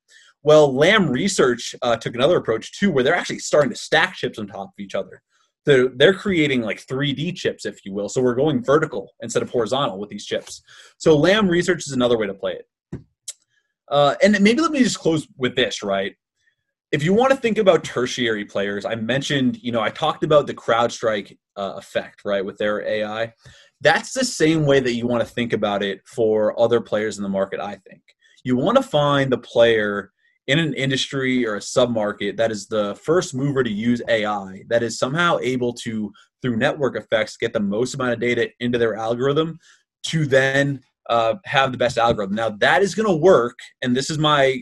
Well, 0.43 0.73
Lam 0.75 1.09
Research 1.09 1.73
uh, 1.81 1.95
took 1.95 2.15
another 2.15 2.37
approach 2.37 2.77
too, 2.77 2.91
where 2.91 3.03
they're 3.03 3.15
actually 3.15 3.39
starting 3.39 3.69
to 3.69 3.77
stack 3.77 4.15
chips 4.15 4.37
on 4.37 4.47
top 4.47 4.67
of 4.67 4.83
each 4.83 4.93
other. 4.93 5.21
They're, 5.65 5.87
they're 5.87 6.13
creating 6.13 6.61
like 6.61 6.85
3D 6.85 7.37
chips, 7.37 7.65
if 7.65 7.85
you 7.85 7.93
will. 7.93 8.09
So 8.09 8.21
we're 8.21 8.35
going 8.35 8.61
vertical 8.61 9.13
instead 9.21 9.41
of 9.41 9.49
horizontal 9.49 9.97
with 9.97 10.09
these 10.09 10.25
chips. 10.25 10.61
So 10.97 11.15
Lam 11.15 11.47
Research 11.47 11.87
is 11.87 11.93
another 11.93 12.17
way 12.17 12.27
to 12.27 12.33
play 12.33 12.59
it. 12.59 13.01
Uh, 13.89 14.15
and 14.21 14.39
maybe 14.41 14.61
let 14.61 14.71
me 14.71 14.79
just 14.79 14.99
close 14.99 15.27
with 15.37 15.55
this, 15.55 15.81
right? 15.81 16.15
If 16.93 17.03
you 17.03 17.11
want 17.11 17.31
to 17.31 17.37
think 17.37 17.57
about 17.57 17.83
tertiary 17.83 18.45
players, 18.45 18.85
I 18.85 18.93
mentioned, 18.93 19.57
you 19.63 19.71
know, 19.71 19.81
I 19.81 19.89
talked 19.89 20.23
about 20.23 20.45
the 20.45 20.53
CrowdStrike 20.53 21.35
uh, 21.57 21.73
effect, 21.75 22.21
right, 22.23 22.45
with 22.45 22.59
their 22.59 22.87
AI. 22.87 23.33
That's 23.81 24.13
the 24.13 24.23
same 24.23 24.63
way 24.67 24.79
that 24.79 24.93
you 24.93 25.07
want 25.07 25.21
to 25.21 25.33
think 25.33 25.53
about 25.53 25.81
it 25.81 26.01
for 26.05 26.57
other 26.59 26.79
players 26.79 27.17
in 27.17 27.23
the 27.23 27.29
market, 27.29 27.59
I 27.59 27.79
think. 27.89 28.03
You 28.43 28.57
want 28.57 28.77
to 28.77 28.83
find 28.83 29.31
the 29.31 29.39
player 29.39 30.11
in 30.45 30.59
an 30.59 30.75
industry 30.75 31.47
or 31.47 31.55
a 31.55 31.61
submarket 31.61 32.37
that 32.37 32.51
is 32.51 32.67
the 32.67 32.93
first 33.03 33.33
mover 33.33 33.63
to 33.63 33.71
use 33.71 34.03
AI, 34.07 34.61
that 34.67 34.83
is 34.83 34.99
somehow 34.99 35.39
able 35.41 35.73
to, 35.73 36.13
through 36.43 36.57
network 36.57 36.95
effects, 36.95 37.37
get 37.37 37.53
the 37.53 37.59
most 37.59 37.95
amount 37.95 38.13
of 38.13 38.19
data 38.19 38.51
into 38.59 38.77
their 38.77 38.95
algorithm 38.95 39.57
to 40.03 40.27
then 40.27 40.79
uh, 41.09 41.35
have 41.45 41.71
the 41.71 41.77
best 41.79 41.97
algorithm. 41.97 42.35
Now 42.35 42.51
that 42.59 42.83
is 42.83 42.93
going 42.93 43.09
to 43.09 43.15
work, 43.15 43.57
and 43.81 43.95
this 43.95 44.11
is 44.11 44.19
my, 44.19 44.61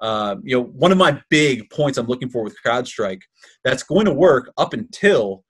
uh, 0.00 0.36
you 0.42 0.56
know, 0.56 0.64
one 0.64 0.92
of 0.92 0.98
my 0.98 1.20
big 1.30 1.70
points 1.70 1.98
I'm 1.98 2.06
looking 2.06 2.28
for 2.28 2.42
with 2.42 2.56
CrowdStrike. 2.64 3.22
That's 3.64 3.82
going 3.82 4.06
to 4.06 4.12
work 4.12 4.52
up 4.56 4.72
until 4.72 5.44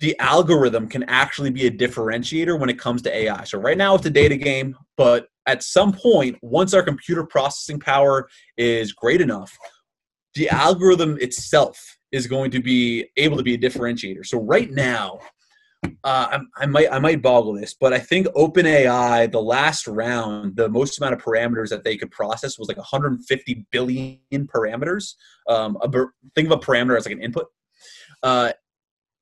the 0.00 0.18
algorithm 0.18 0.88
can 0.88 1.04
actually 1.04 1.50
be 1.50 1.66
a 1.66 1.70
differentiator 1.70 2.58
when 2.58 2.68
it 2.68 2.78
comes 2.78 3.02
to 3.02 3.16
AI. 3.16 3.44
So 3.44 3.58
right 3.58 3.78
now 3.78 3.94
it's 3.94 4.06
a 4.06 4.10
data 4.10 4.36
game, 4.36 4.76
but 4.96 5.28
at 5.46 5.62
some 5.62 5.92
point, 5.92 6.38
once 6.42 6.74
our 6.74 6.82
computer 6.82 7.24
processing 7.24 7.78
power 7.78 8.28
is 8.56 8.92
great 8.92 9.20
enough, 9.20 9.56
the 10.34 10.48
algorithm 10.48 11.18
itself 11.20 11.78
is 12.10 12.26
going 12.26 12.50
to 12.50 12.60
be 12.60 13.06
able 13.16 13.36
to 13.36 13.42
be 13.42 13.54
a 13.54 13.58
differentiator. 13.58 14.26
So 14.26 14.40
right 14.40 14.70
now, 14.70 15.20
uh, 15.84 15.90
I, 16.04 16.40
I, 16.56 16.66
might 16.66 16.92
I 16.92 16.98
might 16.98 17.22
boggle 17.22 17.54
this, 17.54 17.74
but 17.74 17.92
I 17.92 17.98
think 17.98 18.26
OpenAI 18.28 19.30
the 19.30 19.42
last 19.42 19.86
round, 19.86 20.56
the 20.56 20.68
most 20.68 20.98
amount 20.98 21.14
of 21.14 21.22
parameters 21.22 21.70
that 21.70 21.84
they 21.84 21.96
could 21.96 22.10
process 22.10 22.58
was 22.58 22.68
like 22.68 22.76
150 22.76 23.66
billion 23.70 24.18
parameters. 24.32 25.14
Um, 25.48 25.76
a, 25.82 25.88
think 26.34 26.50
of 26.50 26.52
a 26.52 26.58
parameter 26.58 26.96
as 26.96 27.06
like 27.06 27.14
an 27.14 27.22
input. 27.22 27.46
Uh, 28.22 28.52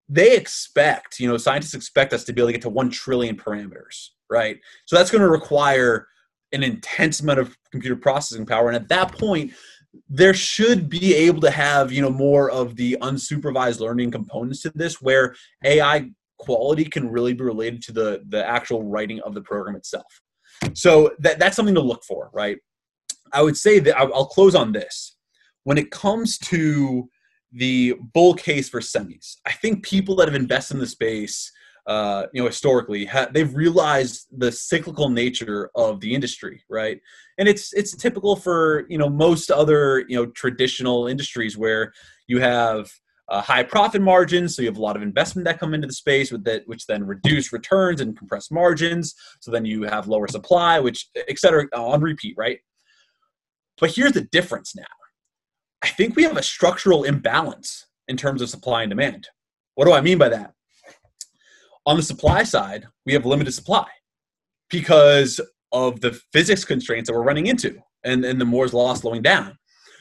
they 0.09 0.37
expect, 0.37 1.21
you 1.21 1.29
know, 1.29 1.37
scientists 1.37 1.75
expect 1.75 2.13
us 2.13 2.25
to 2.25 2.33
be 2.33 2.41
able 2.41 2.49
to 2.49 2.53
get 2.53 2.63
to 2.63 2.69
1 2.69 2.91
trillion 2.91 3.37
parameters, 3.37 4.09
right? 4.29 4.59
So 4.87 4.97
that's 4.97 5.11
going 5.11 5.23
to 5.23 5.29
require 5.29 6.09
an 6.53 6.63
intense 6.63 7.21
amount 7.21 7.39
of 7.39 7.57
computer 7.71 7.97
processing 7.97 8.45
power. 8.45 8.69
And 8.69 8.77
at 8.77 8.89
that 8.89 9.13
point, 9.13 9.53
there 10.09 10.35
should 10.35 10.89
be 10.89 11.15
able 11.15 11.41
to 11.41 11.51
have, 11.51 11.93
you 11.93 12.03
know, 12.03 12.11
more 12.11 12.51
of 12.51 12.77
the 12.77 12.97
unsupervised 13.01 13.81
learning 13.81 14.11
components 14.11 14.63
to 14.63 14.73
this 14.75 15.01
where 15.01 15.35
AI 15.65 16.11
quality 16.41 16.85
can 16.85 17.09
really 17.09 17.33
be 17.33 17.45
related 17.45 17.83
to 17.83 17.93
the, 17.93 18.23
the 18.29 18.47
actual 18.47 18.83
writing 18.83 19.21
of 19.21 19.35
the 19.35 19.43
program 19.43 19.77
itself. 19.77 20.21
So 20.75 21.13
that, 21.21 21.39
that's 21.39 21.57
something 21.57 21.75
to 21.75 21.81
look 21.81 22.03
for, 22.05 22.31
right? 22.33 22.59
I 23.33 23.43
would 23.43 23.57
say 23.57 23.79
that 23.79 23.97
I'll 23.97 24.27
close 24.27 24.55
on 24.55 24.73
this. 24.73 25.17
When 25.65 25.79
it 25.79 25.91
comes 25.91 26.39
to 26.39 27.09
the 27.53 27.95
bull 28.15 28.35
case 28.35 28.69
for 28.69 28.81
semis. 28.81 29.37
I 29.47 29.53
think 29.53 29.85
people 29.85 30.15
that 30.17 30.29
have 30.29 30.35
invested 30.35 30.75
in 30.75 30.81
the 30.81 30.87
space, 30.87 31.51
uh, 31.87 32.27
you 32.33 32.41
know, 32.41 32.47
historically, 32.47 33.05
ha- 33.05 33.29
they've 33.33 33.53
realized 33.55 34.27
the 34.37 34.53
cyclical 34.53 35.09
nature 35.09 35.71
of 35.75 36.01
the 36.01 36.15
industry, 36.15 36.63
right? 36.69 37.01
And 37.39 37.49
it's 37.49 37.73
it's 37.73 37.97
typical 37.97 38.37
for 38.37 38.87
you 38.89 38.99
know 38.99 39.09
most 39.09 39.51
other 39.51 40.05
you 40.09 40.17
know 40.17 40.27
traditional 40.27 41.09
industries 41.09 41.57
where 41.59 41.93
you 42.29 42.41
have 42.41 42.91
uh, 43.31 43.41
high 43.41 43.63
profit 43.63 44.03
margins, 44.03 44.57
so 44.57 44.63
you 44.63 44.69
have 44.69 44.77
a 44.77 44.83
lot 44.83 44.97
of 44.97 45.03
investment 45.03 45.45
that 45.47 45.61
come 45.61 45.73
into 45.73 45.87
the 45.87 45.93
space 45.93 46.33
with 46.33 46.45
that, 46.45 46.63
which 46.67 46.87
then 46.87 47.07
reduce 47.07 47.53
returns 47.53 48.01
and 48.01 48.19
compress 48.19 48.51
margins. 48.51 49.15
So 49.41 49.51
then 49.51 49.65
you 49.65 49.85
have 49.85 50.09
lower 50.09 50.27
supply, 50.27 50.81
which 50.81 51.09
et 51.17 51.39
cetera 51.39 51.67
on 51.75 52.01
repeat, 52.01 52.35
right? 52.37 52.59
But 53.79 53.95
here's 53.95 54.13
the 54.13 54.23
difference 54.33 54.75
now 54.77 54.85
I 55.83 55.89
think 55.89 56.17
we 56.17 56.25
have 56.25 56.37
a 56.37 56.43
structural 56.43 57.05
imbalance 57.05 57.87
in 58.09 58.17
terms 58.17 58.43
of 58.43 58.51
supply 58.51 58.83
and 58.83 58.91
demand. 58.91 59.29
What 59.77 59.87
do 59.87 59.93
I 59.93 60.01
mean 60.01 60.19
by 60.19 60.29
that? 60.29 60.53
On 61.87 61.97
the 61.97 62.03
supply 62.03 62.43
side, 62.43 62.87
we 63.07 63.13
have 63.15 63.25
limited 63.25 63.53
supply 63.53 63.87
because 64.69 65.41
of 65.73 66.01
the 66.01 66.21
physics 66.33 66.65
constraints 66.65 67.09
that 67.09 67.15
we're 67.15 67.23
running 67.23 67.47
into 67.47 67.81
and, 68.05 68.25
and 68.25 68.41
the 68.41 68.45
Moore's 68.45 68.75
law 68.75 68.93
slowing 68.95 69.23
down. 69.23 69.57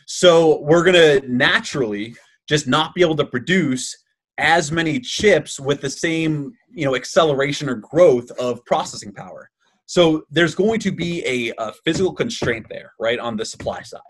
So 0.08 0.62
we're 0.62 0.84
going 0.84 0.96
to 1.22 1.32
naturally 1.32 2.16
just 2.50 2.68
not 2.68 2.96
be 2.96 3.02
able 3.02 3.16
to 3.16 3.26
produce 3.26 3.96
as 4.40 4.72
many 4.72 5.00
chips 5.00 5.60
with 5.60 5.82
the 5.82 5.90
same 5.90 6.52
you 6.72 6.86
know 6.86 6.96
acceleration 6.96 7.70
or 7.70 7.76
growth 7.76 8.30
of 8.32 8.66
processing 8.66 9.14
power. 9.14 9.50
So 9.86 10.24
there's 10.30 10.56
going 10.56 10.80
to 10.82 10.92
be 10.92 11.26
a, 11.26 11.54
a 11.58 11.74
physical 11.84 12.14
constraint 12.14 12.68
there, 12.70 12.94
right, 13.00 13.18
on 13.18 13.38
the 13.38 13.46
supply 13.46 13.82
side. 13.82 14.02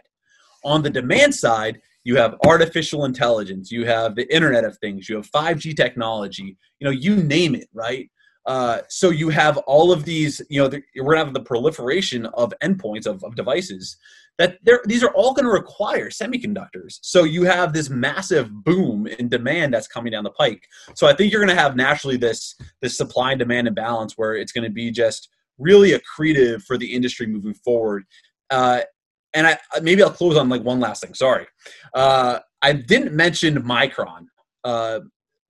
On 0.66 0.82
the 0.82 0.90
demand 0.90 1.34
side, 1.34 1.80
you 2.04 2.18
have 2.18 2.36
artificial 2.46 3.06
intelligence, 3.06 3.72
you 3.72 3.86
have 3.86 4.16
the 4.16 4.34
Internet 4.34 4.66
of 4.66 4.78
Things, 4.80 5.08
you 5.08 5.16
have 5.16 5.32
5G 5.32 5.78
technology, 5.78 6.58
you 6.80 6.86
know, 6.86 6.92
you 6.92 7.16
name 7.16 7.56
it, 7.56 7.70
right? 7.74 8.10
Uh, 8.50 8.82
so 8.90 9.12
you 9.12 9.30
have 9.30 9.58
all 9.60 9.92
of 9.92 10.06
these, 10.06 10.42
you 10.50 10.60
know, 10.60 10.68
the, 10.68 10.82
we're 10.98 11.14
gonna 11.14 11.26
have 11.26 11.34
the 11.36 11.40
proliferation 11.40 12.26
of 12.28 12.52
endpoints 12.64 13.06
of, 13.06 13.24
of 13.24 13.36
devices 13.36 13.98
that 14.40 14.58
these 14.86 15.04
are 15.04 15.12
all 15.12 15.34
going 15.34 15.46
to 15.46 15.52
require 15.52 16.10
semiconductors. 16.10 16.98
So 17.02 17.26
you 17.26 17.44
have 17.44 17.74
this 17.74 17.90
massive 17.90 18.64
boom 18.64 19.06
in 19.06 19.28
demand 19.28 19.74
that's 19.74 19.88
coming 19.88 20.14
down 20.14 20.24
the 20.24 20.32
pike. 20.32 20.66
So 20.96 21.08
I 21.08 21.14
think 21.14 21.32
you're 21.32 21.46
going 21.46 21.56
to 21.56 21.62
have 21.62 21.76
naturally 21.76 22.16
this 22.16 22.56
this 22.82 22.98
supply 22.98 23.34
and 23.34 23.40
demand 23.40 23.68
imbalance 23.68 24.14
where 24.18 24.36
it's 24.36 24.54
going 24.54 24.64
to 24.64 24.70
be 24.72 24.92
just 24.92 25.28
really 25.58 25.92
accretive 25.92 26.64
for 26.64 26.78
the 26.78 26.92
industry 26.92 27.28
moving 27.28 27.54
forward. 27.54 28.06
Uh, 28.50 28.80
and 29.34 29.46
I 29.46 29.58
maybe 29.82 30.02
I'll 30.02 30.10
close 30.10 30.38
on 30.38 30.48
like 30.48 30.64
one 30.64 30.80
last 30.80 31.04
thing. 31.04 31.14
Sorry, 31.14 31.46
uh, 31.94 32.40
I 32.62 32.74
didn't 32.74 33.14
mention 33.14 33.62
Micron 33.62 34.28
uh, 34.64 35.02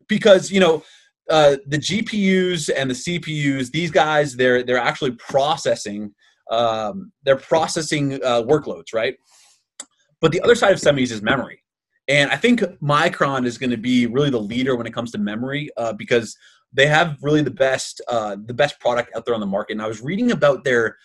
because 0.07 0.51
you 0.51 0.59
know 0.59 0.83
uh, 1.29 1.57
the 1.67 1.77
GPUs 1.77 2.69
and 2.75 2.89
the 2.89 2.95
CPUs. 2.95 3.71
These 3.71 3.91
guys, 3.91 4.35
they're 4.35 4.63
they're 4.63 4.77
actually 4.77 5.11
processing. 5.11 6.13
Um, 6.51 7.11
they're 7.23 7.35
processing 7.35 8.15
uh, 8.15 8.41
workloads, 8.41 8.93
right? 8.93 9.15
But 10.21 10.31
the 10.31 10.41
other 10.41 10.55
side 10.55 10.73
of 10.73 10.79
semis 10.79 11.11
is 11.11 11.21
memory, 11.21 11.63
and 12.07 12.31
I 12.31 12.35
think 12.35 12.61
Micron 12.81 13.45
is 13.45 13.57
going 13.57 13.69
to 13.69 13.77
be 13.77 14.07
really 14.07 14.29
the 14.29 14.39
leader 14.39 14.75
when 14.75 14.87
it 14.87 14.93
comes 14.93 15.11
to 15.11 15.17
memory 15.17 15.69
uh, 15.77 15.93
because 15.93 16.35
they 16.73 16.87
have 16.87 17.17
really 17.21 17.41
the 17.41 17.51
best 17.51 18.01
uh, 18.07 18.35
the 18.45 18.53
best 18.53 18.79
product 18.79 19.11
out 19.15 19.25
there 19.25 19.33
on 19.35 19.39
the 19.39 19.45
market. 19.45 19.73
And 19.73 19.81
I 19.81 19.87
was 19.87 20.01
reading 20.01 20.31
about 20.31 20.63
their 20.63 20.97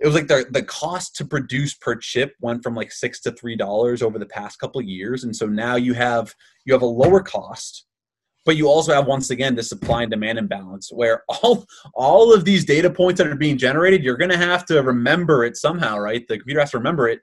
it 0.00 0.06
was 0.06 0.14
like 0.14 0.26
the 0.26 0.46
the 0.50 0.62
cost 0.62 1.16
to 1.16 1.24
produce 1.24 1.74
per 1.74 1.96
chip 1.96 2.34
went 2.40 2.62
from 2.62 2.74
like 2.74 2.92
six 2.92 3.20
to 3.20 3.32
three 3.32 3.56
dollars 3.56 4.02
over 4.02 4.18
the 4.18 4.26
past 4.26 4.58
couple 4.58 4.80
of 4.80 4.86
years, 4.86 5.24
and 5.24 5.34
so 5.34 5.46
now 5.46 5.76
you 5.76 5.94
have 5.94 6.34
you 6.64 6.72
have 6.72 6.82
a 6.82 6.86
lower 6.86 7.20
cost, 7.20 7.86
but 8.44 8.56
you 8.56 8.68
also 8.68 8.92
have 8.92 9.06
once 9.06 9.30
again 9.30 9.54
the 9.54 9.62
supply 9.62 10.02
and 10.02 10.10
demand 10.10 10.38
imbalance 10.38 10.90
where 10.92 11.24
all 11.28 11.66
all 11.94 12.34
of 12.34 12.44
these 12.44 12.64
data 12.64 12.90
points 12.90 13.18
that 13.18 13.26
are 13.26 13.36
being 13.36 13.58
generated, 13.58 14.02
you're 14.02 14.16
going 14.16 14.30
to 14.30 14.36
have 14.36 14.64
to 14.66 14.82
remember 14.82 15.44
it 15.44 15.56
somehow, 15.56 15.98
right? 15.98 16.26
The 16.28 16.38
computer 16.38 16.60
has 16.60 16.70
to 16.72 16.78
remember 16.78 17.08
it. 17.08 17.20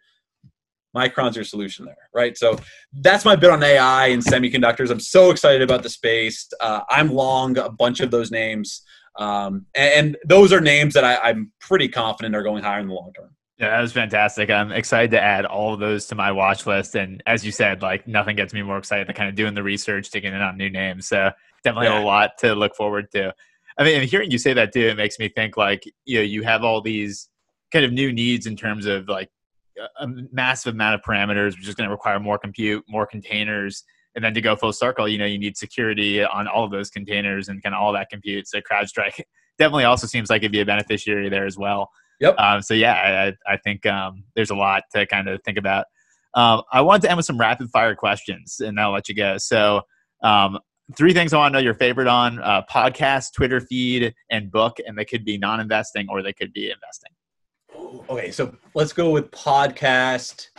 Micron's 0.96 1.36
your 1.36 1.46
solution 1.46 1.86
there, 1.86 2.10
right? 2.14 2.38
So 2.38 2.58
that's 2.92 3.24
my 3.24 3.36
bit 3.36 3.50
on 3.50 3.64
AI 3.64 4.08
and 4.08 4.22
semiconductors. 4.22 4.92
I'm 4.92 5.00
so 5.00 5.32
excited 5.32 5.62
about 5.62 5.84
the 5.84 5.90
space. 5.90 6.50
Uh, 6.60 6.82
I'm 6.90 7.14
long 7.14 7.58
a 7.58 7.70
bunch 7.70 8.02
of 8.02 8.12
those 8.12 8.30
names. 8.30 8.82
Um, 9.18 9.66
and, 9.76 9.94
and, 9.94 10.18
those 10.26 10.54
are 10.54 10.62
names 10.62 10.94
that 10.94 11.04
I, 11.04 11.18
I'm 11.18 11.52
pretty 11.60 11.90
confident 11.90 12.34
are 12.34 12.44
going 12.44 12.64
higher 12.64 12.80
in 12.80 12.88
the 12.88 12.94
long 12.94 13.12
term. 13.14 13.36
Yeah, 13.62 13.70
that 13.70 13.82
was 13.82 13.94
fantastic. 13.94 14.50
I'm 14.50 14.72
excited 14.72 15.12
to 15.12 15.22
add 15.22 15.46
all 15.46 15.76
of 15.76 15.80
those 15.80 16.08
to 16.08 16.16
my 16.16 16.32
watch 16.32 16.66
list. 16.66 16.96
And 16.96 17.22
as 17.28 17.46
you 17.46 17.52
said, 17.52 17.84
like 17.84 18.08
nothing 18.08 18.36
gets 18.36 18.56
me 18.56 18.64
more 18.64 18.80
excited 18.80 19.08
than 19.08 19.16
kind 19.16 19.30
of 19.30 19.36
doing 19.36 19.54
the 19.54 19.62
research, 19.62 20.10
digging 20.10 20.34
in 20.34 20.42
on 20.42 20.58
new 20.58 20.70
names. 20.72 21.08
So 21.08 21.30
definitely 21.64 21.90
yeah. 21.90 22.02
a 22.02 22.04
lot 22.04 22.32
to 22.40 22.56
look 22.56 22.76
forward 22.76 23.12
to. 23.12 23.36
I 23.78 23.84
mean, 23.84 24.02
hearing 24.08 24.32
you 24.32 24.40
say 24.40 24.54
that 24.54 24.74
too, 24.74 24.88
it 24.88 24.98
makes 24.98 25.20
me 25.20 25.30
think 25.30 25.58
like, 25.58 25.84
you 26.06 26.18
know, 26.18 26.24
you 26.24 26.42
have 26.42 26.64
all 26.64 26.82
these 26.82 27.30
kind 27.72 27.86
of 27.86 27.94
new 27.94 28.12
needs 28.12 28.48
in 28.48 28.56
terms 28.56 28.88
of 28.88 29.08
like 29.08 29.30
a 30.00 30.08
massive 30.32 30.74
amount 30.74 30.96
of 30.96 31.02
parameters, 31.02 31.56
which 31.56 31.68
is 31.68 31.76
going 31.76 31.88
to 31.88 31.94
require 31.94 32.20
more 32.20 32.40
compute, 32.40 32.84
more 32.90 33.06
containers. 33.06 33.84
And 34.16 34.26
then 34.26 34.34
to 34.34 34.42
go 34.42 34.56
full 34.56 34.74
circle, 34.74 35.08
you 35.08 35.20
know, 35.20 35.26
you 35.26 35.38
need 35.38 35.56
security 35.56 36.24
on 36.24 36.48
all 36.48 36.64
of 36.64 36.72
those 36.72 36.90
containers 36.90 37.48
and 37.48 37.62
kind 37.62 37.76
of 37.76 37.82
all 37.82 37.94
that 37.94 38.10
compute. 38.10 38.48
So 38.48 38.60
CrowdStrike 38.60 39.22
definitely 39.60 39.84
also 39.84 40.08
seems 40.08 40.32
like 40.32 40.42
it'd 40.42 40.52
be 40.52 40.62
a 40.62 40.66
beneficiary 40.66 41.30
there 41.30 41.46
as 41.46 41.60
well. 41.60 41.92
Yep. 42.22 42.40
Um, 42.40 42.62
so 42.62 42.74
yeah, 42.76 43.34
I, 43.48 43.54
I 43.54 43.58
think 43.58 43.86
um, 43.86 44.24
there's 44.36 44.52
a 44.52 44.56
lot 44.56 44.84
to 44.94 45.06
kind 45.08 45.28
of 45.28 45.42
think 45.44 45.58
about. 45.58 45.88
Um, 46.36 46.62
I 46.72 46.80
wanted 46.82 47.02
to 47.04 47.10
end 47.10 47.18
with 47.18 47.26
some 47.26 47.38
rapid 47.38 47.70
fire 47.72 47.96
questions, 47.96 48.62
and 48.62 48.80
I'll 48.80 48.94
let 48.94 49.10
you 49.10 49.16
go. 49.16 49.38
So, 49.38 49.82
um, 50.24 50.60
three 50.96 51.14
things 51.14 51.34
I 51.34 51.38
want 51.38 51.54
to 51.54 51.60
know 51.60 51.64
your 51.64 51.74
favorite 51.74 52.08
on 52.08 52.40
uh, 52.40 52.62
podcast, 52.72 53.34
Twitter 53.36 53.60
feed, 53.60 54.14
and 54.30 54.52
book, 54.52 54.78
and 54.86 54.98
they 54.98 55.04
could 55.04 55.26
be 55.26 55.38
non-investing 55.38 56.08
or 56.10 56.22
they 56.22 56.32
could 56.32 56.54
be 56.54 56.72
investing. 56.72 57.12
Okay, 58.10 58.32
so 58.32 58.56
let's 58.76 58.94
go 58.94 59.10
with 59.10 59.32
podcast. 59.32 60.50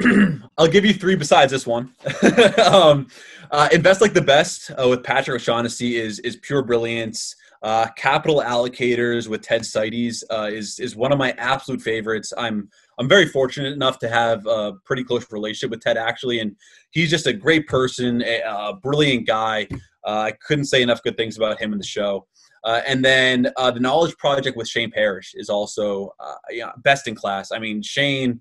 I'll 0.58 0.68
give 0.68 0.84
you 0.84 0.92
three 0.92 1.16
besides 1.16 1.52
this 1.52 1.66
one. 1.66 1.94
um, 2.70 3.08
uh, 3.50 3.68
Invest 3.72 4.02
like 4.02 4.12
the 4.12 4.22
best 4.22 4.70
uh, 4.72 4.88
with 4.88 5.02
Patrick 5.02 5.36
O'Shaughnessy 5.36 5.96
is 5.96 6.18
is 6.20 6.36
pure 6.36 6.62
brilliance. 6.62 7.34
Uh, 7.62 7.88
Capital 7.96 8.40
Allocators 8.40 9.28
with 9.28 9.42
Ted 9.42 9.62
Seides 9.62 10.24
uh, 10.30 10.50
is 10.52 10.80
is 10.80 10.96
one 10.96 11.12
of 11.12 11.18
my 11.18 11.30
absolute 11.38 11.80
favorites. 11.80 12.32
I'm 12.36 12.68
I'm 12.98 13.08
very 13.08 13.26
fortunate 13.26 13.72
enough 13.72 13.98
to 14.00 14.08
have 14.08 14.44
a 14.46 14.72
pretty 14.84 15.04
close 15.04 15.30
relationship 15.30 15.70
with 15.70 15.80
Ted 15.80 15.96
actually, 15.96 16.40
and 16.40 16.56
he's 16.90 17.10
just 17.10 17.26
a 17.26 17.32
great 17.32 17.68
person, 17.68 18.22
a, 18.22 18.40
a 18.46 18.74
brilliant 18.82 19.26
guy. 19.26 19.68
Uh, 20.04 20.26
I 20.26 20.32
couldn't 20.44 20.64
say 20.64 20.82
enough 20.82 21.02
good 21.02 21.16
things 21.16 21.36
about 21.36 21.60
him 21.60 21.72
in 21.72 21.78
the 21.78 21.84
show. 21.84 22.26
Uh, 22.64 22.80
and 22.86 23.04
then 23.04 23.48
uh, 23.56 23.70
the 23.70 23.80
Knowledge 23.80 24.16
Project 24.18 24.56
with 24.56 24.68
Shane 24.68 24.90
Parrish 24.90 25.32
is 25.34 25.48
also 25.48 26.12
uh, 26.20 26.34
yeah, 26.50 26.70
best 26.78 27.08
in 27.08 27.14
class. 27.14 27.50
I 27.52 27.58
mean, 27.58 27.82
Shane, 27.82 28.40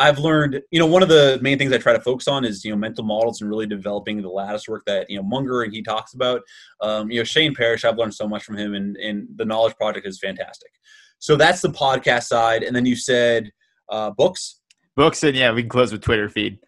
I've 0.00 0.18
learned, 0.18 0.62
you 0.70 0.78
know, 0.78 0.86
one 0.86 1.02
of 1.02 1.08
the 1.08 1.38
main 1.42 1.58
things 1.58 1.72
I 1.72 1.78
try 1.78 1.92
to 1.92 2.00
focus 2.00 2.28
on 2.28 2.44
is, 2.44 2.64
you 2.64 2.70
know, 2.70 2.76
mental 2.76 3.04
models 3.04 3.40
and 3.40 3.50
really 3.50 3.66
developing 3.66 4.22
the 4.22 4.28
lattice 4.28 4.68
work 4.68 4.84
that, 4.86 5.10
you 5.10 5.16
know, 5.16 5.24
Munger 5.24 5.62
and 5.62 5.72
he 5.72 5.82
talks 5.82 6.14
about. 6.14 6.42
Um, 6.80 7.10
you 7.10 7.18
know, 7.18 7.24
Shane 7.24 7.54
Parrish, 7.54 7.84
I've 7.84 7.98
learned 7.98 8.14
so 8.14 8.28
much 8.28 8.44
from 8.44 8.56
him, 8.56 8.74
and, 8.74 8.96
and 8.96 9.26
the 9.34 9.44
Knowledge 9.44 9.76
Project 9.76 10.06
is 10.06 10.20
fantastic. 10.20 10.70
So 11.18 11.34
that's 11.34 11.60
the 11.60 11.70
podcast 11.70 12.24
side. 12.24 12.62
And 12.62 12.76
then 12.76 12.86
you 12.86 12.94
said 12.94 13.50
uh, 13.88 14.10
books. 14.10 14.60
Books, 14.94 15.22
and 15.24 15.36
yeah, 15.36 15.52
we 15.52 15.62
can 15.62 15.68
close 15.68 15.90
with 15.90 16.02
Twitter 16.02 16.28
feed. 16.28 16.58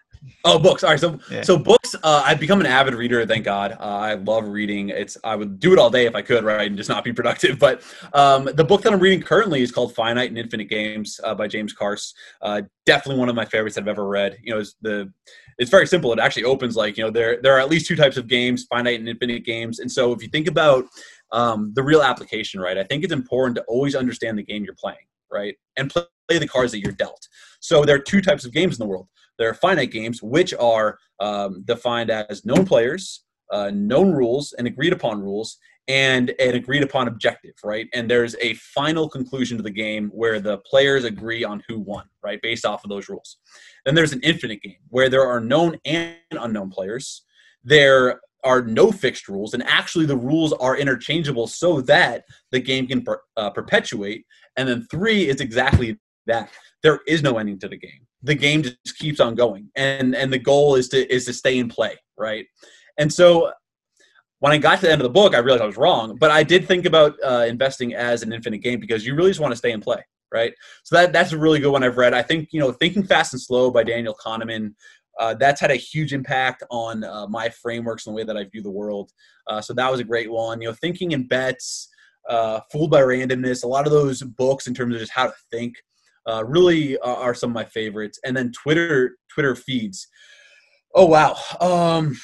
Oh, 0.44 0.58
books. 0.58 0.84
All 0.84 0.90
right. 0.90 1.00
So, 1.00 1.18
yeah. 1.30 1.42
so 1.42 1.56
books. 1.56 1.94
Uh, 2.02 2.22
I've 2.24 2.40
become 2.40 2.60
an 2.60 2.66
avid 2.66 2.94
reader. 2.94 3.24
Thank 3.26 3.44
God. 3.44 3.72
Uh, 3.72 3.84
I 3.84 4.14
love 4.14 4.48
reading. 4.48 4.90
It's. 4.90 5.16
I 5.24 5.34
would 5.34 5.58
do 5.58 5.72
it 5.72 5.78
all 5.78 5.90
day 5.90 6.06
if 6.06 6.14
I 6.14 6.22
could, 6.22 6.44
right, 6.44 6.66
and 6.66 6.76
just 6.76 6.88
not 6.88 7.04
be 7.04 7.12
productive. 7.14 7.58
But 7.58 7.82
um, 8.12 8.44
the 8.54 8.64
book 8.64 8.82
that 8.82 8.92
I'm 8.92 9.00
reading 9.00 9.22
currently 9.22 9.62
is 9.62 9.72
called 9.72 9.94
Finite 9.94 10.28
and 10.28 10.38
Infinite 10.38 10.68
Games 10.68 11.20
uh, 11.24 11.34
by 11.34 11.48
James 11.48 11.72
Carse. 11.72 12.14
Uh, 12.42 12.62
definitely 12.84 13.18
one 13.18 13.28
of 13.28 13.34
my 13.34 13.44
favorites 13.44 13.78
I've 13.78 13.88
ever 13.88 14.06
read. 14.06 14.36
You 14.42 14.54
know, 14.54 14.60
it's 14.60 14.74
the. 14.82 15.12
It's 15.58 15.70
very 15.70 15.86
simple. 15.86 16.12
It 16.12 16.18
actually 16.18 16.44
opens 16.44 16.76
like 16.76 16.96
you 16.96 17.04
know 17.04 17.10
there 17.10 17.40
there 17.42 17.56
are 17.56 17.60
at 17.60 17.68
least 17.68 17.86
two 17.86 17.96
types 17.96 18.16
of 18.16 18.26
games, 18.28 18.64
finite 18.64 18.98
and 18.98 19.08
infinite 19.08 19.44
games. 19.44 19.78
And 19.78 19.90
so 19.90 20.12
if 20.12 20.22
you 20.22 20.28
think 20.28 20.48
about 20.48 20.84
um, 21.32 21.72
the 21.74 21.82
real 21.82 22.02
application, 22.02 22.60
right, 22.60 22.78
I 22.78 22.84
think 22.84 23.04
it's 23.04 23.12
important 23.12 23.56
to 23.56 23.64
always 23.68 23.94
understand 23.94 24.38
the 24.38 24.42
game 24.42 24.64
you're 24.64 24.74
playing, 24.74 25.06
right, 25.30 25.54
and 25.76 25.90
play 25.90 26.04
the 26.28 26.48
cards 26.48 26.72
that 26.72 26.80
you're 26.80 26.92
dealt. 26.92 27.26
So 27.60 27.84
there 27.84 27.96
are 27.96 28.00
two 28.00 28.22
types 28.22 28.46
of 28.46 28.52
games 28.52 28.78
in 28.78 28.84
the 28.84 28.88
world 28.88 29.06
there 29.40 29.48
are 29.48 29.54
finite 29.54 29.90
games, 29.90 30.22
which 30.22 30.52
are 30.54 30.98
um, 31.18 31.62
defined 31.64 32.10
as 32.10 32.44
known 32.44 32.66
players, 32.66 33.24
uh, 33.50 33.70
known 33.72 34.12
rules, 34.12 34.52
and 34.58 34.66
agreed 34.66 34.92
upon 34.92 35.22
rules, 35.22 35.56
and 35.88 36.34
an 36.38 36.54
agreed 36.54 36.82
upon 36.82 37.08
objective, 37.08 37.54
right? 37.64 37.88
And 37.94 38.08
there's 38.08 38.36
a 38.42 38.52
final 38.54 39.08
conclusion 39.08 39.56
to 39.56 39.62
the 39.62 39.70
game 39.70 40.10
where 40.12 40.40
the 40.40 40.58
players 40.58 41.04
agree 41.04 41.42
on 41.42 41.62
who 41.66 41.80
won, 41.80 42.04
right, 42.22 42.38
based 42.42 42.66
off 42.66 42.84
of 42.84 42.90
those 42.90 43.08
rules. 43.08 43.38
Then 43.86 43.94
there's 43.94 44.12
an 44.12 44.20
infinite 44.22 44.60
game 44.60 44.76
where 44.90 45.08
there 45.08 45.26
are 45.26 45.40
known 45.40 45.78
and 45.86 46.16
unknown 46.32 46.68
players. 46.68 47.24
There 47.64 48.20
are 48.44 48.60
no 48.60 48.92
fixed 48.92 49.26
rules, 49.26 49.54
and 49.54 49.62
actually 49.62 50.04
the 50.04 50.18
rules 50.18 50.52
are 50.52 50.76
interchangeable 50.76 51.46
so 51.46 51.80
that 51.82 52.24
the 52.50 52.60
game 52.60 52.86
can 52.86 53.02
per, 53.02 53.22
uh, 53.38 53.48
perpetuate. 53.48 54.26
And 54.58 54.68
then 54.68 54.86
three 54.90 55.28
is 55.28 55.40
exactly 55.40 55.98
that. 56.26 56.50
There 56.82 57.00
is 57.06 57.22
no 57.22 57.38
ending 57.38 57.58
to 57.60 57.68
the 57.68 57.76
game 57.76 58.06
the 58.22 58.34
game 58.34 58.62
just 58.62 58.98
keeps 58.98 59.20
on 59.20 59.34
going. 59.34 59.68
And 59.76 60.14
and 60.14 60.32
the 60.32 60.38
goal 60.38 60.74
is 60.74 60.88
to 60.90 61.12
is 61.12 61.24
to 61.26 61.32
stay 61.32 61.58
in 61.58 61.68
play 61.68 61.96
right? 62.18 62.46
And 62.98 63.12
so 63.12 63.50
when 64.40 64.52
i 64.52 64.58
got 64.58 64.76
to 64.76 64.86
the 64.86 64.92
end 64.92 65.00
of 65.00 65.04
the 65.04 65.10
book 65.10 65.34
i 65.34 65.38
realized 65.38 65.62
i 65.62 65.66
was 65.66 65.76
wrong 65.76 66.16
but 66.18 66.30
i 66.30 66.42
did 66.42 66.66
think 66.66 66.86
about 66.86 67.14
uh, 67.22 67.44
investing 67.46 67.94
as 67.94 68.22
an 68.22 68.32
infinite 68.32 68.62
game 68.62 68.80
because 68.80 69.06
you 69.06 69.14
really 69.14 69.30
just 69.30 69.38
want 69.40 69.52
to 69.52 69.56
stay 69.56 69.70
in 69.70 69.80
play 69.80 70.02
right? 70.32 70.54
So 70.84 70.94
that 70.94 71.12
that's 71.12 71.32
a 71.32 71.38
really 71.38 71.58
good 71.58 71.72
one 71.72 71.82
i've 71.82 71.96
read. 71.96 72.14
I 72.14 72.22
think 72.22 72.48
you 72.52 72.60
know 72.60 72.72
thinking 72.72 73.02
fast 73.02 73.32
and 73.32 73.42
slow 73.42 73.70
by 73.70 73.82
daniel 73.82 74.16
kahneman 74.24 74.74
uh, 75.18 75.34
that's 75.34 75.60
had 75.60 75.70
a 75.70 75.76
huge 75.76 76.14
impact 76.14 76.62
on 76.70 77.04
uh, 77.04 77.26
my 77.26 77.48
frameworks 77.48 78.06
and 78.06 78.14
the 78.14 78.16
way 78.16 78.24
that 78.24 78.36
i 78.36 78.44
view 78.44 78.62
the 78.62 78.70
world. 78.70 79.10
Uh, 79.48 79.60
so 79.60 79.74
that 79.74 79.90
was 79.90 80.00
a 80.00 80.04
great 80.04 80.30
one. 80.30 80.60
You 80.60 80.68
know 80.68 80.74
thinking 80.74 81.12
in 81.12 81.26
bets 81.26 81.88
uh, 82.28 82.60
fooled 82.70 82.90
by 82.90 83.00
randomness 83.00 83.64
a 83.64 83.66
lot 83.66 83.86
of 83.86 83.92
those 83.92 84.22
books 84.22 84.66
in 84.68 84.74
terms 84.74 84.94
of 84.94 85.00
just 85.00 85.12
how 85.12 85.26
to 85.26 85.34
think 85.50 85.74
uh, 86.26 86.44
really 86.46 86.98
are 86.98 87.34
some 87.34 87.50
of 87.50 87.54
my 87.54 87.64
favorites. 87.64 88.18
And 88.24 88.36
then 88.36 88.52
Twitter 88.52 89.16
Twitter 89.32 89.54
feeds. 89.54 90.08
Oh 90.94 91.06
wow, 91.06 91.36
um, 91.60 92.18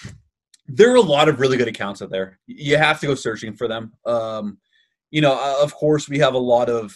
there 0.66 0.92
are 0.92 0.96
a 0.96 1.00
lot 1.00 1.28
of 1.28 1.40
really 1.40 1.56
good 1.56 1.68
accounts 1.68 2.02
out 2.02 2.10
there. 2.10 2.38
You 2.46 2.76
have 2.76 3.00
to 3.00 3.06
go 3.06 3.14
searching 3.14 3.54
for 3.54 3.68
them. 3.68 3.92
Um, 4.04 4.58
you 5.10 5.20
know, 5.20 5.32
uh, 5.32 5.62
of 5.62 5.72
course, 5.74 6.08
we 6.08 6.18
have 6.18 6.34
a 6.34 6.38
lot 6.38 6.68
of 6.68 6.94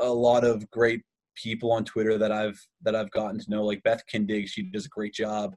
a 0.00 0.10
lot 0.10 0.44
of 0.44 0.70
great 0.70 1.02
people 1.34 1.72
on 1.72 1.84
Twitter 1.84 2.18
that 2.18 2.32
I've 2.32 2.60
that 2.82 2.96
I've 2.96 3.10
gotten 3.10 3.38
to 3.38 3.50
know, 3.50 3.64
like 3.64 3.82
Beth 3.82 4.02
Kindig. 4.12 4.48
She 4.48 4.62
does 4.62 4.86
a 4.86 4.90
great 4.90 5.14
job. 5.14 5.54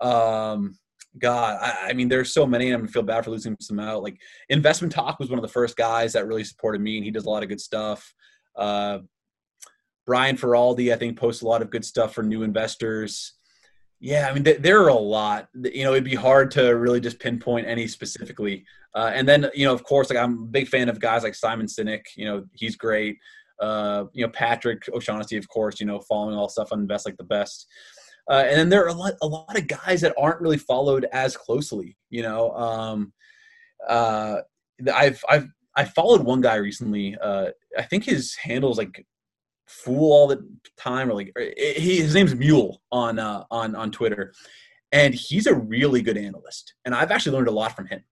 Um, 0.00 0.78
God, 1.18 1.58
I, 1.60 1.88
I, 1.88 1.92
mean, 1.94 2.08
there's 2.08 2.32
so 2.32 2.46
many. 2.46 2.66
and 2.66 2.74
I'm 2.74 2.80
gonna 2.82 2.92
feel 2.92 3.02
bad 3.02 3.24
for 3.24 3.30
losing 3.30 3.56
some 3.60 3.80
out. 3.80 4.02
Like 4.02 4.18
Investment 4.50 4.92
Talk 4.92 5.18
was 5.18 5.30
one 5.30 5.38
of 5.38 5.42
the 5.42 5.48
first 5.48 5.76
guys 5.76 6.12
that 6.12 6.26
really 6.26 6.44
supported 6.44 6.80
me, 6.80 6.96
and 6.96 7.04
he 7.04 7.10
does 7.10 7.24
a 7.24 7.30
lot 7.30 7.42
of 7.42 7.48
good 7.48 7.60
stuff. 7.60 8.12
Uh, 8.56 8.98
Brian 10.08 10.38
Feroldi, 10.38 10.90
I 10.90 10.96
think, 10.96 11.18
posts 11.18 11.42
a 11.42 11.46
lot 11.46 11.60
of 11.60 11.68
good 11.68 11.84
stuff 11.84 12.14
for 12.14 12.22
new 12.22 12.42
investors. 12.42 13.34
Yeah, 14.00 14.26
I 14.26 14.32
mean, 14.32 14.42
th- 14.42 14.62
there 14.62 14.80
are 14.82 14.88
a 14.88 14.94
lot. 14.94 15.48
You 15.54 15.84
know, 15.84 15.92
it'd 15.92 16.02
be 16.02 16.14
hard 16.14 16.50
to 16.52 16.70
really 16.70 16.98
just 16.98 17.18
pinpoint 17.18 17.66
any 17.66 17.86
specifically. 17.86 18.64
Uh, 18.94 19.10
and 19.12 19.28
then, 19.28 19.50
you 19.54 19.66
know, 19.66 19.74
of 19.74 19.84
course, 19.84 20.08
like 20.08 20.18
I'm 20.18 20.44
a 20.44 20.46
big 20.46 20.66
fan 20.66 20.88
of 20.88 20.98
guys 20.98 21.24
like 21.24 21.34
Simon 21.34 21.66
Sinek. 21.66 22.00
You 22.16 22.24
know, 22.24 22.44
he's 22.54 22.74
great. 22.74 23.18
Uh, 23.60 24.04
you 24.14 24.24
know, 24.24 24.32
Patrick 24.32 24.88
O'Shaughnessy, 24.94 25.36
of 25.36 25.46
course. 25.50 25.78
You 25.78 25.84
know, 25.84 26.00
following 26.00 26.34
all 26.34 26.48
stuff 26.48 26.72
on 26.72 26.80
Invest 26.80 27.04
Like 27.04 27.18
the 27.18 27.24
Best. 27.24 27.66
Uh, 28.30 28.44
and 28.46 28.58
then 28.58 28.70
there 28.70 28.84
are 28.84 28.88
a 28.88 28.94
lot, 28.94 29.12
a 29.20 29.26
lot 29.26 29.58
of 29.58 29.68
guys 29.68 30.00
that 30.00 30.14
aren't 30.16 30.40
really 30.40 30.56
followed 30.56 31.06
as 31.12 31.36
closely. 31.36 31.98
You 32.08 32.22
know, 32.22 32.52
um, 32.52 33.12
uh, 33.86 34.38
I've 34.90 35.22
I've 35.28 35.48
I 35.76 35.84
followed 35.84 36.22
one 36.22 36.40
guy 36.40 36.54
recently. 36.54 37.14
Uh, 37.20 37.50
I 37.76 37.82
think 37.82 38.04
his 38.04 38.34
handle 38.36 38.72
is 38.72 38.78
like 38.78 39.04
fool 39.68 40.12
all 40.12 40.26
the 40.26 40.46
time 40.76 41.10
or 41.10 41.14
like 41.14 41.32
he, 41.56 42.00
his 42.00 42.14
name's 42.14 42.34
Mule 42.34 42.80
on 42.90 43.18
uh, 43.18 43.44
on 43.50 43.74
on 43.74 43.90
Twitter, 43.90 44.32
and 44.92 45.14
he's 45.14 45.46
a 45.46 45.54
really 45.54 46.02
good 46.02 46.16
analyst, 46.16 46.74
and 46.84 46.94
I've 46.94 47.10
actually 47.10 47.36
learned 47.36 47.48
a 47.48 47.52
lot 47.52 47.76
from 47.76 47.86
him. 47.86 48.02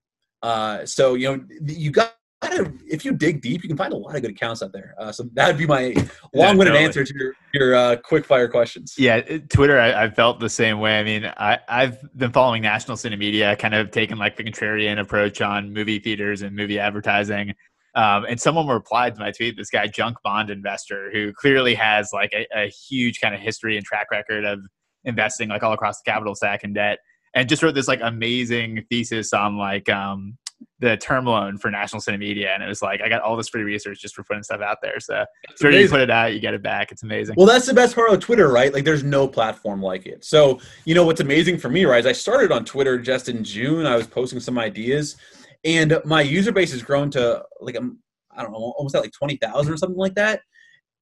Uh, 0.41 0.85
so 0.85 1.15
you 1.15 1.27
know 1.27 1.43
you 1.65 1.91
got 1.91 2.13
to 2.41 2.71
if 2.87 3.03
you 3.03 3.13
dig 3.13 3.41
deep, 3.41 3.63
you 3.63 3.69
can 3.69 3.77
find 3.77 3.93
a 3.93 3.97
lot 3.97 4.15
of 4.15 4.21
good 4.21 4.31
accounts 4.31 4.61
out 4.61 4.71
there. 4.71 4.93
Uh, 4.99 5.11
so 5.11 5.23
that 5.33 5.47
would 5.47 5.57
be 5.57 5.65
my 5.65 5.95
long-winded 6.33 6.75
yeah, 6.75 6.81
answer 6.81 7.03
to 7.03 7.13
your 7.15 7.33
your 7.53 7.75
uh, 7.75 7.95
quick 7.97 8.25
fire 8.25 8.47
questions. 8.47 8.93
Yeah, 8.97 9.21
Twitter, 9.49 9.79
I, 9.79 10.05
I, 10.05 10.09
felt 10.09 10.39
the 10.39 10.49
same 10.49 10.79
way. 10.79 10.99
I 10.99 11.03
mean, 11.03 11.25
I 11.25 11.59
I've 11.67 11.97
been 12.15 12.31
following 12.31 12.61
National 12.61 12.97
Cinemedia, 12.97 13.57
kind 13.57 13.73
of 13.73 13.91
taking 13.91 14.17
like 14.17 14.35
the 14.35 14.43
contrarian 14.43 14.99
approach 14.99 15.41
on 15.41 15.73
movie 15.73 15.99
theaters 15.99 16.41
and 16.41 16.55
movie 16.55 16.79
advertising. 16.79 17.55
Um, 17.97 18.25
and 18.25 18.39
someone 18.39 18.67
replied 18.67 19.15
to 19.15 19.19
my 19.19 19.31
tweet, 19.31 19.57
this 19.57 19.71
guy, 19.71 19.87
Junk 19.87 20.17
Bond 20.23 20.51
Investor, 20.51 21.09
who 21.11 21.33
clearly 21.33 21.73
has 21.73 22.11
like 22.13 22.31
a, 22.31 22.45
a 22.55 22.69
huge 22.69 23.19
kind 23.19 23.33
of 23.33 23.41
history 23.41 23.75
and 23.75 23.83
track 23.83 24.11
record 24.11 24.45
of 24.45 24.59
investing 25.03 25.49
like 25.49 25.63
all 25.63 25.73
across 25.73 25.99
the 25.99 26.11
capital 26.11 26.35
stack 26.35 26.63
and 26.63 26.75
debt, 26.75 26.99
and 27.33 27.49
just 27.49 27.63
wrote 27.63 27.73
this 27.73 27.87
like 27.87 27.99
amazing 28.03 28.85
thesis 28.89 29.33
on 29.33 29.57
like 29.57 29.89
um, 29.89 30.37
the 30.79 30.95
term 30.97 31.25
loan 31.25 31.57
for 31.57 31.71
National 31.71 31.99
Cinemedia, 31.99 32.53
and 32.53 32.61
it 32.61 32.67
was 32.67 32.83
like 32.83 33.01
I 33.01 33.09
got 33.09 33.23
all 33.23 33.35
this 33.35 33.49
free 33.49 33.63
research 33.63 33.99
just 33.99 34.13
for 34.13 34.23
putting 34.23 34.43
stuff 34.43 34.61
out 34.61 34.77
there. 34.83 34.99
So 34.99 35.25
sure 35.59 35.71
you 35.71 35.89
put 35.89 36.01
it 36.01 36.11
out, 36.11 36.35
you 36.35 36.39
get 36.39 36.53
it 36.53 36.61
back. 36.61 36.91
It's 36.91 37.01
amazing. 37.01 37.33
Well, 37.35 37.47
that's 37.47 37.65
the 37.65 37.73
best 37.73 37.95
part 37.95 38.11
of 38.11 38.19
Twitter, 38.19 38.49
right? 38.49 38.71
Like 38.71 38.83
there's 38.83 39.03
no 39.03 39.27
platform 39.27 39.81
like 39.81 40.05
it. 40.05 40.23
So 40.23 40.59
you 40.85 40.93
know 40.93 41.03
what's 41.03 41.21
amazing 41.21 41.57
for 41.57 41.69
me, 41.69 41.85
right? 41.85 41.99
Is 41.99 42.05
I 42.05 42.11
started 42.11 42.51
on 42.51 42.63
Twitter 42.63 42.99
just 42.99 43.27
in 43.27 43.43
June. 43.43 43.87
I 43.87 43.95
was 43.95 44.05
posting 44.05 44.39
some 44.39 44.59
ideas, 44.59 45.15
and 45.63 45.99
my 46.05 46.21
user 46.21 46.51
base 46.51 46.71
has 46.71 46.81
grown 46.81 47.09
to 47.11 47.43
like 47.59 47.77
um, 47.77 47.99
I 48.31 48.43
don't 48.43 48.51
know 48.51 48.73
almost 48.77 48.95
at 48.95 49.01
like 49.01 49.11
twenty 49.11 49.37
thousand 49.37 49.73
or 49.73 49.77
something 49.77 49.97
like 49.97 50.15
that. 50.15 50.41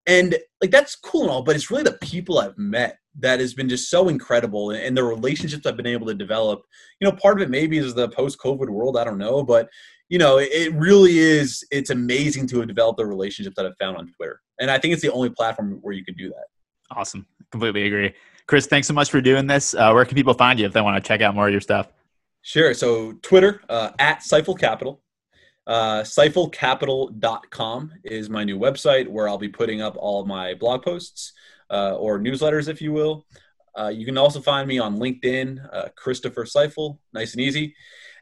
And 0.07 0.38
like 0.61 0.72
that's 0.72 0.95
cool 0.95 1.23
and 1.23 1.32
all, 1.32 1.44
but 1.44 1.56
it's 1.56 1.72
really 1.72 1.84
the 1.84 1.98
people 2.02 2.38
I've 2.38 2.57
met 2.57 2.99
that 3.19 3.40
has 3.40 3.56
been 3.56 3.68
just 3.68 3.90
so 3.90 4.07
incredible 4.07 4.72
and 4.72 4.95
the 4.95 5.03
relationships 5.03 5.65
I've 5.65 5.77
been 5.77 5.88
able 5.88 6.06
to 6.07 6.14
develop. 6.14 6.61
You 6.99 7.10
know, 7.10 7.15
part 7.15 7.38
of 7.38 7.41
it 7.41 7.49
maybe 7.49 7.77
is 7.80 7.95
the 7.95 8.10
post-COVID 8.10 8.69
world. 8.69 8.98
I 8.98 9.03
don't 9.03 9.18
know, 9.18 9.44
but 9.44 9.68
you 10.10 10.19
know, 10.19 10.38
it 10.38 10.73
really 10.76 11.18
is. 11.18 11.65
It's 11.72 11.90
amazing 11.90 12.48
to 12.48 12.60
have 12.60 12.68
developed 12.68 12.98
the 12.98 13.07
relationships 13.07 13.56
that 13.57 13.65
I've 13.65 13.77
found 13.80 13.98
on 13.98 14.11
Twitter, 14.15 14.41
and 14.60 14.69
I 14.69 14.77
think 14.77 14.94
it's 14.94 15.02
the 15.02 15.11
only 15.11 15.32
platform 15.32 15.80
where 15.82 15.94
you 15.94 16.06
can 16.06 16.15
do 16.15 16.30
that. 16.30 16.45
Awesome 16.91 17.26
completely 17.56 17.88
agree. 17.88 18.14
Chris, 18.48 18.68
thanks 18.68 18.88
so 18.88 18.94
much 18.94 19.10
for 19.10 19.22
doing 19.22 19.48
this. 19.48 19.73
Uh, 19.73 19.91
where 19.91 20.06
can 20.06 20.15
people 20.15 20.34
find 20.34 20.60
you 20.60 20.65
if 20.65 20.73
they 20.73 20.82
want 20.82 21.02
to 21.02 21.07
check 21.07 21.22
out 21.22 21.34
more 21.34 21.48
of 21.48 21.52
your 21.52 21.61
stuff? 21.61 21.88
Sure. 22.45 22.76
So 22.76 23.13
Twitter 23.23 23.59
uh, 23.69 23.89
at 23.97 24.19
Seifel 24.19 24.57
Capital. 24.57 25.01
Uh, 25.65 26.03
SeifelCapital.com 26.03 27.91
is 28.03 28.30
my 28.30 28.43
new 28.43 28.59
website 28.59 29.07
where 29.07 29.27
I'll 29.27 29.39
be 29.39 29.49
putting 29.49 29.81
up 29.81 29.95
all 29.97 30.22
of 30.22 30.27
my 30.27 30.53
blog 30.53 30.84
posts 30.84 31.34
uh, 31.72 31.95
or 31.95 32.19
newsletters, 32.19 32.67
if 32.67 32.84
you 32.84 32.93
will. 32.93 33.26
Uh, 33.76 33.88
you 33.88 34.05
can 34.05 34.15
also 34.15 34.39
find 34.39 34.67
me 34.67 34.77
on 34.77 34.99
LinkedIn, 34.99 35.57
uh, 35.73 35.88
Christopher 35.95 36.43
Seifel, 36.43 36.99
nice 37.13 37.31
and 37.31 37.41
easy. 37.41 37.73